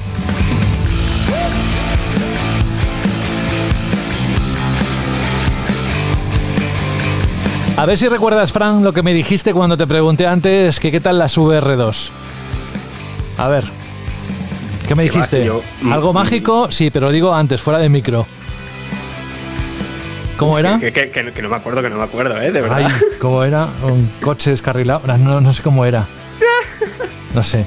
A 7.76 7.84
ver 7.84 7.98
si 7.98 8.08
recuerdas, 8.08 8.52
Fran, 8.52 8.82
lo 8.82 8.92
que 8.92 9.02
me 9.02 9.12
dijiste 9.12 9.52
cuando 9.52 9.76
te 9.76 9.86
pregunté 9.86 10.26
antes 10.26 10.80
que 10.80 10.90
qué 10.90 11.00
tal 11.00 11.18
las 11.18 11.36
VR2. 11.36 12.10
A 13.36 13.48
ver. 13.48 13.64
¿Qué 14.88 14.94
me 14.94 15.02
¿Qué 15.04 15.10
va, 15.10 15.14
dijiste? 15.16 15.44
yo- 15.44 15.62
¿Algo 15.90 16.12
mm, 16.12 16.14
mágico? 16.14 16.70
Sí, 16.70 16.90
pero 16.90 17.06
lo 17.06 17.12
digo 17.12 17.34
antes, 17.34 17.60
fuera 17.60 17.78
de 17.78 17.88
micro. 17.90 18.26
¿Cómo 20.38 20.58
era? 20.58 20.78
Que, 20.78 20.92
que- 20.92 21.10
que- 21.10 21.32
que 21.32 21.42
no 21.42 21.48
me 21.48 21.56
acuerdo, 21.56 21.82
que 21.82 21.90
no 21.90 21.96
me 21.96 22.04
acuerdo, 22.04 22.40
¿eh? 22.40 22.50
De 22.52 22.60
verdad. 22.62 22.78
Ay, 22.78 22.92
¿cómo 23.20 23.42
era? 23.44 23.68
Un 23.82 24.10
coche 24.22 24.50
descarrilado. 24.50 25.02
No, 25.18 25.40
no, 25.40 25.52
sé 25.52 25.62
cómo 25.62 25.84
era. 25.84 26.06
No 27.34 27.42
sé. 27.42 27.66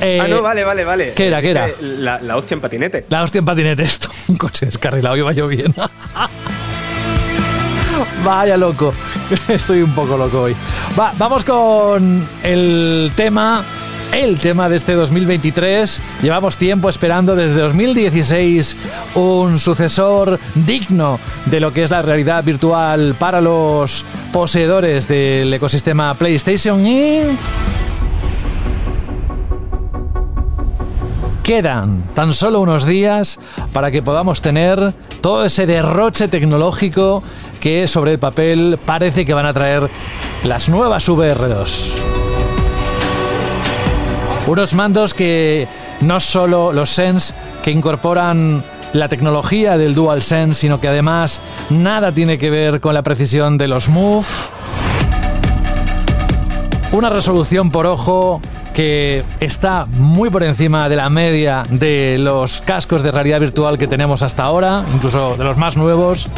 Eh, 0.00 0.18
ah, 0.20 0.26
no, 0.26 0.42
vale, 0.42 0.64
vale, 0.64 0.84
vale. 0.84 1.12
¿qué 1.14 1.28
era, 1.28 1.40
qué 1.40 1.50
era? 1.50 1.68
Eh, 1.68 1.76
La, 1.80 2.20
la 2.20 2.36
hostia 2.36 2.54
en 2.56 2.60
patinete. 2.60 3.06
La 3.10 3.22
hostia 3.22 3.38
en 3.38 3.44
patinete 3.44 3.82
esto. 3.84 4.08
Un 4.28 4.36
coche 4.36 4.66
descarrilado, 4.66 5.16
iba 5.16 5.32
yo 5.32 5.46
bien. 5.46 5.72
Vaya 8.24 8.56
loco. 8.56 8.92
Estoy 9.48 9.82
un 9.82 9.94
poco 9.94 10.16
loco 10.16 10.42
hoy. 10.42 10.56
Va, 10.98 11.12
vamos 11.18 11.44
con 11.44 12.26
el 12.42 13.12
tema. 13.14 13.64
El 14.12 14.38
tema 14.38 14.68
de 14.68 14.76
este 14.76 14.94
2023. 14.94 16.00
Llevamos 16.22 16.56
tiempo 16.56 16.88
esperando 16.88 17.34
desde 17.34 17.60
2016 17.60 18.76
un 19.16 19.58
sucesor 19.58 20.38
digno 20.54 21.18
de 21.46 21.60
lo 21.60 21.72
que 21.72 21.82
es 21.82 21.90
la 21.90 22.02
realidad 22.02 22.44
virtual 22.44 23.16
para 23.18 23.40
los 23.40 24.04
poseedores 24.32 25.08
del 25.08 25.52
ecosistema 25.52 26.14
PlayStation 26.14 26.86
y 26.86 27.36
Quedan 31.46 32.02
tan 32.12 32.32
solo 32.32 32.58
unos 32.58 32.86
días 32.86 33.38
para 33.72 33.92
que 33.92 34.02
podamos 34.02 34.42
tener 34.42 34.94
todo 35.20 35.44
ese 35.44 35.64
derroche 35.64 36.26
tecnológico 36.26 37.22
que 37.66 37.88
sobre 37.88 38.12
el 38.12 38.20
papel 38.20 38.78
parece 38.86 39.26
que 39.26 39.34
van 39.34 39.44
a 39.44 39.52
traer 39.52 39.90
las 40.44 40.68
nuevas 40.68 41.08
VR2. 41.08 41.94
Unos 44.46 44.72
mandos 44.72 45.14
que 45.14 45.66
no 46.00 46.20
solo 46.20 46.72
los 46.72 46.90
Sense, 46.90 47.34
que 47.64 47.72
incorporan 47.72 48.64
la 48.92 49.08
tecnología 49.08 49.76
del 49.78 49.96
DualSense, 49.96 50.60
sino 50.60 50.80
que 50.80 50.86
además 50.86 51.40
nada 51.68 52.12
tiene 52.12 52.38
que 52.38 52.50
ver 52.50 52.80
con 52.80 52.94
la 52.94 53.02
precisión 53.02 53.58
de 53.58 53.66
los 53.66 53.88
Move. 53.88 54.26
Una 56.92 57.08
resolución 57.08 57.72
por 57.72 57.86
ojo 57.86 58.40
que 58.74 59.24
está 59.40 59.86
muy 59.86 60.30
por 60.30 60.44
encima 60.44 60.88
de 60.88 60.94
la 60.94 61.10
media 61.10 61.64
de 61.68 62.16
los 62.20 62.60
cascos 62.60 63.02
de 63.02 63.10
realidad 63.10 63.40
virtual 63.40 63.76
que 63.76 63.88
tenemos 63.88 64.22
hasta 64.22 64.44
ahora, 64.44 64.84
incluso 64.94 65.36
de 65.36 65.42
los 65.42 65.56
más 65.56 65.76
nuevos. 65.76 66.28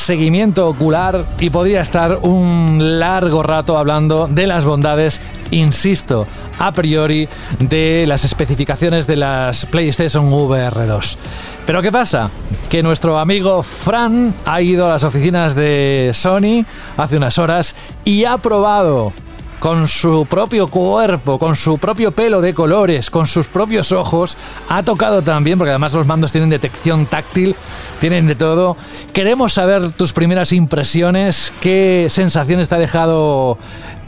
Seguimiento 0.00 0.66
ocular 0.66 1.26
y 1.40 1.50
podría 1.50 1.82
estar 1.82 2.20
un 2.22 2.98
largo 2.98 3.42
rato 3.42 3.76
hablando 3.76 4.28
de 4.28 4.46
las 4.46 4.64
bondades, 4.64 5.20
insisto, 5.50 6.26
a 6.58 6.72
priori, 6.72 7.28
de 7.58 8.06
las 8.08 8.24
especificaciones 8.24 9.06
de 9.06 9.16
las 9.16 9.66
PlayStation 9.66 10.32
VR 10.32 10.86
2. 10.86 11.18
Pero 11.66 11.82
¿qué 11.82 11.92
pasa? 11.92 12.30
Que 12.70 12.82
nuestro 12.82 13.18
amigo 13.18 13.62
Fran 13.62 14.32
ha 14.46 14.62
ido 14.62 14.86
a 14.86 14.88
las 14.88 15.04
oficinas 15.04 15.54
de 15.54 16.12
Sony 16.14 16.64
hace 16.96 17.18
unas 17.18 17.36
horas 17.36 17.74
y 18.02 18.24
ha 18.24 18.38
probado 18.38 19.12
con 19.60 19.86
su 19.86 20.26
propio 20.28 20.68
cuerpo, 20.68 21.38
con 21.38 21.54
su 21.54 21.78
propio 21.78 22.10
pelo 22.12 22.40
de 22.40 22.54
colores, 22.54 23.10
con 23.10 23.26
sus 23.26 23.46
propios 23.46 23.92
ojos. 23.92 24.36
Ha 24.68 24.82
tocado 24.82 25.22
también, 25.22 25.58
porque 25.58 25.70
además 25.70 25.92
los 25.92 26.06
mandos 26.06 26.32
tienen 26.32 26.50
detección 26.50 27.06
táctil, 27.06 27.54
tienen 28.00 28.26
de 28.26 28.34
todo. 28.34 28.76
Queremos 29.12 29.52
saber 29.52 29.92
tus 29.92 30.12
primeras 30.12 30.52
impresiones, 30.52 31.52
qué 31.60 32.06
sensaciones 32.08 32.68
te 32.68 32.74
ha 32.74 32.78
dejado 32.78 33.58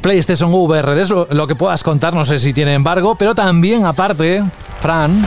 PlayStation 0.00 0.53
VR, 0.53 1.07
lo 1.30 1.46
que 1.46 1.55
puedas 1.55 1.82
contar, 1.84 2.14
no 2.14 2.24
sé 2.24 2.38
si 2.38 2.53
tiene 2.53 2.74
embargo, 2.74 3.14
pero 3.14 3.34
también 3.34 3.84
aparte, 3.84 4.42
Fran, 4.80 5.24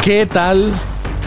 ¿qué 0.00 0.26
tal 0.26 0.72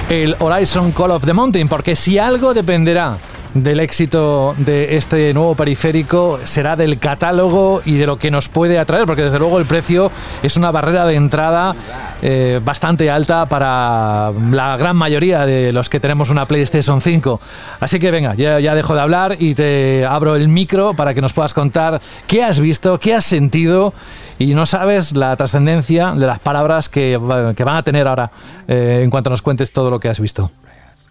el 0.09 0.35
Horizon 0.39 0.93
Call 0.93 1.11
of 1.11 1.25
the 1.25 1.33
Mountain? 1.33 1.67
Porque 1.67 1.97
si 1.97 2.17
algo 2.17 2.53
dependerá 2.53 3.17
del 3.53 3.79
éxito 3.79 4.55
de 4.57 4.97
este 4.97 5.33
nuevo 5.33 5.55
periférico 5.55 6.39
será 6.43 6.75
del 6.75 6.99
catálogo 6.99 7.81
y 7.85 7.95
de 7.95 8.05
lo 8.05 8.17
que 8.17 8.31
nos 8.31 8.49
puede 8.49 8.79
atraer, 8.79 9.05
porque 9.05 9.23
desde 9.23 9.39
luego 9.39 9.59
el 9.59 9.65
precio 9.65 10.11
es 10.43 10.57
una 10.57 10.71
barrera 10.71 11.05
de 11.05 11.15
entrada 11.15 11.75
eh, 12.21 12.59
bastante 12.63 13.09
alta 13.09 13.45
para 13.45 14.31
la 14.51 14.77
gran 14.77 14.95
mayoría 14.95 15.45
de 15.45 15.71
los 15.71 15.89
que 15.89 15.99
tenemos 15.99 16.29
una 16.29 16.45
PlayStation 16.45 17.01
5. 17.01 17.39
Así 17.79 17.99
que 17.99 18.11
venga, 18.11 18.35
ya, 18.35 18.59
ya 18.59 18.75
dejo 18.75 18.95
de 18.95 19.01
hablar 19.01 19.37
y 19.39 19.55
te 19.55 20.05
abro 20.05 20.35
el 20.35 20.47
micro 20.47 20.93
para 20.93 21.13
que 21.13 21.21
nos 21.21 21.33
puedas 21.33 21.53
contar 21.53 22.01
qué 22.27 22.43
has 22.43 22.59
visto, 22.59 22.99
qué 22.99 23.15
has 23.15 23.25
sentido 23.25 23.93
y 24.39 24.53
no 24.53 24.65
sabes 24.65 25.15
la 25.15 25.35
trascendencia 25.35 26.11
de 26.11 26.27
las 26.27 26.39
palabras 26.39 26.89
que, 26.89 27.19
que 27.55 27.63
van 27.63 27.75
a 27.75 27.83
tener 27.83 28.07
ahora 28.07 28.31
eh, 28.67 29.01
en 29.03 29.09
cuanto 29.09 29.29
nos 29.29 29.41
cuentes 29.41 29.71
todo 29.71 29.89
lo 29.89 29.99
que 29.99 30.09
has 30.09 30.19
visto. 30.19 30.51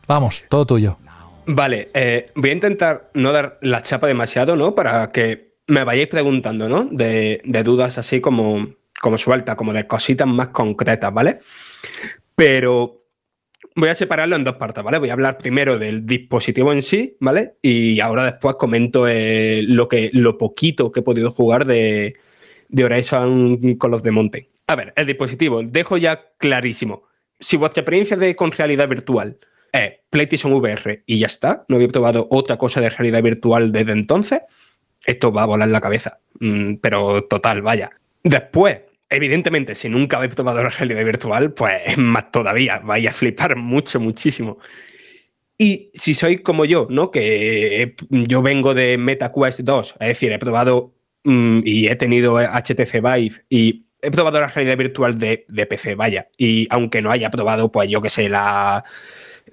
Vamos, 0.07 0.45
todo 0.49 0.64
tuyo. 0.66 0.99
Vale, 1.47 1.86
eh, 1.94 2.30
voy 2.34 2.51
a 2.51 2.55
intentar 2.55 3.11
no 3.14 3.32
dar 3.32 3.59
la 3.62 3.82
chapa 3.82 4.09
demasiado, 4.09 4.57
¿no? 4.57 4.74
Para 4.74 5.12
que 5.12 5.55
me 5.68 5.84
vayáis 5.84 6.09
preguntando, 6.09 6.68
¿no? 6.68 6.84
De, 6.90 7.40
dudas 7.64 7.99
así 7.99 8.20
como, 8.20 8.74
como 9.01 9.16
suelta, 9.16 9.57
como 9.57 9.72
de 9.72 9.86
cositas 9.86 10.26
más 10.26 10.49
concretas, 10.49 11.12
¿vale? 11.12 11.38
Pero 12.34 12.99
voy 13.76 13.88
a 13.88 13.94
separarlo 13.94 14.34
en 14.34 14.42
dos 14.42 14.57
partes, 14.57 14.82
¿vale? 14.82 14.99
Voy 14.99 15.11
a 15.11 15.12
hablar 15.12 15.38
primero 15.38 15.78
del 15.78 16.05
dispositivo 16.05 16.72
en 16.72 16.82
sí, 16.82 17.16
¿vale? 17.20 17.55
Y 17.62 18.01
ahora 18.01 18.24
después 18.24 18.57
comento 18.57 19.07
eh, 19.07 19.62
lo, 19.66 19.88
que, 19.88 20.11
lo 20.12 20.38
poquito 20.38 20.90
que 20.90 21.01
he 21.01 21.05
podido 21.05 21.30
jugar 21.30 21.64
de, 21.64 22.16
de 22.68 22.84
Horizon 22.84 23.76
Call 23.76 23.94
of 23.94 24.03
the 24.03 24.11
Mountain. 24.11 24.49
A 24.66 24.74
ver, 24.74 24.92
el 24.97 25.07
dispositivo, 25.07 25.62
dejo 25.62 25.97
ya 25.97 26.32
clarísimo. 26.38 27.05
Si 27.38 27.57
vuestra 27.57 27.82
experiencia 27.82 28.16
de, 28.16 28.34
con 28.34 28.51
realidad 28.51 28.88
virtual 28.88 29.38
es 29.77 29.95
PlayStation 30.11 30.53
VR 30.53 31.03
y 31.07 31.18
ya 31.18 31.27
está, 31.27 31.64
no 31.68 31.77
había 31.77 31.89
probado 31.89 32.27
otra 32.31 32.57
cosa 32.57 32.81
de 32.81 32.91
realidad 32.91 33.22
virtual 33.22 33.72
desde 33.72 33.93
entonces, 33.93 34.41
esto 35.05 35.33
va 35.33 35.45
a 35.45 35.47
volar 35.47 35.68
la 35.68 35.81
cabeza. 35.81 36.18
Mm, 36.41 36.74
pero 36.77 37.24
total, 37.24 37.62
vaya. 37.62 37.91
Después, 38.22 38.81
evidentemente, 39.09 39.74
si 39.74 39.89
nunca 39.89 40.16
habéis 40.16 40.35
probado 40.35 40.62
la 40.62 40.68
realidad 40.68 41.05
virtual, 41.05 41.53
pues 41.53 41.74
es 41.87 41.99
más 41.99 42.31
todavía, 42.31 42.79
vais 42.79 43.07
a 43.07 43.12
flipar 43.12 43.57
mucho, 43.57 44.01
muchísimo. 44.01 44.59
Y 45.59 45.91
si 45.95 46.12
sois 46.12 46.43
como 46.43 46.64
yo, 46.64 46.87
¿no? 46.91 47.11
Que 47.11 47.95
yo 48.11 48.43
vengo 48.43 48.74
de 48.74 48.99
MetaQuest 48.99 49.61
2, 49.61 49.95
es 50.01 50.09
decir, 50.09 50.33
he 50.33 50.39
probado 50.39 50.95
mm, 51.24 51.61
y 51.64 51.89
he 51.89 51.97
tenido 51.97 52.39
HTC 52.39 53.01
Vive 53.01 53.45
y 53.49 53.87
he 54.03 54.11
probado 54.11 54.41
la 54.41 54.49
realidad 54.49 54.77
virtual 54.77 55.18
de, 55.18 55.47
de 55.49 55.66
PC, 55.66 55.95
vaya. 55.95 56.29
Y 56.37 56.66
aunque 56.70 57.01
no 57.01 57.11
haya 57.11 57.31
probado, 57.31 57.72
pues 57.72 57.89
yo 57.89 58.03
que 58.03 58.11
sé, 58.11 58.29
la, 58.29 58.85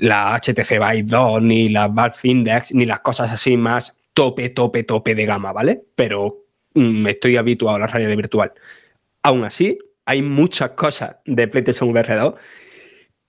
la 0.03 0.37
HTC 0.37 0.71
Vive 0.71 1.03
2, 1.03 1.41
ni 1.41 1.69
la 1.69 1.87
Valve 1.87 2.17
Index, 2.23 2.73
ni 2.73 2.85
las 2.85 2.99
cosas 2.99 3.31
así 3.31 3.55
más 3.55 3.95
tope, 4.13 4.49
tope, 4.49 4.83
tope 4.83 5.15
de 5.15 5.25
gama, 5.25 5.53
¿vale? 5.53 5.81
Pero 5.95 6.45
mm, 6.73 7.01
me 7.03 7.11
estoy 7.11 7.37
habituado 7.37 7.77
a 7.77 7.79
la 7.79 7.87
realidad 7.87 8.17
virtual. 8.17 8.51
Aún 9.21 9.45
así, 9.45 9.79
hay 10.05 10.21
muchas 10.21 10.71
cosas 10.71 11.15
de 11.23 11.47
PlayStation 11.47 11.89
VR 11.89 12.15
2 12.15 12.33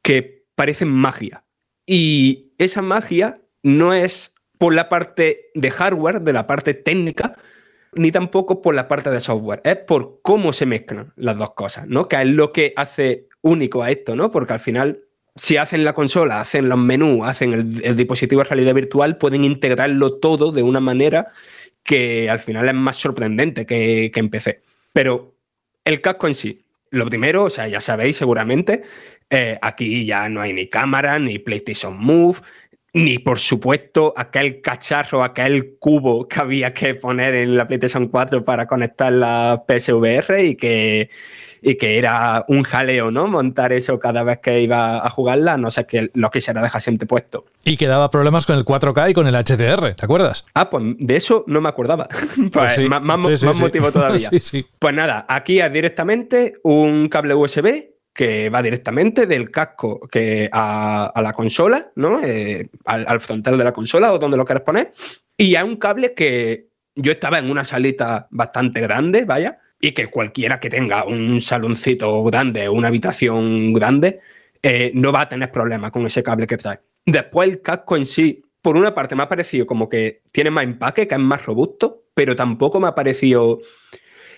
que 0.03 0.47
parecen 0.57 0.89
magia. 0.89 1.45
Y 1.87 2.53
esa 2.59 2.83
magia 2.83 3.35
no 3.63 3.95
es 3.95 4.35
por 4.59 4.75
la 4.75 4.89
parte 4.89 5.51
de 5.55 5.71
hardware, 5.71 6.23
de 6.23 6.33
la 6.33 6.49
parte 6.49 6.75
técnica, 6.75 7.37
ni 7.93 8.11
tampoco 8.11 8.63
por 8.63 8.75
la 8.75 8.89
parte 8.89 9.11
de 9.11 9.21
software, 9.21 9.61
es 9.63 9.77
por 9.77 10.23
cómo 10.23 10.53
se 10.53 10.67
mezclan 10.67 11.13
las 11.15 11.39
dos 11.39 11.55
cosas, 11.55 11.87
¿no? 11.87 12.09
Que 12.09 12.21
es 12.21 12.27
lo 12.27 12.51
que 12.51 12.73
hace 12.75 13.29
único 13.43 13.85
a 13.85 13.93
esto, 13.93 14.17
¿no? 14.17 14.33
Porque 14.33 14.55
al 14.55 14.61
final, 14.61 15.05
si 15.37 15.57
hacen 15.57 15.85
la 15.85 15.95
consola, 15.95 16.41
hacen 16.41 16.69
los 16.69 16.79
menús, 16.79 17.27
hacen 17.27 17.53
el, 17.53 17.97
dispositivo 17.97 18.43
de 18.43 18.49
realidad 18.49 18.75
virtual, 18.75 19.19
pueden 19.19 19.45
integrarlo 19.45 20.19
todo 20.19 20.53
de 20.53 20.63
una 20.63 20.81
manera 20.81 21.29
que 21.83 22.31
al 22.31 22.41
final 22.41 22.69
es 22.69 22.75
más 22.75 22.97
sorprendente 22.97 23.67
que, 23.67 24.11
que 24.13 24.21
en 24.21 24.31
PC. 24.31 24.63
Pero 24.93 25.35
el 25.85 26.01
casco 26.01 26.29
en 26.29 26.35
sí, 26.35 26.65
lo 26.91 27.07
primero, 27.07 27.45
o 27.45 27.51
sea, 27.51 27.67
ya 27.69 27.81
sabéis 27.81 28.17
seguramente, 28.17 28.83
eh, 29.29 29.59
aquí 29.61 30.07
ya 30.07 30.29
no 30.29 30.41
hay 30.41 30.53
ni 30.53 30.69
cámara, 30.69 31.19
ni 31.19 31.39
PlayStation 31.41 31.99
Move, 31.99 32.39
ni 32.93 33.19
por 33.19 33.41
supuesto 33.41 34.15
aquel 34.17 34.61
cacharro, 34.61 35.25
aquel 35.25 35.77
cubo 35.81 36.29
que 36.29 36.39
había 36.39 36.73
que 36.73 36.95
poner 36.95 37.35
en 37.35 37.57
la 37.57 37.67
PlayStation 37.67 38.07
4 38.07 38.45
para 38.45 38.67
conectar 38.67 39.13
la 39.13 39.65
PSVR 39.67 40.45
y 40.45 40.55
que, 40.55 41.11
y 41.65 41.77
que 41.77 41.97
era 41.99 42.45
un 42.47 42.63
jaleo, 42.63 43.11
¿no? 43.11 43.27
Montar 43.27 43.73
eso 43.73 43.99
cada 43.99 44.23
vez 44.23 44.39
que 44.39 44.61
iba 44.61 45.05
a 45.05 45.09
jugarla, 45.09 45.57
no 45.57 45.71
sé 45.71 45.87
qué 45.87 46.11
lo 46.13 46.31
quisiera 46.31 46.61
dejar 46.61 46.83
siempre 46.83 47.07
puesto. 47.07 47.47
Y 47.65 47.79
que 47.79 47.87
daba 47.87 48.11
problemas 48.11 48.45
con 48.45 48.59
el 48.59 48.67
4K 48.67 49.11
y 49.11 49.15
con 49.15 49.27
el 49.27 49.35
HDR, 49.35 49.95
¿te 49.95 50.05
acuerdas? 50.05 50.45
Ah, 50.53 50.69
pues 50.69 50.85
de 50.99 51.17
eso 51.17 51.45
no 51.47 51.63
me 51.63 51.71
acordaba. 51.71 52.07
pues, 52.53 52.75
pues 52.75 52.89
más, 52.89 53.03
motivo 53.59 53.91
todavía. 53.91 54.31
pues 54.79 54.95
nada, 54.95 55.25
aquí 55.27 55.59
es 55.59 55.73
directamente 55.73 56.59
un 56.63 57.09
cable 57.09 57.35
USB 57.35 57.95
que 58.13 58.51
va 58.51 58.63
directamente 58.63 59.27
del 59.27 59.51
casco 59.51 60.07
que 60.09 60.51
a, 60.53 61.13
la 61.21 61.33
consola, 61.33 61.91
¿no? 61.97 62.21
Eh, 62.23 62.69
al, 62.85 63.21
frontal 63.21 63.57
de 63.57 63.65
la 63.65 63.73
consola 63.73 64.13
o 64.13 64.19
donde 64.19 64.37
lo 64.37 64.45
quieras 64.45 64.65
poner. 64.65 64.93
Y 65.37 65.57
hay 65.57 65.65
un 65.65 65.77
cable 65.77 66.13
que 66.13 66.69
yo 66.95 67.13
estaba 67.13 67.39
en 67.39 67.51
una 67.51 67.65
salita 67.65 68.29
bastante 68.31 68.81
grande, 68.81 69.25
vaya, 69.25 69.59
y 69.85 69.93
que 69.93 70.07
cualquiera 70.07 70.61
que 70.61 70.71
tenga 70.71 71.05
un 71.05 71.43
saloncito 71.43 72.25
grande, 72.25 72.71
una 72.71 72.89
habitación 72.89 73.75
grande, 73.75 74.21
eh, 74.63 74.91
no 74.95 75.13
va 75.13 75.21
a 75.21 75.29
tener 75.29 75.53
problema 75.53 75.91
con 75.91 76.07
ese 76.07 76.23
cable 76.23 76.47
que 76.47 76.57
trae. 76.57 76.81
Después 77.05 77.51
el 77.51 77.61
casco 77.61 77.95
en 77.95 78.07
sí, 78.07 78.43
por 78.63 78.79
una 78.79 78.95
parte 78.95 79.15
me 79.15 79.25
ha 79.25 79.29
parecido 79.29 79.67
como 79.67 79.91
que 79.91 80.23
tiene 80.33 80.51
más 80.51 80.65
empaque, 80.65 81.07
que 81.07 81.17
es 81.17 81.21
más 81.21 81.45
robusto, 81.45 82.05
pero 82.15 82.35
tampoco 82.35 82.81
me 82.81 82.89
ha 82.89 82.95
parecido 82.95 83.59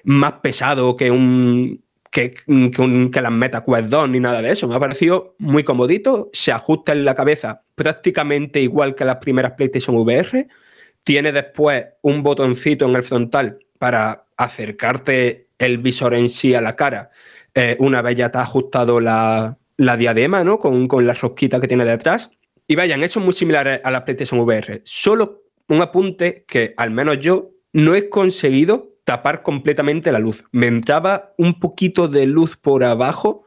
más 0.02 0.32
pesado 0.42 0.96
que 0.96 1.12
un, 1.12 1.84
que, 2.10 2.34
que, 2.34 3.20
las 3.20 3.32
MetaQuest 3.32 3.88
2 3.88 4.08
ni 4.08 4.18
nada 4.18 4.42
de 4.42 4.50
eso. 4.50 4.66
Me 4.66 4.74
ha 4.74 4.80
parecido 4.80 5.36
muy 5.38 5.62
comodito, 5.62 6.28
se 6.32 6.50
ajusta 6.50 6.90
en 6.90 7.04
la 7.04 7.14
cabeza 7.14 7.62
prácticamente 7.76 8.60
igual 8.60 8.96
que 8.96 9.04
las 9.04 9.18
primeras 9.18 9.52
PlayStation 9.52 9.94
VR. 9.96 10.48
Tiene 11.04 11.30
después 11.30 11.84
un 12.02 12.24
botoncito 12.24 12.86
en 12.86 12.96
el 12.96 13.04
frontal 13.04 13.60
para 13.78 14.25
acercarte 14.36 15.48
el 15.58 15.78
visor 15.78 16.14
en 16.14 16.28
sí 16.28 16.54
a 16.54 16.60
la 16.60 16.76
cara. 16.76 17.10
Eh, 17.54 17.76
una 17.78 18.02
vez 18.02 18.16
ya 18.16 18.30
te 18.30 18.38
ha 18.38 18.42
ajustado 18.42 19.00
la, 19.00 19.58
diadema, 19.76 20.44
¿no? 20.44 20.58
Con, 20.58 20.88
con 20.88 21.06
la 21.06 21.14
rosquita 21.14 21.60
que 21.60 21.68
tiene 21.68 21.84
detrás. 21.84 22.30
Y 22.66 22.74
vayan, 22.74 23.02
eso 23.02 23.20
es 23.20 23.24
muy 23.24 23.34
similar 23.34 23.80
a 23.82 23.90
la 23.90 24.04
PlayStation 24.04 24.40
VR. 24.40 24.82
Solo 24.84 25.44
un 25.68 25.82
apunte 25.82 26.44
que 26.46 26.74
al 26.76 26.90
menos 26.90 27.18
yo 27.20 27.50
no 27.72 27.94
he 27.94 28.08
conseguido 28.08 28.96
tapar 29.04 29.42
completamente 29.42 30.10
la 30.10 30.18
luz. 30.18 30.44
Me 30.50 30.66
entraba 30.66 31.32
un 31.38 31.60
poquito 31.60 32.08
de 32.08 32.26
luz 32.26 32.56
por 32.56 32.82
abajo, 32.82 33.44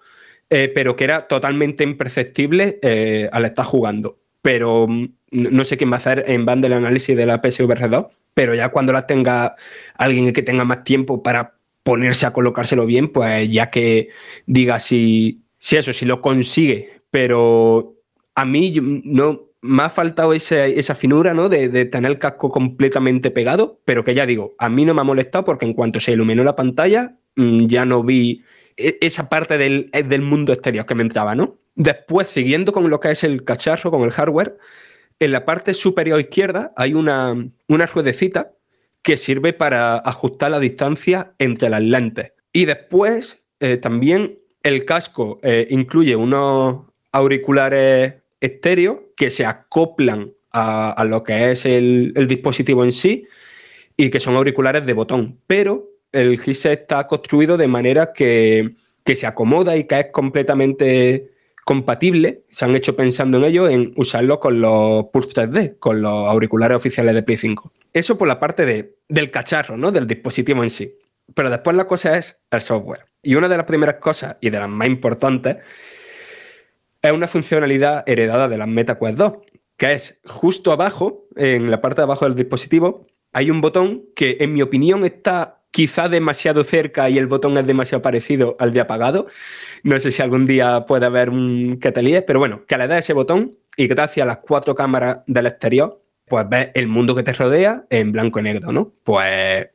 eh, 0.49 0.71
pero 0.73 0.95
que 0.95 1.03
era 1.03 1.27
totalmente 1.27 1.83
imperceptible 1.83 2.79
eh, 2.81 3.29
al 3.31 3.45
estar 3.45 3.65
jugando. 3.65 4.18
Pero 4.41 4.87
mm, 4.87 5.07
no 5.31 5.63
sé 5.65 5.77
quién 5.77 5.91
va 5.91 5.95
a 5.95 5.99
hacer 5.99 6.25
en 6.27 6.45
banda 6.45 6.67
el 6.67 6.73
análisis 6.73 7.15
de 7.15 7.25
la 7.25 7.41
PSVR 7.41 7.89
2, 7.89 8.05
pero 8.33 8.55
ya 8.55 8.69
cuando 8.69 8.93
la 8.93 9.05
tenga 9.05 9.55
alguien 9.95 10.31
que 10.33 10.43
tenga 10.43 10.63
más 10.63 10.83
tiempo 10.83 11.23
para 11.23 11.55
ponerse 11.83 12.25
a 12.25 12.33
colocárselo 12.33 12.85
bien, 12.85 13.09
pues 13.09 13.49
ya 13.49 13.69
que 13.69 14.09
diga 14.45 14.79
si, 14.79 15.41
si 15.57 15.77
eso, 15.77 15.93
si 15.93 16.05
lo 16.05 16.21
consigue. 16.21 17.01
Pero 17.11 17.95
a 18.35 18.45
mí 18.45 18.73
no, 18.79 19.49
me 19.61 19.83
ha 19.83 19.89
faltado 19.89 20.33
esa, 20.33 20.95
finura, 20.95 21.33
¿no? 21.33 21.49
De, 21.49 21.85
tener 21.85 22.11
el 22.11 22.19
casco 22.19 22.49
completamente 22.49 23.31
pegado, 23.31 23.81
pero 23.85 24.03
que 24.03 24.15
ya 24.15 24.25
digo, 24.25 24.55
a 24.57 24.69
mí 24.69 24.85
no 24.85 24.93
me 24.93 25.01
ha 25.01 25.03
molestado 25.03 25.43
porque 25.45 25.65
en 25.65 25.73
cuanto 25.73 25.99
se 25.99 26.13
iluminó 26.13 26.43
la 26.43 26.55
pantalla, 26.55 27.17
mm, 27.35 27.65
ya 27.67 27.85
no 27.85 28.03
vi 28.03 28.43
e, 28.77 28.97
esa 29.01 29.27
parte 29.29 29.57
del, 29.57 29.89
eh, 29.93 30.03
del, 30.03 30.21
mundo 30.21 30.53
exterior 30.53 30.85
que 30.85 30.95
me 30.95 31.03
entraba, 31.03 31.35
¿no? 31.35 31.57
Después, 31.79 32.27
siguiendo 32.27 32.73
con 32.73 32.89
lo 32.89 32.99
que 32.99 33.11
es 33.11 33.23
el 33.23 33.45
cacharro, 33.45 33.89
con 33.89 34.01
el 34.03 34.11
hardware, 34.11 34.57
en 35.17 35.31
la 35.31 35.45
parte 35.45 35.73
superior 35.73 36.19
izquierda 36.19 36.73
hay 36.75 36.93
una, 36.93 37.33
una 37.69 37.85
ruedecita 37.85 38.51
que 39.01 39.15
sirve 39.15 39.53
para 39.53 39.95
ajustar 39.95 40.51
la 40.51 40.59
distancia 40.59 41.33
entre 41.39 41.69
las 41.69 41.81
lentes. 41.81 42.33
Y 42.51 42.65
después, 42.65 43.41
eh, 43.61 43.77
también 43.77 44.39
el 44.61 44.83
casco 44.83 45.39
eh, 45.41 45.67
incluye 45.69 46.17
unos 46.17 46.81
auriculares 47.13 48.15
estéreo 48.41 49.13
que 49.15 49.29
se 49.29 49.45
acoplan 49.45 50.33
a, 50.51 51.05
lo 51.07 51.23
que 51.23 51.51
es 51.51 51.65
el, 51.65 52.13
dispositivo 52.27 52.83
en 52.83 52.91
sí 52.91 53.25
y 53.95 54.09
que 54.09 54.19
son 54.19 54.35
auriculares 54.35 54.85
de 54.85 54.91
botón. 54.91 55.39
Pero 55.47 55.91
el 56.11 56.33
headset 56.33 56.81
está 56.81 57.07
construido 57.07 57.55
de 57.55 57.69
manera 57.69 58.11
que, 58.11 58.75
se 59.05 59.25
acomoda 59.25 59.77
y 59.77 59.85
que 59.85 59.99
es 60.01 60.05
completamente 60.11 61.31
compatible. 61.69 62.45
Se 62.49 62.65
han 62.65 62.75
hecho 62.75 62.95
pensando 62.95 63.37
en 63.37 63.43
ello, 63.43 63.69
en 63.69 63.93
usarlo 63.95 64.39
con 64.39 64.59
los 64.59 65.05
Pulse 65.13 65.35
3D, 65.35 65.77
con 65.77 66.01
los 66.01 66.27
auriculares 66.27 66.75
oficiales 66.75 67.13
de 67.13 67.21
Play 67.21 67.37
5. 67.37 67.71
Eso 67.93 68.17
por 68.17 68.27
la 68.27 68.39
parte 68.39 68.65
de, 68.65 68.95
del 69.07 69.29
cacharro, 69.29 69.77
¿no? 69.77 69.91
Del 69.91 70.07
dispositivo 70.07 70.63
en 70.63 70.71
sí. 70.71 70.97
Pero 71.35 71.51
después 71.51 71.77
la 71.77 71.85
cosa 71.85 72.17
es 72.17 72.41
el 72.49 72.61
software. 72.61 73.05
Y 73.21 73.35
una 73.35 73.47
de 73.47 73.55
las 73.55 73.67
primeras 73.67 73.97
cosas, 73.97 74.37
y 74.41 74.49
de 74.49 74.57
las 74.57 74.67
más 74.67 74.87
importantes, 74.87 75.57
es 77.03 77.11
una 77.11 77.27
funcionalidad 77.27 78.03
heredada 78.09 78.47
de 78.47 78.57
las 78.57 78.67
MetaQuest 78.67 79.17
2, 79.19 79.33
que 79.77 79.93
es 79.93 80.19
justo 80.25 80.71
abajo, 80.71 81.27
en 81.35 81.69
la 81.69 81.81
parte 81.81 82.01
de 82.01 82.05
abajo 82.05 82.25
del 82.25 82.33
dispositivo, 82.33 83.05
hay 83.31 83.51
un 83.51 83.61
botón 83.61 84.05
que 84.15 84.37
en 84.39 84.53
mi 84.53 84.63
opinión 84.63 85.05
está 85.05 85.58
quizá 85.71 86.09
demasiado 86.09 86.63
cerca 86.63 87.09
y 87.09 87.17
el 87.17 87.27
botón 87.27 87.57
es 87.57 87.65
demasiado 87.65 88.01
parecido 88.01 88.55
al 88.59 88.73
de 88.73 88.81
apagado. 88.81 89.27
No 89.83 89.99
sé 89.99 90.11
si 90.11 90.21
algún 90.21 90.45
día 90.45 90.85
puede 90.85 91.05
haber 91.05 91.29
un 91.29 91.79
que 91.79 91.91
pero 92.25 92.39
bueno, 92.39 92.65
que 92.67 92.77
le 92.77 92.87
das 92.87 92.99
ese 92.99 93.13
botón 93.13 93.57
y 93.77 93.87
gracias 93.87 94.23
a 94.23 94.27
las 94.27 94.37
cuatro 94.37 94.75
cámaras 94.75 95.19
del 95.27 95.47
exterior, 95.47 96.01
pues 96.25 96.47
ves 96.49 96.69
el 96.73 96.87
mundo 96.87 97.15
que 97.15 97.23
te 97.23 97.33
rodea 97.33 97.85
en 97.89 98.11
blanco 98.11 98.39
y 98.39 98.43
negro, 98.43 98.71
¿no? 98.71 98.93
Pues 99.03 99.67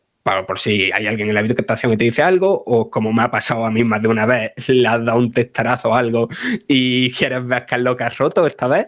por 0.47 0.59
si 0.59 0.91
hay 0.91 1.07
alguien 1.07 1.29
en 1.29 1.35
la 1.35 1.43
videocaptación 1.43 1.93
que 1.93 1.99
te 1.99 2.05
dice 2.05 2.23
algo, 2.23 2.63
o 2.67 2.91
como 2.91 3.13
me 3.13 3.23
ha 3.23 3.31
pasado 3.31 3.67
a 3.67 3.71
mí 3.71 3.85
más 3.85 4.01
de 4.01 4.09
una 4.09 4.25
vez, 4.25 4.53
le 4.69 4.89
has 4.89 5.05
dado 5.05 5.19
un 5.19 5.33
testarazo 5.33 5.91
o 5.91 5.95
algo 5.95 6.29
y 6.67 7.13
quieres 7.17 7.47
ver 7.47 7.67
qué 7.67 7.75
es 7.75 7.81
lo 7.83 7.97
que 7.97 8.05
has 8.05 8.17
roto 8.17 8.47
esta 8.47 8.67
vez. 8.67 8.87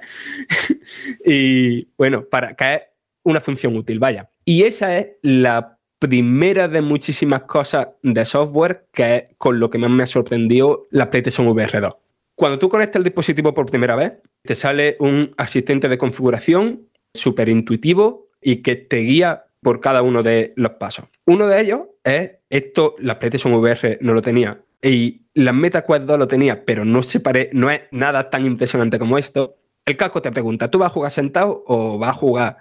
y 1.24 1.88
bueno, 1.98 2.24
para 2.24 2.54
que 2.54 2.74
es 2.74 2.82
una 3.22 3.40
función 3.40 3.76
útil, 3.76 3.98
vaya. 3.98 4.30
Y 4.44 4.62
esa 4.62 4.96
es 4.96 5.08
la 5.22 5.75
primera 5.98 6.68
de 6.68 6.80
muchísimas 6.80 7.42
cosas 7.42 7.88
de 8.02 8.24
software 8.24 8.86
que 8.92 9.16
es 9.16 9.24
con 9.38 9.58
lo 9.60 9.70
que 9.70 9.78
más 9.78 9.90
me 9.90 10.02
ha 10.02 10.06
sorprendido 10.06 10.86
la 10.90 11.10
PlayStation 11.10 11.46
VR 11.48 11.80
2. 11.80 11.94
Cuando 12.34 12.58
tú 12.58 12.68
conectas 12.68 13.00
el 13.00 13.04
dispositivo 13.04 13.54
por 13.54 13.66
primera 13.66 13.96
vez, 13.96 14.14
te 14.42 14.54
sale 14.54 14.96
un 15.00 15.32
asistente 15.38 15.88
de 15.88 15.98
configuración 15.98 16.88
súper 17.14 17.48
intuitivo 17.48 18.28
y 18.42 18.56
que 18.56 18.76
te 18.76 18.98
guía 18.98 19.46
por 19.62 19.80
cada 19.80 20.02
uno 20.02 20.22
de 20.22 20.52
los 20.56 20.72
pasos. 20.72 21.06
Uno 21.24 21.48
de 21.48 21.60
ellos 21.60 21.80
es, 22.04 22.36
esto 22.50 22.94
la 22.98 23.18
PlayStation 23.18 23.54
VR 23.54 23.98
no 24.02 24.12
lo 24.12 24.22
tenía, 24.22 24.60
y 24.82 25.22
la 25.34 25.52
MetaQuest 25.52 26.04
2 26.04 26.18
lo 26.18 26.28
tenía, 26.28 26.64
pero 26.64 26.84
no, 26.84 27.02
se 27.02 27.20
pare, 27.20 27.50
no 27.52 27.70
es 27.70 27.82
nada 27.90 28.30
tan 28.30 28.44
impresionante 28.44 28.98
como 28.98 29.18
esto. 29.18 29.56
El 29.84 29.96
casco 29.96 30.22
te 30.22 30.32
pregunta, 30.32 30.68
¿tú 30.68 30.78
vas 30.78 30.90
a 30.90 30.94
jugar 30.94 31.10
sentado 31.10 31.64
o 31.66 31.98
vas 31.98 32.10
a 32.10 32.14
jugar 32.14 32.56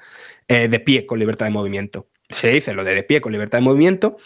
eh, 0.47 0.67
de 0.67 0.79
pie 0.79 1.05
con 1.05 1.19
libertad 1.19 1.45
de 1.45 1.51
movimiento? 1.51 2.07
Se 2.29 2.49
dice 2.49 2.73
lo 2.73 2.83
de 2.83 2.95
de 2.95 3.03
pie 3.03 3.21
con 3.21 3.31
libertad 3.31 3.59
de 3.59 3.63
movimiento, 3.63 4.17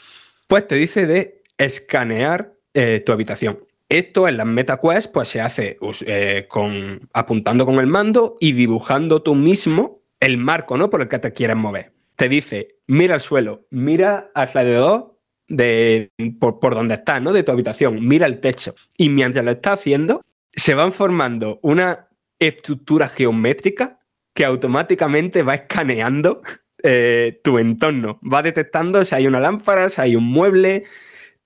pues 0.48 0.68
te 0.68 0.76
dice 0.76 1.06
de 1.06 1.44
escanear 1.58 2.54
eh, 2.74 3.02
tu 3.06 3.12
habitación. 3.12 3.60
Esto 3.90 4.28
en 4.28 4.38
las 4.38 4.46
MetaQuest 4.46 5.12
pues 5.12 5.28
se 5.28 5.42
hace 5.42 5.78
eh, 6.06 6.46
con, 6.48 7.10
apuntando 7.14 7.66
con 7.66 7.80
el 7.80 7.88
mando 7.88 8.38
y 8.40 8.52
dibujando 8.54 9.22
tú 9.22 9.36
mismo 9.36 10.02
el 10.20 10.38
marco 10.38 10.78
¿no? 10.78 10.90
por 10.90 11.02
el 11.02 11.08
que 11.08 11.20
te 11.20 11.34
quieres 11.34 11.58
mover 11.58 11.92
te 12.20 12.28
dice, 12.28 12.76
mira 12.86 13.16
al 13.16 13.22
suelo, 13.22 13.66
mira 13.72 14.30
alrededor 14.36 15.18
de 15.48 16.12
por, 16.38 16.60
por 16.60 16.76
donde 16.76 16.96
estás, 16.96 17.22
¿no? 17.22 17.32
De 17.32 17.44
tu 17.44 17.54
habitación, 17.54 18.06
mira 18.06 18.26
el 18.26 18.42
techo. 18.42 18.76
Y 18.98 19.08
mientras 19.08 19.46
lo 19.46 19.52
está 19.52 19.72
haciendo, 19.72 20.22
se 20.52 20.74
van 20.74 20.92
formando 20.92 21.62
una 21.64 22.10
estructura 22.38 23.08
geométrica 23.08 24.02
que 24.34 24.44
automáticamente 24.44 25.44
va 25.44 25.56
escaneando 25.56 26.42
eh, 26.84 27.40
tu 27.44 27.58
entorno. 27.58 28.20
Va 28.22 28.42
detectando 28.42 29.04
si 29.04 29.16
hay 29.16 29.28
una 29.28 29.40
lámpara, 29.40 29.90
si 29.90 30.02
hay 30.02 30.16
un 30.16 30.26
mueble. 30.26 30.84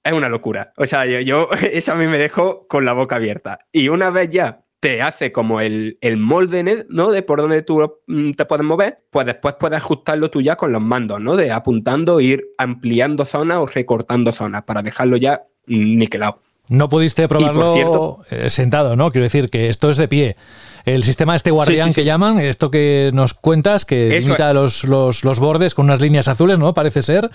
Es 0.04 0.12
una 0.14 0.30
locura. 0.30 0.74
O 0.78 0.86
sea, 0.86 1.06
yo, 1.06 1.50
eso 1.72 1.94
a 1.94 1.96
mí 1.96 2.08
me 2.08 2.18
dejó 2.18 2.68
con 2.68 2.86
la 2.86 2.94
boca 2.94 3.16
abierta. 3.16 3.60
Y 3.72 3.90
una 3.90 4.10
vez 4.10 4.30
ya 4.30 4.64
te 4.80 5.02
hace 5.02 5.32
como 5.32 5.62
el, 5.62 5.98
el 6.02 6.18
molde, 6.18 6.86
¿no? 6.90 7.12
De 7.12 7.24
por 7.24 7.40
donde 7.40 7.62
tú 7.62 8.02
mm, 8.08 8.32
te 8.32 8.46
puedes 8.46 8.66
mover, 8.66 9.00
pues 9.12 9.26
después 9.26 9.56
puedes 9.58 9.78
ajustarlo 9.78 10.30
tú 10.30 10.42
ya 10.42 10.58
con 10.58 10.74
los 10.74 10.82
mandos, 10.82 11.22
¿no? 11.22 11.38
De 11.38 11.52
apuntando, 11.54 12.20
ir 12.20 12.44
ampliando 12.58 13.24
zonas 13.24 13.60
o 13.60 13.66
recortando 13.66 14.34
zonas 14.34 14.64
para 14.64 14.82
dejarlo 14.82 15.16
ya 15.16 15.44
niquelado. 15.68 16.42
No 16.70 16.88
pudiste 16.88 17.28
probarlo 17.28 18.20
eh, 18.30 18.50
sentado, 18.50 18.96
¿no? 18.96 19.12
Quiero 19.12 19.24
decir 19.24 19.50
que 19.50 19.68
esto 19.68 19.90
es 19.90 19.98
de 19.98 20.08
pie. 20.08 20.38
El 20.86 21.04
sistema 21.04 21.36
este 21.36 21.52
guardián 21.52 21.94
que 21.94 22.06
llaman, 22.06 22.40
esto 22.40 22.72
que 22.72 23.12
nos 23.14 23.34
cuentas, 23.34 23.84
que 23.84 24.20
limita 24.22 24.54
los, 24.54 24.86
los, 24.86 25.26
los, 25.26 25.40
bordes 25.40 25.74
con 25.74 25.86
unas 25.86 26.00
líneas 26.00 26.30
azules, 26.30 26.58
¿no? 26.60 26.74
Parece 26.74 27.02
ser. 27.02 27.30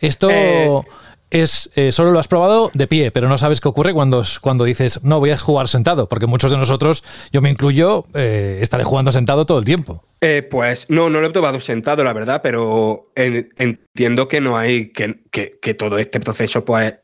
Esto 0.00 0.28
eh, 0.30 0.82
es 1.30 1.70
eh, 1.76 1.92
solo 1.92 2.12
lo 2.12 2.18
has 2.18 2.28
probado 2.28 2.70
de 2.74 2.86
pie, 2.86 3.10
pero 3.10 3.26
no 3.26 3.38
sabes 3.38 3.62
qué 3.62 3.68
ocurre 3.68 3.94
cuando, 3.94 4.22
cuando 4.42 4.64
dices, 4.64 5.02
no, 5.02 5.18
voy 5.18 5.30
a 5.30 5.38
jugar 5.38 5.68
sentado, 5.68 6.06
porque 6.06 6.26
muchos 6.26 6.50
de 6.50 6.58
nosotros, 6.58 7.04
yo 7.32 7.40
me 7.40 7.48
incluyo, 7.48 8.04
estaré 8.12 8.84
jugando 8.84 9.12
sentado 9.12 9.46
todo 9.46 9.58
el 9.58 9.64
tiempo. 9.64 10.04
pues 10.50 10.90
no, 10.90 11.08
no 11.08 11.22
lo 11.22 11.28
he 11.28 11.30
probado 11.30 11.58
sentado, 11.58 12.04
la 12.04 12.12
verdad, 12.12 12.42
pero 12.42 13.10
entiendo 13.16 14.28
que 14.28 14.42
no 14.42 14.58
hay, 14.58 14.92
que, 14.92 15.22
que, 15.30 15.58
que 15.60 15.72
todo 15.72 15.96
este 15.96 16.20
proceso, 16.20 16.66
pues, 16.66 16.94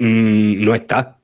mm, 0.00 0.64
no 0.64 0.74
está. 0.74 1.19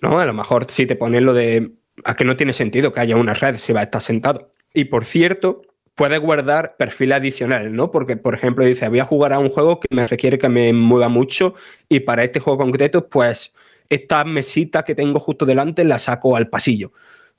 ¿No? 0.00 0.20
A 0.20 0.24
lo 0.26 0.34
mejor 0.34 0.66
si 0.70 0.86
te 0.86 0.96
pones 0.96 1.22
lo 1.22 1.34
de 1.34 1.72
a 2.04 2.16
que 2.16 2.24
no 2.24 2.36
tiene 2.36 2.52
sentido 2.52 2.92
que 2.92 3.00
haya 3.00 3.16
una 3.16 3.34
red 3.34 3.56
si 3.56 3.72
va 3.72 3.80
a 3.80 3.84
estar 3.84 4.00
sentado. 4.00 4.52
Y 4.72 4.84
por 4.84 5.04
cierto, 5.04 5.62
puedes 5.94 6.20
guardar 6.20 6.76
perfil 6.76 7.12
adicional, 7.12 7.74
¿no? 7.74 7.90
Porque, 7.90 8.16
por 8.16 8.34
ejemplo, 8.34 8.64
dice, 8.64 8.88
voy 8.88 9.00
a 9.00 9.04
jugar 9.04 9.32
a 9.32 9.38
un 9.38 9.50
juego 9.50 9.80
que 9.80 9.94
me 9.94 10.06
requiere 10.06 10.38
que 10.38 10.48
me 10.48 10.72
mueva 10.72 11.08
mucho 11.08 11.54
y 11.88 12.00
para 12.00 12.24
este 12.24 12.40
juego 12.40 12.58
concreto, 12.58 13.08
pues 13.08 13.54
esta 13.88 14.24
mesita 14.24 14.84
que 14.84 14.94
tengo 14.94 15.18
justo 15.18 15.44
delante 15.44 15.84
la 15.84 15.98
saco 15.98 16.36
al 16.36 16.48
pasillo. 16.48 16.92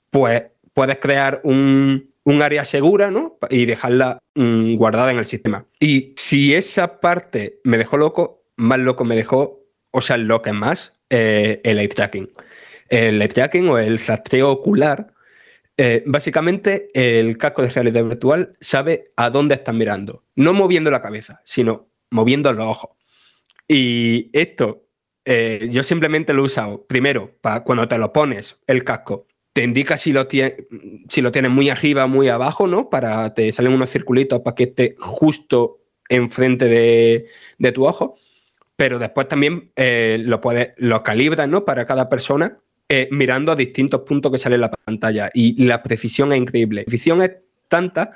Pues 0.10 0.44
puedes 0.74 0.98
crear 0.98 1.42
un, 1.44 2.12
área 2.42 2.66
segura, 2.66 3.10
¿no? 3.10 3.38
Y 3.50 3.66
dejarla 3.66 4.20
mm, 4.36 4.76
guardada 4.76 5.12
en 5.12 5.18
el 5.18 5.26
sistema. 5.26 5.66
Y 5.80 6.14
si 6.18 6.54
esa 6.54 7.00
parte 7.00 7.60
me 7.64 7.78
dejó 7.78 7.98
loco, 7.98 8.44
más 8.58 8.80
loco 8.80 9.06
me 9.06 9.16
dejó, 9.16 9.64
o 9.92 10.02
sea, 10.02 10.18
lo 10.18 10.42
que 10.42 10.54
más, 10.54 10.94
eh, 11.10 11.62
el 11.64 11.80
eye 11.80 11.88
tracking 11.88 12.30
el 12.92 13.28
tracking 13.28 13.68
o 13.70 13.78
el 13.80 13.98
rastreo 13.98 14.52
ocular, 14.52 15.14
eh, 15.78 16.04
básicamente 16.06 16.90
el 16.94 17.38
casco 17.38 17.64
de 17.64 17.70
realidad 17.70 18.04
virtual 18.04 18.54
sabe 18.60 19.14
a 19.16 19.30
dónde 19.30 19.56
estás 19.56 19.74
mirando, 19.74 20.26
no 20.36 20.54
moviendo 20.54 20.92
la 20.92 21.02
cabeza, 21.02 21.42
sino 21.46 21.90
moviendo 22.12 22.52
los 22.54 22.68
ojos. 22.68 22.92
Y 23.68 24.30
esto 24.34 24.90
eh, 25.26 25.70
yo 25.72 25.84
simplemente 25.84 26.34
lo 26.34 26.42
he 26.42 26.46
usado 26.46 26.86
primero 26.88 27.38
para 27.42 27.64
cuando 27.64 27.88
te 27.88 27.98
lo 27.98 28.12
pones 28.12 28.60
el 28.68 28.84
casco. 28.84 29.28
Te 29.54 29.64
indica 29.64 29.98
si 29.98 30.14
lo, 30.14 30.28
si 31.10 31.22
lo 31.22 31.32
tienes 31.32 31.52
muy 31.52 31.70
arriba, 31.70 32.08
muy 32.08 32.30
abajo, 32.30 32.68
¿no? 32.68 32.90
Para 32.90 33.34
te 33.34 33.52
salen 33.52 33.74
unos 33.74 33.90
circulitos 33.90 34.42
para 34.42 34.56
que 34.56 34.64
esté 34.64 34.96
justo 35.00 35.82
enfrente 36.10 36.66
de, 36.66 37.28
de 37.58 37.72
tu 37.72 37.86
ojo. 37.86 38.16
Pero 38.76 38.98
después 38.98 39.28
también 39.28 39.72
eh, 39.76 40.18
lo, 40.24 40.42
puedes, 40.42 40.74
calibras, 41.04 41.48
¿no? 41.48 41.66
Para 41.66 41.86
cada 41.86 42.10
persona 42.10 42.60
mirando 43.12 43.52
a 43.52 43.56
distintos 43.56 44.02
puntos 44.02 44.32
que 44.32 44.38
sale 44.38 44.56
en 44.56 44.62
la 44.62 44.72
pantalla. 44.72 45.30
Y 45.34 45.64
la 45.64 45.82
precisión 45.82 46.32
es 46.34 46.40
increíble. 46.40 46.82
La 46.82 46.86
precisión 46.86 47.22
es 47.22 47.32
tanta 47.68 48.12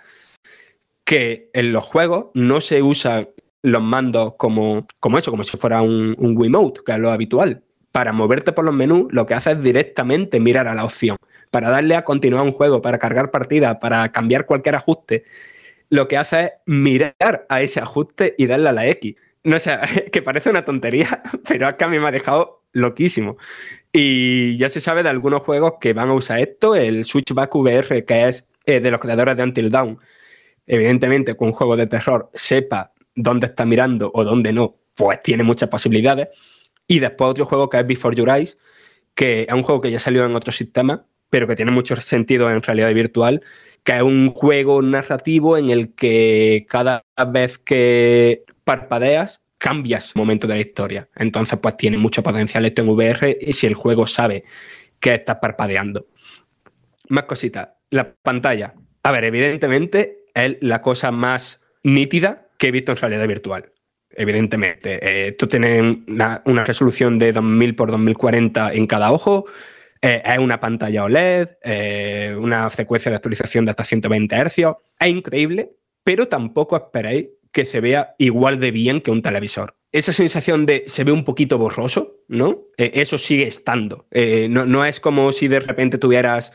que 1.03 1.49
en 1.53 1.71
los 1.71 1.83
juegos 1.83 2.27
no 2.33 2.59
se 2.59 2.81
usan 2.81 3.29
los 3.61 3.81
mandos 3.81 4.33
como, 4.37 4.85
como 4.99 5.17
eso, 5.17 5.31
como 5.31 5.43
si 5.43 5.57
fuera 5.57 5.81
un, 5.81 6.15
un 6.19 6.37
Wiimote, 6.37 6.81
que 6.85 6.91
es 6.91 6.99
lo 6.99 7.11
habitual. 7.11 7.63
Para 7.91 8.11
moverte 8.11 8.51
por 8.51 8.65
los 8.65 8.73
menús, 8.73 9.07
lo 9.11 9.25
que 9.25 9.33
haces 9.33 9.57
es 9.57 9.63
directamente 9.63 10.39
mirar 10.39 10.67
a 10.67 10.75
la 10.75 10.83
opción. 10.83 11.17
Para 11.49 11.69
darle 11.69 11.95
a 11.95 12.03
continuar 12.03 12.43
un 12.43 12.51
juego, 12.51 12.81
para 12.81 12.99
cargar 12.99 13.31
partida, 13.31 13.79
para 13.79 14.11
cambiar 14.11 14.45
cualquier 14.45 14.75
ajuste, 14.75 15.23
lo 15.89 16.07
que 16.07 16.17
hace 16.17 16.43
es 16.43 16.51
mirar 16.65 17.45
a 17.47 17.61
ese 17.61 17.79
ajuste 17.79 18.35
y 18.37 18.47
darle 18.47 18.69
a 18.69 18.73
la 18.73 18.87
X. 18.87 19.15
No 19.43 19.59
sé, 19.59 19.77
que 20.11 20.21
parece 20.21 20.49
una 20.49 20.65
tontería, 20.65 21.23
pero 21.47 21.75
que 21.77 21.83
a 21.83 21.87
mí 21.87 21.99
me 21.99 22.07
ha 22.07 22.11
dejado 22.11 22.64
loquísimo. 22.75 23.37
Y 23.91 24.57
ya 24.57 24.69
se 24.69 24.81
sabe 24.81 25.01
de 25.01 25.09
algunos 25.09 25.41
juegos 25.41 25.75
que 25.79 25.93
van 25.93 26.09
a 26.09 26.13
usar 26.13 26.39
esto, 26.39 26.75
el 26.75 27.05
Switchback 27.05 27.55
VR, 27.55 28.05
que 28.05 28.27
es 28.27 28.47
eh, 28.65 28.81
de 28.81 28.91
los 28.91 28.99
creadores 28.99 29.37
de 29.37 29.43
Until 29.43 29.71
Dawn. 29.71 29.97
Evidentemente, 30.67 31.35
con 31.35 31.47
un 31.47 31.53
juego 31.53 31.77
de 31.77 31.87
terror 31.87 32.29
sepa 32.33 32.91
dónde 33.15 33.47
está 33.47 33.65
mirando 33.65 34.11
o 34.13 34.23
dónde 34.23 34.51
no, 34.51 34.75
pues 34.93 35.19
tiene 35.21 35.43
muchas 35.43 35.69
posibilidades. 35.69 36.27
Y 36.87 36.99
después 36.99 37.31
otro 37.31 37.45
juego 37.45 37.69
que 37.69 37.79
es 37.79 37.87
Before 37.87 38.15
Your 38.15 38.29
Eyes, 38.29 38.57
que 39.15 39.43
es 39.43 39.53
un 39.53 39.63
juego 39.63 39.81
que 39.81 39.91
ya 39.91 39.99
salió 39.99 40.25
en 40.25 40.35
otro 40.35 40.51
sistema, 40.51 41.07
pero 41.29 41.47
que 41.47 41.55
tiene 41.55 41.71
mucho 41.71 41.95
sentido 41.95 42.51
en 42.51 42.61
realidad 42.61 42.93
virtual, 42.93 43.41
que 43.83 43.95
es 43.95 44.01
un 44.01 44.29
juego 44.29 44.81
narrativo 44.81 45.57
en 45.57 45.69
el 45.69 45.95
que 45.95 46.65
cada 46.69 47.05
vez 47.31 47.57
que 47.57 48.43
parpadeas 48.65 49.44
cambias 49.65 50.15
momento 50.15 50.45
de 50.45 50.53
la 50.53 50.59
historia. 50.59 51.09
Entonces, 51.15 51.57
pues 51.57 51.75
tiene 51.75 51.97
mucho 51.97 52.21
potencial 52.21 52.63
esto 52.67 52.83
en 52.83 52.89
VR 52.89 53.35
y 53.41 53.51
si 53.53 53.65
el 53.65 53.73
juego 53.73 54.05
sabe 54.05 54.43
que 54.99 55.15
estás 55.15 55.37
parpadeando. 55.41 56.05
Más 57.09 57.23
cositas. 57.23 57.69
La 57.89 58.13
pantalla. 58.13 58.75
A 59.01 59.11
ver, 59.11 59.23
evidentemente 59.23 60.25
es 60.35 60.57
la 60.61 60.83
cosa 60.83 61.09
más 61.09 61.63
nítida 61.81 62.47
que 62.59 62.67
he 62.67 62.71
visto 62.71 62.91
en 62.91 62.99
realidad 62.99 63.27
virtual. 63.27 63.71
Evidentemente. 64.11 64.99
Eh, 65.01 65.31
tú 65.31 65.47
tienes 65.47 65.97
una, 66.05 66.43
resolución 66.63 67.17
de 67.17 67.31
2000 67.31 67.75
por 67.75 67.89
2040 67.89 68.71
en 68.71 68.85
cada 68.85 69.11
ojo. 69.11 69.45
Eh, 69.99 70.21
es 70.23 70.37
una 70.37 70.59
pantalla 70.59 71.05
OLED, 71.05 71.57
eh, 71.63 72.37
una 72.39 72.69
frecuencia 72.69 73.09
de 73.09 73.15
actualización 73.15 73.65
de 73.65 73.71
hasta 73.71 73.83
120 73.83 74.35
Hz. 74.35 74.59
Es 74.99 75.07
increíble, 75.07 75.71
pero 76.03 76.27
tampoco 76.27 76.75
esperéis 76.75 77.29
que 77.55 77.63
se 77.63 77.79
vea 77.79 78.15
igual 78.17 78.59
de 78.59 78.71
bien 78.71 78.99
que 78.99 79.11
un 79.11 79.21
televisor. 79.21 79.77
Esa 79.93 80.11
sensación 80.11 80.65
de 80.65 80.83
se 80.87 81.05
ve 81.05 81.13
un 81.13 81.23
poquito 81.23 81.57
borroso, 81.57 82.17
¿no? 82.27 82.63
Eh, 82.75 82.91
eso 82.95 83.17
sigue 83.17 83.47
estando. 83.47 84.07
Eh, 84.11 84.49
no, 84.49 84.83
es 84.83 84.99
como 84.99 85.31
si 85.31 85.47
de 85.47 85.61
repente 85.61 85.97
tuvieras 85.97 86.51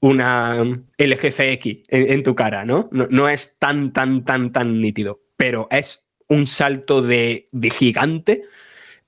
una 0.00 0.62
LG 0.98 1.32
CX 1.32 1.84
en, 1.88 2.22
tu 2.22 2.34
cara, 2.34 2.66
¿no? 2.66 2.90
¿no? 2.92 3.28
es 3.30 3.58
tan, 3.58 3.94
tan, 3.94 4.26
tan, 4.26 4.52
tan 4.52 4.82
nítido, 4.82 5.22
pero 5.38 5.66
es 5.70 6.04
un 6.28 6.46
salto 6.46 7.00
de, 7.00 7.48
gigante 7.72 8.42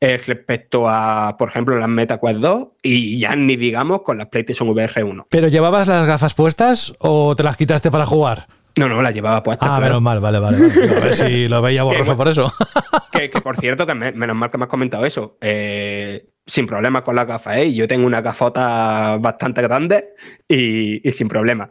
eh, 0.00 0.16
respecto 0.16 0.88
a, 0.88 1.36
por 1.36 1.50
ejemplo, 1.50 1.78
las 1.78 1.88
MetaQuest 1.88 2.38
2 2.38 2.68
y 2.82 3.18
ya 3.18 3.36
ni 3.36 3.56
digamos 3.56 4.00
con 4.00 4.16
las 4.16 4.28
PlayStation 4.28 4.70
VR 4.70 5.04
1. 5.04 5.26
¿Pero 5.28 5.48
llevabas 5.48 5.86
las 5.86 6.06
gafas 6.06 6.32
puestas 6.32 6.94
o 6.98 7.36
te 7.36 7.42
las 7.42 7.58
quitaste 7.58 7.90
para 7.90 8.06
jugar? 8.06 8.46
No, 8.78 8.90
no, 8.90 9.00
la 9.00 9.10
llevaba 9.10 9.42
puesta. 9.42 9.74
Ah, 9.74 9.80
menos 9.80 10.02
mal, 10.02 10.20
vale, 10.20 10.38
vale, 10.38 10.58
A 10.58 11.00
ver 11.00 11.14
si 11.14 11.48
lo 11.48 11.62
veía 11.62 11.82
borroso 11.82 12.14
por 12.14 12.28
eso. 12.28 12.52
que, 13.10 13.28
por 13.40 13.56
cierto, 13.56 13.86
que 13.86 13.94
menos 13.94 14.36
mal 14.36 14.50
que 14.50 14.58
me 14.58 14.64
has 14.64 14.70
comentado 14.70 15.06
eso. 15.06 15.38
Eh, 15.40 16.28
sin 16.44 16.66
problema 16.66 17.02
con 17.02 17.16
la 17.16 17.24
gafas, 17.24 17.56
¿eh? 17.56 17.72
Yo 17.72 17.88
tengo 17.88 18.06
una 18.06 18.20
gafota 18.20 19.16
bastante 19.18 19.62
grande 19.62 20.10
y, 20.46 21.00
sin 21.10 21.26
problema. 21.26 21.70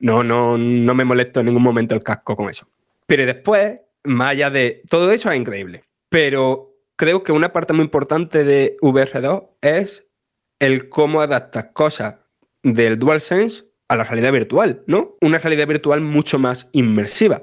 No, 0.00 0.22
no, 0.22 0.58
no 0.58 0.94
me 0.94 1.04
molesto 1.04 1.40
en 1.40 1.46
ningún 1.46 1.62
momento 1.62 1.94
el 1.94 2.02
casco 2.02 2.36
con 2.36 2.50
eso. 2.50 2.68
Pero 3.06 3.24
después, 3.24 3.80
más 4.04 4.32
allá 4.32 4.50
de 4.50 4.82
todo 4.90 5.10
eso, 5.12 5.30
es 5.30 5.38
increíble. 5.38 5.84
Pero 6.10 6.74
creo 6.96 7.24
que 7.24 7.32
una 7.32 7.54
parte 7.54 7.72
muy 7.72 7.84
importante 7.84 8.44
de 8.44 8.76
VR2 8.82 9.48
es 9.62 10.06
el 10.58 10.90
cómo 10.90 11.22
adaptas 11.22 11.70
cosas 11.72 12.16
del 12.62 12.98
DualSense 12.98 13.64
a 13.88 13.96
la 13.96 14.04
realidad 14.04 14.32
virtual, 14.32 14.82
¿no? 14.86 15.16
Una 15.20 15.38
realidad 15.38 15.66
virtual 15.66 16.00
mucho 16.00 16.38
más 16.38 16.68
inmersiva. 16.72 17.42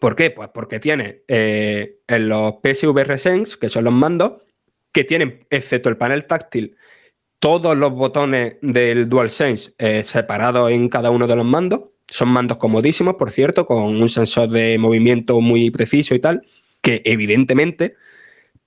¿Por 0.00 0.16
qué? 0.16 0.30
Pues 0.30 0.50
porque 0.52 0.80
tiene 0.80 1.22
eh, 1.28 2.00
en 2.06 2.28
los 2.28 2.54
PSVR 2.62 3.18
Sense, 3.18 3.58
que 3.58 3.68
son 3.68 3.84
los 3.84 3.94
mandos, 3.94 4.42
que 4.92 5.04
tienen, 5.04 5.46
excepto 5.50 5.88
el 5.88 5.96
panel 5.96 6.26
táctil, 6.26 6.76
todos 7.38 7.76
los 7.76 7.92
botones 7.92 8.56
del 8.62 9.08
DualSense 9.08 9.72
eh, 9.78 10.02
separados 10.02 10.70
en 10.70 10.88
cada 10.88 11.10
uno 11.10 11.26
de 11.26 11.36
los 11.36 11.44
mandos. 11.44 11.84
Son 12.06 12.28
mandos 12.28 12.58
comodísimos, 12.58 13.14
por 13.16 13.30
cierto, 13.30 13.66
con 13.66 13.82
un 13.82 14.08
sensor 14.08 14.48
de 14.48 14.78
movimiento 14.78 15.40
muy 15.40 15.70
preciso 15.70 16.14
y 16.14 16.20
tal, 16.20 16.42
que 16.80 17.02
evidentemente 17.04 17.94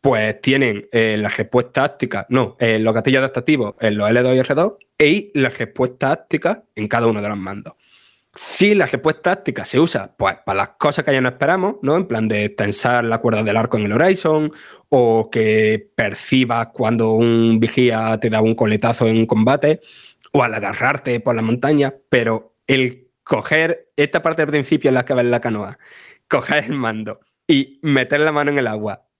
pues 0.01 0.41
tienen 0.41 0.87
eh, 0.91 1.15
la 1.17 1.29
respuesta 1.29 1.83
táctica, 1.83 2.25
no, 2.29 2.57
eh, 2.59 2.79
los 2.79 2.93
gatillos 2.93 3.19
adaptativos 3.19 3.75
en 3.79 3.97
los 3.97 4.09
L2 4.09 4.35
y 4.35 4.39
R2 4.39 4.77
y 4.97 5.39
la 5.39 5.49
respuesta 5.49 6.15
táctica 6.15 6.63
en 6.75 6.87
cada 6.87 7.07
uno 7.07 7.21
de 7.21 7.29
los 7.29 7.37
mandos. 7.37 7.75
Si 8.33 8.73
la 8.73 8.85
respuesta 8.85 9.35
táctica 9.35 9.63
se 9.65 9.79
usa 9.79 10.15
pues, 10.17 10.37
para 10.45 10.57
las 10.57 10.69
cosas 10.69 11.05
que 11.05 11.11
ya 11.13 11.21
no 11.21 11.29
esperamos, 11.29 11.75
¿no? 11.81 11.97
En 11.97 12.07
plan 12.07 12.27
de 12.27 12.49
tensar 12.49 13.03
la 13.03 13.19
cuerda 13.19 13.43
del 13.43 13.57
arco 13.57 13.77
en 13.77 13.85
el 13.85 13.91
Horizon 13.91 14.51
o 14.89 15.29
que 15.29 15.91
percibas 15.95 16.69
cuando 16.73 17.11
un 17.11 17.59
vigía 17.59 18.17
te 18.19 18.29
da 18.29 18.41
un 18.41 18.55
coletazo 18.55 19.07
en 19.07 19.17
un 19.17 19.25
combate 19.25 19.81
o 20.31 20.43
al 20.43 20.53
agarrarte 20.53 21.19
por 21.19 21.35
la 21.35 21.41
montaña, 21.41 21.93
pero 22.09 22.55
el 22.67 23.09
coger 23.23 23.91
esta 23.97 24.21
parte 24.21 24.43
del 24.43 24.51
principio 24.51 24.89
en 24.89 24.95
la 24.95 25.05
que 25.05 25.13
va 25.13 25.21
en 25.21 25.31
la 25.31 25.41
canoa, 25.41 25.77
coger 26.29 26.63
el 26.65 26.73
mando 26.73 27.19
y 27.45 27.79
meter 27.83 28.21
la 28.21 28.31
mano 28.31 28.51
en 28.51 28.59
el 28.59 28.67
agua 28.67 29.10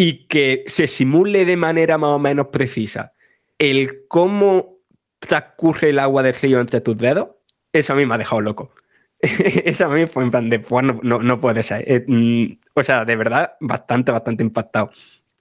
y 0.00 0.28
que 0.28 0.62
se 0.68 0.86
simule 0.86 1.44
de 1.44 1.56
manera 1.56 1.98
más 1.98 2.10
o 2.10 2.20
menos 2.20 2.46
precisa 2.52 3.14
el 3.58 4.06
cómo 4.06 4.78
transcurre 5.18 5.90
el 5.90 5.98
agua 5.98 6.22
del 6.22 6.34
río 6.34 6.60
entre 6.60 6.80
tus 6.80 6.96
dedos, 6.96 7.30
eso 7.72 7.92
a 7.92 7.96
mí 7.96 8.06
me 8.06 8.14
ha 8.14 8.18
dejado 8.18 8.40
loco. 8.40 8.72
eso 9.20 9.86
a 9.86 9.88
mí 9.88 10.06
fue 10.06 10.22
en 10.22 10.30
plan 10.30 10.48
de, 10.48 10.60
pues 10.60 10.84
no, 10.84 11.00
no, 11.02 11.18
no 11.18 11.40
puede 11.40 11.64
ser. 11.64 11.82
Eh, 11.84 12.04
mm, 12.06 12.60
o 12.74 12.82
sea, 12.84 13.04
de 13.04 13.16
verdad, 13.16 13.54
bastante, 13.58 14.12
bastante 14.12 14.44
impactado. 14.44 14.92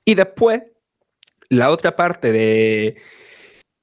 Y 0.03 0.15
después, 0.15 0.63
la 1.49 1.69
otra 1.69 1.95
parte 1.95 2.31
de 2.31 2.95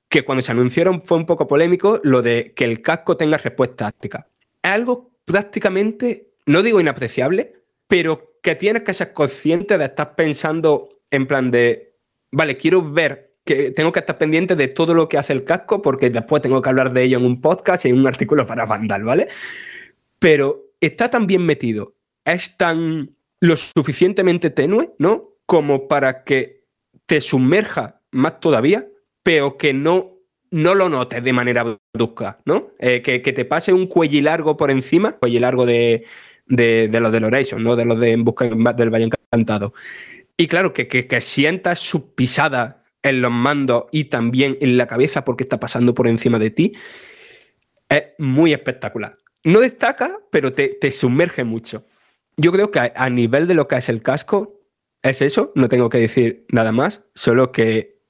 que 0.08 0.24
cuando 0.24 0.42
se 0.42 0.50
anunciaron 0.50 1.00
fue 1.02 1.18
un 1.18 1.26
poco 1.26 1.46
polémico, 1.46 2.00
lo 2.02 2.20
de 2.20 2.52
que 2.52 2.64
el 2.64 2.82
casco 2.82 3.16
tenga 3.16 3.38
respuesta 3.38 3.86
táctica. 3.86 4.26
Algo 4.62 5.12
prácticamente, 5.24 6.30
no 6.46 6.64
digo 6.64 6.80
inapreciable, 6.80 7.62
pero 7.86 8.33
que 8.44 8.54
tienes 8.54 8.82
que 8.82 8.92
ser 8.92 9.14
consciente 9.14 9.78
de 9.78 9.86
estar 9.86 10.14
pensando 10.14 11.00
en 11.10 11.26
plan 11.26 11.50
de, 11.50 11.96
vale, 12.30 12.58
quiero 12.58 12.92
ver 12.92 13.38
que 13.42 13.70
tengo 13.70 13.90
que 13.90 14.00
estar 14.00 14.18
pendiente 14.18 14.54
de 14.54 14.68
todo 14.68 14.92
lo 14.92 15.08
que 15.08 15.16
hace 15.16 15.32
el 15.32 15.44
casco 15.44 15.80
porque 15.80 16.10
después 16.10 16.42
tengo 16.42 16.60
que 16.60 16.68
hablar 16.68 16.92
de 16.92 17.04
ello 17.04 17.16
en 17.16 17.24
un 17.24 17.40
podcast 17.40 17.86
y 17.86 17.88
en 17.88 17.98
un 17.98 18.06
artículo 18.06 18.46
para 18.46 18.66
Vandal, 18.66 19.02
¿vale? 19.02 19.28
Pero 20.18 20.74
está 20.78 21.08
tan 21.08 21.26
bien 21.26 21.46
metido, 21.46 21.94
es 22.22 22.54
tan 22.58 23.16
lo 23.40 23.56
suficientemente 23.56 24.50
tenue, 24.50 24.92
¿no? 24.98 25.30
Como 25.46 25.88
para 25.88 26.22
que 26.22 26.64
te 27.06 27.22
sumerja 27.22 28.02
más 28.10 28.40
todavía, 28.40 28.86
pero 29.22 29.56
que 29.56 29.72
no, 29.72 30.18
no 30.50 30.74
lo 30.74 30.90
notes 30.90 31.24
de 31.24 31.32
manera 31.32 31.78
brusca, 31.94 32.40
¿no? 32.44 32.72
Eh, 32.78 33.00
que, 33.00 33.22
que, 33.22 33.32
te 33.32 33.46
pase 33.46 33.72
un 33.72 33.86
cuello 33.86 34.20
largo 34.20 34.58
por 34.58 34.70
encima, 34.70 35.12
cuello 35.12 35.40
largo 35.40 35.64
de, 35.64 36.04
de, 36.46 36.88
de 36.88 37.00
los 37.00 37.12
de 37.12 37.20
Loration, 37.20 37.62
¿no? 37.62 37.76
De 37.76 37.84
los 37.84 37.98
de 37.98 38.12
En 38.12 38.24
Busca 38.24 38.46
del 38.46 38.90
Valle 38.90 39.04
Encantado. 39.04 39.72
Y 40.36 40.48
claro, 40.48 40.72
que, 40.72 40.88
que, 40.88 41.20
sientas 41.20 41.78
su 41.78 42.14
pisada 42.14 42.84
en 43.02 43.20
los 43.20 43.30
mandos 43.30 43.84
y 43.92 44.04
también 44.04 44.58
en 44.60 44.76
la 44.76 44.86
cabeza 44.86 45.24
porque 45.24 45.44
está 45.44 45.60
pasando 45.60 45.94
por 45.94 46.08
encima 46.08 46.38
de 46.38 46.50
ti, 46.50 46.72
es 47.88 48.04
muy 48.18 48.52
espectacular. 48.52 49.18
No 49.44 49.60
destaca, 49.60 50.18
pero 50.30 50.52
te, 50.52 50.68
te 50.68 50.90
sumerge 50.90 51.44
mucho. 51.44 51.86
Yo 52.36 52.50
creo 52.50 52.70
que 52.70 52.80
a, 52.80 52.92
a, 52.96 53.10
nivel 53.10 53.46
de 53.46 53.54
lo 53.54 53.68
que 53.68 53.76
es 53.76 53.88
el 53.88 54.02
casco, 54.02 54.60
es 55.02 55.22
eso, 55.22 55.52
no 55.54 55.68
tengo 55.68 55.88
que 55.88 55.98
decir 55.98 56.46
nada 56.48 56.72
más, 56.72 57.02
solo 57.14 57.52
que 57.52 58.00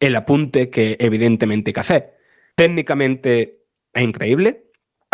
el 0.00 0.16
apunte 0.16 0.70
que 0.70 0.96
evidentemente 1.00 1.70
hay 1.70 1.72
que 1.74 1.80
hacer. 1.80 2.14
Técnicamente 2.54 3.64
es 3.92 4.02
increíble, 4.02 4.63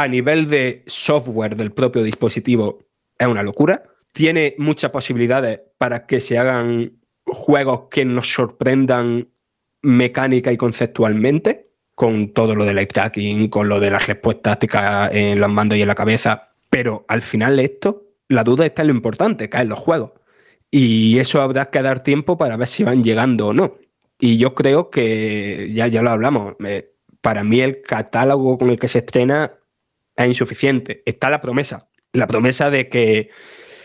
a 0.02 0.08
nivel 0.08 0.48
de 0.48 0.82
software 0.86 1.56
del 1.56 1.72
propio 1.72 2.02
dispositivo 2.02 2.78
es 3.18 3.26
una 3.26 3.42
locura, 3.42 3.82
tiene 4.12 4.54
muchas 4.56 4.90
posibilidades 4.90 5.60
para 5.76 6.06
que 6.06 6.20
se 6.20 6.38
hagan 6.38 6.92
juegos 7.26 7.82
que 7.90 8.06
nos 8.06 8.32
sorprendan 8.32 9.28
mecánica 9.82 10.52
y 10.52 10.56
conceptualmente, 10.56 11.68
con 11.94 12.32
todo 12.32 12.54
lo 12.54 12.64
del 12.64 12.76
light 12.76 12.90
tracking, 12.90 13.48
con 13.48 13.68
lo 13.68 13.78
de 13.78 13.90
las 13.90 14.06
respuestas 14.06 14.54
tácticas 14.54 15.10
en 15.12 15.38
los 15.38 15.50
mandos 15.50 15.76
y 15.76 15.82
en 15.82 15.88
la 15.88 15.94
cabeza. 15.94 16.54
Pero 16.70 17.04
al 17.06 17.20
final 17.20 17.60
esto, 17.60 18.06
la 18.28 18.42
duda 18.42 18.64
está 18.64 18.80
en 18.80 18.88
lo 18.88 18.94
importante, 18.94 19.50
que 19.50 19.58
es 19.58 19.66
los 19.66 19.78
juegos. 19.78 20.12
Y 20.70 21.18
eso 21.18 21.42
habrá 21.42 21.68
que 21.68 21.82
dar 21.82 22.02
tiempo 22.02 22.38
para 22.38 22.56
ver 22.56 22.68
si 22.68 22.84
van 22.84 23.04
llegando 23.04 23.48
o 23.48 23.52
no. 23.52 23.76
Y 24.18 24.38
yo 24.38 24.54
creo 24.54 24.88
que, 24.88 25.72
ya, 25.74 25.88
ya 25.88 26.00
lo 26.00 26.10
hablamos, 26.10 26.54
eh, 26.64 26.94
para 27.20 27.44
mí 27.44 27.60
el 27.60 27.82
catálogo 27.82 28.56
con 28.56 28.70
el 28.70 28.78
que 28.78 28.88
se 28.88 28.98
estrena 29.00 29.59
es 30.24 30.30
insuficiente. 30.30 31.02
Está 31.06 31.30
la 31.30 31.40
promesa. 31.40 31.88
La 32.12 32.26
promesa 32.26 32.70
de 32.70 32.88
que 32.88 33.30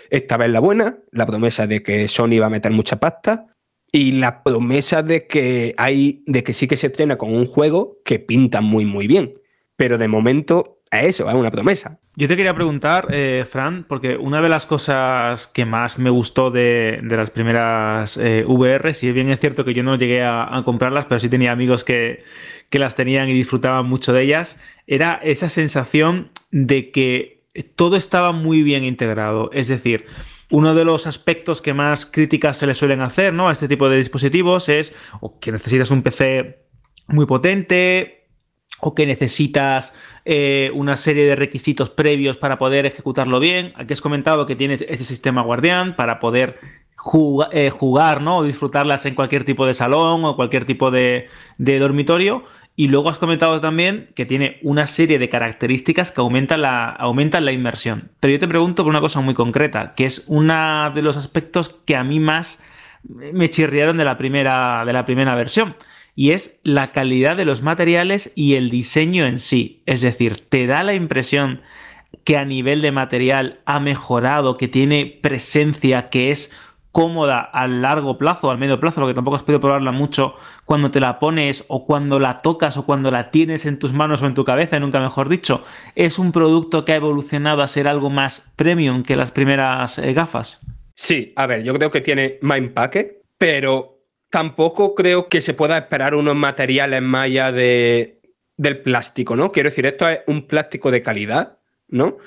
esta 0.09 0.37
vez 0.37 0.49
la 0.49 0.59
buena, 0.59 0.99
la 1.11 1.25
promesa 1.25 1.67
de 1.67 1.83
que 1.83 2.07
Sony 2.07 2.39
va 2.39 2.47
a 2.47 2.49
meter 2.49 2.71
mucha 2.71 2.99
pasta 2.99 3.47
y 3.91 4.13
la 4.13 4.43
promesa 4.43 5.03
de 5.03 5.27
que 5.27 5.73
hay, 5.77 6.23
de 6.25 6.43
que 6.43 6.53
sí 6.53 6.67
que 6.67 6.77
se 6.77 6.87
estrena 6.87 7.17
con 7.17 7.33
un 7.33 7.45
juego 7.45 7.99
que 8.03 8.19
pinta 8.19 8.61
muy 8.61 8.85
muy 8.85 9.07
bien. 9.07 9.35
Pero 9.75 9.97
de 9.97 10.07
momento 10.07 10.81
es 11.01 11.15
eso, 11.15 11.29
es 11.29 11.35
una 11.35 11.51
promesa. 11.51 11.99
Yo 12.15 12.27
te 12.27 12.37
quería 12.37 12.53
preguntar, 12.53 13.07
eh, 13.11 13.45
Fran, 13.47 13.85
porque 13.87 14.17
una 14.17 14.41
de 14.41 14.49
las 14.49 14.65
cosas 14.65 15.47
que 15.47 15.65
más 15.65 15.99
me 15.99 16.09
gustó 16.09 16.51
de, 16.51 16.99
las 17.03 17.29
primeras 17.29 18.17
eh, 18.17 18.43
VR, 18.47 18.93
si 18.93 19.11
bien 19.11 19.29
es 19.29 19.39
cierto 19.39 19.65
que 19.65 19.73
yo 19.73 19.83
no 19.83 19.97
llegué 19.97 20.23
a, 20.23 20.55
a 20.55 20.63
comprarlas, 20.63 21.05
pero 21.05 21.19
sí 21.19 21.29
tenía 21.29 21.51
amigos 21.51 21.83
que, 21.83 22.23
las 22.71 22.95
tenían 22.95 23.29
y 23.29 23.33
disfrutaban 23.33 23.87
mucho 23.87 24.11
de 24.11 24.23
ellas, 24.23 24.59
era 24.85 25.13
esa 25.23 25.49
sensación 25.49 26.31
de 26.51 26.91
que 26.91 27.45
todo 27.77 27.95
estaba 27.95 28.33
muy 28.33 28.63
bien 28.63 28.83
integrado. 28.83 29.49
Es 29.53 29.69
decir, 29.69 30.07
uno 30.49 30.75
de 30.75 30.83
los 30.83 31.07
aspectos 31.07 31.61
que 31.61 31.73
más 31.73 32.05
críticas 32.05 32.57
se 32.57 32.67
le 32.67 32.73
suelen 32.73 33.01
hacer 33.01 33.33
¿no? 33.33 33.47
a 33.47 33.53
este 33.53 33.69
tipo 33.69 33.87
de 33.89 33.97
dispositivos 33.97 34.67
es 34.67 34.93
que 35.39 35.53
necesitas 35.53 35.89
un 35.89 36.03
PC 36.03 36.65
muy 37.07 37.25
potente 37.25 38.24
o 38.79 38.93
que 38.93 39.05
necesitas 39.05 39.93
eh, 40.25 40.71
una 40.73 40.95
serie 40.95 41.25
de 41.25 41.35
requisitos 41.35 41.89
previos 41.89 42.37
para 42.37 42.57
poder 42.57 42.85
ejecutarlo 42.85 43.39
bien. 43.39 43.73
Aquí 43.75 43.93
has 43.93 44.01
comentado 44.01 44.45
que 44.45 44.55
tienes 44.55 44.85
ese 44.87 45.03
sistema 45.03 45.41
guardián 45.41 45.95
para 45.95 46.19
poder 46.19 46.59
eh, 47.51 47.69
jugar 47.69 48.21
¿no? 48.21 48.37
o 48.37 48.43
disfrutarlas 48.43 49.05
en 49.05 49.15
cualquier 49.15 49.45
tipo 49.45 49.65
de 49.65 49.73
salón 49.73 50.25
o 50.25 50.35
cualquier 50.35 50.65
tipo 50.65 50.91
de, 50.91 51.27
dormitorio. 51.57 52.43
Y 52.77 52.87
luego 52.87 53.09
has 53.09 53.19
comentado 53.19 53.61
también 53.61 54.09
que 54.15 54.25
tiene 54.25 54.59
una 54.61 54.85
serie 54.85 55.17
de 55.17 55.29
características 55.29 56.11
que 56.11 56.19
aumentan 56.19 56.61
la, 56.61 56.89
aumentan 56.89 57.47
inmersión. 57.47 58.11
Pero 58.19 58.33
yo 58.33 58.39
te 58.39 58.47
pregunto 58.47 58.83
por 58.83 58.89
una 58.89 58.99
cosa 58.99 59.21
muy 59.21 59.33
concreta, 59.33 59.93
que 59.95 60.05
es 60.05 60.25
uno 60.27 60.91
de 60.91 61.01
los 61.01 61.15
aspectos 61.15 61.69
que 61.85 61.95
a 61.95 62.03
mí 62.03 62.19
más 62.19 62.61
me 63.07 63.49
chirriaron 63.49 63.95
de 63.95 64.03
la 64.03 64.17
primera, 64.17 64.83
de 64.83 64.91
la 64.91 65.05
primera 65.05 65.35
versión. 65.35 65.75
Y 66.15 66.31
es 66.31 66.61
la 66.63 66.91
calidad 66.91 67.35
de 67.35 67.45
los 67.45 67.61
materiales 67.61 68.31
y 68.35 68.55
el 68.55 68.69
diseño 68.69 69.25
en 69.25 69.39
sí. 69.39 69.83
Es 69.85 70.01
decir, 70.01 70.39
te 70.47 70.65
da 70.65 70.83
la 70.83 70.93
impresión 70.93 71.61
que 72.23 72.37
a 72.37 72.45
nivel 72.45 72.81
de 72.81 72.91
material 72.91 73.59
ha 73.65 73.79
mejorado, 73.79 74.57
que 74.57 74.67
tiene 74.67 75.19
presencia, 75.21 76.09
que 76.09 76.31
es 76.31 76.55
cómoda 76.95 77.41
a 77.41 77.67
largo 77.67 78.17
plazo, 78.17 78.49
al 78.49 78.57
medio 78.57 78.79
plazo, 78.79 79.01
lo 79.01 79.07
que 79.07 79.13
tampoco 79.13 79.35
has 79.35 79.43
podido 79.43 79.59
probarla 79.59 79.91
mucho 79.91 80.35
cuando 80.63 80.91
te 80.91 81.01
la 81.01 81.19
pones 81.19 81.65
o 81.67 81.85
cuando 81.85 82.19
la 82.19 82.41
tocas 82.41 82.77
o 82.77 82.85
cuando 82.85 83.11
la 83.11 83.31
tienes 83.31 83.65
en 83.65 83.79
tus 83.79 83.91
manos 83.91 84.21
o 84.21 84.27
en 84.27 84.33
tu 84.33 84.45
cabeza, 84.45 84.79
nunca 84.79 85.01
mejor 85.01 85.27
dicho. 85.27 85.65
Es 85.95 86.17
un 86.19 86.31
producto 86.31 86.85
que 86.85 86.93
ha 86.93 86.95
evolucionado 86.95 87.61
a 87.63 87.67
ser 87.67 87.89
algo 87.89 88.09
más 88.09 88.53
premium 88.55 89.03
que 89.03 89.17
las 89.17 89.31
primeras 89.31 89.99
eh, 89.99 90.13
gafas. 90.13 90.65
Sí, 90.93 91.33
a 91.35 91.45
ver, 91.47 91.63
yo 91.63 91.73
creo 91.73 91.91
que 91.91 91.99
tiene 91.99 92.37
más 92.41 92.59
empaque, 92.59 93.23
pero 93.37 93.94
tampoco 94.29 94.95
creo 94.95 95.29
que 95.29 95.41
se 95.41 95.53
pueda 95.53 95.77
esperar 95.77 96.15
unos 96.15 96.35
materiales 96.35 97.01
más 97.01 97.25
allá 97.25 97.51
de, 97.51 98.21
del 98.57 98.81
plástico, 98.81 99.35
¿no? 99.35 99.51
Quiero 99.51 99.69
decir, 99.69 99.85
esto 99.85 100.07
es 100.07 100.21
un 100.27 100.47
plástico 100.47 100.91
de 100.91 101.01
calidad, 101.01 101.57
¿no? 101.87 102.17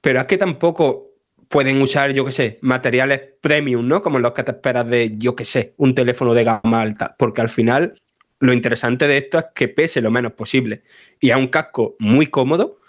Pero 0.00 0.20
es 0.20 0.26
que 0.26 0.38
tampoco 0.38 1.12
pueden 1.48 1.82
usar, 1.82 2.12
yo 2.12 2.24
qué 2.24 2.32
sé, 2.32 2.58
materiales 2.62 3.20
premium, 3.40 3.86
¿no? 3.86 4.02
Como 4.02 4.18
los 4.18 4.32
que 4.32 4.42
te 4.42 4.52
esperas 4.52 4.88
de, 4.88 5.16
yo 5.18 5.36
qué 5.36 5.44
sé, 5.44 5.74
un 5.76 5.94
teléfono 5.94 6.34
de 6.34 6.44
gama 6.44 6.80
alta, 6.80 7.14
porque 7.18 7.40
al 7.40 7.48
final 7.48 7.94
lo 8.40 8.52
interesante 8.52 9.06
de 9.06 9.18
esto 9.18 9.38
es 9.38 9.44
que 9.54 9.68
pese 9.68 10.00
lo 10.00 10.10
menos 10.10 10.32
posible. 10.32 10.82
Y 11.20 11.30
es 11.30 11.36
un 11.36 11.48
casco 11.48 11.94
muy 11.98 12.26
cómodo 12.26 12.80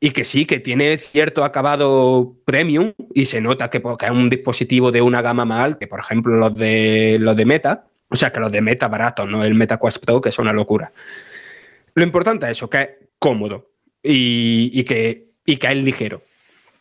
y 0.00 0.10
que 0.12 0.24
sí, 0.24 0.46
que 0.46 0.60
tiene 0.60 0.96
cierto 0.98 1.44
acabado 1.44 2.36
premium 2.44 2.92
y 3.14 3.24
se 3.26 3.40
nota 3.40 3.68
que, 3.68 3.80
porque 3.80 4.06
es 4.06 4.12
un 4.12 4.30
dispositivo 4.30 4.92
de 4.92 5.02
una 5.02 5.20
gama 5.20 5.44
más 5.44 5.64
alta, 5.64 5.86
por 5.86 6.00
ejemplo 6.00 6.36
los 6.36 6.54
de, 6.54 7.18
los 7.20 7.36
de 7.36 7.44
Meta, 7.44 7.86
o 8.14 8.16
sea, 8.16 8.32
que 8.32 8.40
los 8.40 8.52
de 8.52 8.60
Meta 8.60 8.86
baratos, 8.86 9.28
no 9.28 9.44
el 9.44 9.54
Meta 9.54 9.78
Quest 9.78 10.04
Pro, 10.04 10.20
que 10.20 10.28
es 10.28 10.38
una 10.38 10.52
locura. 10.52 10.92
Lo 11.94 12.04
importante 12.04 12.46
es 12.46 12.52
eso, 12.52 12.70
que 12.70 12.80
es 12.80 12.90
cómodo 13.18 13.72
y, 14.02 14.70
y 14.72 14.84
que, 14.84 15.32
y 15.44 15.58
es 15.66 15.76
ligero. 15.76 16.22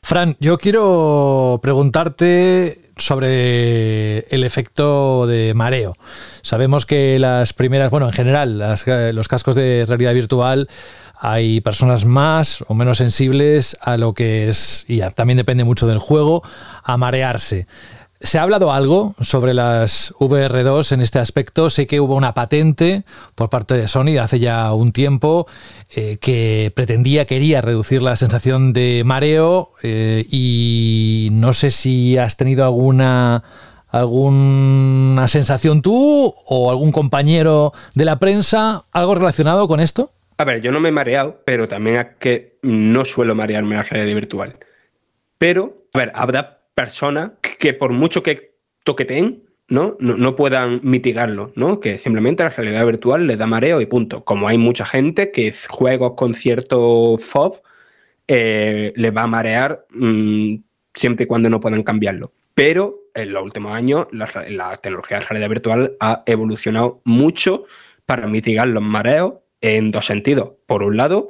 Fran, 0.04 0.38
yo 0.40 0.58
quiero 0.58 1.60
preguntarte 1.64 2.92
sobre 2.98 4.20
el 4.20 4.44
efecto 4.44 5.26
de 5.26 5.54
mareo. 5.56 5.96
Sabemos 6.44 6.86
que 6.86 7.18
las 7.18 7.54
primeras, 7.54 7.90
bueno, 7.90 8.08
en 8.08 8.14
general, 8.14 8.62
los 9.16 9.28
cascos 9.28 9.56
de 9.56 9.86
realidad 9.88 10.14
virtual 10.14 10.70
hay 11.16 11.62
personas 11.62 12.06
más 12.06 12.64
o 12.68 12.76
menos 12.76 13.00
sensibles 13.00 13.76
a 13.82 13.98
lo 13.98 14.14
que 14.14 14.50
es, 14.50 14.86
y 14.88 15.00
también 15.16 15.38
depende 15.38 15.64
mucho 15.64 15.88
del 15.88 16.00
juego, 16.00 16.44
a 16.84 16.98
marearse. 16.98 17.66
¿Se 18.26 18.40
ha 18.40 18.44
hablado 18.44 18.72
algo 18.72 19.16
sobre 19.20 19.54
las 19.54 20.14
VR2 20.14 20.94
en 20.94 21.02
este 21.02 21.20
aspecto? 21.20 21.70
Sé 21.70 21.88
que 21.88 22.00
hubo 22.00 22.16
una 22.16 22.34
patente 22.34 23.04
por 23.36 23.50
parte 23.50 23.74
de 23.74 23.90
Sony 23.90 24.18
hace 24.18 24.40
ya 24.40 24.72
un 24.72 24.94
tiempo 24.94 25.46
eh, 25.94 26.18
que 26.22 26.72
pretendía, 26.74 27.26
quería 27.26 27.60
reducir 27.60 28.02
la 28.02 28.16
sensación 28.16 28.72
de 28.72 29.04
mareo 29.04 29.74
eh, 29.84 30.26
y 30.32 31.28
no 31.34 31.52
sé 31.52 31.70
si 31.70 32.18
has 32.18 32.38
tenido 32.38 32.64
alguna 32.64 33.44
alguna 33.90 35.28
sensación 35.28 35.82
tú 35.82 36.34
o 36.46 36.72
algún 36.72 36.94
compañero 36.94 37.74
de 37.94 38.06
la 38.06 38.20
prensa, 38.20 38.86
algo 38.94 39.16
relacionado 39.16 39.68
con 39.68 39.82
esto. 39.82 40.14
A 40.38 40.46
ver, 40.46 40.62
yo 40.62 40.72
no 40.72 40.80
me 40.80 40.90
he 40.90 40.94
mareado, 40.94 41.42
pero 41.46 41.68
también 41.68 41.98
es 41.98 42.08
que 42.20 42.58
no 42.62 43.04
suelo 43.04 43.36
marearme 43.36 43.72
en 43.72 43.82
la 43.82 43.84
realidad 43.84 44.16
virtual. 44.16 44.60
Pero, 45.38 45.88
a 45.94 45.98
ver, 45.98 46.12
habrá 46.16 46.63
personas 46.76 47.32
que 47.60 47.74
por 47.74 47.92
mucho 47.92 48.24
que 48.24 48.56
toqueteen, 48.84 49.44
¿no? 49.68 49.96
¿no? 50.00 50.36
puedan 50.36 50.82
mitigarlo, 50.84 51.52
¿no? 51.56 51.80
Que 51.80 51.98
simplemente 51.98 52.44
la 52.44 52.50
realidad 52.50 52.86
virtual 52.86 53.28
le 53.28 53.38
da 53.38 53.48
mareo 53.48 53.82
y 53.82 53.86
punto. 53.86 54.24
Como 54.24 54.48
hay 54.48 54.58
mucha 54.58 54.86
gente 54.86 55.32
que 55.32 55.54
juegos 55.70 56.14
con 56.16 56.34
cierto 56.34 57.18
FOB 57.18 57.62
eh, 58.28 58.94
le 58.96 59.12
va 59.12 59.24
a 59.24 59.28
marear 59.28 59.86
mm, 59.90 60.56
siempre 60.94 61.24
y 61.24 61.28
cuando 61.28 61.50
no 61.50 61.60
puedan 61.60 61.84
cambiarlo. 61.84 62.34
Pero 62.54 63.04
en 63.14 63.34
los 63.34 63.44
últimos 63.44 63.74
años 63.74 64.08
la, 64.12 64.28
tecnología 64.78 65.20
de 65.20 65.26
realidad 65.26 65.50
virtual 65.50 65.98
ha 66.00 66.24
evolucionado 66.26 67.02
mucho 67.04 67.66
para 68.06 68.28
mitigar 68.28 68.68
los 68.68 68.84
mareos 68.84 69.36
en 69.62 69.92
dos 69.92 70.06
sentidos. 70.06 70.54
Por 70.66 70.84
un 70.84 70.98
lado, 70.98 71.30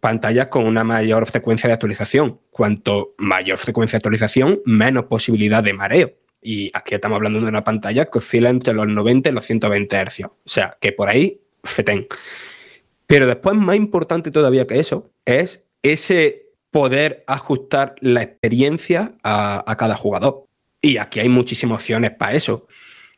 pantallas 0.00 0.48
con 0.48 0.64
una 0.64 0.82
mayor 0.82 1.26
frecuencia 1.26 1.68
de 1.68 1.74
actualización. 1.74 2.40
Cuanto 2.50 3.14
mayor 3.18 3.58
frecuencia 3.58 3.96
de 3.96 3.98
actualización, 3.98 4.60
menos 4.64 5.04
posibilidad 5.04 5.62
de 5.62 5.72
mareo. 5.72 6.14
Y 6.42 6.70
aquí 6.74 6.94
estamos 6.94 7.16
hablando 7.16 7.40
de 7.40 7.46
una 7.46 7.64
pantalla 7.64 8.06
que 8.06 8.18
oscila 8.18 8.48
entre 8.48 8.72
los 8.72 8.88
90 8.88 9.28
y 9.28 9.32
los 9.32 9.44
120 9.44 9.96
Hz. 9.96 10.24
O 10.24 10.32
sea, 10.46 10.76
que 10.80 10.92
por 10.92 11.08
ahí, 11.08 11.40
fetén. 11.62 12.06
Pero 13.06 13.26
después, 13.26 13.56
más 13.56 13.76
importante 13.76 14.30
todavía 14.30 14.66
que 14.66 14.78
eso, 14.78 15.10
es 15.24 15.64
ese 15.82 16.50
poder 16.70 17.24
ajustar 17.26 17.94
la 18.00 18.22
experiencia 18.22 19.14
a, 19.22 19.76
cada 19.78 19.96
jugador. 19.96 20.46
Y 20.80 20.96
aquí 20.96 21.20
hay 21.20 21.28
muchísimas 21.28 21.82
opciones 21.82 22.12
para 22.12 22.34
eso. 22.34 22.66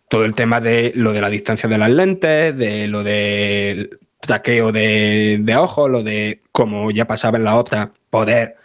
Todo 0.09 0.25
el 0.25 0.35
tema 0.35 0.61
de 0.61 0.93
lo 0.95 1.13
de 1.13 1.21
la 1.21 1.31
distancia 1.31 1.69
de 1.69 1.79
las 1.79 1.91
lentes, 1.91 2.57
de 2.57 2.89
lo 2.89 3.03
del 3.03 3.99
traqueo 4.23 4.73
de, 4.73 5.39
de 5.41 5.57
ojos, 5.57 5.91
lo 5.91 6.03
de, 6.03 6.43
como 6.53 6.91
ya 6.91 7.07
pasaba 7.07 7.37
en 7.37 7.45
la 7.45 7.57
otra, 7.57 7.93
poder 8.09 8.57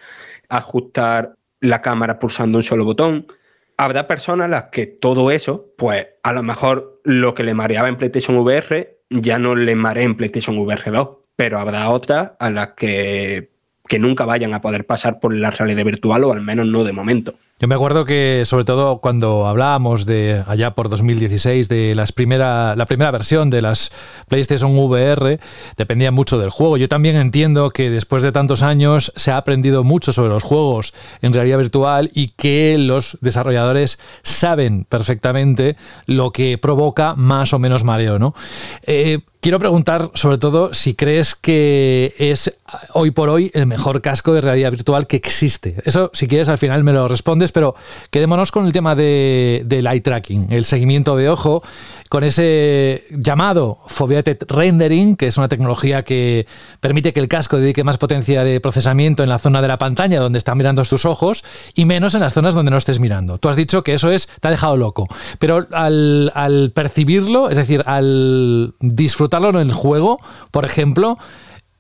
ajustar 0.50 1.36
la 1.60 1.82
cámara 1.82 2.20
pulsando 2.20 2.58
un 2.58 2.64
solo 2.64 2.86
botón. 2.86 3.28
Habrá 3.76 4.08
personas 4.08 4.46
a 4.46 4.50
las 4.50 4.64
que 4.66 4.88
todo 4.88 5.32
eso, 5.32 5.74
pues 5.78 6.08
a 6.24 6.34
lo 6.34 6.44
mejor 6.44 7.02
lo 7.04 7.34
que 7.34 7.44
le 7.44 7.54
mareaba 7.54 7.90
en 7.90 7.98
PlayStation 7.98 8.38
VR 8.38 9.00
ya 9.10 9.40
no 9.40 9.56
le 9.56 9.76
marea 9.76 10.04
en 10.04 10.16
PlayStation 10.16 10.58
VR 10.58 10.92
2, 10.92 11.10
pero 11.36 11.60
habrá 11.60 11.90
otras 11.90 12.32
a 12.40 12.50
las 12.50 12.70
que 12.70 13.58
que 13.88 14.00
nunca 14.00 14.26
vayan 14.26 14.54
a 14.54 14.62
poder 14.62 14.86
pasar 14.86 15.20
por 15.20 15.34
la 15.34 15.52
realidad 15.52 15.86
virtual 15.86 16.24
o 16.26 16.34
al 16.34 16.42
menos 16.42 16.68
no 16.68 16.84
de 16.84 16.94
momento. 16.94 17.34
Yo 17.60 17.68
me 17.68 17.74
acuerdo 17.74 18.06
que, 18.06 18.44
sobre 18.46 18.66
todo 18.66 19.00
cuando 19.00 19.48
hablábamos 19.48 20.06
de 20.06 20.44
allá 20.46 20.76
por 20.76 20.90
2016 20.90 21.68
de 21.68 21.96
las 21.96 22.12
primera, 22.12 22.76
la 22.76 22.86
primera 22.86 23.10
versión 23.10 23.50
de 23.50 23.64
las 23.64 23.92
PlayStation 24.28 24.78
VR, 24.78 25.40
dependía 25.76 26.12
mucho 26.12 26.38
del 26.38 26.52
juego. 26.52 26.78
Yo 26.78 26.88
también 26.88 27.16
entiendo 27.16 27.72
que 27.72 27.90
después 27.90 28.22
de 28.22 28.32
tantos 28.32 28.62
años 28.62 29.12
se 29.16 29.32
ha 29.32 29.38
aprendido 29.38 29.84
mucho 29.84 30.12
sobre 30.12 30.30
los 30.30 30.44
juegos 30.44 30.94
en 31.24 31.34
realidad 31.34 31.58
virtual 31.58 32.12
y 32.14 32.28
que 32.28 32.76
los 32.78 33.18
desarrolladores 33.22 33.98
saben 34.22 34.86
perfectamente 34.88 35.78
lo 36.06 36.30
que 36.30 36.60
provoca 36.60 37.16
más 37.16 37.54
o 37.54 37.60
menos 37.60 37.84
mareo. 37.84 38.20
¿no? 38.20 38.36
Eh, 38.84 39.22
quiero 39.42 39.60
preguntar 39.60 40.12
sobre 40.14 40.38
todo 40.38 40.74
si 40.74 40.94
crees 40.94 41.36
que 41.36 42.14
es 42.18 42.58
hoy 42.94 43.12
por 43.12 43.30
hoy 43.30 43.52
el 43.54 43.66
mejor 43.66 44.02
casco 44.02 44.34
de 44.34 44.42
realidad 44.42 44.72
virtual 44.72 45.08
que 45.08 45.18
existe. 45.18 45.76
Eso, 45.86 46.12
si 46.14 46.28
quieres, 46.28 46.50
al 46.50 46.58
final 46.58 46.84
me 46.84 46.94
lo 46.94 47.08
respondes 47.08 47.52
pero 47.52 47.76
quedémonos 48.10 48.52
con 48.52 48.66
el 48.66 48.72
tema 48.72 48.96
de, 48.96 49.64
del 49.66 49.88
eye 49.88 50.02
tracking, 50.02 50.52
el 50.52 50.66
seguimiento 50.66 51.16
de 51.16 51.30
ojo, 51.30 51.64
con 52.10 52.24
ese 52.24 53.04
llamado 53.12 53.80
Foveated 53.88 54.44
Rendering, 54.48 55.16
que 55.16 55.28
es 55.28 55.38
una 55.38 55.48
tecnología 55.48 56.04
que 56.04 56.48
permite 56.80 57.14
que 57.14 57.20
el 57.20 57.28
casco 57.28 57.58
dedique 57.58 57.84
más 57.84 57.98
potencia 57.98 58.44
de 58.44 58.60
procesamiento 58.62 59.24
en 59.24 59.30
la 59.30 59.40
zona 59.40 59.62
de 59.62 59.68
la 59.68 59.78
pantalla 59.78 60.20
donde 60.20 60.38
están 60.38 60.58
mirando 60.58 60.84
tus 60.84 61.06
ojos 61.06 61.44
y 61.74 61.86
menos 61.86 62.14
en 62.16 62.22
las 62.22 62.34
zonas 62.34 62.54
donde 62.56 62.72
no 62.72 62.78
estés 62.78 63.00
mirando. 63.00 63.38
Tú 63.38 63.50
has 63.50 63.56
dicho 63.56 63.84
que 63.84 63.94
eso 63.94 64.12
es, 64.12 64.28
te 64.40 64.48
ha 64.48 64.52
dejado 64.52 64.78
loco, 64.78 65.08
pero 65.40 65.68
al, 65.72 66.32
al 66.36 66.72
percibirlo, 66.72 67.50
es 67.50 67.58
decir, 67.58 67.84
al 67.86 68.74
disfrutarlo 68.80 69.50
en 69.50 69.58
el 69.58 69.74
juego, 69.74 70.20
por 70.52 70.66
ejemplo, 70.66 71.18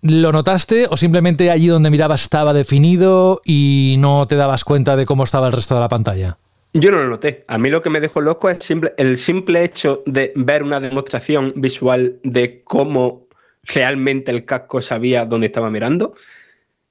¿Lo 0.04 0.32
notaste 0.32 0.88
o 0.91 0.95
simplemente 0.95 1.49
allí 1.49 1.68
donde 1.68 1.90
mirabas 1.90 2.22
estaba 2.22 2.54
definido 2.54 3.41
y 3.44 3.95
no 3.98 4.28
te 4.28 4.36
dabas 4.36 4.64
cuenta 4.64 4.95
de 4.95 5.08
cómo 5.08 5.24
estaba 5.24 5.48
el 5.48 5.54
resto 5.54 5.74
de 5.74 5.82
la 5.82 5.90
pantalla? 5.90 6.38
Yo 6.73 6.91
no 6.91 6.98
lo 6.98 7.10
noté. 7.10 7.44
A 7.48 7.57
mí 7.57 7.69
lo 7.69 7.81
que 7.81 7.89
me 7.89 7.99
dejó 7.99 8.22
loco 8.22 8.49
es 8.49 8.60
el 8.98 9.18
simple 9.18 9.64
hecho 9.64 10.03
de 10.06 10.31
ver 10.35 10.64
una 10.64 10.80
demostración 10.80 11.53
visual 11.56 12.19
de 12.23 12.64
cómo 12.64 13.27
realmente 13.64 14.31
el 14.31 14.45
casco 14.45 14.81
sabía 14.81 15.26
dónde 15.26 15.48
estaba 15.48 15.69
mirando. 15.69 16.14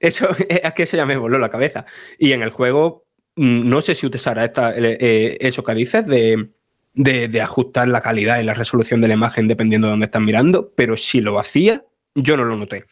Eso 0.00 0.28
es 0.48 0.72
que 0.72 0.82
eso 0.82 0.96
ya 0.96 1.06
me 1.06 1.16
voló 1.16 1.38
la 1.38 1.50
cabeza. 1.50 1.86
Y 2.18 2.32
en 2.32 2.42
el 2.42 2.50
juego, 2.50 3.04
mm, 3.36 3.68
no 3.68 3.80
sé 3.80 3.94
si 3.94 4.06
utilizará 4.06 4.44
esta, 4.44 4.74
eh, 4.76 5.38
eso 5.40 5.62
que 5.62 5.74
dices 5.74 6.06
de, 6.06 6.48
de, 6.94 7.40
ajustar 7.40 7.88
la 7.88 8.00
calidad 8.00 8.40
y 8.40 8.44
la 8.44 8.54
resolución 8.54 9.00
de 9.00 9.08
la 9.08 9.14
imagen 9.14 9.48
dependiendo 9.48 9.86
de 9.86 9.92
dónde 9.92 10.06
están 10.06 10.24
mirando, 10.24 10.72
pero 10.74 10.96
si 10.96 11.20
lo 11.20 11.38
hacía, 11.38 11.84
yo 12.14 12.36
no 12.36 12.44
lo 12.44 12.56
noté. 12.56 12.86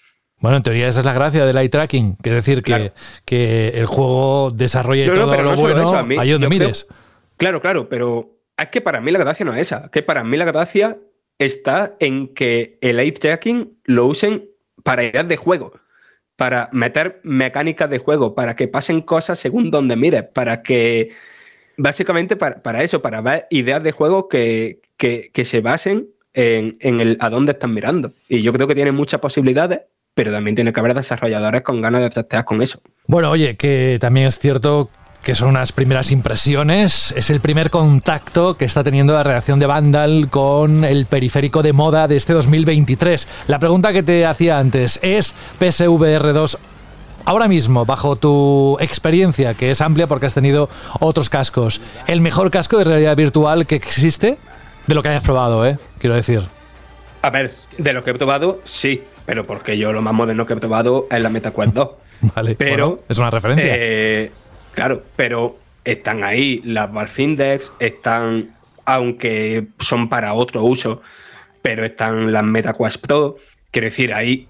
Bueno, 0.45 0.59
en 0.59 0.63
teoría 0.63 0.89
esa 0.89 1.01
es 1.01 1.07
la 1.07 1.15
gracia 1.15 1.47
del 1.47 1.57
eye 1.57 1.71
tracking, 1.71 2.17
que 2.17 2.29
es 2.29 2.37
decir, 2.37 2.63
que, 2.63 2.93
que 3.25 3.69
el 3.69 3.87
juego 3.87 4.51
desarrolle 4.51 5.09
todo 5.09 5.41
lo 5.41 5.57
bueno 5.57 6.07
ahí 6.19 6.33
donde 6.33 6.51
mires. 6.51 6.87
claro, 7.39 7.63
claro, 7.63 7.89
pero 7.89 8.37
es 8.59 8.69
que 8.69 8.83
para 8.83 9.01
mí 9.01 9.11
la 9.11 9.21
gracia 9.21 9.47
no 9.47 9.55
es 9.55 9.61
esa. 9.61 9.91
Que 9.91 10.03
para 10.03 10.23
mí 10.23 10.37
la 10.37 10.45
gracia 10.45 10.99
está 11.39 11.97
en 11.99 12.35
que 12.35 12.77
el 12.83 13.01
eye 13.01 13.13
tracking 13.13 13.79
lo 13.85 14.05
usen 14.05 14.51
para 14.83 15.05
ideas 15.05 15.27
de 15.27 15.39
juego, 15.39 15.73
para 16.37 16.69
meter 16.73 17.21
mecánicas 17.23 17.89
de 17.89 17.97
juego, 17.97 18.35
para 18.35 18.55
que 18.55 18.69
pasen 18.69 19.01
cosas 19.01 19.39
según 19.39 19.71
donde 19.71 19.97
mires, 19.97 20.25
para 20.25 20.63
que. 20.63 21.13
Básicamente 21.79 22.37
para, 22.37 22.83
eso, 22.83 23.01
para 23.01 23.23
ver 23.23 23.47
ideas 23.49 23.83
de 23.83 23.93
juego 23.93 24.29
que, 24.29 24.83
que, 24.99 25.45
se 25.47 25.63
basen 25.63 26.11
en, 26.35 26.77
en, 26.81 27.01
el 27.01 27.17
a 27.19 27.31
dónde 27.31 27.53
están 27.53 27.73
mirando. 27.73 28.13
Y 28.29 28.43
yo 28.43 28.53
creo 28.53 28.69
que 28.69 28.75
tiene 28.75 28.93
muchas 28.93 29.21
posibilidades 29.21 29.81
pero 30.15 30.33
también 30.33 30.55
tiene 30.55 30.73
que 30.73 30.81
haber 30.81 30.95
desarrolladores 30.95 31.63
con 31.63 31.83
ganas 31.83 32.03
de 32.03 32.11
trastear 32.11 32.45
con 32.45 32.63
eso. 32.63 32.81
Bueno, 33.07 33.31
oye, 33.31 33.57
que 33.57 33.99
también 34.01 34.27
es 34.27 34.39
cierto 34.39 34.91
que 35.25 35.35
son 35.35 35.49
unas 35.49 35.73
primeras 35.73 36.11
impresiones. 36.11 37.13
Es 37.17 37.31
el 37.31 37.41
primer 37.41 37.71
contacto 37.71 38.57
que 38.57 38.67
está 38.67 38.85
teniendo 38.85 39.15
la 39.15 39.23
redacción 39.23 39.59
de 39.59 39.67
Vandal 39.67 40.29
con 40.31 40.85
el 40.85 41.07
periférico 41.07 41.63
de 41.63 41.73
moda 41.73 42.07
de 42.07 42.17
este 42.17 42.35
2023. 42.35 43.27
La 43.49 43.59
pregunta 43.59 43.93
que 43.93 44.03
te 44.03 44.27
hacía 44.27 44.59
antes, 44.59 45.01
¿es 45.03 45.35
PSVR 45.59 46.35
2 46.35 46.59
ahora 47.25 47.49
mismo, 47.49 47.87
bajo 47.87 48.17
tu 48.17 48.77
experiencia, 48.81 49.55
que 49.55 49.71
es 49.71 49.81
amplia 49.81 50.07
porque 50.07 50.27
has 50.27 50.35
tenido 50.35 50.69
otros 51.01 51.31
cascos, 51.31 51.81
el 52.07 52.21
mejor 52.21 52.51
casco 52.51 52.77
de 52.77 52.85
realidad 52.85 53.17
virtual 53.17 53.67
que 53.67 53.77
existe? 53.77 54.37
De 54.87 54.95
lo 54.95 55.03
que 55.03 55.09
hayas 55.09 55.23
probado, 55.25 55.67
¿eh? 55.67 55.79
Quiero 55.99 56.15
decir. 56.15 56.43
A 57.23 57.31
ver, 57.31 57.55
de 57.79 57.93
lo 57.95 58.05
que 58.05 58.11
he 58.11 58.15
probado, 58.15 58.61
sí. 58.65 59.03
Pero 59.27 59.47
porque 59.47 59.79
yo 59.79 59.93
lo 59.93 60.03
más 60.03 60.15
moderno 60.15 60.47
que 60.47 60.55
he 60.55 60.57
probado 60.57 61.07
es 61.11 61.23
la 61.23 61.31
MetaQuest 61.31 61.73
2. 61.75 61.91
Vale, 62.35 62.55
pero 62.55 63.03
es 63.09 63.19
una 63.19 63.31
referencia. 63.31 63.67
Eh, 63.69 64.31
claro, 64.73 65.03
pero 65.17 65.59
están 65.85 66.25
ahí 66.25 66.63
las 66.65 66.93
Valve 66.93 67.23
Index, 67.23 67.73
están, 67.79 68.55
aunque 68.85 69.67
son 69.81 70.09
para 70.09 70.35
otro 70.35 70.63
uso, 70.63 71.03
pero 71.63 71.85
están 71.85 72.33
las 72.33 72.45
MetaQuest 72.45 73.07
Pro. 73.07 73.37
Quiero 73.71 73.87
decir, 73.87 74.15
hay 74.15 74.49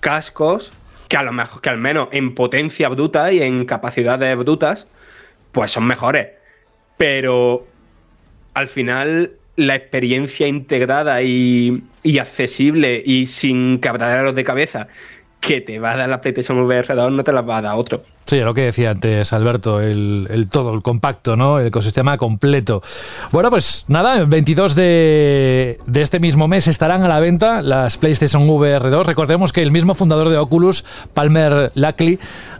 cascos 0.00 0.72
que 1.08 1.16
a 1.16 1.22
lo 1.22 1.32
mejor, 1.32 1.60
que 1.60 1.70
al 1.70 1.78
menos 1.78 2.08
en 2.12 2.34
potencia 2.34 2.88
bruta 2.88 3.32
y 3.32 3.42
en 3.42 3.64
capacidades 3.64 4.36
brutas, 4.36 4.86
pues 5.52 5.70
son 5.70 5.86
mejores. 5.86 6.28
Pero 6.96 7.66
al 8.54 8.68
final 8.68 9.32
la 9.58 9.74
experiencia 9.74 10.46
integrada 10.46 11.20
y, 11.20 11.82
accesible 12.20 13.02
y 13.04 13.26
sin 13.26 13.78
cabraderos 13.78 14.34
de 14.34 14.44
cabeza 14.44 14.86
que 15.40 15.60
te 15.60 15.78
va 15.78 15.92
a 15.92 15.96
dar 15.96 16.08
la 16.08 16.20
PlayStation 16.20 16.58
VR 16.58 16.94
2 16.94 17.12
no 17.12 17.24
te 17.24 17.32
la 17.32 17.42
va 17.42 17.58
a 17.58 17.62
dar 17.62 17.74
otro. 17.76 18.02
Sí, 18.26 18.40
lo 18.40 18.52
que 18.52 18.62
decía 18.62 18.90
antes 18.90 19.32
Alberto, 19.32 19.80
el, 19.80 20.48
todo, 20.50 20.74
el 20.74 20.82
compacto, 20.82 21.34
¿no? 21.34 21.58
El 21.58 21.68
ecosistema 21.68 22.18
completo. 22.18 22.82
Bueno, 23.32 23.48
pues 23.50 23.86
nada, 23.88 24.18
el 24.18 24.26
22 24.26 24.74
de, 24.74 25.78
de, 25.86 26.02
este 26.02 26.20
mismo 26.20 26.46
mes 26.46 26.66
estarán 26.66 27.02
a 27.02 27.08
la 27.08 27.20
venta 27.20 27.62
las 27.62 27.96
PlayStation 27.96 28.48
VR 28.48 28.90
2. 28.90 29.06
Recordemos 29.06 29.52
que 29.52 29.62
el 29.62 29.70
mismo 29.70 29.94
fundador 29.94 30.28
de 30.28 30.36
Oculus, 30.36 30.84
Palmer 31.14 31.72
Luckey, 31.74 32.18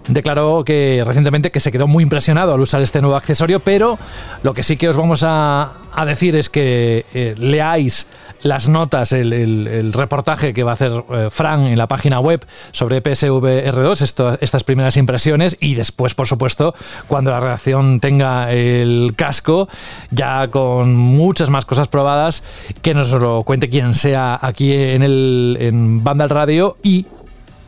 declaró 0.09 0.65
que 0.65 1.03
recientemente 1.07 1.51
que 1.51 1.61
se 1.61 1.71
quedó 1.71 1.87
muy 1.87 2.03
impresionado 2.03 2.55
al 2.55 2.61
usar 2.61 2.81
este 2.81 3.03
nuevo 3.03 3.17
accesorio, 3.17 3.61
pero 3.61 3.99
lo 4.43 4.55
que 4.55 4.63
sí 4.63 4.79
que 4.79 4.89
os 4.89 4.97
vamos 4.97 5.23
a, 5.23 5.75
a 6.01 6.05
decir 6.05 6.37
es 6.37 6.49
que 6.49 7.05
eh, 7.13 7.35
leáis 7.39 8.07
las 8.43 8.69
notas, 8.69 9.13
el, 9.13 9.93
reportaje 9.93 10.55
que 10.55 10.63
va 10.63 10.71
a 10.71 10.75
hacer 10.75 10.93
eh, 11.11 11.29
Fran 11.31 11.67
en 11.67 11.77
la 11.77 11.89
página 11.89 12.21
web 12.21 12.47
sobre 12.71 13.03
PSVR2, 13.03 14.39
estas 14.41 14.65
primeras 14.65 14.97
impresiones, 14.97 15.57
y 15.59 15.75
después, 15.75 16.15
por 16.15 16.29
supuesto, 16.29 16.73
cuando 17.09 17.33
la 17.33 17.41
redacción 17.41 17.99
tenga 17.99 18.53
el 18.53 19.15
casco, 19.17 19.69
ya 20.11 20.49
con 20.49 20.95
muchas 20.95 21.51
más 21.51 21.65
cosas 21.65 21.89
probadas, 21.89 22.45
que 22.81 22.95
nos 22.95 23.11
lo 23.13 23.43
cuente 23.43 23.69
quien 23.69 23.95
sea 23.95 24.39
aquí 24.41 24.73
en, 24.73 25.03
el, 25.03 25.57
en 25.61 26.05
Banda 26.05 26.29
Radio 26.29 26.77
y 26.83 27.07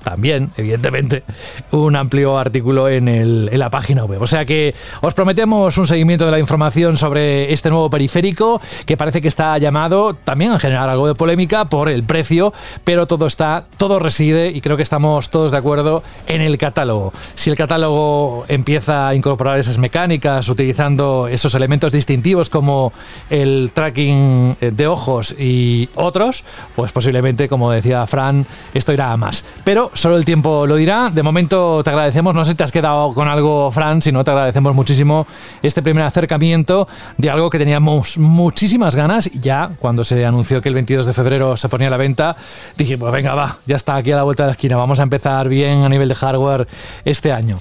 también, 0.02 0.50
evidentemente, 0.56 1.24
un 1.70 1.96
amplio 1.96 2.38
artículo 2.38 2.88
en, 2.88 3.08
el, 3.08 3.48
en, 3.52 3.58
la 3.58 3.70
página 3.70 4.04
web. 4.04 4.22
O 4.22 4.26
sea 4.26 4.44
que 4.44 4.74
os 5.00 5.14
prometemos 5.14 5.76
un 5.78 5.86
seguimiento 5.86 6.24
de 6.24 6.30
la 6.30 6.38
información 6.38 6.96
sobre 6.96 7.52
este 7.52 7.70
nuevo 7.70 7.90
periférico 7.90 8.60
que 8.86 8.96
parece 8.96 9.20
que 9.20 9.28
está 9.28 9.56
llamado 9.58 10.14
también 10.14 10.52
a 10.52 10.58
generar 10.58 10.88
algo 10.88 11.06
de 11.06 11.14
polémica 11.14 11.66
por 11.66 11.88
el 11.88 12.04
precio, 12.04 12.52
pero 12.84 13.06
todo 13.06 13.26
está, 13.26 13.64
todo 13.76 13.98
reside 13.98 14.50
y 14.50 14.60
creo 14.60 14.76
que 14.76 14.82
estamos 14.82 15.30
todos 15.30 15.52
de 15.52 15.58
acuerdo 15.58 16.02
en 16.26 16.40
el 16.40 16.58
catálogo. 16.58 17.12
Si 17.34 17.50
el 17.50 17.56
catálogo 17.56 18.44
empieza 18.48 19.08
a 19.08 19.14
incorporar 19.14 19.58
esas 19.58 19.78
mecánicas 19.78 20.48
utilizando 20.48 21.28
esos 21.28 21.54
elementos 21.54 21.92
distintivos 21.92 22.50
como 22.50 22.92
el 23.28 23.70
tracking 23.74 24.56
de 24.60 24.86
ojos 24.86 25.34
y 25.38 25.88
otros, 25.94 26.44
pues 26.76 26.92
posiblemente, 26.92 27.48
como 27.48 27.70
decía 27.70 28.06
Fran, 28.06 28.46
esto 28.74 28.92
irá 28.92 29.12
a 29.12 29.16
más. 29.16 29.44
Pero 29.64 29.89
solo 29.92 30.16
el 30.16 30.24
tiempo 30.24 30.66
lo 30.66 30.76
dirá. 30.76 31.10
De 31.10 31.22
momento 31.22 31.82
te 31.82 31.90
agradecemos, 31.90 32.34
no 32.34 32.44
sé 32.44 32.52
si 32.52 32.56
te 32.56 32.64
has 32.64 32.72
quedado 32.72 33.12
con 33.12 33.28
algo, 33.28 33.70
Fran, 33.70 34.02
si 34.02 34.12
no 34.12 34.24
te 34.24 34.30
agradecemos 34.30 34.74
muchísimo 34.74 35.26
este 35.62 35.82
primer 35.82 36.04
acercamiento 36.04 36.88
de 37.16 37.30
algo 37.30 37.50
que 37.50 37.58
teníamos 37.58 38.18
muchísimas 38.18 38.96
ganas. 38.96 39.26
Y 39.26 39.40
ya 39.40 39.72
cuando 39.78 40.04
se 40.04 40.24
anunció 40.24 40.62
que 40.62 40.68
el 40.68 40.74
22 40.74 41.06
de 41.06 41.12
febrero 41.12 41.56
se 41.56 41.68
ponía 41.68 41.88
a 41.88 41.90
la 41.90 41.96
venta, 41.96 42.36
dije, 42.76 42.98
pues 42.98 43.12
venga, 43.12 43.34
va, 43.34 43.58
ya 43.66 43.76
está 43.76 43.96
aquí 43.96 44.12
a 44.12 44.16
la 44.16 44.22
vuelta 44.22 44.44
de 44.44 44.48
la 44.48 44.52
esquina, 44.52 44.76
vamos 44.76 45.00
a 45.00 45.02
empezar 45.02 45.48
bien 45.48 45.82
a 45.82 45.88
nivel 45.88 46.08
de 46.08 46.14
hardware 46.14 46.66
este 47.04 47.32
año. 47.32 47.58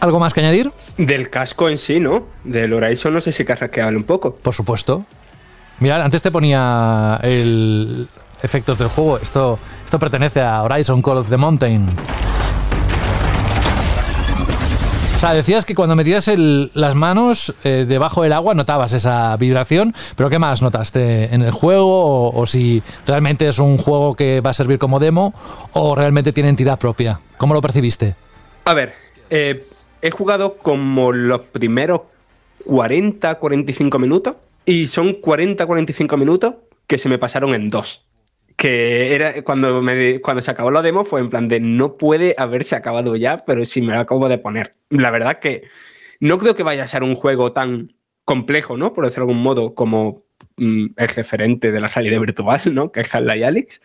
¿Algo 0.00 0.20
más 0.20 0.34
que 0.34 0.40
añadir? 0.40 0.70
Del 0.98 1.30
casco 1.30 1.68
en 1.68 1.78
sí, 1.78 2.00
¿no? 2.00 2.26
Del 2.44 2.72
Horizon 2.72 3.14
no 3.14 3.20
sé 3.20 3.32
si 3.32 3.44
querrás 3.44 3.70
que 3.70 3.80
hable 3.80 3.96
un 3.96 4.04
poco. 4.04 4.34
Por 4.34 4.52
supuesto. 4.52 5.04
Mira, 5.78 6.02
antes 6.04 6.22
te 6.22 6.30
ponía 6.30 7.18
el 7.22 8.08
efectos 8.42 8.78
del 8.78 8.88
juego. 8.88 9.18
Esto, 9.18 9.58
esto 9.84 9.98
pertenece 9.98 10.40
a 10.40 10.62
Horizon 10.62 11.02
Call 11.02 11.18
of 11.18 11.28
the 11.28 11.36
Mountain. 11.36 11.88
O 15.16 15.18
sea, 15.18 15.32
decías 15.32 15.64
que 15.64 15.74
cuando 15.74 15.96
metías 15.96 16.30
las 16.36 16.94
manos 16.94 17.54
eh, 17.64 17.86
debajo 17.88 18.22
del 18.22 18.34
agua 18.34 18.52
notabas 18.52 18.92
esa 18.92 19.34
vibración, 19.38 19.94
pero 20.14 20.28
¿qué 20.28 20.38
más 20.38 20.60
notaste 20.60 21.34
en 21.34 21.40
el 21.40 21.52
juego? 21.52 22.30
O, 22.32 22.46
si 22.46 22.82
realmente 23.06 23.48
es 23.48 23.58
un 23.58 23.78
juego 23.78 24.14
que 24.14 24.42
va 24.42 24.50
a 24.50 24.52
servir 24.52 24.78
como 24.78 24.98
demo 25.00 25.32
o 25.72 25.94
realmente 25.94 26.34
tiene 26.34 26.50
entidad 26.50 26.78
propia. 26.78 27.20
¿Cómo 27.38 27.54
lo 27.54 27.62
percibiste? 27.62 28.14
A 28.66 28.74
ver, 28.74 28.92
eh, 29.30 29.66
he 30.02 30.10
jugado 30.10 30.58
como 30.58 31.12
los 31.12 31.40
primeros 31.40 32.02
40-45 32.66 33.98
minutos 33.98 34.36
y 34.66 34.84
son 34.84 35.22
40-45 35.22 36.18
minutos 36.18 36.56
que 36.86 36.98
se 36.98 37.08
me 37.08 37.16
pasaron 37.16 37.54
en 37.54 37.70
dos 37.70 38.06
que 38.56 39.14
era 39.14 39.42
cuando, 39.42 39.82
me, 39.82 40.20
cuando 40.20 40.40
se 40.40 40.50
acabó 40.50 40.70
la 40.70 40.82
demo 40.82 41.04
fue 41.04 41.20
en 41.20 41.28
plan 41.28 41.48
de 41.48 41.60
no 41.60 41.96
puede 41.96 42.34
haberse 42.38 42.74
acabado 42.74 43.14
ya, 43.16 43.38
pero 43.38 43.64
sí 43.64 43.82
me 43.82 43.92
lo 43.92 44.00
acabo 44.00 44.28
de 44.28 44.38
poner. 44.38 44.72
La 44.88 45.10
verdad 45.10 45.38
que 45.38 45.64
no 46.20 46.38
creo 46.38 46.54
que 46.54 46.62
vaya 46.62 46.82
a 46.82 46.86
ser 46.86 47.02
un 47.02 47.14
juego 47.14 47.52
tan 47.52 47.94
complejo, 48.24 48.76
¿no? 48.76 48.94
Por 48.94 49.04
decirlo 49.04 49.26
de 49.26 49.32
algún 49.32 49.42
modo, 49.42 49.74
como 49.74 50.24
mm, 50.56 50.86
el 50.96 51.08
referente 51.08 51.70
de 51.70 51.80
la 51.80 51.88
salida 51.88 52.18
virtual, 52.18 52.60
¿no? 52.72 52.90
Que 52.92 53.02
es 53.02 53.14
Half-Life 53.14 53.44
Alyx. 53.44 53.80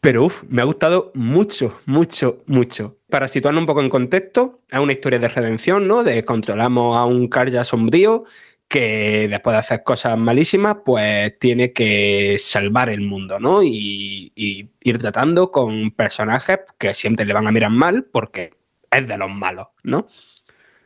Pero 0.00 0.26
uff, 0.26 0.44
me 0.48 0.62
ha 0.62 0.64
gustado 0.64 1.10
mucho, 1.14 1.80
mucho, 1.86 2.38
mucho. 2.46 2.98
Para 3.10 3.26
situarnos 3.26 3.62
un 3.62 3.66
poco 3.66 3.80
en 3.80 3.88
contexto, 3.88 4.62
es 4.70 4.78
una 4.78 4.92
historia 4.92 5.18
de 5.18 5.26
redención, 5.26 5.88
¿no? 5.88 6.04
De 6.04 6.24
controlamos 6.24 6.96
a 6.96 7.04
un 7.04 7.26
Karja 7.26 7.64
sombrío 7.64 8.24
que 8.68 9.28
después 9.28 9.54
de 9.54 9.58
hacer 9.58 9.82
cosas 9.82 10.18
malísimas, 10.18 10.78
pues 10.84 11.38
tiene 11.38 11.72
que 11.72 12.36
salvar 12.38 12.90
el 12.90 13.02
mundo, 13.02 13.38
¿no? 13.38 13.62
Y, 13.62 14.32
ir 14.34 14.98
tratando 14.98 15.50
con 15.50 15.90
personajes 15.90 16.60
que 16.78 16.94
siempre 16.94 17.26
le 17.26 17.34
van 17.34 17.46
a 17.46 17.52
mirar 17.52 17.70
mal 17.70 18.04
porque 18.04 18.52
es 18.90 19.08
de 19.08 19.18
los 19.18 19.30
malos, 19.30 19.68
¿no? 19.82 20.06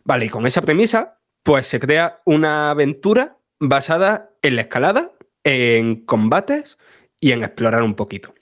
Vale, 0.04 0.26
y 0.26 0.28
con 0.28 0.46
esa 0.46 0.62
premisa, 0.62 1.18
pues 1.42 1.66
se 1.66 1.80
crea 1.80 2.20
una 2.24 2.70
aventura 2.70 3.36
basada 3.58 4.30
en 4.42 4.56
la 4.56 4.62
escalada, 4.62 5.12
en 5.44 6.04
combates 6.06 6.78
y 7.18 7.32
en 7.32 7.42
explorar 7.42 7.82
un 7.82 7.94
poquito. 7.94 8.34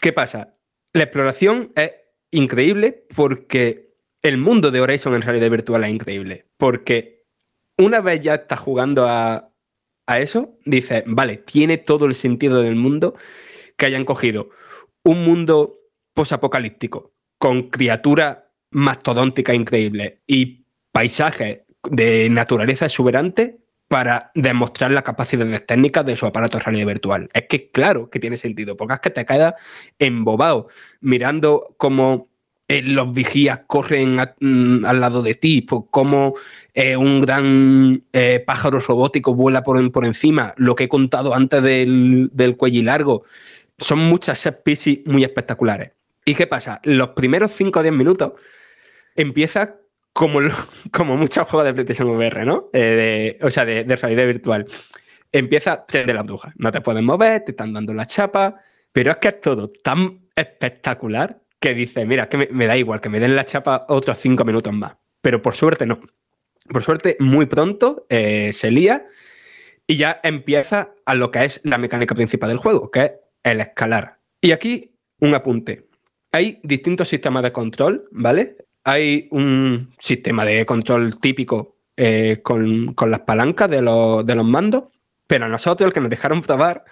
¿Qué 0.00 0.12
pasa? 0.12 0.52
La 0.92 1.04
exploración 1.04 1.72
es 1.74 1.92
increíble 2.30 3.06
porque 3.14 3.94
el 4.22 4.38
mundo 4.38 4.70
de 4.70 4.80
Horizon 4.80 5.14
en 5.14 5.22
realidad 5.22 5.50
virtual 5.50 5.84
es 5.84 5.90
increíble. 5.90 6.46
Porque 6.56 7.15
una 7.78 8.00
vez 8.00 8.20
ya 8.20 8.34
estás 8.34 8.60
jugando 8.60 9.08
a, 9.08 9.50
a 10.06 10.18
eso, 10.18 10.58
dices, 10.64 11.02
vale, 11.06 11.38
tiene 11.38 11.78
todo 11.78 12.06
el 12.06 12.14
sentido 12.14 12.62
del 12.62 12.76
mundo 12.76 13.14
que 13.76 13.86
hayan 13.86 14.04
cogido 14.04 14.50
un 15.04 15.24
mundo 15.24 15.78
posapocalíptico 16.14 17.12
con 17.38 17.68
criaturas 17.68 18.38
mastodónticas 18.70 19.54
increíbles 19.54 20.14
y 20.26 20.64
paisajes 20.90 21.60
de 21.90 22.28
naturaleza 22.30 22.86
exuberante 22.86 23.58
para 23.88 24.32
demostrar 24.34 24.90
las 24.90 25.04
capacidades 25.04 25.64
técnicas 25.64 26.04
de 26.04 26.16
su 26.16 26.26
aparato 26.26 26.58
realidad 26.58 26.86
virtual. 26.86 27.28
Es 27.32 27.46
que 27.48 27.70
claro 27.70 28.10
que 28.10 28.18
tiene 28.18 28.36
sentido, 28.36 28.76
porque 28.76 28.94
es 28.94 29.00
que 29.00 29.10
te 29.10 29.24
quedas 29.24 29.54
embobado 29.98 30.68
mirando 31.00 31.74
cómo 31.76 32.28
eh, 32.68 32.82
los 32.82 33.12
vigías 33.12 33.60
corren 33.68 34.16
mm, 34.40 34.84
al 34.84 35.00
lado 35.00 35.22
de 35.22 35.34
ti, 35.34 35.62
por 35.62 35.88
cómo 35.88 36.34
eh, 36.74 36.96
un 36.96 37.20
gran 37.20 38.02
eh, 38.12 38.42
pájaro 38.44 38.80
robótico 38.80 39.34
vuela 39.34 39.62
por, 39.62 39.92
por, 39.92 40.04
encima, 40.04 40.52
lo 40.56 40.74
que 40.74 40.84
he 40.84 40.88
contado 40.88 41.32
antes 41.32 41.62
del, 41.62 42.28
del 42.32 42.56
cuello 42.56 42.82
largo. 42.82 43.24
Son 43.78 44.00
muchas 44.00 44.40
set 44.40 44.64
pieces 44.64 44.98
muy 45.06 45.22
espectaculares. 45.22 45.92
¿Y 46.24 46.34
qué 46.34 46.48
pasa? 46.48 46.80
Los 46.82 47.10
primeros 47.10 47.52
5 47.52 47.78
o 47.78 47.82
10 47.82 47.94
minutos 47.94 48.32
empieza 49.14 49.76
como, 50.12 50.40
como 50.92 51.16
muchos 51.16 51.46
juegos 51.46 51.66
de 51.66 51.74
PlayStation 51.74 52.08
VR, 52.10 52.44
¿no? 52.44 52.70
o 53.42 53.50
sea, 53.50 53.64
de, 53.64 53.84
realidad 53.84 54.26
virtual. 54.26 54.66
Empieza 55.30 55.84
de 55.92 56.14
la 56.14 56.22
bruja. 56.22 56.52
No 56.56 56.72
te 56.72 56.80
puedes 56.80 57.02
mover, 57.02 57.44
te 57.44 57.52
están 57.52 57.72
dando 57.72 57.94
la 57.94 58.06
chapa, 58.06 58.56
pero 58.90 59.12
es 59.12 59.18
que 59.18 59.28
es 59.28 59.40
todo 59.40 59.70
tan 59.70 60.22
espectacular 60.34 61.45
que 61.60 61.74
dice, 61.74 62.04
mira, 62.04 62.28
que 62.28 62.48
me, 62.50 62.66
da 62.66 62.76
igual, 62.76 63.00
que 63.00 63.08
me 63.08 63.20
den 63.20 63.36
la 63.36 63.44
chapa 63.44 63.86
otros 63.88 64.18
cinco 64.18 64.44
minutos 64.44 64.72
más. 64.72 64.96
Pero 65.20 65.42
por 65.42 65.54
suerte 65.54 65.86
no. 65.86 66.00
Por 66.68 66.82
suerte, 66.82 67.16
muy 67.20 67.46
pronto 67.46 68.06
eh, 68.08 68.50
se 68.52 68.70
lía 68.70 69.06
y 69.86 69.96
ya 69.96 70.20
empieza 70.22 70.94
a 71.04 71.14
lo 71.14 71.30
que 71.30 71.44
es 71.44 71.60
la 71.64 71.78
mecánica 71.78 72.14
principal 72.14 72.48
del 72.48 72.58
juego, 72.58 72.90
que 72.90 73.04
es 73.04 73.12
el 73.44 73.60
escalar. 73.60 74.18
Y 74.40 74.52
aquí 74.52 74.92
un 75.20 75.34
apunte. 75.34 75.86
Hay 76.32 76.60
distintos 76.62 77.08
sistemas 77.08 77.42
de 77.42 77.52
control, 77.52 78.08
¿vale? 78.10 78.56
Hay 78.84 79.28
un 79.30 79.94
sistema 79.98 80.44
de 80.44 80.66
control 80.66 81.18
típico 81.20 81.76
eh, 81.96 82.40
con, 82.42 82.94
con, 82.94 83.10
las 83.10 83.20
palancas 83.20 83.70
de 83.70 83.80
los, 83.80 84.26
de 84.26 84.34
los 84.34 84.44
mandos, 84.44 84.84
pero 85.26 85.46
a 85.46 85.48
nosotros 85.48 85.86
el 85.86 85.92
que 85.92 86.00
nos 86.00 86.10
dejaron 86.10 86.42
probar 86.42 86.84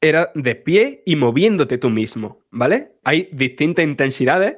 era 0.00 0.30
de 0.34 0.54
pie 0.54 1.02
y 1.06 1.16
moviéndote 1.16 1.78
tú 1.78 1.90
mismo, 1.90 2.40
¿vale? 2.50 2.92
Hay 3.04 3.28
distintas 3.32 3.84
intensidades. 3.84 4.56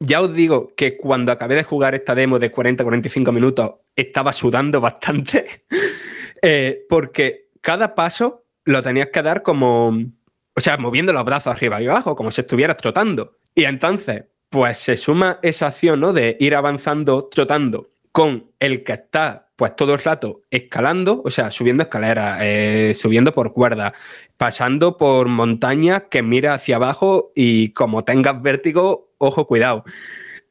Ya 0.00 0.20
os 0.20 0.32
digo 0.32 0.74
que 0.76 0.96
cuando 0.96 1.32
acabé 1.32 1.56
de 1.56 1.64
jugar 1.64 1.94
esta 1.94 2.14
demo 2.14 2.38
de 2.38 2.52
40-45 2.52 3.32
minutos 3.32 3.72
estaba 3.96 4.32
sudando 4.32 4.80
bastante, 4.82 5.64
eh, 6.42 6.86
porque 6.88 7.50
cada 7.60 7.94
paso 7.94 8.44
lo 8.64 8.82
tenías 8.82 9.08
que 9.08 9.22
dar 9.22 9.42
como, 9.42 9.88
o 9.88 10.60
sea, 10.60 10.76
moviendo 10.76 11.12
los 11.12 11.24
brazos 11.24 11.52
arriba 11.52 11.80
y 11.82 11.86
abajo, 11.86 12.14
como 12.14 12.30
si 12.30 12.42
estuvieras 12.42 12.76
trotando. 12.76 13.38
Y 13.54 13.64
entonces, 13.64 14.24
pues 14.48 14.78
se 14.78 14.96
suma 14.96 15.38
esa 15.42 15.68
acción, 15.68 16.00
¿no? 16.00 16.12
De 16.12 16.36
ir 16.38 16.54
avanzando, 16.54 17.26
trotando, 17.26 17.90
con 18.12 18.52
el 18.58 18.84
que 18.84 18.92
está 18.92 19.47
pues 19.58 19.74
todo 19.74 19.94
el 19.94 19.98
rato 19.98 20.42
escalando, 20.52 21.20
o 21.24 21.32
sea, 21.32 21.50
subiendo 21.50 21.82
escaleras, 21.82 22.38
eh, 22.42 22.92
subiendo 22.94 23.32
por 23.32 23.52
cuerda, 23.52 23.92
pasando 24.36 24.96
por 24.96 25.26
montañas 25.26 26.04
que 26.08 26.22
mira 26.22 26.54
hacia 26.54 26.76
abajo 26.76 27.32
y 27.34 27.72
como 27.72 28.04
tengas 28.04 28.40
vértigo, 28.40 29.10
ojo, 29.18 29.48
cuidado. 29.48 29.82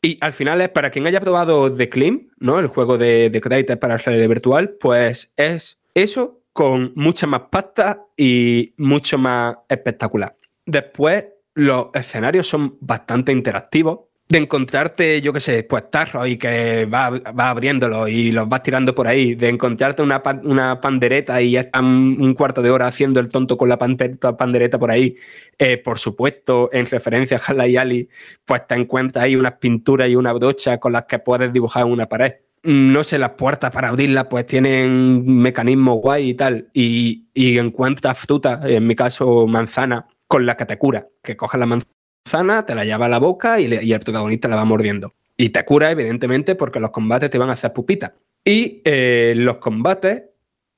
Y 0.01 0.17
al 0.19 0.33
final 0.33 0.59
es 0.59 0.67
para 0.67 0.89
quien 0.89 1.07
haya 1.07 1.21
probado 1.21 1.73
The 1.73 1.87
Climb, 1.87 2.31
¿no? 2.39 2.59
El 2.59 2.67
juego 2.67 2.97
de, 2.97 3.29
de 3.29 3.39
Creator 3.39 3.79
para 3.79 3.95
realidad 3.95 4.27
virtual, 4.27 4.75
pues 4.77 5.31
es 5.37 5.79
eso 5.93 6.41
con 6.51 6.91
mucha 6.95 7.27
más 7.27 7.43
pasta 7.49 8.03
y 8.17 8.73
mucho 8.75 9.17
más 9.17 9.55
espectacular. 9.69 10.35
Después, 10.65 11.27
los 11.53 11.87
escenarios 11.93 12.45
son 12.45 12.77
bastante 12.81 13.31
interactivos 13.31 14.06
de 14.29 14.37
encontrarte, 14.39 15.21
yo 15.21 15.31
qué 15.31 15.39
sé, 15.39 15.63
pues 15.63 15.89
tarros 15.89 16.27
y 16.27 16.37
que 16.37 16.85
vas 16.85 17.13
va 17.13 17.49
abriéndolo 17.49 18.07
y 18.07 18.31
los 18.31 18.49
vas 18.49 18.61
tirando 18.61 18.93
por 18.93 19.07
ahí, 19.07 19.35
de 19.35 19.47
encontrarte 19.49 20.01
una, 20.01 20.21
una 20.43 20.81
pandereta 20.81 21.41
y 21.41 21.51
ya 21.51 21.61
están 21.61 21.85
un 21.85 22.33
cuarto 22.33 22.61
de 22.61 22.69
hora 22.69 22.87
haciendo 22.87 23.19
el 23.21 23.29
tonto 23.29 23.57
con 23.57 23.69
la 23.69 23.77
pandereta 23.77 24.79
por 24.79 24.91
ahí, 24.91 25.15
eh, 25.57 25.77
por 25.77 25.97
supuesto, 25.99 26.69
en 26.73 26.85
referencia 26.85 27.37
a 27.37 27.41
Hala 27.41 27.67
y 27.67 27.77
Ali, 27.77 28.09
pues 28.43 28.67
te 28.67 28.75
encuentras 28.75 29.23
ahí 29.23 29.35
unas 29.35 29.53
pinturas 29.53 30.09
y 30.09 30.15
una 30.15 30.33
brocha 30.33 30.77
con 30.77 30.91
las 30.91 31.05
que 31.05 31.19
puedes 31.19 31.53
dibujar 31.53 31.85
una 31.85 32.07
pared. 32.07 32.33
No 32.63 33.03
sé, 33.03 33.17
las 33.17 33.31
puertas 33.31 33.71
para 33.73 33.89
abrirlas 33.89 34.27
pues 34.29 34.45
tienen 34.45 35.25
mecanismos 35.25 36.01
guay 36.01 36.31
y 36.31 36.33
tal, 36.33 36.69
y, 36.73 37.27
y 37.33 37.57
encuentras 37.59 38.17
fruta, 38.17 38.59
en 38.65 38.85
mi 38.85 38.95
caso 38.95 39.47
manzana, 39.47 40.07
con 40.27 40.45
la 40.45 40.57
que 40.57 40.65
te 40.65 40.77
que 41.23 41.37
coges 41.37 41.59
la 41.59 41.65
manzana 41.65 41.96
te 42.65 42.75
la 42.75 42.85
lleva 42.85 43.05
a 43.05 43.09
la 43.09 43.19
boca 43.19 43.59
y, 43.59 43.67
le- 43.67 43.79
el 43.93 43.99
protagonista 43.99 44.47
la 44.47 44.55
va 44.55 44.65
mordiendo. 44.65 45.13
Y 45.37 45.49
te 45.49 45.63
cura, 45.65 45.91
evidentemente, 45.91 46.55
porque 46.55 46.79
los 46.79 46.91
combates 46.91 47.29
te 47.29 47.37
van 47.37 47.49
a 47.49 47.53
hacer 47.53 47.71
pupita. 47.73 48.15
Y 48.43 48.81
eh, 48.85 49.33
los 49.35 49.57
combates, 49.57 50.23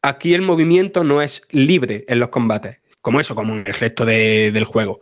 aquí 0.01 0.33
el 0.33 0.41
movimiento 0.41 1.03
no 1.03 1.21
es 1.21 1.41
libre 1.51 2.05
en 2.07 2.19
los 2.19 2.29
combates, 2.29 2.77
como 3.01 3.19
eso, 3.19 3.35
como 3.35 3.53
en 3.53 3.59
el 3.67 3.73
resto 3.73 4.05
de- 4.05 4.51
del 4.51 4.63
juego, 4.65 5.01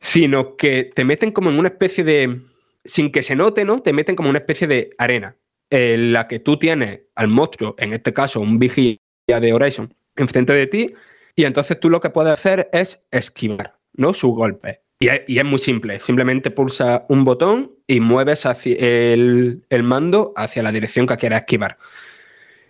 sino 0.00 0.56
que 0.56 0.90
te 0.94 1.04
meten 1.04 1.30
como 1.32 1.50
en 1.50 1.58
una 1.58 1.68
especie 1.68 2.04
de, 2.04 2.40
sin 2.84 3.10
que 3.10 3.22
se 3.22 3.36
note, 3.36 3.64
¿no? 3.64 3.78
Te 3.80 3.92
meten 3.92 4.16
como 4.16 4.28
una 4.30 4.38
especie 4.38 4.66
de 4.66 4.90
arena, 4.98 5.36
en 5.70 6.12
la 6.12 6.28
que 6.28 6.40
tú 6.40 6.58
tienes 6.58 7.02
al 7.14 7.28
monstruo, 7.28 7.74
en 7.78 7.92
este 7.92 8.12
caso 8.12 8.40
un 8.40 8.58
vigía 8.58 8.98
de 9.26 9.52
Horizon, 9.52 9.94
enfrente 10.16 10.52
de 10.52 10.66
ti, 10.66 10.94
y 11.36 11.44
entonces 11.44 11.80
tú 11.80 11.90
lo 11.90 12.00
que 12.00 12.10
puedes 12.10 12.32
hacer 12.32 12.68
es 12.72 13.02
esquivar, 13.10 13.78
¿no? 13.94 14.12
Su 14.14 14.32
golpe. 14.32 14.83
Y 14.98 15.08
es, 15.08 15.44
muy 15.44 15.58
simple, 15.58 16.00
simplemente 16.00 16.50
pulsa 16.50 17.04
un 17.08 17.24
botón 17.24 17.72
y 17.86 18.00
mueves 18.00 18.46
hacia 18.46 18.76
el, 18.78 19.66
el 19.68 19.82
mando 19.82 20.32
hacia 20.36 20.62
la 20.62 20.72
dirección 20.72 21.06
que 21.06 21.16
quieras 21.16 21.40
esquivar. 21.40 21.78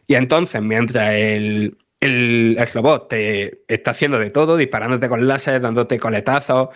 Y 0.06 0.14
entonces, 0.14 0.60
mientras 0.62 1.14
el, 1.14 1.78
el, 2.00 2.56
el 2.58 2.68
robot 2.68 3.08
te 3.08 3.64
está 3.68 3.92
haciendo 3.92 4.18
de 4.18 4.30
todo, 4.30 4.56
disparándote 4.56 5.08
con 5.08 5.26
láser, 5.28 5.60
dándote 5.60 5.98
coletazos 5.98 6.70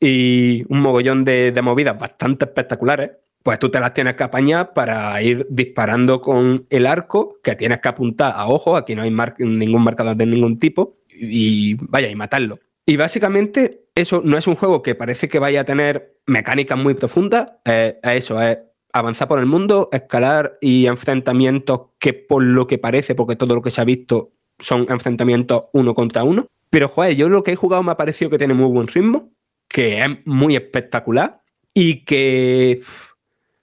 y 0.00 0.64
un 0.68 0.80
mogollón 0.80 1.24
de, 1.24 1.52
de 1.52 1.62
movidas 1.62 1.98
bastante 1.98 2.46
espectaculares, 2.46 3.10
pues 3.42 3.58
tú 3.58 3.70
te 3.70 3.80
las 3.80 3.92
tienes 3.94 4.14
que 4.14 4.22
apañar 4.22 4.72
para 4.72 5.20
ir 5.22 5.46
disparando 5.50 6.20
con 6.20 6.66
el 6.70 6.86
arco, 6.86 7.38
que 7.42 7.56
tienes 7.56 7.80
que 7.80 7.88
apuntar 7.88 8.32
a 8.34 8.46
ojo, 8.46 8.76
aquí 8.76 8.94
no 8.94 9.02
hay 9.02 9.14
ningún 9.38 9.82
marcador 9.82 10.16
de 10.16 10.26
ningún 10.26 10.58
tipo, 10.58 10.98
y 11.08 11.74
vaya, 11.74 12.08
y 12.08 12.14
matarlo. 12.14 12.60
Y 12.86 12.96
básicamente 12.96 13.81
eso 13.94 14.22
no 14.24 14.38
es 14.38 14.46
un 14.46 14.54
juego 14.54 14.82
que 14.82 14.94
parece 14.94 15.28
que 15.28 15.38
vaya 15.38 15.62
a 15.62 15.64
tener 15.64 16.18
mecánicas 16.26 16.78
muy 16.78 16.94
profundas, 16.94 17.52
eh, 17.64 17.98
es 18.02 18.24
eso, 18.24 18.40
es 18.40 18.58
avanzar 18.92 19.28
por 19.28 19.38
el 19.38 19.46
mundo, 19.46 19.88
escalar 19.92 20.58
y 20.60 20.86
enfrentamientos 20.86 21.90
que 21.98 22.12
por 22.12 22.42
lo 22.42 22.66
que 22.66 22.78
parece, 22.78 23.14
porque 23.14 23.36
todo 23.36 23.54
lo 23.54 23.62
que 23.62 23.70
se 23.70 23.80
ha 23.80 23.84
visto 23.84 24.32
son 24.58 24.86
enfrentamientos 24.88 25.64
uno 25.72 25.94
contra 25.94 26.24
uno. 26.24 26.46
Pero, 26.70 26.88
joder, 26.88 27.16
yo 27.16 27.28
lo 27.28 27.42
que 27.42 27.52
he 27.52 27.56
jugado 27.56 27.82
me 27.82 27.92
ha 27.92 27.96
parecido 27.96 28.30
que 28.30 28.38
tiene 28.38 28.54
muy 28.54 28.70
buen 28.70 28.86
ritmo, 28.86 29.30
que 29.68 30.02
es 30.02 30.08
muy 30.24 30.56
espectacular 30.56 31.42
y 31.74 32.04
que, 32.04 32.80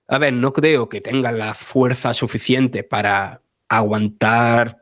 a 0.07 0.17
ver, 0.17 0.33
no 0.33 0.53
creo 0.53 0.89
que 0.89 1.01
tenga 1.01 1.31
la 1.31 1.53
fuerza 1.53 2.13
suficiente 2.13 2.83
para 2.83 3.41
aguantar 3.67 4.79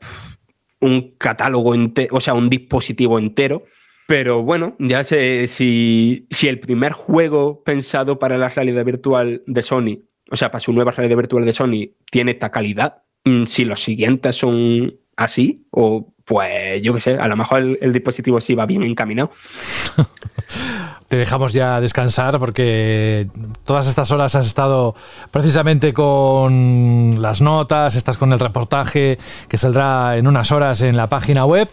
un 0.80 1.16
catálogo 1.18 1.76
entero, 1.76 2.16
o 2.16 2.22
sea, 2.22 2.34
un 2.34 2.50
dispositivo 2.50 3.20
entero. 3.20 3.66
Pero 4.08 4.42
bueno, 4.42 4.78
ya 4.80 5.04
sé 5.04 5.48
si, 5.48 6.28
si 6.30 6.48
el 6.48 6.62
primer 6.62 6.94
juego 6.94 7.62
pensado 7.64 8.18
para 8.18 8.38
la 8.38 8.48
realidad 8.48 8.86
virtual 8.86 9.44
de 9.46 9.62
Sony, 9.62 10.00
o 10.32 10.38
sea, 10.38 10.50
para 10.50 10.62
su 10.62 10.72
nueva 10.72 10.92
realidad 10.92 11.18
virtual 11.18 11.44
de 11.44 11.52
Sony, 11.52 11.92
tiene 12.10 12.32
esta 12.32 12.50
calidad, 12.50 13.04
mm, 13.26 13.46
si 13.46 13.66
los 13.66 13.84
siguientes 13.84 14.38
son 14.38 14.96
así, 15.18 15.68
o 15.72 16.14
pues 16.24 16.82
yo 16.82 16.94
qué 16.94 17.02
sé, 17.02 17.18
a 17.18 17.28
lo 17.28 17.36
mejor 17.36 17.60
el, 17.60 17.78
el 17.82 17.92
dispositivo 17.92 18.40
sí 18.40 18.56
va 18.56 18.66
bien 18.66 18.84
encaminado. 18.84 19.30
Te 21.08 21.16
dejamos 21.16 21.54
ya 21.54 21.80
descansar 21.80 22.38
porque 22.38 23.28
todas 23.64 23.88
estas 23.88 24.12
horas 24.12 24.36
has 24.36 24.46
estado 24.46 24.94
precisamente 25.32 25.94
con 25.94 27.22
las 27.22 27.40
notas, 27.40 27.96
estás 27.96 28.18
con 28.18 28.34
el 28.34 28.40
reportaje 28.40 29.18
que 29.48 29.58
saldrá 29.58 30.18
en 30.18 30.28
unas 30.28 30.52
horas 30.52 30.82
en 30.82 30.98
la 30.98 31.08
página 31.08 31.46
web 31.46 31.70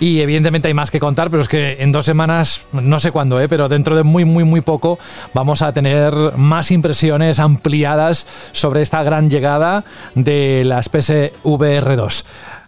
y 0.00 0.20
evidentemente 0.20 0.66
hay 0.66 0.74
más 0.74 0.90
que 0.90 0.98
contar, 0.98 1.30
pero 1.30 1.42
es 1.42 1.48
que 1.48 1.76
en 1.78 1.92
dos 1.92 2.04
semanas, 2.04 2.66
no 2.72 2.98
sé 2.98 3.12
cuándo, 3.12 3.40
¿eh? 3.40 3.48
pero 3.48 3.68
dentro 3.68 3.94
de 3.94 4.02
muy, 4.02 4.24
muy, 4.24 4.42
muy 4.42 4.62
poco 4.62 4.98
vamos 5.32 5.62
a 5.62 5.72
tener 5.72 6.12
más 6.36 6.72
impresiones 6.72 7.38
ampliadas 7.38 8.26
sobre 8.50 8.82
esta 8.82 9.04
gran 9.04 9.30
llegada 9.30 9.84
de 10.16 10.64
las 10.64 10.88
PSVR 10.88 11.94
2. 11.94 12.24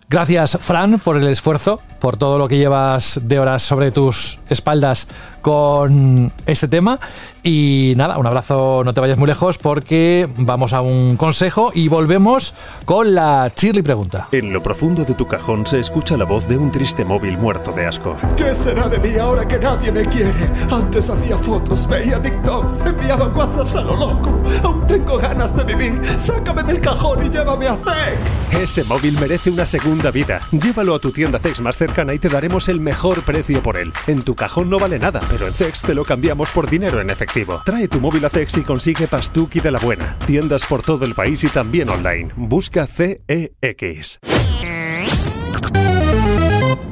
Gracias, 0.08 0.58
Fran, 0.60 1.00
por 1.00 1.16
el 1.16 1.26
esfuerzo, 1.26 1.80
por 1.98 2.16
todo 2.16 2.38
lo 2.38 2.46
que 2.46 2.58
llevas 2.58 3.20
de 3.24 3.38
horas 3.40 3.62
sobre 3.62 3.90
tus 3.90 4.38
espaldas 4.48 5.08
con 5.44 6.32
este 6.46 6.68
tema. 6.68 6.98
Y 7.42 7.92
nada, 7.98 8.16
un 8.16 8.26
abrazo, 8.26 8.80
no 8.82 8.94
te 8.94 9.00
vayas 9.02 9.18
muy 9.18 9.26
lejos 9.26 9.58
porque 9.58 10.26
vamos 10.38 10.72
a 10.72 10.80
un 10.80 11.18
consejo 11.18 11.70
y 11.74 11.88
volvemos 11.88 12.54
con 12.86 13.14
la 13.14 13.52
Chirly 13.54 13.82
pregunta. 13.82 14.28
En 14.32 14.54
lo 14.54 14.62
profundo 14.62 15.04
de 15.04 15.12
tu 15.12 15.26
cajón 15.26 15.66
se 15.66 15.78
escucha 15.80 16.16
la 16.16 16.24
voz 16.24 16.48
de 16.48 16.56
un 16.56 16.72
triste 16.72 17.04
móvil 17.04 17.36
muerto 17.36 17.72
de 17.72 17.84
asco. 17.84 18.16
¿Qué 18.38 18.54
será 18.54 18.88
de 18.88 18.98
mí 18.98 19.18
ahora 19.18 19.46
que 19.46 19.58
nadie 19.58 19.92
me 19.92 20.06
quiere? 20.06 20.32
Antes 20.70 21.10
hacía 21.10 21.36
fotos, 21.36 21.86
veía 21.86 22.20
TikToks, 22.22 22.86
enviaba 22.86 23.28
WhatsApps 23.28 23.76
a 23.76 23.82
lo 23.82 23.96
loco. 23.96 24.40
Aún 24.62 24.86
tengo 24.86 25.18
ganas 25.18 25.54
de 25.54 25.64
vivir. 25.64 26.00
Sácame 26.18 26.62
del 26.62 26.80
cajón 26.80 27.26
y 27.26 27.28
llévame 27.28 27.68
a 27.68 27.74
Zex. 27.74 28.54
Ese 28.62 28.84
móvil 28.84 29.20
merece 29.20 29.50
una 29.50 29.66
segunda 29.66 30.10
vida. 30.10 30.40
Llévalo 30.52 30.94
a 30.94 30.98
tu 30.98 31.12
tienda 31.12 31.38
Zex 31.38 31.60
más 31.60 31.76
cercana 31.76 32.14
y 32.14 32.18
te 32.18 32.30
daremos 32.30 32.70
el 32.70 32.80
mejor 32.80 33.20
precio 33.24 33.62
por 33.62 33.76
él. 33.76 33.92
En 34.06 34.22
tu 34.22 34.34
cajón 34.34 34.70
no 34.70 34.78
vale 34.78 34.98
nada, 34.98 35.20
pero 35.34 35.48
en 35.48 35.52
Zex 35.52 35.82
te 35.82 35.94
lo 35.94 36.04
cambiamos 36.04 36.52
por 36.52 36.70
dinero 36.70 37.00
en 37.00 37.10
efectivo. 37.10 37.60
Trae 37.64 37.88
tu 37.88 38.00
móvil 38.00 38.24
a 38.24 38.30
Zex 38.30 38.56
y 38.58 38.62
consigue 38.62 39.08
Pastuki 39.08 39.58
de 39.58 39.72
la 39.72 39.80
buena. 39.80 40.16
Tiendas 40.26 40.64
por 40.64 40.82
todo 40.82 41.04
el 41.04 41.12
país 41.14 41.42
y 41.42 41.48
también 41.48 41.88
online. 41.88 42.30
Busca 42.36 42.86
CEX. 42.86 44.20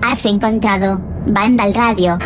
Has 0.03 0.25
encontrado 0.25 1.01
Vandal 1.29 1.73
Radio. 1.73 2.19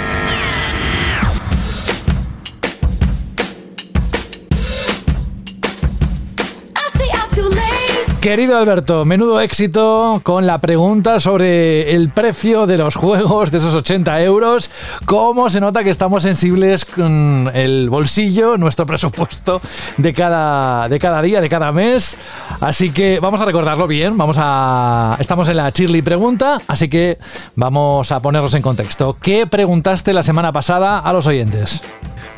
Querido 8.26 8.58
Alberto, 8.58 9.04
menudo 9.04 9.40
éxito 9.40 10.20
con 10.24 10.48
la 10.48 10.58
pregunta 10.58 11.20
sobre 11.20 11.94
el 11.94 12.08
precio 12.08 12.66
de 12.66 12.76
los 12.76 12.96
juegos 12.96 13.52
de 13.52 13.58
esos 13.58 13.72
80 13.72 14.20
euros. 14.22 14.68
¿Cómo 15.04 15.48
se 15.48 15.60
nota 15.60 15.84
que 15.84 15.90
estamos 15.90 16.24
sensibles 16.24 16.84
con 16.84 17.48
el 17.54 17.88
bolsillo, 17.88 18.58
nuestro 18.58 18.84
presupuesto 18.84 19.60
de 19.96 20.12
cada, 20.12 20.88
de 20.88 20.98
cada 20.98 21.22
día, 21.22 21.40
de 21.40 21.48
cada 21.48 21.70
mes? 21.70 22.16
Así 22.58 22.90
que 22.90 23.20
vamos 23.20 23.40
a 23.42 23.44
recordarlo 23.44 23.86
bien. 23.86 24.18
Vamos 24.18 24.38
a. 24.40 25.16
Estamos 25.20 25.48
en 25.48 25.58
la 25.58 25.70
Chirly 25.70 26.02
pregunta, 26.02 26.60
así 26.66 26.88
que 26.88 27.18
vamos 27.54 28.10
a 28.10 28.18
ponernos 28.18 28.54
en 28.54 28.62
contexto. 28.62 29.16
¿Qué 29.22 29.46
preguntaste 29.46 30.12
la 30.12 30.24
semana 30.24 30.50
pasada 30.50 30.98
a 30.98 31.12
los 31.12 31.28
oyentes? 31.28 31.80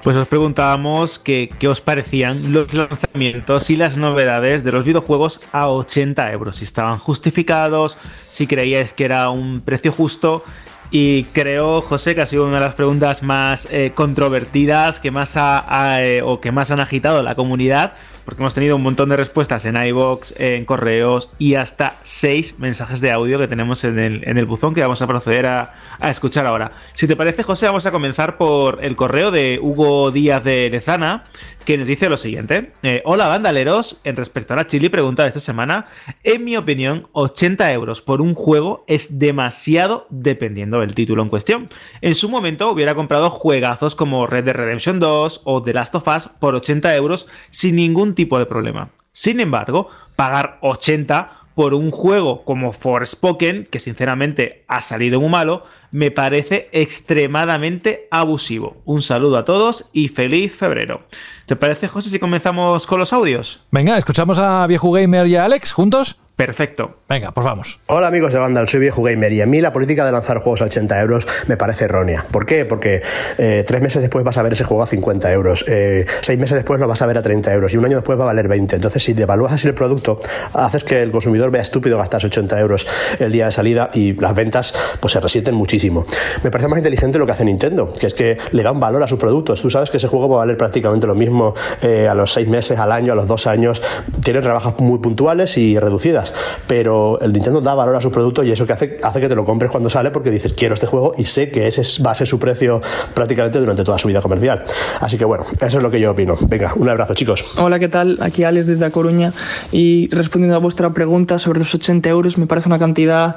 Pues 0.03 0.17
os 0.17 0.29
preguntábamos 0.29 1.19
qué 1.19 1.69
os 1.69 1.81
parecían 1.81 2.53
los 2.53 2.73
lanzamientos 2.73 3.69
y 3.71 3.77
las 3.77 3.97
novedades 3.97 4.65
de 4.65 4.73
los 4.73 4.85
videojuegos 4.85 5.41
a 5.53 5.69
80 5.69 6.33
euros. 6.33 6.57
Si 6.57 6.65
estaban 6.65 6.99
justificados, 6.99 7.99
si 8.29 8.47
creíais 8.47 8.93
que 8.93 9.05
era 9.05 9.31
un 9.31 9.61
precio 9.61 9.93
justo. 9.93 10.45
Y 10.91 11.25
creo, 11.25 11.83
José, 11.83 12.15
que 12.15 12.23
ha 12.23 12.27
sido 12.27 12.47
una 12.47 12.59
de 12.59 12.65
las 12.65 12.75
preguntas 12.75 13.23
más 13.23 13.69
eh, 13.71 13.93
controvertidas 13.95 15.01
que 15.01 15.11
más 15.11 15.37
ha, 15.37 16.03
eh, 16.03 16.23
o 16.23 16.41
que 16.41 16.51
más 16.51 16.71
han 16.71 16.81
agitado 16.81 17.23
la 17.23 17.35
comunidad, 17.35 17.93
porque 18.29 18.43
hemos 18.43 18.53
tenido 18.53 18.77
un 18.77 18.83
montón 18.83 19.09
de 19.09 19.17
respuestas 19.17 19.65
en 19.65 19.83
iBox, 19.83 20.35
en 20.39 20.67
correos 20.67 21.31
y 21.39 21.55
hasta 21.55 21.97
seis 22.03 22.59
mensajes 22.59 23.01
de 23.01 23.11
audio 23.11 23.39
que 23.39 23.49
tenemos 23.49 23.85
en 23.85 23.99
el, 23.99 24.45
buzón 24.45 24.75
que 24.75 24.83
vamos 24.83 25.01
a 25.01 25.07
proceder 25.07 25.47
a, 25.47 25.73
a 25.99 26.11
escuchar 26.11 26.45
ahora. 26.45 26.73
Si 26.93 27.07
te 27.07 27.17
parece, 27.17 27.43
José, 27.43 27.65
vamos 27.65 27.87
a 27.87 27.91
comenzar 27.91 28.37
por 28.37 28.85
el 28.85 28.97
correo 28.97 29.31
de 29.31 29.59
Hugo 29.63 30.11
Díaz 30.11 30.45
de 30.45 30.69
Lezana, 30.69 31.25
que 31.69 31.77
nos 31.77 31.87
dice 31.87 32.09
lo 32.09 32.17
siguiente. 32.17 32.73
Eh, 32.83 33.03
Hola, 33.05 33.29
bandaleros. 33.29 33.99
En 34.03 34.17
respecto 34.17 34.55
a 34.55 34.57
la 34.57 34.67
chili 34.67 34.89
pregunta 34.89 35.25
de 35.25 35.29
esta 35.29 35.41
semana, 35.41 35.87
en 36.23 36.43
mi 36.43 36.57
opinión, 36.57 37.09
80 37.13 37.71
euros 37.73 38.01
por 38.01 38.23
un 38.23 38.35
juego 38.35 38.85
es 38.87 39.19
demasiado 39.19 40.07
dependiendo 40.09 40.81
del 40.81 40.95
título 40.95 41.23
en 41.23 41.29
cuestión. 41.29 41.69
En 42.01 42.15
su 42.15 42.31
momento 42.31 42.71
hubiera 42.71 42.95
comprado 42.95 43.29
juegazos 43.29 43.95
como 43.95 44.27
Red 44.27 44.45
Dead 44.45 44.57
Redemption 44.57 44.99
2 44.99 45.43
o 45.45 45.61
The 45.61 45.75
Last 45.75 45.95
of 45.95 46.09
Us 46.09 46.29
por 46.29 46.55
80 46.55 46.95
euros 46.97 47.27
sin 47.51 47.77
ningún 47.77 48.15
tipo 48.19 48.37
de 48.41 48.47
problema. 48.47 48.91
Sin 49.13 49.39
embargo, 49.39 49.89
pagar 50.17 50.59
80 50.61 51.31
por 51.55 51.73
un 51.73 51.93
juego 51.93 52.45
como 52.45 52.73
Forspoken, 52.73 53.65
que 53.71 53.79
sinceramente 53.79 54.65
ha 54.67 54.81
salido 54.81 55.21
muy 55.21 55.31
malo, 55.31 55.63
me 55.93 56.11
parece 56.11 56.69
extremadamente 56.73 58.09
abusivo. 58.11 58.77
Un 58.85 59.03
saludo 59.03 59.39
a 59.39 59.45
todos 59.45 59.89
y 59.93 60.09
feliz 60.09 60.53
febrero. 60.55 61.03
¿Te 61.47 61.55
parece, 61.55 61.87
José, 61.87 62.11
si 62.11 62.19
comenzamos 62.19 62.89
con 62.89 62.99
los 62.99 63.13
audios? 63.13 63.65
Venga, 63.71 63.97
escuchamos 63.97 64.41
a 64.41 64.67
Viejo 64.67 64.91
Gamer 64.91 65.29
y 65.29 65.37
a 65.37 65.45
Alex 65.45 65.73
juntos. 65.73 66.21
Perfecto. 66.39 66.99
Venga, 67.09 67.33
pues 67.33 67.45
vamos. 67.45 67.81
Hola 67.87 68.07
amigos 68.07 68.33
de 68.33 68.39
Vandal, 68.39 68.69
soy 68.69 68.79
viejo 68.79 69.03
gamer 69.03 69.33
y 69.33 69.41
a 69.41 69.47
mí 69.47 69.61
la 69.61 69.73
política 69.73 70.07
de 70.07 70.13
lanzar 70.13 70.39
juegos 70.39 70.63
a 70.63 70.67
80 70.67 71.01
euros 71.01 71.27
me 71.49 71.57
parece 71.57 71.87
errónea. 71.87 72.27
¿Por 72.31 72.47
qué? 72.47 72.65
Porque 72.65 73.03
eh, 73.39 73.65
tres 73.67 73.83
meses 73.83 74.03
después 74.03 74.25
vas 74.25 74.39
a 74.39 74.43
ver 74.43 74.53
ese 74.53 74.63
juego 74.63 74.85
a 74.85 74.87
50 74.87 75.33
euros, 75.33 75.65
eh, 75.67 76.07
seis 76.21 76.39
meses 76.39 76.55
después 76.55 76.79
lo 76.79 76.87
vas 76.87 77.03
a 77.03 77.07
ver 77.07 77.19
a 77.19 77.23
30 77.23 77.53
euros 77.53 77.75
y 77.75 77.77
un 77.77 77.87
año 77.87 77.97
después 77.97 78.17
va 78.17 78.23
a 78.23 78.27
valer 78.27 78.47
20. 78.47 78.77
Entonces, 78.77 79.03
si 79.03 79.15
devalúas 79.15 79.51
así 79.51 79.67
el 79.67 79.75
producto, 79.75 80.21
haces 80.53 80.85
que 80.85 81.03
el 81.03 81.11
consumidor 81.11 81.51
vea 81.51 81.63
estúpido 81.63 81.99
gastarse 81.99 82.29
80 82.29 82.61
euros 82.61 82.87
el 83.19 83.33
día 83.33 83.47
de 83.47 83.53
salida 83.53 83.91
y 83.93 84.13
las 84.13 84.33
ventas 84.33 84.73
pues 85.01 85.15
se 85.15 85.19
resienten 85.19 85.57
muchísimo. 85.57 86.07
Me 86.45 86.53
parece 86.53 86.69
más 86.69 86.79
inteligente 86.79 87.19
lo 87.19 87.27
que 87.27 87.33
hace 87.33 87.45
Nintendo, 87.45 87.93
que 87.93 88.07
es 88.07 88.15
que 88.15 88.39
le 88.53 88.63
da 88.63 88.71
un 88.71 88.79
valor 88.79 89.03
a 89.03 89.09
sus 89.09 89.19
productos. 89.19 89.61
Tú 89.61 89.71
sabes 89.71 89.91
que 89.91 89.97
ese 89.97 90.07
juego 90.07 90.29
va 90.29 90.37
a 90.37 90.39
valer 90.45 90.57
prácticamente 90.57 91.09
lo 91.09 91.17
mismo 91.17 91.53
eh, 91.83 92.07
a 92.07 92.15
los 92.15 92.33
seis 92.33 92.47
meses, 92.47 92.79
al 92.79 92.93
año, 92.93 93.15
a 93.15 93.17
los 93.17 93.27
dos 93.27 93.49
años. 93.49 93.83
Tiene 94.23 94.41
rebajas 94.41 94.79
muy 94.79 95.01
puntuales 95.01 95.59
y 95.59 95.77
reducidas 95.81 96.28
pero 96.67 97.21
el 97.21 97.33
Nintendo 97.33 97.61
da 97.61 97.75
valor 97.75 97.97
a 97.97 98.01
su 98.01 98.11
producto 98.11 98.43
y 98.43 98.51
eso 98.51 98.67
que 98.67 98.73
hace, 98.73 98.97
que 98.97 99.29
te 99.29 99.35
lo 99.35 99.45
compres 99.45 99.71
cuando 99.71 99.91
sale 99.91 100.11
porque 100.11 100.31
dices 100.31 100.53
quiero 100.53 100.75
este 100.75 100.87
juego 100.87 101.15
y 101.17 101.25
sé 101.25 101.51
que 101.51 101.67
ese 101.67 101.83
va 102.03 102.13
a 102.13 102.15
ser 102.15 102.27
su 102.27 102.39
precio 102.39 102.81
prácticamente 103.15 103.59
durante 103.59 103.85
toda 103.85 103.99
su 103.99 104.09
vida 104.09 104.21
comercial. 104.21 104.65
Así 105.01 105.19
que 105.19 105.25
bueno, 105.25 105.45
eso 105.61 105.79
es 105.79 105.83
lo 105.83 105.91
que 105.91 106.01
yo 106.01 106.13
opino. 106.13 106.35
Venga, 106.49 106.73
un 106.77 106.89
abrazo 106.89 107.15
chicos. 107.15 107.45
Hola, 107.57 107.79
¿qué 107.79 107.89
tal? 107.89 108.19
Aquí 108.21 108.45
Alex 108.45 108.67
desde 108.67 108.85
A 108.85 108.91
Coruña 108.91 109.33
y 109.73 110.09
respondiendo 110.11 110.57
a 110.57 110.61
vuestra 110.61 110.91
pregunta 110.91 111.39
sobre 111.39 111.61
los 111.61 111.75
80 111.75 112.09
euros, 112.09 112.39
me 112.39 112.47
parece 112.47 112.69
una 112.69 112.79
cantidad 112.79 113.37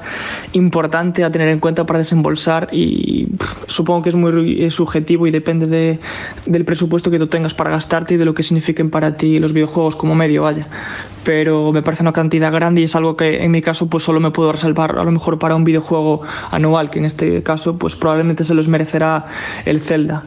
importante 0.54 1.24
a 1.24 1.32
tener 1.32 1.50
en 1.50 1.60
cuenta 1.60 1.86
para 1.86 2.00
desembolsar 2.00 2.70
y 2.72 3.21
supongo 3.68 4.02
que 4.02 4.10
es 4.10 4.16
muy 4.16 4.70
subjetivo 4.72 5.28
y 5.28 5.32
depende 5.32 5.68
de, 5.68 6.00
del 6.46 6.66
presupuesto 6.66 7.12
que 7.12 7.20
tú 7.20 7.28
tengas 7.28 7.54
para 7.54 7.70
gastarte 7.70 8.16
y 8.16 8.18
de 8.18 8.26
lo 8.26 8.34
que 8.34 8.44
signifiquen 8.44 8.90
para 8.90 9.18
ti 9.18 9.40
los 9.40 9.54
videojuegos 9.54 9.96
como 9.96 10.16
medio, 10.16 10.44
vaya 10.44 10.68
pero 11.24 11.72
me 11.72 11.82
parece 11.82 12.04
una 12.04 12.14
cantidad 12.14 12.52
grande 12.52 12.82
y 12.82 12.84
es 12.86 12.96
algo 12.96 13.16
que 13.16 13.44
en 13.44 13.52
mi 13.52 13.62
caso 13.62 13.88
pues 13.88 14.04
solo 14.04 14.20
me 14.20 14.32
puedo 14.32 14.52
reservar 14.52 14.98
a 14.98 15.04
lo 15.04 15.12
mejor 15.12 15.40
para 15.40 15.56
un 15.56 15.64
videojuego 15.64 16.22
anual, 16.50 16.90
que 16.90 17.00
en 17.00 17.06
este 17.06 17.44
caso 17.44 17.78
pues 17.78 17.96
probablemente 17.96 18.44
se 18.44 18.54
los 18.54 18.68
merecerá 18.68 19.28
el 19.66 19.82
Zelda. 19.82 20.24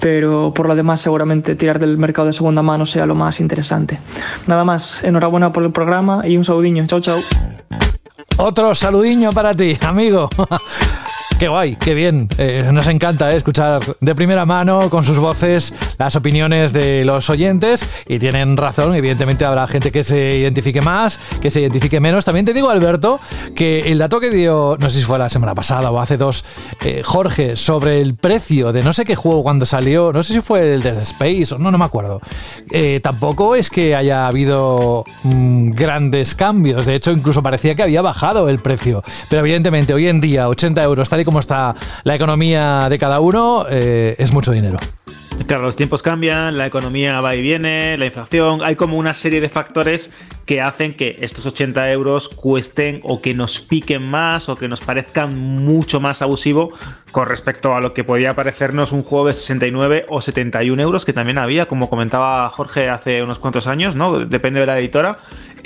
Pero 0.00 0.52
por 0.54 0.68
lo 0.68 0.76
demás 0.76 1.00
seguramente 1.00 1.56
tirar 1.56 1.80
del 1.80 1.98
mercado 1.98 2.28
de 2.28 2.32
segunda 2.32 2.62
mano 2.62 2.86
sea 2.86 3.04
lo 3.04 3.16
más 3.16 3.40
interesante. 3.40 3.98
Nada 4.46 4.64
más, 4.64 5.02
enhorabuena 5.02 5.52
por 5.52 5.64
el 5.64 5.72
programa 5.72 6.26
y 6.26 6.36
un 6.36 6.44
saludiño. 6.44 6.86
Chao, 6.86 7.00
chao. 7.00 7.18
Otro 8.36 8.74
saludiño 8.76 9.32
para 9.32 9.54
ti, 9.54 9.76
amigo. 9.80 10.28
Qué 11.38 11.46
guay, 11.46 11.76
qué 11.76 11.94
bien. 11.94 12.28
Eh, 12.36 12.68
nos 12.72 12.88
encanta 12.88 13.32
eh, 13.32 13.36
escuchar 13.36 13.80
de 14.00 14.14
primera 14.16 14.44
mano 14.44 14.90
con 14.90 15.04
sus 15.04 15.20
voces 15.20 15.72
las 15.96 16.16
opiniones 16.16 16.72
de 16.72 17.04
los 17.04 17.30
oyentes 17.30 17.86
y 18.08 18.18
tienen 18.18 18.56
razón. 18.56 18.96
Evidentemente 18.96 19.44
habrá 19.44 19.68
gente 19.68 19.92
que 19.92 20.02
se 20.02 20.36
identifique 20.36 20.82
más, 20.82 21.20
que 21.40 21.52
se 21.52 21.60
identifique 21.60 22.00
menos. 22.00 22.24
También 22.24 22.44
te 22.44 22.52
digo, 22.52 22.70
Alberto, 22.70 23.20
que 23.54 23.92
el 23.92 23.98
dato 23.98 24.18
que 24.18 24.30
dio, 24.30 24.76
no 24.80 24.90
sé 24.90 24.98
si 24.98 25.04
fue 25.04 25.16
la 25.16 25.28
semana 25.28 25.54
pasada 25.54 25.92
o 25.92 26.00
hace 26.00 26.16
dos, 26.16 26.44
eh, 26.84 27.02
Jorge, 27.04 27.54
sobre 27.54 28.00
el 28.00 28.16
precio 28.16 28.72
de 28.72 28.82
no 28.82 28.92
sé 28.92 29.04
qué 29.04 29.14
juego 29.14 29.44
cuando 29.44 29.64
salió, 29.64 30.12
no 30.12 30.24
sé 30.24 30.34
si 30.34 30.40
fue 30.40 30.74
el 30.74 30.82
Dead 30.82 30.98
Space 30.98 31.54
o 31.54 31.58
no, 31.58 31.70
no 31.70 31.78
me 31.78 31.84
acuerdo. 31.84 32.20
tampoco 33.00 33.54
es 33.54 33.70
que 33.70 33.94
haya 33.94 34.26
habido 34.26 35.04
mm, 35.22 35.70
grandes 35.70 36.34
cambios. 36.34 36.84
De 36.84 36.96
hecho, 36.96 37.12
incluso 37.12 37.44
parecía 37.44 37.76
que 37.76 37.84
había 37.84 38.02
bajado 38.02 38.48
el 38.48 38.58
precio. 38.58 39.04
Pero 39.30 39.38
evidentemente, 39.38 39.94
hoy 39.94 40.08
en 40.08 40.20
día, 40.20 40.48
80 40.48 40.82
euros, 40.82 41.08
tal 41.08 41.20
y 41.20 41.27
cómo 41.28 41.40
está 41.40 41.74
la 42.04 42.14
economía 42.14 42.88
de 42.88 42.98
cada 42.98 43.20
uno, 43.20 43.66
eh, 43.68 44.16
es 44.16 44.32
mucho 44.32 44.50
dinero. 44.50 44.78
Claro, 45.46 45.62
los 45.62 45.76
tiempos 45.76 46.02
cambian, 46.02 46.56
la 46.56 46.66
economía 46.66 47.20
va 47.20 47.36
y 47.36 47.42
viene, 47.42 47.98
la 47.98 48.06
inflación, 48.06 48.62
hay 48.62 48.76
como 48.76 48.96
una 48.96 49.12
serie 49.12 49.42
de 49.42 49.50
factores 49.50 50.10
que 50.46 50.62
hacen 50.62 50.94
que 50.94 51.18
estos 51.20 51.44
80 51.44 51.92
euros 51.92 52.30
cuesten 52.30 53.00
o 53.04 53.20
que 53.20 53.34
nos 53.34 53.60
piquen 53.60 54.02
más 54.02 54.48
o 54.48 54.56
que 54.56 54.68
nos 54.68 54.80
parezcan 54.80 55.38
mucho 55.38 56.00
más 56.00 56.22
abusivo 56.22 56.72
con 57.12 57.28
respecto 57.28 57.74
a 57.74 57.80
lo 57.80 57.92
que 57.92 58.04
podía 58.04 58.34
parecernos 58.34 58.92
un 58.92 59.02
juego 59.02 59.26
de 59.26 59.34
69 59.34 60.06
o 60.08 60.22
71 60.22 60.82
euros 60.82 61.04
que 61.04 61.12
también 61.12 61.36
había, 61.36 61.66
como 61.66 61.90
comentaba 61.90 62.48
Jorge 62.48 62.88
hace 62.88 63.22
unos 63.22 63.38
cuantos 63.38 63.66
años, 63.66 63.96
¿no? 63.96 64.20
Depende 64.24 64.60
de 64.60 64.66
la 64.66 64.78
editora. 64.78 65.18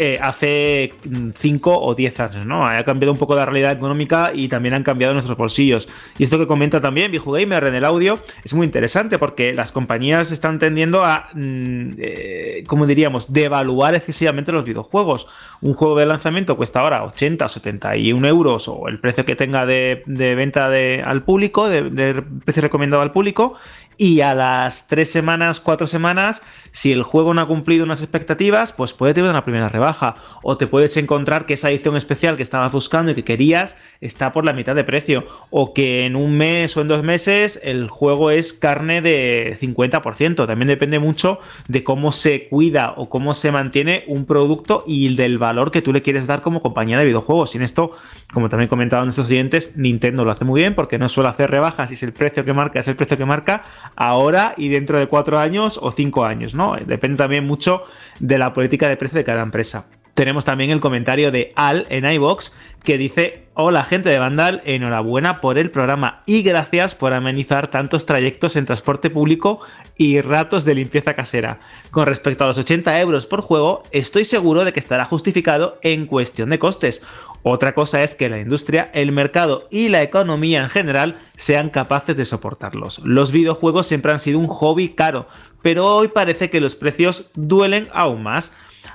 Eh, 0.05 0.19
hace 0.21 0.95
5 1.39 1.81
o 1.81 1.95
10 1.95 2.19
años, 2.19 2.45
¿no? 2.45 2.67
Ha 2.67 2.83
cambiado 2.83 3.13
un 3.13 3.19
poco 3.19 3.37
la 3.37 3.47
realidad 3.47 3.71
económica 3.71 4.33
y 4.35 4.49
también 4.49 4.75
han 4.75 4.83
cambiado 4.83 5.13
nuestros 5.13 5.39
bolsillos. 5.39 5.89
Y 6.19 6.25
esto 6.25 6.41
que 6.41 6.49
comenta 6.49 6.81
también 6.81 7.13
Gamer 7.13 7.63
en 7.63 7.75
el 7.77 7.85
audio 7.85 8.19
es 8.43 8.53
muy 8.53 8.67
interesante 8.67 9.17
porque 9.17 9.53
las 9.53 9.71
compañías 9.71 10.33
están 10.33 10.59
tendiendo 10.59 11.05
a, 11.05 11.29
mm, 11.35 11.91
eh, 11.99 12.65
como 12.67 12.85
diríamos, 12.87 13.33
devaluar 13.33 13.95
excesivamente 13.95 14.51
los 14.51 14.65
videojuegos. 14.65 15.29
Un 15.61 15.75
juego 15.75 15.97
de 15.97 16.07
lanzamiento 16.07 16.57
cuesta 16.57 16.81
ahora 16.81 17.05
80 17.05 17.45
o 17.45 17.49
71 17.49 18.27
euros 18.27 18.67
o 18.67 18.89
el 18.89 18.99
precio 18.99 19.25
que 19.25 19.37
tenga 19.37 19.67
de, 19.67 20.03
venta 20.05 20.69
al 21.05 21.23
público, 21.23 21.69
de 21.69 22.25
precio 22.45 22.61
recomendado 22.61 23.05
al 23.05 23.13
público, 23.13 23.55
y 24.03 24.21
a 24.21 24.35
las 24.35 24.89
tres 24.89 25.13
semanas, 25.13 25.61
cuatro 25.61 25.87
semanas, 25.87 26.43
si 26.73 26.91
el 26.91 27.05
juego 27.05 27.35
no 27.35 27.41
ha 27.41 27.47
cumplido 27.47 27.85
unas 27.85 28.01
expectativas, 28.01 28.73
pues 28.73 28.93
puede 28.93 29.15
tener 29.15 29.31
una 29.31 29.45
primera 29.45 29.69
rebaja. 29.69 30.17
O 30.43 30.57
te 30.57 30.67
puedes 30.67 30.97
encontrar 30.97 31.47
que 31.47 31.55
esa 31.55 31.71
edición 31.71 31.97
especial 31.97 32.37
que 32.37 32.43
estabas 32.43 32.73
buscando 32.73 33.13
y 33.13 33.15
que 33.15 33.23
querías 33.23 33.77
está 34.01 34.33
por 34.33 34.45
la 34.45 34.55
mitad 34.55 34.75
de 34.75 34.83
precio. 34.83 35.25
O 35.51 35.73
que 35.73 36.05
en 36.05 36.17
un 36.17 36.37
mes 36.37 36.77
o 36.77 36.81
en 36.81 36.89
dos 36.89 37.05
meses 37.05 37.61
el 37.63 37.89
juego 37.91 38.33
es 38.33 38.53
carne 38.53 39.03
de 39.03 39.57
50%. 39.61 40.49
También 40.49 40.67
depende 40.67 40.99
mucho 40.99 41.39
de 41.69 41.85
cómo 41.85 42.11
se 42.11 42.49
cuida 42.49 42.95
o 42.97 43.09
cómo 43.09 43.35
se 43.35 43.53
mantiene 43.53 44.03
un 44.09 44.27
producto 44.27 44.83
y 44.85 45.15
del 45.15 45.39
valor 45.39 45.71
que 45.71 45.81
tú 45.81 45.93
le 45.93 46.03
quieres 46.03 46.27
dar 46.27 46.43
como 46.43 46.61
compañía 46.61 46.99
de 46.99 47.05
videojuegos. 47.05 47.55
Y 47.55 47.59
en 47.59 47.63
esto, 47.63 47.93
como 48.33 48.49
también 48.49 48.69
comentaban 48.69 49.07
nuestros 49.07 49.29
clientes, 49.29 49.77
Nintendo 49.77 50.25
lo 50.25 50.33
hace 50.33 50.45
muy 50.45 50.61
bien 50.61 50.75
porque 50.75 50.99
no 50.99 51.09
suele 51.09 51.29
hacer 51.29 51.53
rebajas 51.53 51.93
y 51.93 51.95
si 51.95 52.05
el 52.05 52.13
precio 52.13 52.45
que 52.45 52.53
marca 52.53 52.81
es 52.81 52.89
el 52.89 52.97
precio 52.97 53.17
que 53.17 53.25
marca 53.25 53.63
ahora 53.97 54.55
y 54.57 54.69
dentro 54.69 54.99
de 54.99 55.07
cuatro 55.07 55.39
años 55.39 55.79
o 55.81 55.93
cinco 55.93 56.25
años, 56.25 56.55
¿no? 56.55 56.77
Depende 56.87 57.17
también 57.17 57.47
mucho 57.47 57.83
de 58.21 58.39
la 58.39 58.53
política 58.53 58.89
de 58.89 58.97
precio 58.97 59.19
de 59.19 59.25
cada 59.25 59.43
empresa. 59.43 59.87
Tenemos 60.15 60.45
también 60.45 60.71
el 60.71 60.81
comentario 60.81 61.31
de 61.31 61.53
Al 61.57 61.87
en 61.89 62.05
iBox 62.05 62.53
que 62.85 62.99
dice: 62.99 63.47
Hola, 63.55 63.85
gente 63.85 64.11
de 64.11 64.19
Vandal, 64.19 64.61
enhorabuena 64.67 65.41
por 65.41 65.57
el 65.57 65.71
programa 65.71 66.23
y 66.27 66.43
gracias 66.43 66.95
por 66.95 67.15
amenizar 67.15 67.69
tantos 67.69 68.05
trayectos 68.05 68.57
en 68.57 68.67
transporte 68.67 69.09
público 69.09 69.61
y 69.97 70.21
ratos 70.21 70.67
de 70.67 70.75
limpieza 70.75 71.15
casera. 71.15 71.61
Con 71.91 72.07
respecto 72.07 72.45
a 72.45 72.49
los 72.49 72.59
80 72.59 73.01
euros 73.01 73.25
por 73.25 73.41
juego, 73.41 73.85
estoy 73.91 74.27
seguro 74.27 74.67
de 74.67 74.75
que 74.75 74.81
estará 74.81 75.07
justificado 75.07 75.79
en 75.83 76.07
cuestión 76.07 76.51
de 76.51 76.59
costes. 76.59 77.03
Otra 77.43 77.75
cosa 77.75 78.03
es 78.03 78.15
que 78.15 78.29
la 78.29 78.39
industria, 78.39 78.91
el 78.93 79.13
mercado 79.13 79.67
y 79.71 79.89
la 79.89 80.03
economía 80.03 80.63
en 80.63 80.71
general 80.71 81.19
sean 81.37 81.71
capaces 81.71 82.17
de 82.17 82.25
soportarlos. 82.27 83.01
Los 83.01 83.33
videojuegos 83.33 83.87
siempre 83.87 84.13
han 84.13 84.19
sido 84.19 84.39
un 84.39 84.49
hobby 84.49 84.91
caro, 84.91 85.27
pero 85.63 85.87
hoy 85.87 86.09
parece 86.09 86.51
que 86.51 86.61
los 86.61 86.77
precios 86.77 87.31
duelen 87.35 87.89
aún 87.93 88.23
más. 88.23 88.53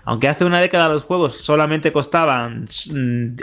Aunque 0.07 0.29
hace 0.29 0.45
una 0.45 0.61
década 0.61 0.87
los 0.87 1.03
juegos 1.03 1.35
solamente 1.41 1.91
costaban 1.91 2.65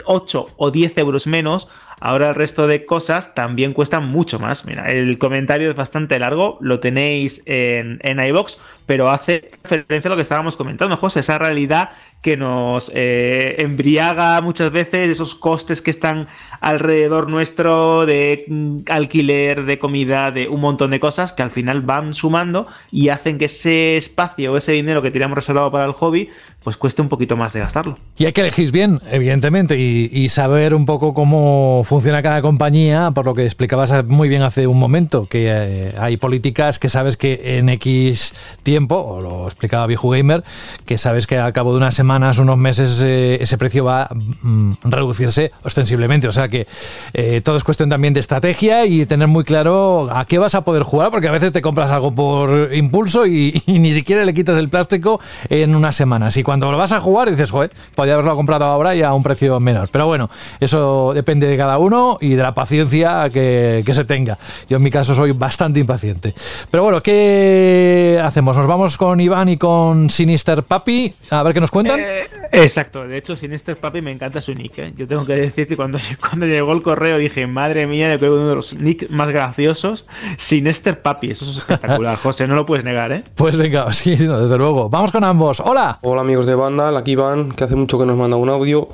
8 0.05 0.47
mm, 0.47 0.53
o 0.57 0.71
10 0.71 0.97
euros 0.97 1.27
menos, 1.27 1.69
ahora 1.99 2.29
el 2.29 2.35
resto 2.35 2.67
de 2.67 2.85
cosas 2.85 3.33
también 3.35 3.73
cuestan 3.73 4.05
mucho 4.07 4.39
más. 4.39 4.65
Mira, 4.65 4.91
el 4.91 5.17
comentario 5.17 5.69
es 5.69 5.75
bastante 5.75 6.19
largo, 6.19 6.57
lo 6.61 6.79
tenéis 6.79 7.43
en, 7.45 7.99
en 8.03 8.23
iBox, 8.23 8.59
pero 8.85 9.09
hace 9.09 9.51
referencia 9.63 10.09
a 10.09 10.11
lo 10.11 10.15
que 10.15 10.21
estábamos 10.21 10.55
comentando, 10.55 10.97
José, 10.97 11.21
esa 11.21 11.37
realidad 11.37 11.91
que 12.25 12.37
nos 12.37 12.91
eh, 12.95 13.53
embriaga 13.59 14.41
muchas 14.41 14.71
veces, 14.71 15.11
esos 15.11 15.35
costes 15.35 15.79
que 15.79 15.91
están 15.91 16.27
alrededor 16.59 17.29
nuestro 17.29 18.07
de 18.07 18.45
mm, 18.47 18.77
alquiler, 18.89 19.65
de 19.65 19.77
comida, 19.77 20.31
de 20.31 20.47
un 20.47 20.59
montón 20.59 20.89
de 20.89 20.99
cosas 20.99 21.33
que 21.33 21.43
al 21.43 21.51
final 21.51 21.83
van 21.83 22.15
sumando 22.15 22.65
y 22.91 23.09
hacen 23.09 23.37
que 23.37 23.45
ese 23.45 23.95
espacio 23.95 24.53
o 24.53 24.57
ese 24.57 24.71
dinero 24.71 25.03
que 25.03 25.11
teníamos 25.11 25.35
reservado 25.35 25.71
para 25.71 25.85
el 25.85 25.91
hobby, 25.91 26.29
pues 26.63 26.77
cueste 26.77 27.03
un 27.03 27.09
poquito 27.09 27.37
más 27.37 27.53
de 27.53 27.59
gastarlo. 27.59 27.99
Y 28.17 28.25
hay 28.25 28.33
que 28.33 28.41
elegir 28.41 28.71
bien, 28.71 28.99
evidentemente, 29.11 29.77
y, 29.77 30.25
saber 30.29 30.73
un 30.73 30.87
poco 30.87 31.13
cómo 31.13 31.83
funciona 31.85 32.21
cada 32.21 32.41
compañía, 32.41 33.11
por 33.11 33.25
lo 33.25 33.33
que 33.33 33.43
explicabas 33.43 34.05
muy 34.05 34.29
bien 34.29 34.41
hace 34.41 34.67
un 34.67 34.79
momento, 34.79 35.27
que 35.27 35.47
eh, 35.47 35.95
hay 35.97 36.17
políticas 36.17 36.79
que 36.79 36.89
sabes 36.89 37.17
que 37.17 37.57
en 37.57 37.69
X 37.69 38.33
tiempo, 38.63 39.19
lo 39.21 39.45
explicaba 39.45 39.87
Viejo 39.87 40.09
Gamer, 40.09 40.43
que 40.85 40.97
sabes 40.97 41.27
que 41.27 41.37
al 41.37 41.53
cabo 41.53 41.71
de 41.71 41.77
una 41.77 41.91
semana 41.91 42.25
unos 42.39 42.57
meses, 42.57 43.01
eh, 43.03 43.37
ese 43.41 43.57
precio 43.57 43.85
va 43.85 44.03
a 44.03 44.09
mm, 44.13 44.77
reducirse 44.83 45.51
ostensiblemente. 45.63 46.27
O 46.27 46.31
sea 46.31 46.47
que 46.47 46.67
eh, 47.13 47.41
todo 47.41 47.57
es 47.57 47.63
cuestión 47.63 47.89
también 47.89 48.13
de 48.13 48.19
estrategia 48.19 48.85
y 48.85 49.05
tener 49.05 49.27
muy 49.27 49.43
claro 49.43 50.09
a 50.11 50.25
qué 50.25 50.39
vas 50.39 50.55
a 50.55 50.63
poder 50.63 50.83
jugar, 50.83 51.11
porque 51.11 51.27
a 51.27 51.31
veces 51.31 51.51
te 51.51 51.61
compras 51.61 51.91
algo 51.91 52.13
por 52.13 52.73
impulso 52.73 53.25
y, 53.25 53.61
ni 53.67 53.93
siquiera 53.93 54.25
le 54.25 54.33
quitas 54.33 54.57
el 54.57 54.69
plástico 54.69 55.19
en 55.49 55.75
unas 55.75 55.95
semanas. 55.95 56.37
Y 56.37 56.43
cuando 56.43 56.71
lo 56.71 56.77
vas 56.77 56.91
a 56.91 56.99
jugar 56.99 57.29
dices, 57.29 57.51
joder, 57.51 57.71
podría 57.95 58.15
haberlo 58.15 58.35
comprado 58.35 58.65
ahora 58.65 58.95
y 58.95 59.01
a 59.01 59.13
un 59.13 59.23
precio 59.23 59.59
menor. 59.59 59.89
Pero 59.91 60.07
bueno, 60.07 60.29
eso 60.59 61.11
depende 61.13 61.47
de 61.47 61.57
cada 61.57 61.74
cada 61.75 61.79
uno 61.79 62.17
y 62.21 62.35
de 62.35 62.41
la 62.41 62.53
paciencia 62.53 63.29
que, 63.29 63.83
que 63.85 63.93
se 63.93 64.05
tenga. 64.05 64.37
Yo 64.69 64.77
en 64.77 64.83
mi 64.83 64.89
caso 64.89 65.13
soy 65.13 65.33
bastante 65.33 65.81
impaciente. 65.81 66.33
Pero 66.71 66.83
bueno, 66.83 67.01
¿qué 67.01 68.21
hacemos? 68.23 68.57
¿Nos 68.57 68.65
vamos 68.65 68.97
con 68.97 69.19
Iván 69.19 69.49
y 69.49 69.57
con 69.57 70.09
Sinister 70.09 70.63
Papi? 70.63 71.13
A 71.31 71.43
ver 71.43 71.53
qué 71.53 71.59
nos 71.59 71.71
cuentan. 71.71 71.99
Eh, 71.99 72.27
exacto, 72.53 73.05
de 73.05 73.17
hecho 73.17 73.35
Sinister 73.35 73.75
Papi 73.75 74.01
me 74.01 74.11
encanta 74.11 74.39
su 74.39 74.53
nick. 74.53 74.77
¿eh? 74.77 74.93
Yo 74.95 75.05
tengo 75.05 75.25
que 75.25 75.35
decir 75.35 75.67
que 75.67 75.75
cuando, 75.75 75.97
cuando 76.21 76.45
llegó 76.45 76.71
el 76.71 76.81
correo 76.81 77.17
dije, 77.17 77.45
madre 77.45 77.87
mía, 77.87 78.13
yo 78.13 78.19
creo 78.19 78.31
que 78.31 78.37
uno 78.37 78.49
de 78.49 78.55
los 78.55 78.73
nick 78.73 79.09
más 79.09 79.29
graciosos, 79.29 80.05
Sinister 80.37 81.01
Papi. 81.01 81.31
Eso 81.31 81.43
es 81.43 81.57
espectacular, 81.57 82.17
José, 82.23 82.47
no 82.47 82.55
lo 82.55 82.65
puedes 82.65 82.85
negar, 82.85 83.11
¿eh? 83.11 83.23
Pues 83.35 83.57
venga, 83.57 83.91
sí, 83.91 84.15
no, 84.21 84.39
desde 84.39 84.57
luego. 84.57 84.87
Vamos 84.87 85.11
con 85.11 85.25
ambos. 85.25 85.59
Hola. 85.59 85.99
Hola 86.03 86.21
amigos 86.21 86.47
de 86.47 86.55
banda, 86.55 86.97
aquí 86.97 87.11
Iván, 87.11 87.51
que 87.51 87.65
hace 87.65 87.75
mucho 87.75 87.99
que 87.99 88.05
nos 88.05 88.15
manda 88.15 88.37
un 88.37 88.49
audio. 88.49 88.87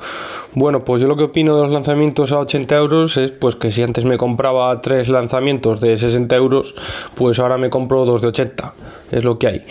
Bueno, 0.53 0.83
pues 0.83 1.01
yo 1.01 1.07
lo 1.07 1.15
que 1.15 1.23
opino 1.23 1.55
de 1.55 1.63
los 1.63 1.71
lanzamientos 1.71 2.31
a 2.31 2.39
80 2.39 2.70
euros 2.77 3.17
es 3.17 3.31
pues 3.31 3.55
que 3.55 3.71
si 3.71 3.83
antes 3.83 4.05
me 4.05 4.17
compraba 4.17 4.81
tres 4.81 5.09
lanzamientos 5.09 5.81
de 5.81 5.97
60 5.97 6.35
euros, 6.35 6.75
pues 7.15 7.39
ahora 7.39 7.57
me 7.57 7.69
compro 7.69 8.05
dos 8.05 8.21
de 8.21 8.29
80. 8.29 8.73
Es 9.11 9.23
lo 9.23 9.37
que 9.37 9.47
hay. 9.47 9.65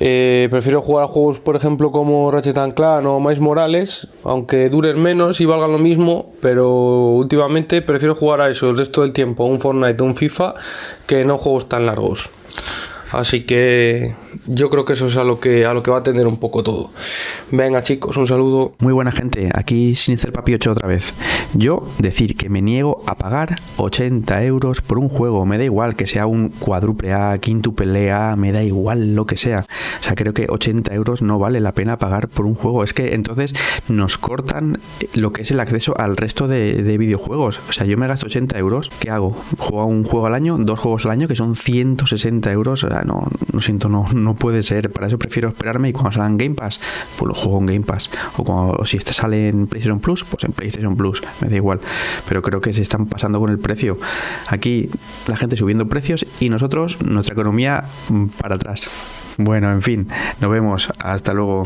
Eh, 0.00 0.48
prefiero 0.50 0.80
jugar 0.80 1.04
a 1.04 1.08
juegos, 1.08 1.40
por 1.40 1.56
ejemplo, 1.56 1.90
como 1.90 2.30
Ratchet 2.30 2.54
Clank 2.74 3.06
o 3.06 3.20
Miles 3.20 3.40
Morales, 3.40 4.08
aunque 4.22 4.68
duren 4.68 5.00
menos 5.00 5.40
y 5.40 5.44
valgan 5.44 5.72
lo 5.72 5.78
mismo, 5.78 6.32
pero 6.40 6.68
últimamente 7.14 7.82
prefiero 7.82 8.14
jugar 8.14 8.40
a 8.40 8.50
eso 8.50 8.68
el 8.70 8.76
resto 8.76 9.02
del 9.02 9.12
tiempo, 9.12 9.44
un 9.44 9.60
Fortnite 9.60 10.02
un 10.02 10.14
FIFA, 10.14 10.54
que 11.06 11.24
no 11.24 11.38
juegos 11.38 11.68
tan 11.68 11.86
largos. 11.86 12.30
Así 13.12 13.44
que 13.44 14.14
yo 14.46 14.70
creo 14.70 14.84
que 14.84 14.92
eso 14.92 15.06
es 15.06 15.16
a 15.16 15.24
lo 15.24 15.38
que, 15.38 15.64
a 15.64 15.72
lo 15.72 15.82
que 15.82 15.90
va 15.90 15.98
a 15.98 16.00
atender 16.00 16.26
un 16.26 16.38
poco 16.38 16.62
todo. 16.62 16.90
Venga 17.50 17.82
chicos, 17.82 18.16
un 18.16 18.26
saludo. 18.26 18.74
Muy 18.78 18.92
buena 18.92 19.12
gente, 19.12 19.50
aquí 19.54 19.94
Sinister 19.94 20.32
Papi 20.32 20.54
8 20.54 20.72
otra 20.72 20.88
vez. 20.88 21.14
Yo 21.54 21.82
decir 21.98 22.36
que 22.36 22.48
me 22.48 22.62
niego 22.62 23.02
a 23.06 23.16
pagar 23.16 23.56
80 23.76 24.44
euros 24.44 24.80
por 24.80 24.98
un 24.98 25.08
juego, 25.08 25.46
me 25.46 25.58
da 25.58 25.64
igual 25.64 25.96
que 25.96 26.06
sea 26.06 26.26
un 26.26 26.50
cuádruple 26.50 27.12
A, 27.12 27.38
quíntuple 27.38 28.12
A, 28.12 28.36
me 28.36 28.52
da 28.52 28.62
igual 28.62 29.14
lo 29.14 29.26
que 29.26 29.36
sea. 29.36 29.64
O 30.00 30.04
sea, 30.04 30.14
creo 30.14 30.34
que 30.34 30.46
80 30.48 30.92
euros 30.94 31.22
no 31.22 31.38
vale 31.38 31.60
la 31.60 31.72
pena 31.72 31.98
pagar 31.98 32.28
por 32.28 32.46
un 32.46 32.54
juego. 32.54 32.84
Es 32.84 32.92
que 32.92 33.14
entonces 33.14 33.54
nos 33.88 34.18
cortan 34.18 34.78
lo 35.14 35.32
que 35.32 35.42
es 35.42 35.50
el 35.50 35.60
acceso 35.60 35.98
al 35.98 36.16
resto 36.16 36.48
de, 36.48 36.82
de 36.82 36.98
videojuegos. 36.98 37.60
O 37.68 37.72
sea, 37.72 37.86
yo 37.86 37.96
me 37.96 38.06
gasto 38.06 38.26
80 38.26 38.58
euros, 38.58 38.90
¿qué 39.00 39.10
hago? 39.10 39.30
¿Juego 39.58 39.86
un 39.86 40.04
juego 40.04 40.26
al 40.26 40.34
año? 40.34 40.56
¿Dos 40.58 40.78
juegos 40.78 41.06
al 41.06 41.12
año? 41.12 41.28
Que 41.28 41.34
son 41.34 41.56
160 41.56 42.52
euros. 42.52 42.86
No, 43.04 43.28
no 43.52 43.60
siento, 43.60 43.88
no, 43.88 44.06
no 44.14 44.34
puede 44.34 44.62
ser. 44.62 44.90
Para 44.90 45.06
eso 45.06 45.18
prefiero 45.18 45.48
esperarme 45.48 45.88
y 45.88 45.92
cuando 45.92 46.12
salgan 46.12 46.38
Game 46.38 46.54
Pass, 46.54 46.80
pues 47.16 47.28
lo 47.28 47.34
juego 47.34 47.58
en 47.58 47.66
Game 47.66 47.80
Pass. 47.80 48.10
O, 48.36 48.44
cuando, 48.44 48.84
si 48.84 48.96
este 48.96 49.12
sale 49.12 49.48
en 49.48 49.66
PlayStation 49.66 50.00
Plus, 50.00 50.24
pues 50.24 50.44
en 50.44 50.52
PlayStation 50.52 50.96
Plus. 50.96 51.22
Me 51.40 51.48
da 51.48 51.56
igual. 51.56 51.80
Pero 52.28 52.42
creo 52.42 52.60
que 52.60 52.72
se 52.72 52.82
están 52.82 53.06
pasando 53.06 53.40
con 53.40 53.50
el 53.50 53.58
precio. 53.58 53.98
Aquí 54.48 54.88
la 55.26 55.36
gente 55.36 55.56
subiendo 55.56 55.88
precios 55.88 56.26
y 56.40 56.48
nosotros, 56.48 57.00
nuestra 57.02 57.32
economía 57.34 57.84
mm, 58.10 58.26
para 58.40 58.56
atrás. 58.56 58.90
Bueno, 59.36 59.70
en 59.70 59.82
fin, 59.82 60.08
nos 60.40 60.50
vemos. 60.50 60.88
Hasta 60.98 61.32
luego. 61.32 61.64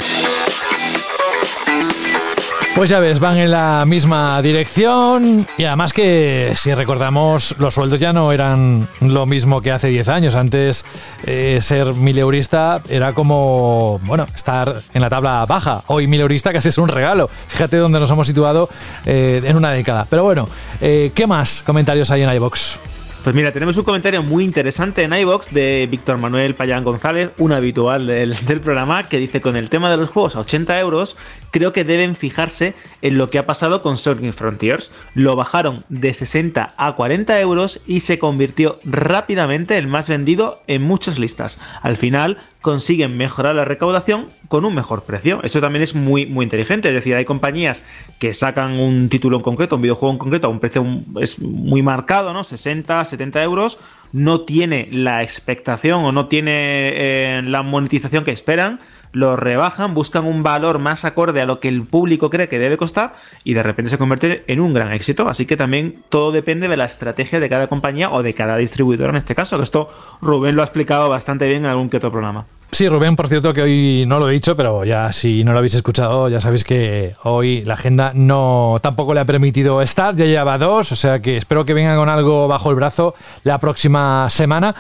Pues 2.75 2.89
ya 2.89 3.01
ves, 3.01 3.21
van 3.21 3.37
en 3.37 3.51
la 3.51 3.85
misma 3.87 4.41
dirección 4.41 5.47
y 5.59 5.65
además 5.65 5.93
que 5.93 6.55
si 6.57 6.75
recordamos 6.75 7.55
los 7.59 7.75
sueldos 7.75 8.01
ya 8.01 8.15
no 8.15 8.33
eran 8.33 8.89
lo 9.01 9.27
mismo 9.27 9.61
que 9.61 9.71
hace 9.71 9.89
10 9.89 10.09
años. 10.09 10.35
Antes 10.35 10.85
eh, 11.27 11.59
ser 11.61 11.93
mileurista 11.93 12.81
era 12.89 13.13
como, 13.13 14.01
bueno, 14.05 14.27
estar 14.35 14.81
en 14.95 15.03
la 15.03 15.11
tabla 15.11 15.45
baja. 15.47 15.83
Hoy 15.89 16.07
mileurista 16.07 16.51
casi 16.51 16.71
es 16.71 16.79
un 16.79 16.89
regalo. 16.89 17.29
Fíjate 17.49 17.77
dónde 17.77 18.01
nos 18.01 18.11
hemos 18.11 18.27
situado 18.27 18.71
eh, 19.05 19.43
en 19.45 19.55
una 19.55 19.71
década. 19.71 20.07
Pero 20.09 20.25
bueno, 20.25 20.49
eh, 20.81 21.13
¿qué 21.15 21.27
más 21.27 21.63
comentarios 21.65 22.11
hay 22.11 22.23
en 22.23 22.33
iBox? 22.33 22.92
Pues 23.23 23.37
mira, 23.37 23.53
tenemos 23.53 23.77
un 23.77 23.85
comentario 23.85 24.21
muy 24.25 24.43
interesante 24.43 25.05
en 25.05 25.13
iBox 25.13 25.55
de 25.55 25.87
Víctor 25.89 26.19
Manuel 26.19 26.57
Payán 26.57 26.83
González, 26.83 27.31
un 27.39 27.53
habitual 27.53 28.07
del, 28.09 28.35
programa, 28.61 29.05
que 29.05 29.19
dice: 29.19 29.41
Con 29.41 29.55
el 29.55 29.71
tema 29.71 29.93
de 29.93 29.97
los 29.97 30.09
juegos 30.09 30.35
a 30.35 30.41
80 30.41 30.81
euros, 30.81 31.17
creo 31.53 31.73
que 31.73 31.85
deben 31.85 32.17
fijarse 32.17 32.75
en 33.01 33.19
lo 33.19 33.29
que 33.29 33.39
ha 33.39 33.47
pasado 33.47 33.81
con 33.81 33.97
Sonic 33.97 34.33
Frontiers. 34.33 34.91
Lo 35.15 35.37
bajaron 35.37 35.85
de 35.89 36.13
60 36.15 36.75
a 36.77 36.93
40 36.95 37.41
euros 37.41 37.81
y 37.87 38.01
se 38.01 38.19
convirtió 38.19 38.81
rápidamente 38.83 39.79
el 39.79 39.87
más 39.87 40.09
vendido 40.09 40.61
en 40.67 40.83
muchas 40.83 41.21
listas. 41.21 41.61
Al 41.81 41.97
final 41.97 42.39
consiguen 42.63 43.17
mejorar 43.17 43.55
la 43.55 43.65
recaudación 43.65 44.29
con 44.49 44.65
un 44.65 44.75
mejor 44.75 45.03
precio. 45.03 45.41
Eso 45.43 45.61
también 45.61 45.83
es 45.83 45.95
muy, 45.95 46.25
muy 46.27 46.45
inteligente. 46.45 46.89
Es 46.89 46.95
decir, 46.95 47.15
hay 47.15 47.25
compañías 47.25 47.85
que 48.19 48.33
sacan 48.33 48.79
un 48.79 49.09
título 49.09 49.37
en 49.37 49.43
concreto, 49.43 49.77
un 49.77 49.83
videojuego 49.83 50.13
en 50.13 50.19
concreto, 50.19 50.47
a 50.47 50.51
un 50.51 50.61
precio 50.61 50.87
es 51.21 51.41
muy 51.41 51.83
marcado, 51.83 52.33
¿no? 52.33 52.45
60, 52.45 53.05
70 53.05 53.43
euros. 53.43 53.79
No 54.13 54.43
tiene 54.43 54.89
la 54.91 55.23
expectación 55.23 56.05
o 56.05 56.13
no 56.13 56.29
tiene 56.29 56.51
eh, 56.55 57.43
la 57.43 57.63
monetización 57.63 58.25
que 58.25 58.33
esperan 58.33 58.81
lo 59.13 59.37
rebajan, 59.37 59.95
buscan 59.95 60.25
un 60.25 60.43
valor 60.43 60.79
más 60.79 61.05
acorde 61.05 61.41
a 61.41 61.47
lo 61.47 61.61
que 61.61 61.69
el 61.69 61.85
público 61.85 62.31
cree 62.31 62.49
que 62.49 62.59
debe 62.59 62.79
costar 62.79 63.15
y 63.45 63.55
de 63.55 63.63
repente 63.63 63.91
se 63.91 63.99
convierte 63.99 64.43
en 64.47 64.61
un 64.61 64.73
gran 64.73 64.93
éxito. 64.93 65.29
Así 65.29 65.47
que 65.47 65.57
también 65.57 65.95
todo 66.09 66.33
depende 66.33 66.69
de 66.69 66.77
la 66.77 66.87
estrategia 66.87 67.39
de 67.39 67.49
cada 67.49 67.67
compañía 67.67 68.11
o 68.11 68.23
de 68.23 68.35
cada 68.35 68.57
distribuidor 68.57 69.11
en 69.11 69.17
este 69.17 69.35
caso, 69.35 69.59
que 69.59 69.65
esto 69.65 69.89
Rubén 70.21 70.57
lo 70.57 70.63
ha 70.63 70.65
explicado 70.65 71.09
bastante 71.09 71.47
bien 71.47 71.65
en 71.65 71.67
algún 71.67 71.91
que 71.91 71.99
otro 71.99 72.11
programa. 72.11 72.47
Sí, 72.75 72.89
Rubén, 72.89 73.17
por 73.17 73.29
cierto, 73.29 73.53
que 73.53 73.61
hoy 73.61 74.05
no 74.07 74.19
lo 74.19 74.31
he 74.31 74.33
dicho, 74.33 74.57
pero 74.57 74.83
ya 74.87 75.13
si 75.13 75.45
no 75.45 75.53
lo 75.53 75.59
habéis 75.59 75.75
escuchado, 75.75 76.31
ya 76.31 76.41
sabéis 76.41 76.65
que 76.65 77.13
hoy 77.23 77.63
la 77.67 77.75
agenda 77.75 78.13
no 78.15 78.79
tampoco 78.81 79.13
le 79.13 79.21
ha 79.21 79.27
permitido 79.27 79.83
estar, 79.83 80.17
ya 80.17 80.25
lleva 80.25 80.57
dos, 80.57 80.91
o 80.91 80.97
sea 80.97 81.21
que 81.21 81.37
espero 81.37 81.67
que 81.67 81.75
venga 81.75 81.95
con 81.97 82.09
algo 82.09 82.49
bajo 82.49 82.71
el 82.71 82.77
brazo 82.77 83.15
la 83.45 83.61
próxima 83.61 84.27
semana 84.31 84.75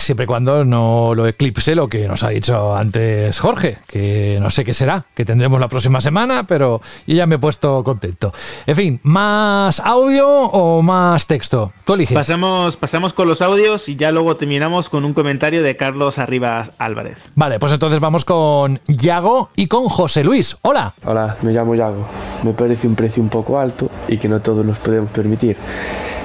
siempre 0.00 0.24
y 0.24 0.26
cuando 0.26 0.64
no 0.64 1.12
lo 1.14 1.26
eclipse 1.26 1.74
lo 1.74 1.88
que 1.88 2.08
nos 2.08 2.22
ha 2.22 2.30
dicho 2.30 2.74
antes 2.74 3.38
Jorge, 3.38 3.78
que 3.86 4.38
no 4.40 4.50
sé 4.50 4.64
qué 4.64 4.74
será, 4.74 5.04
que 5.14 5.24
tendremos 5.24 5.60
la 5.60 5.68
próxima 5.68 6.00
semana, 6.00 6.46
pero 6.46 6.80
yo 7.06 7.14
ya 7.14 7.26
me 7.26 7.36
he 7.36 7.38
puesto 7.38 7.82
contento. 7.84 8.32
En 8.66 8.76
fin, 8.76 9.00
¿más 9.02 9.80
audio 9.80 10.28
o 10.28 10.82
más 10.82 11.26
texto? 11.26 11.72
Tú 11.84 11.94
eliges. 11.94 12.14
Pasamos, 12.14 12.76
pasamos 12.76 13.12
con 13.12 13.28
los 13.28 13.42
audios 13.42 13.88
y 13.88 13.96
ya 13.96 14.10
luego 14.12 14.36
terminamos 14.36 14.88
con 14.88 15.04
un 15.04 15.14
comentario 15.14 15.62
de 15.62 15.76
Carlos 15.76 16.18
Arribas 16.18 16.72
Álvarez. 16.78 17.30
Vale, 17.34 17.58
pues 17.58 17.72
entonces 17.72 18.00
vamos 18.00 18.24
con 18.24 18.80
Yago 18.86 19.50
y 19.56 19.66
con 19.66 19.88
José 19.88 20.24
Luis. 20.24 20.56
Hola. 20.62 20.94
Hola, 21.04 21.36
me 21.42 21.52
llamo 21.52 21.74
Yago. 21.74 22.06
Me 22.42 22.52
parece 22.52 22.86
un 22.86 22.94
precio 22.94 23.22
un 23.22 23.28
poco 23.28 23.58
alto 23.58 23.90
y 24.08 24.18
que 24.18 24.28
no 24.28 24.40
todos 24.40 24.64
nos 24.64 24.78
podemos 24.78 25.10
permitir. 25.10 25.56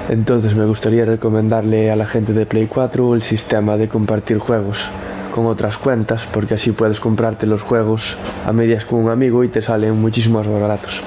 Entonces 0.08 0.54
me 0.54 0.64
gustaría 0.66 1.04
recomendarle 1.04 1.90
a 1.90 1.96
la 1.96 2.06
gente 2.06 2.32
de 2.32 2.46
Play 2.46 2.66
4 2.66 3.14
el 3.14 3.22
sistema 3.22 3.76
de 3.76 3.88
compartir 3.88 4.38
juegos 4.38 4.88
con 5.34 5.46
otras 5.46 5.78
cuentas, 5.78 6.26
porque 6.32 6.54
así 6.54 6.70
puedes 6.70 7.00
comprarte 7.00 7.46
los 7.46 7.62
juegos 7.62 8.16
a 8.46 8.52
medias 8.52 8.84
con 8.84 9.00
un 9.00 9.10
amigo 9.10 9.42
y 9.42 9.48
te 9.48 9.62
salen 9.62 10.00
muchísimo 10.00 10.38
más 10.38 10.48
baratos. 10.48 11.02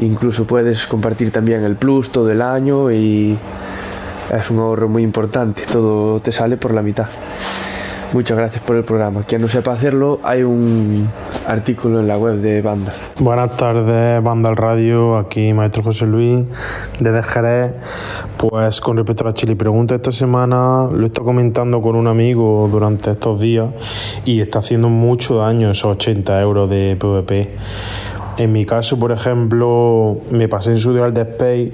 Incluso 0.00 0.44
puedes 0.44 0.86
compartir 0.86 1.30
también 1.30 1.62
el 1.64 1.76
Plus 1.76 2.10
todo 2.10 2.30
el 2.30 2.42
año 2.42 2.90
y 2.90 3.38
es 4.36 4.50
un 4.50 4.58
ahorro 4.58 4.88
muy 4.88 5.04
importante, 5.04 5.62
todo 5.70 6.20
te 6.20 6.32
sale 6.32 6.56
por 6.56 6.74
la 6.74 6.82
mitad. 6.82 7.06
Muchas 8.12 8.38
gracias 8.38 8.62
por 8.62 8.76
el 8.76 8.84
programa. 8.84 9.22
Quien 9.24 9.42
no 9.42 9.48
sepa 9.48 9.72
hacerlo, 9.72 10.20
hay 10.22 10.42
un 10.42 11.08
artículo 11.46 12.00
en 12.00 12.08
la 12.08 12.16
web 12.16 12.36
de 12.36 12.62
Vandal. 12.62 12.94
Buenas 13.20 13.56
tardes, 13.56 14.22
Vandal 14.22 14.56
Radio. 14.56 15.16
Aquí 15.16 15.52
Maestro 15.52 15.82
José 15.82 16.06
Luis 16.06 16.44
desde 17.00 17.22
Jerez. 17.22 17.72
Pues 18.36 18.80
con 18.80 18.96
respecto 18.96 19.24
a 19.24 19.28
la 19.28 19.34
Chile 19.34 19.56
Pregunta, 19.56 19.94
esta 19.94 20.12
semana 20.12 20.88
lo 20.92 21.02
he 21.02 21.06
estado 21.06 21.26
comentando 21.26 21.82
con 21.82 21.96
un 21.96 22.06
amigo 22.06 22.68
durante 22.70 23.10
estos 23.10 23.40
días 23.40 23.68
y 24.24 24.40
está 24.40 24.60
haciendo 24.60 24.88
mucho 24.88 25.38
daño 25.38 25.70
esos 25.70 25.96
80 25.96 26.40
euros 26.40 26.70
de 26.70 26.96
PvP. 26.98 27.50
En 28.38 28.52
mi 28.52 28.66
caso, 28.66 28.98
por 28.98 29.12
ejemplo, 29.12 30.18
me 30.30 30.46
pasé 30.46 30.70
en 30.70 30.76
su 30.76 30.92
día 30.92 31.06
al 31.06 31.14
Dead 31.14 31.28
Space 31.30 31.72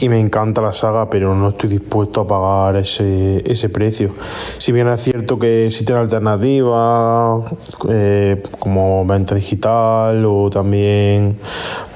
y 0.00 0.08
me 0.08 0.18
encanta 0.18 0.60
la 0.60 0.72
saga, 0.72 1.08
pero 1.08 1.36
no 1.36 1.50
estoy 1.50 1.70
dispuesto 1.70 2.22
a 2.22 2.26
pagar 2.26 2.76
ese, 2.76 3.48
ese 3.48 3.68
precio. 3.68 4.12
Si 4.58 4.72
bien 4.72 4.88
es 4.88 5.00
cierto 5.00 5.38
que 5.38 5.66
existen 5.66 5.96
alternativas 5.96 7.54
eh, 7.88 8.42
como 8.58 9.06
venta 9.06 9.36
digital 9.36 10.24
o 10.26 10.50
también 10.50 11.38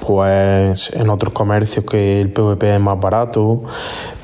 pues 0.07 0.93
en 0.95 1.11
otros 1.11 1.33
comercios 1.33 1.85
que 1.85 2.21
el 2.21 2.33
PvP 2.33 2.75
es 2.75 2.81
más 2.81 2.99
barato, 2.99 3.65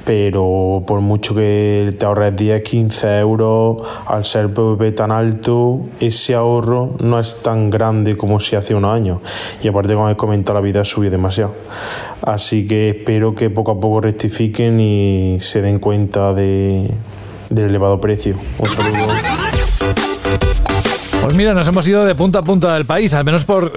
pero 0.07 0.85
por 0.87 1.01
mucho 1.01 1.35
que 1.35 1.93
te 1.99 2.07
ahorres 2.07 2.37
10, 2.37 2.63
15 2.63 3.19
euros, 3.19 3.83
al 4.07 4.25
ser 4.25 4.55
PVP 4.55 4.93
tan 4.93 5.11
alto, 5.11 5.81
ese 5.99 6.37
ahorro 6.37 6.95
no 7.01 7.19
es 7.19 7.43
tan 7.43 7.71
grande 7.71 8.17
como 8.17 8.39
si 8.39 8.55
hace 8.55 8.77
unos 8.77 8.95
años. 8.95 9.19
Y 9.61 9.67
aparte, 9.67 9.95
como 9.95 10.09
he 10.09 10.17
comentado, 10.17 10.55
la 10.55 10.61
vida 10.61 10.85
subió 10.85 11.11
demasiado. 11.11 11.55
Así 12.23 12.69
que 12.69 12.91
espero 12.91 13.35
que 13.35 13.51
poco 13.51 13.73
a 13.73 13.81
poco 13.81 14.01
rectifiquen 14.01 14.79
y 14.79 15.39
se 15.41 15.61
den 15.61 15.81
cuenta 15.81 16.33
de, 16.33 16.89
del 17.51 17.65
elevado 17.65 18.01
precio. 18.01 18.39
Un 18.59 18.67
saludo. 18.67 19.09
Pues 21.21 21.35
mira, 21.35 21.53
nos 21.53 21.67
hemos 21.67 21.89
ido 21.89 22.05
de 22.05 22.15
punta 22.15 22.39
a 22.39 22.43
punta 22.43 22.73
del 22.75 22.87
país, 22.87 23.13
al 23.13 23.25
menos 23.25 23.45
por 23.45 23.73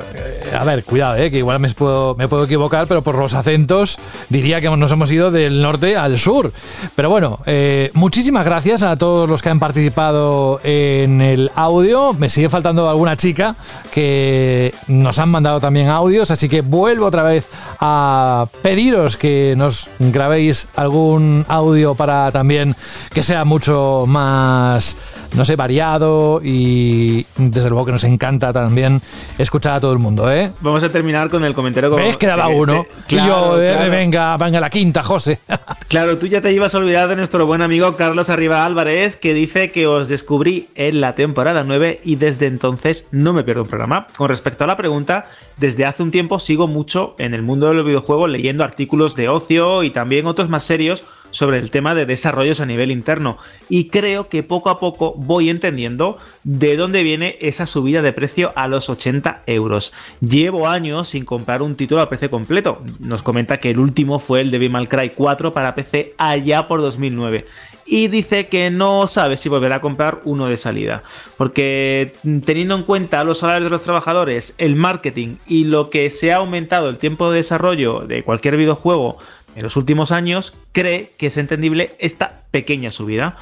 a 0.53 0.63
ver, 0.63 0.83
cuidado, 0.83 1.15
eh, 1.15 1.31
que 1.31 1.37
igual 1.37 1.59
me 1.59 1.69
puedo, 1.69 2.43
equivocar, 2.43 2.87
pero 2.87 3.01
por 3.01 3.17
los 3.17 3.33
acentos 3.33 3.97
diría 4.29 4.61
que 4.61 4.69
nos 4.69 4.91
hemos 4.91 5.11
ido 5.11 5.31
del 5.31 5.61
norte 5.61 5.97
al 5.97 6.19
sur. 6.19 6.51
Pero 6.95 7.09
bueno, 7.09 7.39
eh, 7.45 7.91
muchísimas 7.93 8.45
gracias 8.45 8.83
a 8.83 8.97
todos 8.97 9.27
los 9.27 9.41
que 9.41 9.49
han 9.49 9.59
participado 9.59 10.59
en 10.63 11.21
el 11.21 11.51
audio. 11.55 12.13
Me 12.13 12.29
sigue 12.29 12.49
faltando 12.49 12.89
alguna 12.89 13.17
chica 13.17 13.55
que 13.91 14.73
nos 14.87 15.19
han 15.19 15.29
mandado 15.29 15.59
también 15.59 15.89
audios, 15.89 16.31
así 16.31 16.49
que 16.49 16.61
vuelvo 16.61 17.05
otra 17.05 17.23
vez 17.23 17.47
a 17.79 18.47
pediros 18.61 19.17
que 19.17 19.53
nos 19.57 19.89
grabéis 19.99 20.67
algún 20.75 21.45
audio 21.47 21.95
para 21.95 22.31
también 22.31 22.75
que 23.13 23.23
sea 23.23 23.45
mucho 23.45 24.05
más, 24.07 24.95
no 25.35 25.45
sé, 25.45 25.55
variado 25.55 26.41
y 26.43 27.25
desde 27.37 27.69
luego 27.69 27.85
que 27.85 27.91
nos 27.91 28.03
encanta 28.03 28.53
también 28.53 29.01
escuchar 29.37 29.73
a 29.73 29.79
todo 29.79 29.93
el 29.93 29.99
mundo, 29.99 30.31
¿eh? 30.31 30.38
Vamos 30.61 30.83
a 30.83 30.89
terminar 30.89 31.29
con 31.29 31.43
el 31.43 31.53
comentario. 31.53 31.91
¿Ves? 31.95 32.17
Quedaba 32.17 32.47
uno. 32.47 32.85
y 33.07 33.15
yo, 33.15 33.57
venga, 33.89 34.37
venga 34.37 34.59
la 34.59 34.69
quinta, 34.69 35.03
José. 35.03 35.39
claro, 35.87 36.17
tú 36.17 36.27
ya 36.27 36.41
te 36.41 36.51
ibas 36.51 36.75
a 36.75 36.77
olvidar 36.77 37.07
de 37.07 37.15
nuestro 37.15 37.45
buen 37.45 37.61
amigo 37.61 37.95
Carlos 37.95 38.29
Arriba 38.29 38.65
Álvarez, 38.65 39.15
que 39.15 39.33
dice 39.33 39.71
que 39.71 39.87
os 39.87 40.09
descubrí 40.09 40.69
en 40.75 41.01
la 41.01 41.15
temporada 41.15 41.63
9 41.63 42.01
y 42.03 42.15
desde 42.15 42.47
entonces 42.47 43.07
no 43.11 43.33
me 43.33 43.43
pierdo 43.43 43.63
un 43.63 43.69
programa. 43.69 44.07
Con 44.15 44.29
respecto 44.29 44.63
a 44.63 44.67
la 44.67 44.77
pregunta, 44.77 45.27
desde 45.57 45.85
hace 45.85 46.03
un 46.03 46.11
tiempo 46.11 46.39
sigo 46.39 46.67
mucho 46.67 47.15
en 47.17 47.33
el 47.33 47.41
mundo 47.41 47.67
de 47.67 47.73
los 47.73 47.85
videojuegos 47.85 48.29
leyendo 48.29 48.63
artículos 48.63 49.15
de 49.15 49.29
ocio 49.29 49.83
y 49.83 49.91
también 49.91 50.25
otros 50.27 50.49
más 50.49 50.63
serios 50.63 51.03
sobre 51.31 51.59
el 51.59 51.71
tema 51.71 51.95
de 51.95 52.05
desarrollos 52.05 52.61
a 52.61 52.65
nivel 52.65 52.91
interno 52.91 53.37
y 53.69 53.89
creo 53.89 54.29
que 54.29 54.43
poco 54.43 54.69
a 54.69 54.79
poco 54.79 55.13
voy 55.15 55.49
entendiendo 55.49 56.17
de 56.43 56.75
dónde 56.75 57.03
viene 57.03 57.37
esa 57.41 57.65
subida 57.65 58.01
de 58.01 58.13
precio 58.13 58.51
a 58.55 58.67
los 58.67 58.89
80 58.89 59.43
euros. 59.45 59.93
Llevo 60.21 60.67
años 60.67 61.09
sin 61.09 61.25
comprar 61.25 61.61
un 61.61 61.75
título 61.75 62.01
a 62.01 62.09
PC 62.09 62.29
completo. 62.29 62.81
Nos 62.99 63.23
comenta 63.23 63.59
que 63.59 63.71
el 63.71 63.79
último 63.79 64.19
fue 64.19 64.41
el 64.41 64.51
de 64.51 64.69
May 64.69 64.87
Cry 64.87 65.11
4 65.11 65.51
para 65.51 65.75
PC 65.75 66.13
allá 66.17 66.67
por 66.67 66.81
2009 66.81 67.45
y 67.89 68.07
dice 68.07 68.47
que 68.47 68.69
no 68.69 69.07
sabe 69.07 69.35
si 69.35 69.49
volverá 69.49 69.77
a 69.77 69.81
comprar 69.81 70.21
uno 70.23 70.45
de 70.45 70.57
salida. 70.57 71.01
Porque 71.37 72.13
teniendo 72.45 72.75
en 72.75 72.83
cuenta 72.83 73.23
los 73.23 73.39
salarios 73.39 73.65
de 73.65 73.71
los 73.71 73.83
trabajadores, 73.83 74.53
el 74.59 74.75
marketing 74.75 75.37
y 75.47 75.63
lo 75.63 75.89
que 75.89 76.11
se 76.11 76.31
ha 76.31 76.37
aumentado 76.37 76.87
el 76.89 76.99
tiempo 76.99 77.31
de 77.31 77.37
desarrollo 77.37 78.01
de 78.01 78.23
cualquier 78.23 78.57
videojuego 78.57 79.17
en 79.55 79.63
los 79.63 79.75
últimos 79.75 80.11
años, 80.11 80.53
cree 80.71 81.13
que 81.17 81.27
es 81.27 81.37
entendible 81.37 81.95
esta 81.97 82.43
pequeña 82.51 82.91
subida. 82.91 83.37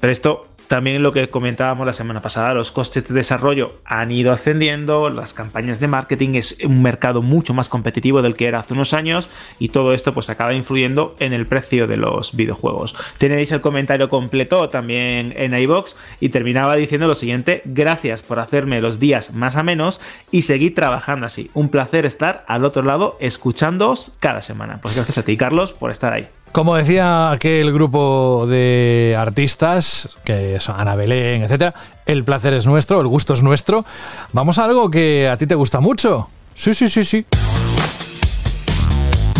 Pero 0.00 0.12
esto 0.12 0.46
también 0.68 1.02
lo 1.02 1.12
que 1.12 1.30
comentábamos 1.30 1.86
la 1.86 1.94
semana 1.94 2.20
pasada, 2.20 2.52
los 2.52 2.72
costes 2.72 3.08
de 3.08 3.14
desarrollo 3.14 3.72
han 3.84 4.12
ido 4.12 4.32
ascendiendo, 4.32 5.08
las 5.08 5.32
campañas 5.32 5.80
de 5.80 5.88
marketing 5.88 6.34
es 6.34 6.58
un 6.62 6.82
mercado 6.82 7.22
mucho 7.22 7.54
más 7.54 7.70
competitivo 7.70 8.20
del 8.20 8.36
que 8.36 8.46
era 8.46 8.60
hace 8.60 8.74
unos 8.74 8.92
años 8.92 9.30
y 9.58 9.70
todo 9.70 9.94
esto 9.94 10.12
pues 10.12 10.28
acaba 10.28 10.52
influyendo 10.52 11.16
en 11.20 11.32
el 11.32 11.46
precio 11.46 11.86
de 11.86 11.96
los 11.96 12.36
videojuegos. 12.36 12.94
Tenéis 13.16 13.50
el 13.52 13.62
comentario 13.62 14.10
completo 14.10 14.68
también 14.68 15.32
en 15.36 15.58
iBox 15.58 15.96
y 16.20 16.28
terminaba 16.28 16.76
diciendo 16.76 17.06
lo 17.06 17.14
siguiente, 17.14 17.62
gracias 17.64 18.22
por 18.22 18.38
hacerme 18.38 18.82
los 18.82 19.00
días 19.00 19.32
más 19.32 19.56
a 19.56 19.62
menos 19.62 20.00
y 20.30 20.42
seguir 20.42 20.74
trabajando 20.74 21.26
así. 21.26 21.50
Un 21.54 21.70
placer 21.70 22.04
estar 22.04 22.44
al 22.46 22.66
otro 22.66 22.82
lado 22.82 23.16
escuchándoos 23.20 24.12
cada 24.20 24.42
semana. 24.42 24.80
Pues 24.82 24.94
gracias 24.94 25.16
a 25.16 25.22
ti 25.22 25.36
Carlos 25.38 25.72
por 25.72 25.90
estar 25.90 26.12
ahí. 26.12 26.28
Como 26.52 26.74
decía 26.74 27.30
aquel 27.30 27.72
grupo 27.72 28.46
de 28.48 29.14
artistas, 29.18 30.16
que 30.24 30.58
son 30.60 30.80
Ana 30.80 30.94
Belén, 30.94 31.42
etcétera, 31.42 31.74
el 32.06 32.24
placer 32.24 32.54
es 32.54 32.66
nuestro, 32.66 33.00
el 33.00 33.06
gusto 33.06 33.34
es 33.34 33.42
nuestro. 33.42 33.84
Vamos 34.32 34.58
a 34.58 34.64
algo 34.64 34.90
que 34.90 35.28
a 35.28 35.36
ti 35.36 35.46
te 35.46 35.54
gusta 35.54 35.80
mucho. 35.80 36.28
Sí, 36.54 36.74
sí, 36.74 36.88
sí, 36.88 37.04
sí. 37.04 37.26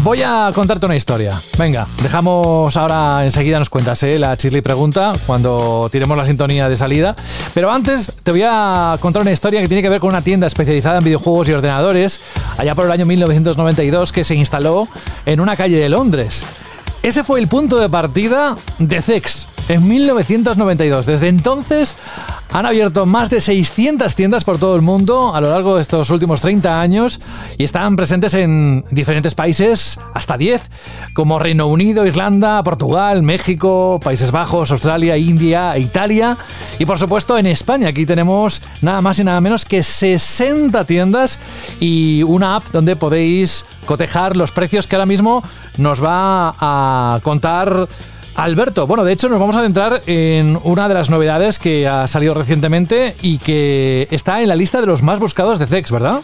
Voy 0.03 0.23
a 0.23 0.51
contarte 0.55 0.87
una 0.87 0.97
historia. 0.97 1.41
Venga, 1.59 1.87
dejamos 2.03 2.77
ahora 2.77 3.25
enseguida 3.25 3.59
nos 3.59 3.69
cuentas 3.69 4.03
¿eh? 4.05 4.19
la 4.19 4.37
Chirly 4.37 4.61
pregunta 4.61 5.13
cuando 5.27 5.89
tiremos 5.91 6.17
la 6.17 6.25
sintonía 6.25 6.69
de 6.69 6.77
salida. 6.77 7.17
Pero 7.53 7.71
antes 7.71 8.13
te 8.23 8.31
voy 8.31 8.45
a 8.47 8.97
contar 9.01 9.23
una 9.23 9.33
historia 9.33 9.61
que 9.61 9.69
tiene 9.69 9.83
que 9.83 9.89
ver 9.89 10.01
con 10.01 10.11
una 10.11 10.23
tienda 10.23 10.47
especializada 10.47 10.99
en 10.99 11.05
videojuegos 11.05 11.49
y 11.49 11.53
ordenadores 11.53 12.21
allá 12.57 12.75
por 12.75 12.87
el 12.87 12.93
año 12.93 13.07
1992 13.07 14.13
que 14.13 14.25
se 14.25 14.35
instaló 14.35 14.89
en 15.27 15.41
una 15.41 15.57
calle 15.57 15.79
de 15.79 15.89
Londres. 15.89 16.47
Ese 17.03 17.25
fue 17.25 17.41
el 17.41 17.49
punto 17.49 17.79
de 17.79 17.89
partida 17.89 18.57
de 18.79 19.01
Zex 19.01 19.49
en 19.69 19.87
1992. 19.87 21.07
Desde 21.07 21.29
entonces 21.29 21.97
han 22.51 22.65
abierto 22.65 23.05
más 23.05 23.29
de 23.31 23.41
600 23.41 24.15
tiendas 24.15 24.45
por 24.45 24.59
todo 24.59 24.75
el 24.75 24.83
mundo 24.83 25.35
a 25.35 25.41
lo 25.41 25.51
largo 25.51 25.77
de 25.77 25.83
estos 25.83 26.11
últimos 26.11 26.41
30 26.41 26.81
años 26.81 27.21
y 27.59 27.65
están 27.65 27.95
presentes 27.97 28.33
en 28.35 28.85
diferentes 28.91 29.35
países, 29.35 30.01
hasta 30.15 30.39
10, 30.39 30.71
como 31.13 31.39
Reino 31.39 31.67
Unido, 31.67 32.07
Irlanda, 32.07 32.63
Portugal, 32.63 33.23
México, 33.23 34.01
Países 34.03 34.31
Bajos, 34.31 34.71
Australia, 34.71 35.17
India, 35.17 35.77
Italia 35.77 36.37
y 36.79 36.87
por 36.87 36.99
supuesto 36.99 37.37
en 37.37 37.47
España. 37.47 37.89
Aquí 37.89 38.07
tenemos 38.07 38.63
nada 38.81 39.03
más 39.03 39.19
y 39.19 39.25
nada 39.25 39.41
menos 39.41 39.65
que 39.65 39.83
60 39.83 40.85
tiendas 40.85 41.39
y 41.81 42.23
una 42.23 42.57
app 42.57 42.65
donde 42.73 42.97
podéis 42.97 43.65
cotejar 43.85 44.37
los 44.37 44.53
precios 44.53 44.87
que 44.87 44.97
ahora 44.97 45.07
mismo 45.07 45.43
nos 45.77 46.03
va 46.03 46.55
a 46.59 47.21
contar 47.23 47.89
Alberto, 48.39 48.87
bueno, 48.87 49.03
de 49.03 49.13
hecho 49.13 49.29
nos 49.29 49.41
vamos 49.41 49.57
a 49.57 49.63
centrar 49.63 50.03
en 50.07 50.61
una 50.63 50.87
de 50.87 50.95
las 50.95 51.11
novedades 51.11 51.59
que 51.59 51.89
ha 51.89 52.07
salido 52.07 52.35
recientemente 52.35 53.17
y 53.21 53.39
que 53.39 54.07
está 54.13 54.41
en 54.41 54.49
la 54.49 54.55
lista 54.55 54.81
de 54.81 54.87
los 54.87 55.03
más 55.03 55.19
buscados 55.19 55.59
de 55.59 55.67
Zex, 55.67 55.91
¿verdad? 55.91 56.21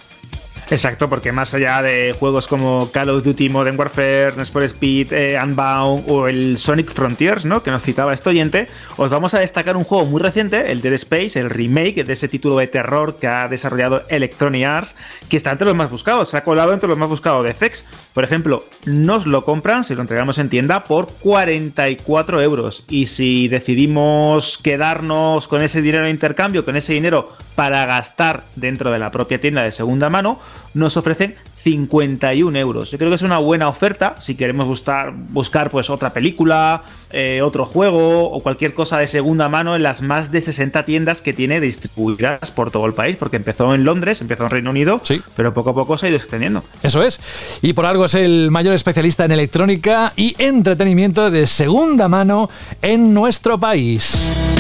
Exacto, 0.70 1.08
porque 1.08 1.30
más 1.30 1.52
allá 1.54 1.82
de 1.82 2.14
juegos 2.18 2.48
como 2.48 2.90
Call 2.90 3.10
of 3.10 3.22
Duty 3.24 3.48
Modern 3.48 3.78
Warfare, 3.78 4.32
Need 4.36 4.46
for 4.46 4.62
Speed, 4.62 5.12
eh, 5.12 5.38
Unbound 5.42 6.04
o 6.08 6.26
el 6.26 6.58
Sonic 6.58 6.90
Frontiers, 6.90 7.44
¿no? 7.44 7.62
que 7.62 7.70
nos 7.70 7.82
citaba 7.82 8.14
este 8.14 8.30
oyente, 8.30 8.68
os 8.96 9.10
vamos 9.10 9.34
a 9.34 9.40
destacar 9.40 9.76
un 9.76 9.84
juego 9.84 10.06
muy 10.06 10.20
reciente, 10.20 10.72
el 10.72 10.80
Dead 10.80 10.94
Space, 10.94 11.38
el 11.38 11.50
remake 11.50 12.04
de 12.04 12.12
ese 12.12 12.28
título 12.28 12.56
de 12.56 12.66
terror 12.66 13.16
que 13.16 13.26
ha 13.26 13.48
desarrollado 13.48 14.02
Electronic 14.08 14.64
Arts, 14.64 14.96
que 15.28 15.36
está 15.36 15.50
entre 15.50 15.66
los 15.66 15.76
más 15.76 15.90
buscados, 15.90 16.30
se 16.30 16.36
ha 16.36 16.44
colado 16.44 16.72
entre 16.72 16.88
los 16.88 16.98
más 16.98 17.08
buscados 17.08 17.44
de 17.44 17.52
FX. 17.52 17.84
Por 18.12 18.24
ejemplo, 18.24 18.64
nos 18.86 19.26
lo 19.26 19.44
compran, 19.44 19.84
si 19.84 19.94
lo 19.94 20.00
entregamos 20.00 20.38
en 20.38 20.48
tienda, 20.48 20.84
por 20.84 21.08
44 21.20 22.40
euros. 22.40 22.84
Y 22.88 23.06
si 23.06 23.48
decidimos 23.48 24.58
quedarnos 24.58 25.48
con 25.48 25.62
ese 25.62 25.82
dinero 25.82 26.04
de 26.04 26.10
intercambio, 26.10 26.64
con 26.64 26.76
ese 26.76 26.92
dinero 26.92 27.30
para 27.54 27.84
gastar 27.86 28.44
dentro 28.56 28.90
de 28.90 28.98
la 28.98 29.10
propia 29.10 29.40
tienda 29.40 29.62
de 29.62 29.72
segunda 29.72 30.10
mano, 30.10 30.38
nos 30.74 30.96
ofrecen 30.96 31.36
51 31.64 32.58
euros. 32.58 32.90
Yo 32.90 32.98
creo 32.98 33.10
que 33.10 33.14
es 33.14 33.22
una 33.22 33.38
buena 33.38 33.68
oferta 33.68 34.16
si 34.18 34.34
queremos 34.34 34.66
buscar, 34.66 35.14
buscar 35.14 35.70
pues 35.70 35.88
otra 35.88 36.12
película, 36.12 36.82
eh, 37.10 37.40
otro 37.42 37.64
juego 37.64 38.30
o 38.30 38.40
cualquier 38.40 38.74
cosa 38.74 38.98
de 38.98 39.06
segunda 39.06 39.48
mano 39.48 39.74
en 39.74 39.82
las 39.82 40.02
más 40.02 40.30
de 40.30 40.42
60 40.42 40.84
tiendas 40.84 41.22
que 41.22 41.32
tiene 41.32 41.60
distribuidas 41.60 42.50
por 42.50 42.70
todo 42.70 42.84
el 42.86 42.92
país, 42.92 43.16
porque 43.16 43.36
empezó 43.36 43.74
en 43.74 43.84
Londres, 43.84 44.20
empezó 44.20 44.44
en 44.44 44.50
Reino 44.50 44.70
Unido, 44.70 45.00
sí. 45.04 45.22
pero 45.36 45.54
poco 45.54 45.70
a 45.70 45.74
poco 45.74 45.96
se 45.96 46.06
ha 46.06 46.08
ido 46.10 46.18
extendiendo. 46.18 46.62
Eso 46.82 47.02
es. 47.02 47.20
Y 47.62 47.72
por 47.72 47.86
algo 47.86 48.04
es 48.04 48.14
el 48.14 48.50
mayor 48.50 48.74
especialista 48.74 49.24
en 49.24 49.32
electrónica 49.32 50.12
y 50.16 50.34
entretenimiento 50.38 51.30
de 51.30 51.46
segunda 51.46 52.08
mano 52.08 52.50
en 52.82 53.14
nuestro 53.14 53.58
país. 53.58 54.53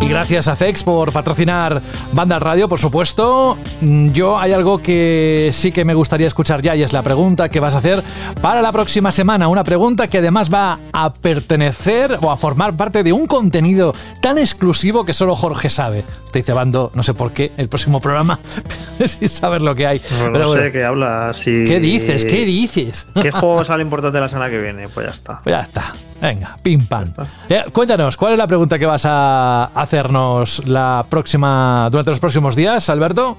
Y 0.00 0.08
gracias 0.08 0.46
a 0.48 0.54
Zex 0.54 0.84
por 0.84 1.12
patrocinar 1.12 1.82
Banda 2.12 2.38
Radio, 2.38 2.68
por 2.68 2.78
supuesto. 2.78 3.58
Mm, 3.80 4.12
yo 4.12 4.38
hay 4.38 4.52
algo 4.52 4.78
que 4.78 5.50
sí 5.52 5.72
que 5.72 5.84
me 5.84 5.94
gustaría 5.94 6.26
escuchar 6.26 6.62
ya 6.62 6.76
y 6.76 6.82
es 6.82 6.92
la 6.92 7.02
pregunta 7.02 7.48
que 7.48 7.58
vas 7.60 7.74
a 7.74 7.78
hacer 7.78 8.02
para 8.40 8.62
la 8.62 8.70
próxima 8.70 9.10
semana. 9.10 9.48
Una 9.48 9.64
pregunta 9.64 10.06
que 10.06 10.18
además 10.18 10.52
va 10.52 10.78
a 10.92 11.12
pertenecer 11.12 12.18
o 12.22 12.30
a 12.30 12.36
formar 12.36 12.76
parte 12.76 13.02
de 13.02 13.12
un 13.12 13.26
contenido 13.26 13.94
tan 14.22 14.38
exclusivo 14.38 15.04
que 15.04 15.12
solo 15.12 15.34
Jorge 15.34 15.68
sabe. 15.68 16.04
Estoy 16.26 16.42
cebando, 16.42 16.92
no 16.94 17.02
sé 17.02 17.12
por 17.12 17.32
qué, 17.32 17.50
el 17.56 17.68
próximo 17.68 18.00
programa 18.00 18.38
sin 19.04 19.28
saber 19.28 19.62
lo 19.62 19.74
que 19.74 19.86
hay. 19.86 20.00
No, 20.20 20.32
Pero 20.32 20.52
sé 20.52 20.70
qué 20.70 20.84
hablas. 20.84 21.40
¿Qué 21.42 21.80
dices? 21.80 22.24
¿Qué 22.24 22.44
dices? 22.44 23.08
¿Qué 23.20 23.32
juego 23.32 23.64
sale 23.64 23.82
importante 23.82 24.20
la 24.20 24.28
semana 24.28 24.48
que 24.48 24.60
viene? 24.60 24.86
Pues 24.88 25.06
ya 25.06 25.12
está. 25.12 25.40
Pues 25.42 25.54
ya 25.54 25.60
está. 25.60 25.94
Venga, 26.20 26.56
pim 26.62 26.84
pam. 26.86 27.04
Eh, 27.48 27.64
cuéntanos, 27.72 28.16
¿cuál 28.16 28.32
es 28.32 28.38
la 28.38 28.46
pregunta 28.46 28.78
que 28.78 28.86
vas 28.86 29.04
a 29.04 29.64
hacernos 29.74 30.66
la 30.66 31.06
próxima 31.08 31.88
durante 31.90 32.10
los 32.10 32.20
próximos 32.20 32.56
días, 32.56 32.88
Alberto? 32.88 33.36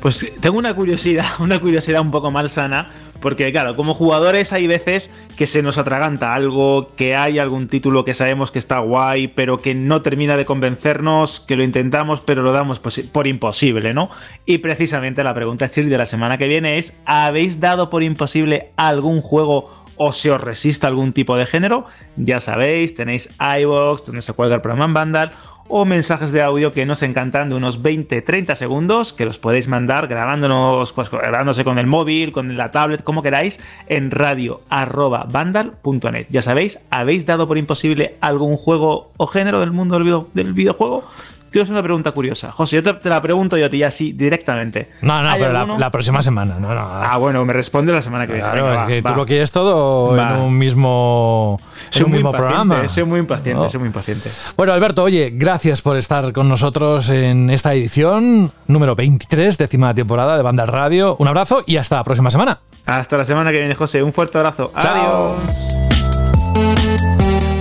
Pues 0.00 0.26
tengo 0.40 0.58
una 0.58 0.74
curiosidad, 0.74 1.26
una 1.40 1.60
curiosidad 1.60 2.00
un 2.00 2.10
poco 2.10 2.30
malsana, 2.30 2.88
porque 3.20 3.52
claro, 3.52 3.76
como 3.76 3.92
jugadores 3.92 4.54
hay 4.54 4.66
veces 4.66 5.12
que 5.36 5.46
se 5.46 5.62
nos 5.62 5.76
atraganta 5.76 6.32
algo, 6.32 6.90
que 6.96 7.16
hay 7.16 7.38
algún 7.38 7.68
título 7.68 8.02
que 8.02 8.14
sabemos 8.14 8.50
que 8.50 8.58
está 8.58 8.78
guay, 8.78 9.28
pero 9.28 9.58
que 9.58 9.74
no 9.74 10.00
termina 10.00 10.38
de 10.38 10.46
convencernos, 10.46 11.40
que 11.40 11.56
lo 11.56 11.62
intentamos, 11.62 12.22
pero 12.22 12.42
lo 12.42 12.52
damos 12.52 12.80
por 12.80 13.26
imposible, 13.26 13.92
¿no? 13.92 14.08
Y 14.46 14.58
precisamente 14.58 15.22
la 15.22 15.34
pregunta 15.34 15.68
chill 15.68 15.90
de 15.90 15.98
la 15.98 16.06
semana 16.06 16.38
que 16.38 16.48
viene 16.48 16.78
es, 16.78 16.98
¿habéis 17.04 17.60
dado 17.60 17.90
por 17.90 18.02
imposible 18.02 18.70
algún 18.76 19.20
juego 19.20 19.70
o 20.02 20.14
se 20.14 20.30
os 20.30 20.40
resista 20.40 20.86
algún 20.86 21.12
tipo 21.12 21.36
de 21.36 21.44
género, 21.44 21.84
ya 22.16 22.40
sabéis, 22.40 22.94
tenéis 22.94 23.28
iVoox, 23.38 24.06
donde 24.06 24.22
se 24.22 24.32
cuelga 24.32 24.54
el 24.54 24.62
programa 24.62 24.86
en 24.86 24.94
Vandal, 24.94 25.32
o 25.68 25.84
mensajes 25.84 26.32
de 26.32 26.40
audio 26.40 26.72
que 26.72 26.86
nos 26.86 27.02
encantan 27.02 27.50
de 27.50 27.54
unos 27.54 27.82
20-30 27.82 28.54
segundos 28.54 29.12
que 29.12 29.26
los 29.26 29.36
podéis 29.36 29.68
mandar 29.68 30.08
grabándonos, 30.08 30.94
pues, 30.94 31.10
grabándose 31.10 31.64
con 31.64 31.78
el 31.78 31.86
móvil, 31.86 32.32
con 32.32 32.56
la 32.56 32.70
tablet, 32.70 33.04
como 33.04 33.22
queráis, 33.22 33.60
en 33.88 34.10
radio.vandal.net. 34.10 36.28
Ya 36.30 36.40
sabéis, 36.40 36.80
¿habéis 36.88 37.26
dado 37.26 37.46
por 37.46 37.58
imposible 37.58 38.16
algún 38.22 38.56
juego 38.56 39.12
o 39.18 39.26
género 39.26 39.60
del 39.60 39.72
mundo 39.72 39.98
del, 39.98 40.22
del 40.32 40.54
videojuego? 40.54 41.04
Quiero 41.50 41.64
hacer 41.64 41.72
una 41.72 41.82
pregunta 41.82 42.12
curiosa. 42.12 42.52
José, 42.52 42.76
yo 42.76 42.96
te, 42.96 43.08
la 43.08 43.20
pregunto 43.20 43.56
yo 43.56 43.66
a 43.66 43.68
ti 43.68 43.82
así 43.82 44.12
directamente. 44.12 44.90
No, 45.02 45.20
no, 45.22 45.30
pero 45.36 45.78
la, 45.78 45.90
próxima 45.90 46.22
semana. 46.22 46.56
No, 46.60 46.72
no. 46.72 46.80
Ah, 46.80 47.16
bueno, 47.18 47.44
me 47.44 47.52
responde 47.52 47.92
la 47.92 48.00
semana 48.02 48.26
que 48.26 48.34
viene. 48.34 48.48
Claro, 48.48 48.86
que 48.86 49.02
tú 49.02 49.14
lo 49.14 49.26
quieres 49.26 49.50
todo 49.50 50.16
en 50.16 50.36
un 50.36 50.56
mismo, 50.56 51.60
en 51.92 52.04
un 52.04 52.10
mismo 52.12 52.30
programa. 52.30 52.86
Soy 52.86 53.04
muy 53.04 53.18
impaciente, 53.18 53.68
soy 53.68 53.80
muy 53.80 53.88
impaciente. 53.88 54.30
Bueno, 54.56 54.72
Alberto, 54.72 55.02
oye, 55.02 55.30
gracias 55.34 55.82
por 55.82 55.96
estar 55.96 56.32
con 56.32 56.48
nosotros 56.48 57.10
en 57.10 57.50
esta 57.50 57.74
edición 57.74 58.52
número 58.68 58.94
23, 58.94 59.58
décima 59.58 59.92
temporada 59.92 60.36
de 60.36 60.44
Banda 60.44 60.66
Radio. 60.66 61.16
Un 61.18 61.26
abrazo 61.26 61.64
y 61.66 61.78
hasta 61.78 61.96
la 61.96 62.04
próxima 62.04 62.30
semana. 62.30 62.60
Hasta 62.86 63.18
la 63.18 63.24
semana 63.24 63.50
que 63.50 63.58
viene, 63.58 63.74
José. 63.74 64.04
Un 64.04 64.12
fuerte 64.12 64.38
abrazo. 64.38 64.70
Chao. 64.78 65.34
Adiós. 65.34 65.70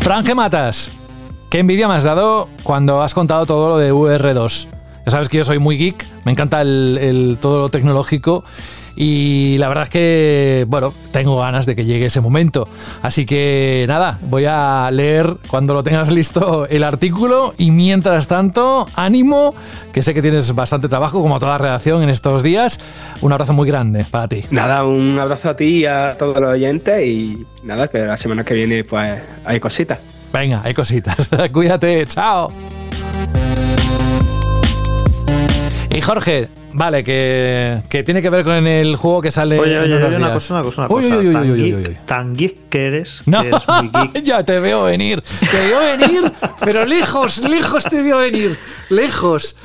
Franje 0.01 0.35
Matas. 0.35 0.91
¿Qué 1.49 1.57
envidia 1.57 1.87
me 1.87 1.95
has 1.95 2.03
dado 2.03 2.47
cuando 2.61 3.01
has 3.01 3.15
contado 3.15 3.47
todo 3.47 3.69
lo 3.69 3.77
de 3.79 3.91
VR2? 3.91 4.67
Ya 5.05 5.11
sabes 5.11 5.29
que 5.29 5.37
yo 5.37 5.43
soy 5.43 5.57
muy 5.57 5.79
geek, 5.79 6.05
me 6.23 6.31
encanta 6.31 6.61
el, 6.61 7.39
todo 7.41 7.57
lo 7.57 7.69
tecnológico 7.69 8.43
y 8.95 9.57
la 9.57 9.67
verdad 9.67 9.85
es 9.85 9.89
que, 9.89 10.65
bueno, 10.67 10.93
tengo 11.11 11.39
ganas 11.39 11.65
de 11.65 11.75
que 11.75 11.85
llegue 11.85 12.05
ese 12.05 12.21
momento. 12.21 12.67
Así 13.01 13.25
que 13.25 13.85
nada, 13.87 14.19
voy 14.21 14.45
a 14.45 14.91
leer 14.91 15.37
cuando 15.47 15.73
lo 15.73 15.81
tengas 15.81 16.11
listo 16.11 16.67
el 16.67 16.83
artículo 16.83 17.55
y 17.57 17.71
mientras 17.71 18.27
tanto, 18.27 18.85
ánimo, 18.93 19.55
que 19.91 20.03
sé 20.03 20.13
que 20.13 20.21
tienes 20.21 20.53
bastante 20.53 20.87
trabajo 20.87 21.19
como 21.19 21.39
toda 21.39 21.57
redacción 21.57 22.03
en 22.03 22.09
estos 22.09 22.43
días. 22.43 22.79
Un 23.21 23.31
abrazo 23.31 23.53
muy 23.53 23.67
grande 23.67 24.05
para 24.11 24.27
ti. 24.27 24.43
Nada, 24.51 24.83
un 24.83 25.17
abrazo 25.17 25.49
a 25.49 25.57
ti 25.57 25.79
y 25.79 25.85
a 25.87 26.15
todos 26.19 26.39
los 26.39 26.51
oyentes 26.51 27.03
y 27.03 27.43
nada, 27.63 27.87
que 27.87 27.97
la 28.01 28.17
semana 28.17 28.43
que 28.43 28.53
viene 28.53 28.83
pues 28.83 29.19
hay 29.45 29.59
cositas. 29.59 29.97
Venga, 30.31 30.61
hay 30.63 30.73
cositas. 30.73 31.29
Cuídate, 31.53 32.05
chao. 32.07 32.51
Y 35.89 36.01
Jorge, 36.01 36.47
vale, 36.73 37.03
que, 37.03 37.81
que, 37.89 38.03
tiene 38.03 38.21
que 38.21 38.29
ver 38.29 38.43
con 38.43 38.67
el 38.67 38.95
juego 38.95 39.21
que 39.21 39.31
sale. 39.31 39.59
Oye, 39.59 39.79
oye, 39.79 39.95
oye 39.95 40.15
una 40.15 40.33
cosa, 40.33 40.53
una 40.53 40.63
cosa, 40.63 40.81
una 40.81 40.87
cosa. 40.87 41.07
Uy, 41.07 41.27
uy, 41.27 41.33
tan, 41.33 41.55
geek, 41.55 42.05
tan, 42.05 42.35
geek, 42.35 42.69
que 42.69 42.85
eres. 42.85 43.21
No, 43.25 43.41
que 43.41 43.47
eres 43.49 43.61
muy 43.67 43.89
geek. 43.89 44.23
ya 44.23 44.43
te 44.43 44.59
veo 44.59 44.83
venir. 44.83 45.21
Te 45.21 45.57
veo 45.67 45.79
venir, 45.97 46.31
pero 46.61 46.85
lejos, 46.85 47.43
lejos 47.43 47.83
te 47.85 48.01
veo 48.01 48.17
venir. 48.19 48.57
Lejos. 48.89 49.55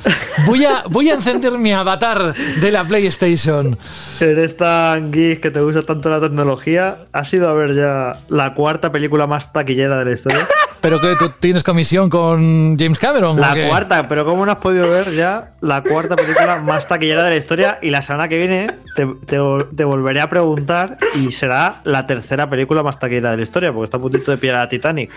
Voy 0.45 0.65
a, 0.65 0.83
voy 0.89 1.09
a 1.09 1.13
encender 1.13 1.57
mi 1.57 1.71
avatar 1.71 2.33
de 2.33 2.71
la 2.71 2.83
PlayStation. 2.83 3.77
Eres 4.19 4.57
tan 4.57 5.11
geek 5.11 5.41
que 5.41 5.51
te 5.51 5.61
gusta 5.61 5.83
tanto 5.83 6.09
la 6.09 6.19
tecnología. 6.19 6.99
Has 7.11 7.33
ido 7.33 7.49
a 7.49 7.53
ver 7.53 7.75
ya 7.75 8.19
la 8.29 8.53
cuarta 8.53 8.91
película 8.91 9.27
más 9.27 9.53
taquillera 9.53 9.99
de 9.99 10.05
la 10.05 10.11
historia. 10.11 10.47
¿Pero 10.81 11.01
que 11.01 11.15
tú 11.15 11.31
tienes 11.39 11.63
comisión 11.63 12.11
con 12.11 12.77
James 12.77 12.99
Cameron? 12.99 13.41
La 13.41 13.55
cuarta, 13.67 14.07
pero 14.07 14.23
¿cómo 14.23 14.45
no 14.45 14.51
has 14.51 14.59
podido 14.59 14.87
ver 14.87 15.11
ya 15.13 15.53
la 15.59 15.81
cuarta 15.81 16.15
película 16.15 16.57
más 16.57 16.87
taquillera 16.87 16.94
de 16.97 17.29
la 17.29 17.35
historia? 17.35 17.79
Y 17.81 17.89
la 17.89 18.01
semana 18.01 18.27
que 18.27 18.37
viene 18.37 18.75
te, 18.95 19.83
volveré 19.85 20.21
a 20.21 20.29
preguntar 20.29 20.97
y 21.15 21.31
será 21.31 21.81
la 21.83 22.05
tercera 22.05 22.49
película 22.49 22.83
más 22.83 22.99
taquillera 22.99 23.31
de 23.31 23.37
la 23.37 23.43
historia, 23.43 23.71
porque 23.71 23.85
está 23.85 23.97
a 23.97 24.01
puntito 24.01 24.31
de 24.31 24.37
pillar 24.37 24.57
a 24.57 24.69
Titanic. 24.69 25.11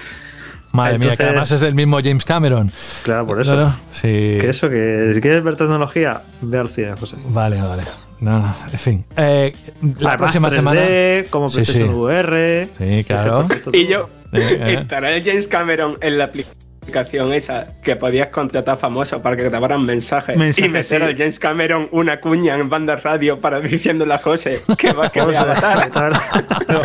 Madre 0.72 0.98
mía, 0.98 1.16
que 1.16 1.22
además 1.22 1.50
es 1.50 1.60
del 1.60 1.74
mismo 1.74 1.98
James 2.02 2.24
Cameron. 2.24 2.70
Claro, 3.02 3.26
por 3.26 3.40
eso. 3.40 3.74
sí. 3.90 4.38
Que 4.40 4.50
eso, 4.50 4.68
que 4.68 5.12
si 5.14 5.20
quieres 5.20 5.42
ver 5.42 5.56
tecnología, 5.56 6.22
ve 6.42 6.58
al 6.58 6.68
cine, 6.68 6.92
José. 6.92 7.16
Vale, 7.28 7.60
vale. 7.60 7.84
No, 8.20 8.54
en 8.72 8.78
fin. 8.78 9.04
Eh, 9.16 9.54
la 10.00 10.16
próxima 10.16 10.50
3D, 10.50 10.54
semana. 10.54 10.80
Como 11.30 11.50
PlayStation 11.50 11.88
sí, 11.88 11.94
sí. 11.94 11.98
VR. 11.98 12.68
Sí, 12.76 13.04
claro. 13.04 13.46
Y 13.72 13.86
yo, 13.86 14.10
eh, 14.32 14.78
estará 14.80 15.12
el 15.12 15.24
James 15.24 15.46
Cameron 15.46 15.96
en 16.00 16.18
la 16.18 16.30
aplicación 16.88 17.34
esa 17.34 17.66
que 17.82 17.96
podías 17.96 18.28
contratar 18.28 18.78
famosos 18.78 19.20
para 19.20 19.36
que 19.36 19.42
te 19.42 19.50
grabaran 19.50 19.84
mensajes, 19.84 20.36
mensajes 20.36 20.64
y 20.64 20.68
meter 20.70 21.02
sí. 21.02 21.14
a 21.14 21.16
James 21.16 21.38
Cameron 21.38 21.88
una 21.92 22.18
cuña 22.18 22.56
en 22.56 22.70
banda 22.70 22.96
radio 22.96 23.38
para 23.38 23.60
diciéndole 23.68 24.14
a 24.14 24.18
José 24.18 24.62
que 24.78 24.92
va 24.92 25.10
a 25.14 25.46
matar. 25.46 26.12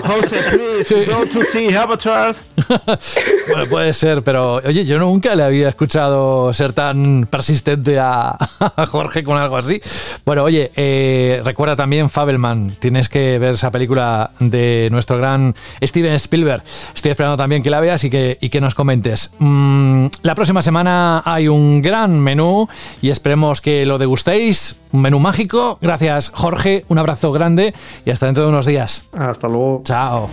José, 0.03 0.39
please, 0.51 1.05
go 1.05 1.25
to 1.25 1.43
see 1.45 1.73
Avatar. 1.73 2.35
bueno, 3.47 3.69
puede 3.69 3.93
ser, 3.93 4.23
pero 4.23 4.55
oye, 4.55 4.83
yo 4.83 4.99
nunca 4.99 5.35
le 5.35 5.43
había 5.43 5.69
escuchado 5.69 6.53
ser 6.53 6.73
tan 6.73 7.25
persistente 7.29 7.97
a, 7.97 8.29
a 8.59 8.85
Jorge 8.85 9.23
con 9.23 9.37
algo 9.37 9.55
así. 9.55 9.81
Bueno, 10.25 10.43
oye, 10.43 10.71
eh, 10.75 11.41
recuerda 11.45 11.77
también 11.77 12.09
Fabelman. 12.09 12.75
Tienes 12.79 13.07
que 13.07 13.39
ver 13.39 13.53
esa 13.53 13.71
película 13.71 14.31
de 14.39 14.89
nuestro 14.91 15.17
gran 15.17 15.55
Steven 15.81 16.13
Spielberg. 16.15 16.63
Estoy 16.93 17.11
esperando 17.11 17.37
también 17.37 17.63
que 17.63 17.69
la 17.69 17.79
veas 17.79 18.03
y 18.03 18.09
que, 18.09 18.37
y 18.41 18.49
que 18.49 18.59
nos 18.59 18.75
comentes. 18.75 19.31
Mm, 19.39 19.92
la 20.21 20.35
próxima 20.35 20.61
semana 20.61 21.21
hay 21.25 21.47
un 21.47 21.81
gran 21.81 22.19
menú 22.19 22.67
y 23.01 23.09
esperemos 23.09 23.61
que 23.61 23.85
lo 23.85 23.97
degustéis. 23.97 24.75
Un 24.91 25.01
menú 25.01 25.19
mágico. 25.19 25.77
Gracias, 25.81 26.29
Jorge. 26.33 26.85
Un 26.87 26.99
abrazo 26.99 27.31
grande 27.31 27.73
y 28.05 28.11
hasta 28.11 28.27
dentro 28.27 28.43
de 28.43 28.49
unos 28.49 28.65
días. 28.65 29.05
Hasta 29.13 29.47
luego. 29.47 29.81
Chao. 29.83 30.29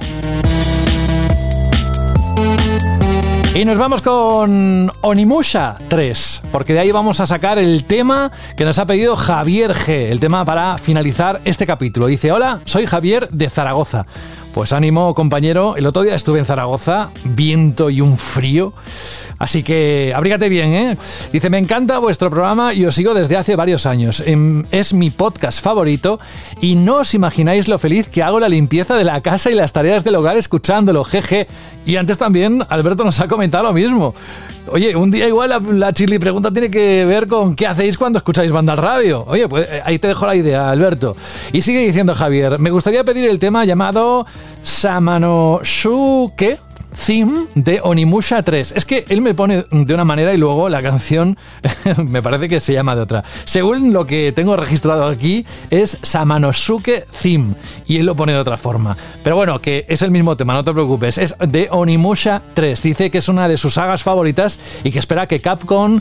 Y 3.52 3.64
nos 3.64 3.78
vamos 3.78 4.00
con 4.00 4.92
Onimusha 5.00 5.74
3, 5.88 6.42
porque 6.52 6.72
de 6.72 6.78
ahí 6.78 6.92
vamos 6.92 7.18
a 7.18 7.26
sacar 7.26 7.58
el 7.58 7.82
tema 7.82 8.30
que 8.56 8.64
nos 8.64 8.78
ha 8.78 8.86
pedido 8.86 9.16
Javier 9.16 9.74
G, 9.74 10.08
el 10.08 10.20
tema 10.20 10.44
para 10.44 10.78
finalizar 10.78 11.40
este 11.44 11.66
capítulo. 11.66 12.06
Dice, 12.06 12.30
hola, 12.30 12.60
soy 12.64 12.86
Javier 12.86 13.28
de 13.30 13.50
Zaragoza. 13.50 14.06
Pues 14.54 14.72
ánimo, 14.72 15.14
compañero, 15.14 15.76
el 15.76 15.86
otro 15.86 16.02
día 16.02 16.16
estuve 16.16 16.40
en 16.40 16.44
Zaragoza, 16.44 17.10
viento 17.22 17.88
y 17.88 18.00
un 18.00 18.18
frío. 18.18 18.72
Así 19.38 19.62
que 19.62 20.12
abrígate 20.14 20.48
bien, 20.48 20.72
¿eh? 20.74 20.98
Dice, 21.32 21.48
me 21.50 21.58
encanta 21.58 21.98
vuestro 21.98 22.30
programa 22.30 22.74
y 22.74 22.84
os 22.84 22.94
sigo 22.94 23.14
desde 23.14 23.36
hace 23.36 23.54
varios 23.54 23.86
años. 23.86 24.22
Em, 24.26 24.64
es 24.72 24.92
mi 24.92 25.10
podcast 25.10 25.62
favorito 25.62 26.18
y 26.60 26.74
no 26.74 26.96
os 26.96 27.14
imagináis 27.14 27.68
lo 27.68 27.78
feliz 27.78 28.08
que 28.08 28.24
hago 28.24 28.40
la 28.40 28.48
limpieza 28.48 28.96
de 28.96 29.04
la 29.04 29.20
casa 29.20 29.50
y 29.50 29.54
las 29.54 29.72
tareas 29.72 30.02
del 30.02 30.16
hogar 30.16 30.36
escuchándolo, 30.36 31.04
jeje. 31.04 31.46
Y 31.86 31.96
antes 31.96 32.18
también 32.18 32.64
Alberto 32.68 33.04
nos 33.04 33.20
ha 33.20 33.28
comentado 33.28 33.64
lo 33.64 33.72
mismo. 33.72 34.14
Oye, 34.66 34.94
un 34.94 35.10
día 35.10 35.26
igual 35.26 35.50
la, 35.50 35.58
la 35.58 35.92
chili 35.92 36.18
pregunta 36.18 36.52
tiene 36.52 36.70
que 36.70 37.04
ver 37.04 37.26
con 37.26 37.56
qué 37.56 37.66
hacéis 37.66 37.96
cuando 37.96 38.18
escucháis 38.18 38.52
banda 38.52 38.74
al 38.74 38.78
radio. 38.78 39.24
Oye, 39.26 39.48
pues 39.48 39.66
eh, 39.70 39.80
ahí 39.84 39.98
te 39.98 40.08
dejo 40.08 40.26
la 40.26 40.36
idea, 40.36 40.70
Alberto. 40.70 41.16
Y 41.52 41.62
sigue 41.62 41.80
diciendo 41.80 42.14
Javier, 42.14 42.58
me 42.58 42.70
gustaría 42.70 43.04
pedir 43.04 43.28
el 43.28 43.38
tema 43.38 43.64
llamado 43.64 44.26
Samanoshuke 44.62 46.58
theme 47.06 47.46
de 47.54 47.80
Onimusha 47.82 48.42
3. 48.42 48.72
Es 48.76 48.84
que 48.84 49.04
él 49.08 49.20
me 49.20 49.34
pone 49.34 49.64
de 49.70 49.94
una 49.94 50.04
manera 50.04 50.32
y 50.34 50.36
luego 50.36 50.68
la 50.68 50.82
canción 50.82 51.36
me 52.04 52.22
parece 52.22 52.48
que 52.48 52.60
se 52.60 52.72
llama 52.72 52.94
de 52.94 53.02
otra. 53.02 53.24
Según 53.44 53.92
lo 53.92 54.06
que 54.06 54.32
tengo 54.32 54.56
registrado 54.56 55.06
aquí 55.06 55.44
es 55.70 55.98
Samanosuke 56.02 57.06
Theme 57.22 57.54
y 57.86 57.98
él 57.98 58.06
lo 58.06 58.16
pone 58.16 58.32
de 58.32 58.38
otra 58.38 58.56
forma. 58.56 58.96
Pero 59.22 59.36
bueno, 59.36 59.60
que 59.60 59.84
es 59.88 60.02
el 60.02 60.10
mismo 60.10 60.36
tema, 60.36 60.54
no 60.54 60.64
te 60.64 60.72
preocupes. 60.72 61.18
Es 61.18 61.34
de 61.38 61.68
Onimusha 61.70 62.42
3. 62.54 62.82
Dice 62.82 63.10
que 63.10 63.18
es 63.18 63.28
una 63.28 63.48
de 63.48 63.56
sus 63.56 63.74
sagas 63.74 64.02
favoritas 64.02 64.58
y 64.84 64.90
que 64.90 64.98
espera 64.98 65.26
que 65.26 65.40
Capcom 65.40 66.00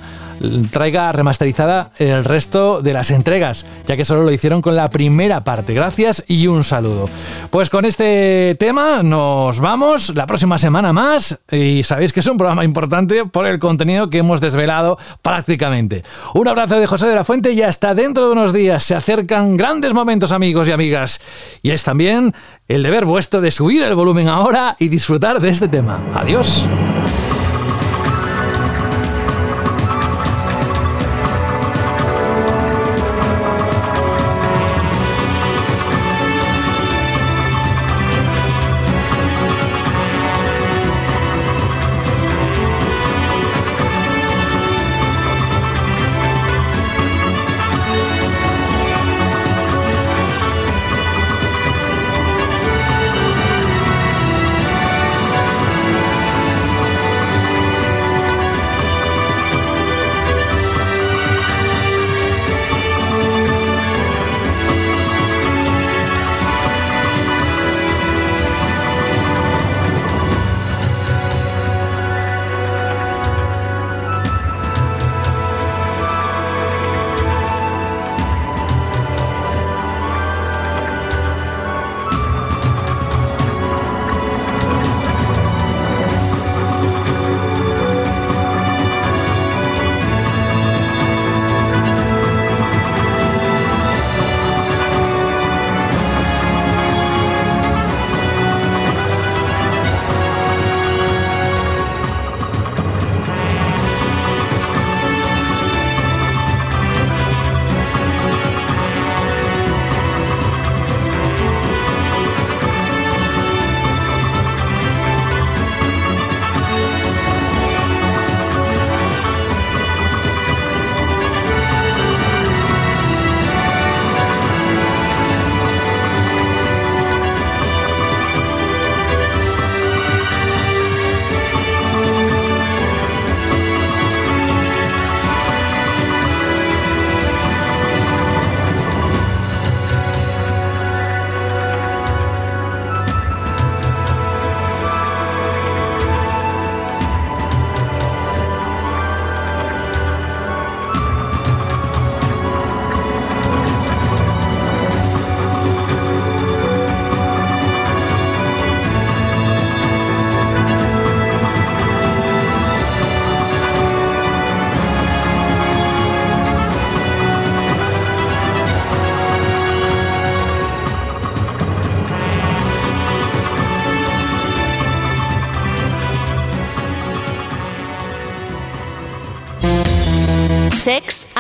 traiga 0.72 1.12
remasterizada 1.12 1.92
el 1.98 2.24
resto 2.24 2.82
de 2.82 2.94
las 2.94 3.12
entregas, 3.12 3.66
ya 3.86 3.98
que 3.98 4.06
solo 4.06 4.24
lo 4.24 4.32
hicieron 4.32 4.62
con 4.62 4.76
la 4.76 4.90
primera 4.90 5.44
parte. 5.44 5.74
Gracias 5.74 6.24
y 6.28 6.48
un 6.48 6.64
saludo. 6.64 7.10
Pues 7.50 7.70
con 7.70 7.86
este 7.86 8.56
tema 8.58 9.04
nos 9.04 9.60
vamos 9.60 10.16
la 10.16 10.26
próxima 10.26 10.58
semana 10.58 10.79
más 10.82 11.40
y 11.52 11.84
sabéis 11.84 12.14
que 12.14 12.22
es 12.22 12.26
un 12.28 12.38
programa 12.38 12.64
importante 12.64 13.26
por 13.26 13.46
el 13.46 13.60
contenido 13.60 14.10
que 14.10 14.20
hemos 14.20 14.42
desvelado 14.42 14.98
prácticamente. 15.22 16.04
Un 16.34 16.48
abrazo 16.48 16.80
de 16.80 16.88
José 16.88 17.08
de 17.08 17.16
la 17.16 17.24
Fuente 17.24 17.52
y 17.52 17.62
hasta 17.62 17.94
dentro 17.94 18.26
de 18.26 18.32
unos 18.32 18.54
días 18.54 18.84
se 18.84 18.96
acercan 18.96 19.58
grandes 19.58 19.94
momentos 19.94 20.32
amigos 20.32 20.68
y 20.68 20.72
amigas. 20.72 21.22
Y 21.62 21.72
es 21.72 21.84
también 21.84 22.34
el 22.68 22.84
deber 22.84 23.06
vuestro 23.06 23.42
de 23.42 23.52
subir 23.52 23.84
el 23.84 23.96
volumen 23.96 24.28
ahora 24.28 24.76
y 24.80 24.88
disfrutar 24.88 25.40
de 25.40 25.50
este 25.50 25.68
tema. 25.68 26.04
Adiós. 26.14 26.68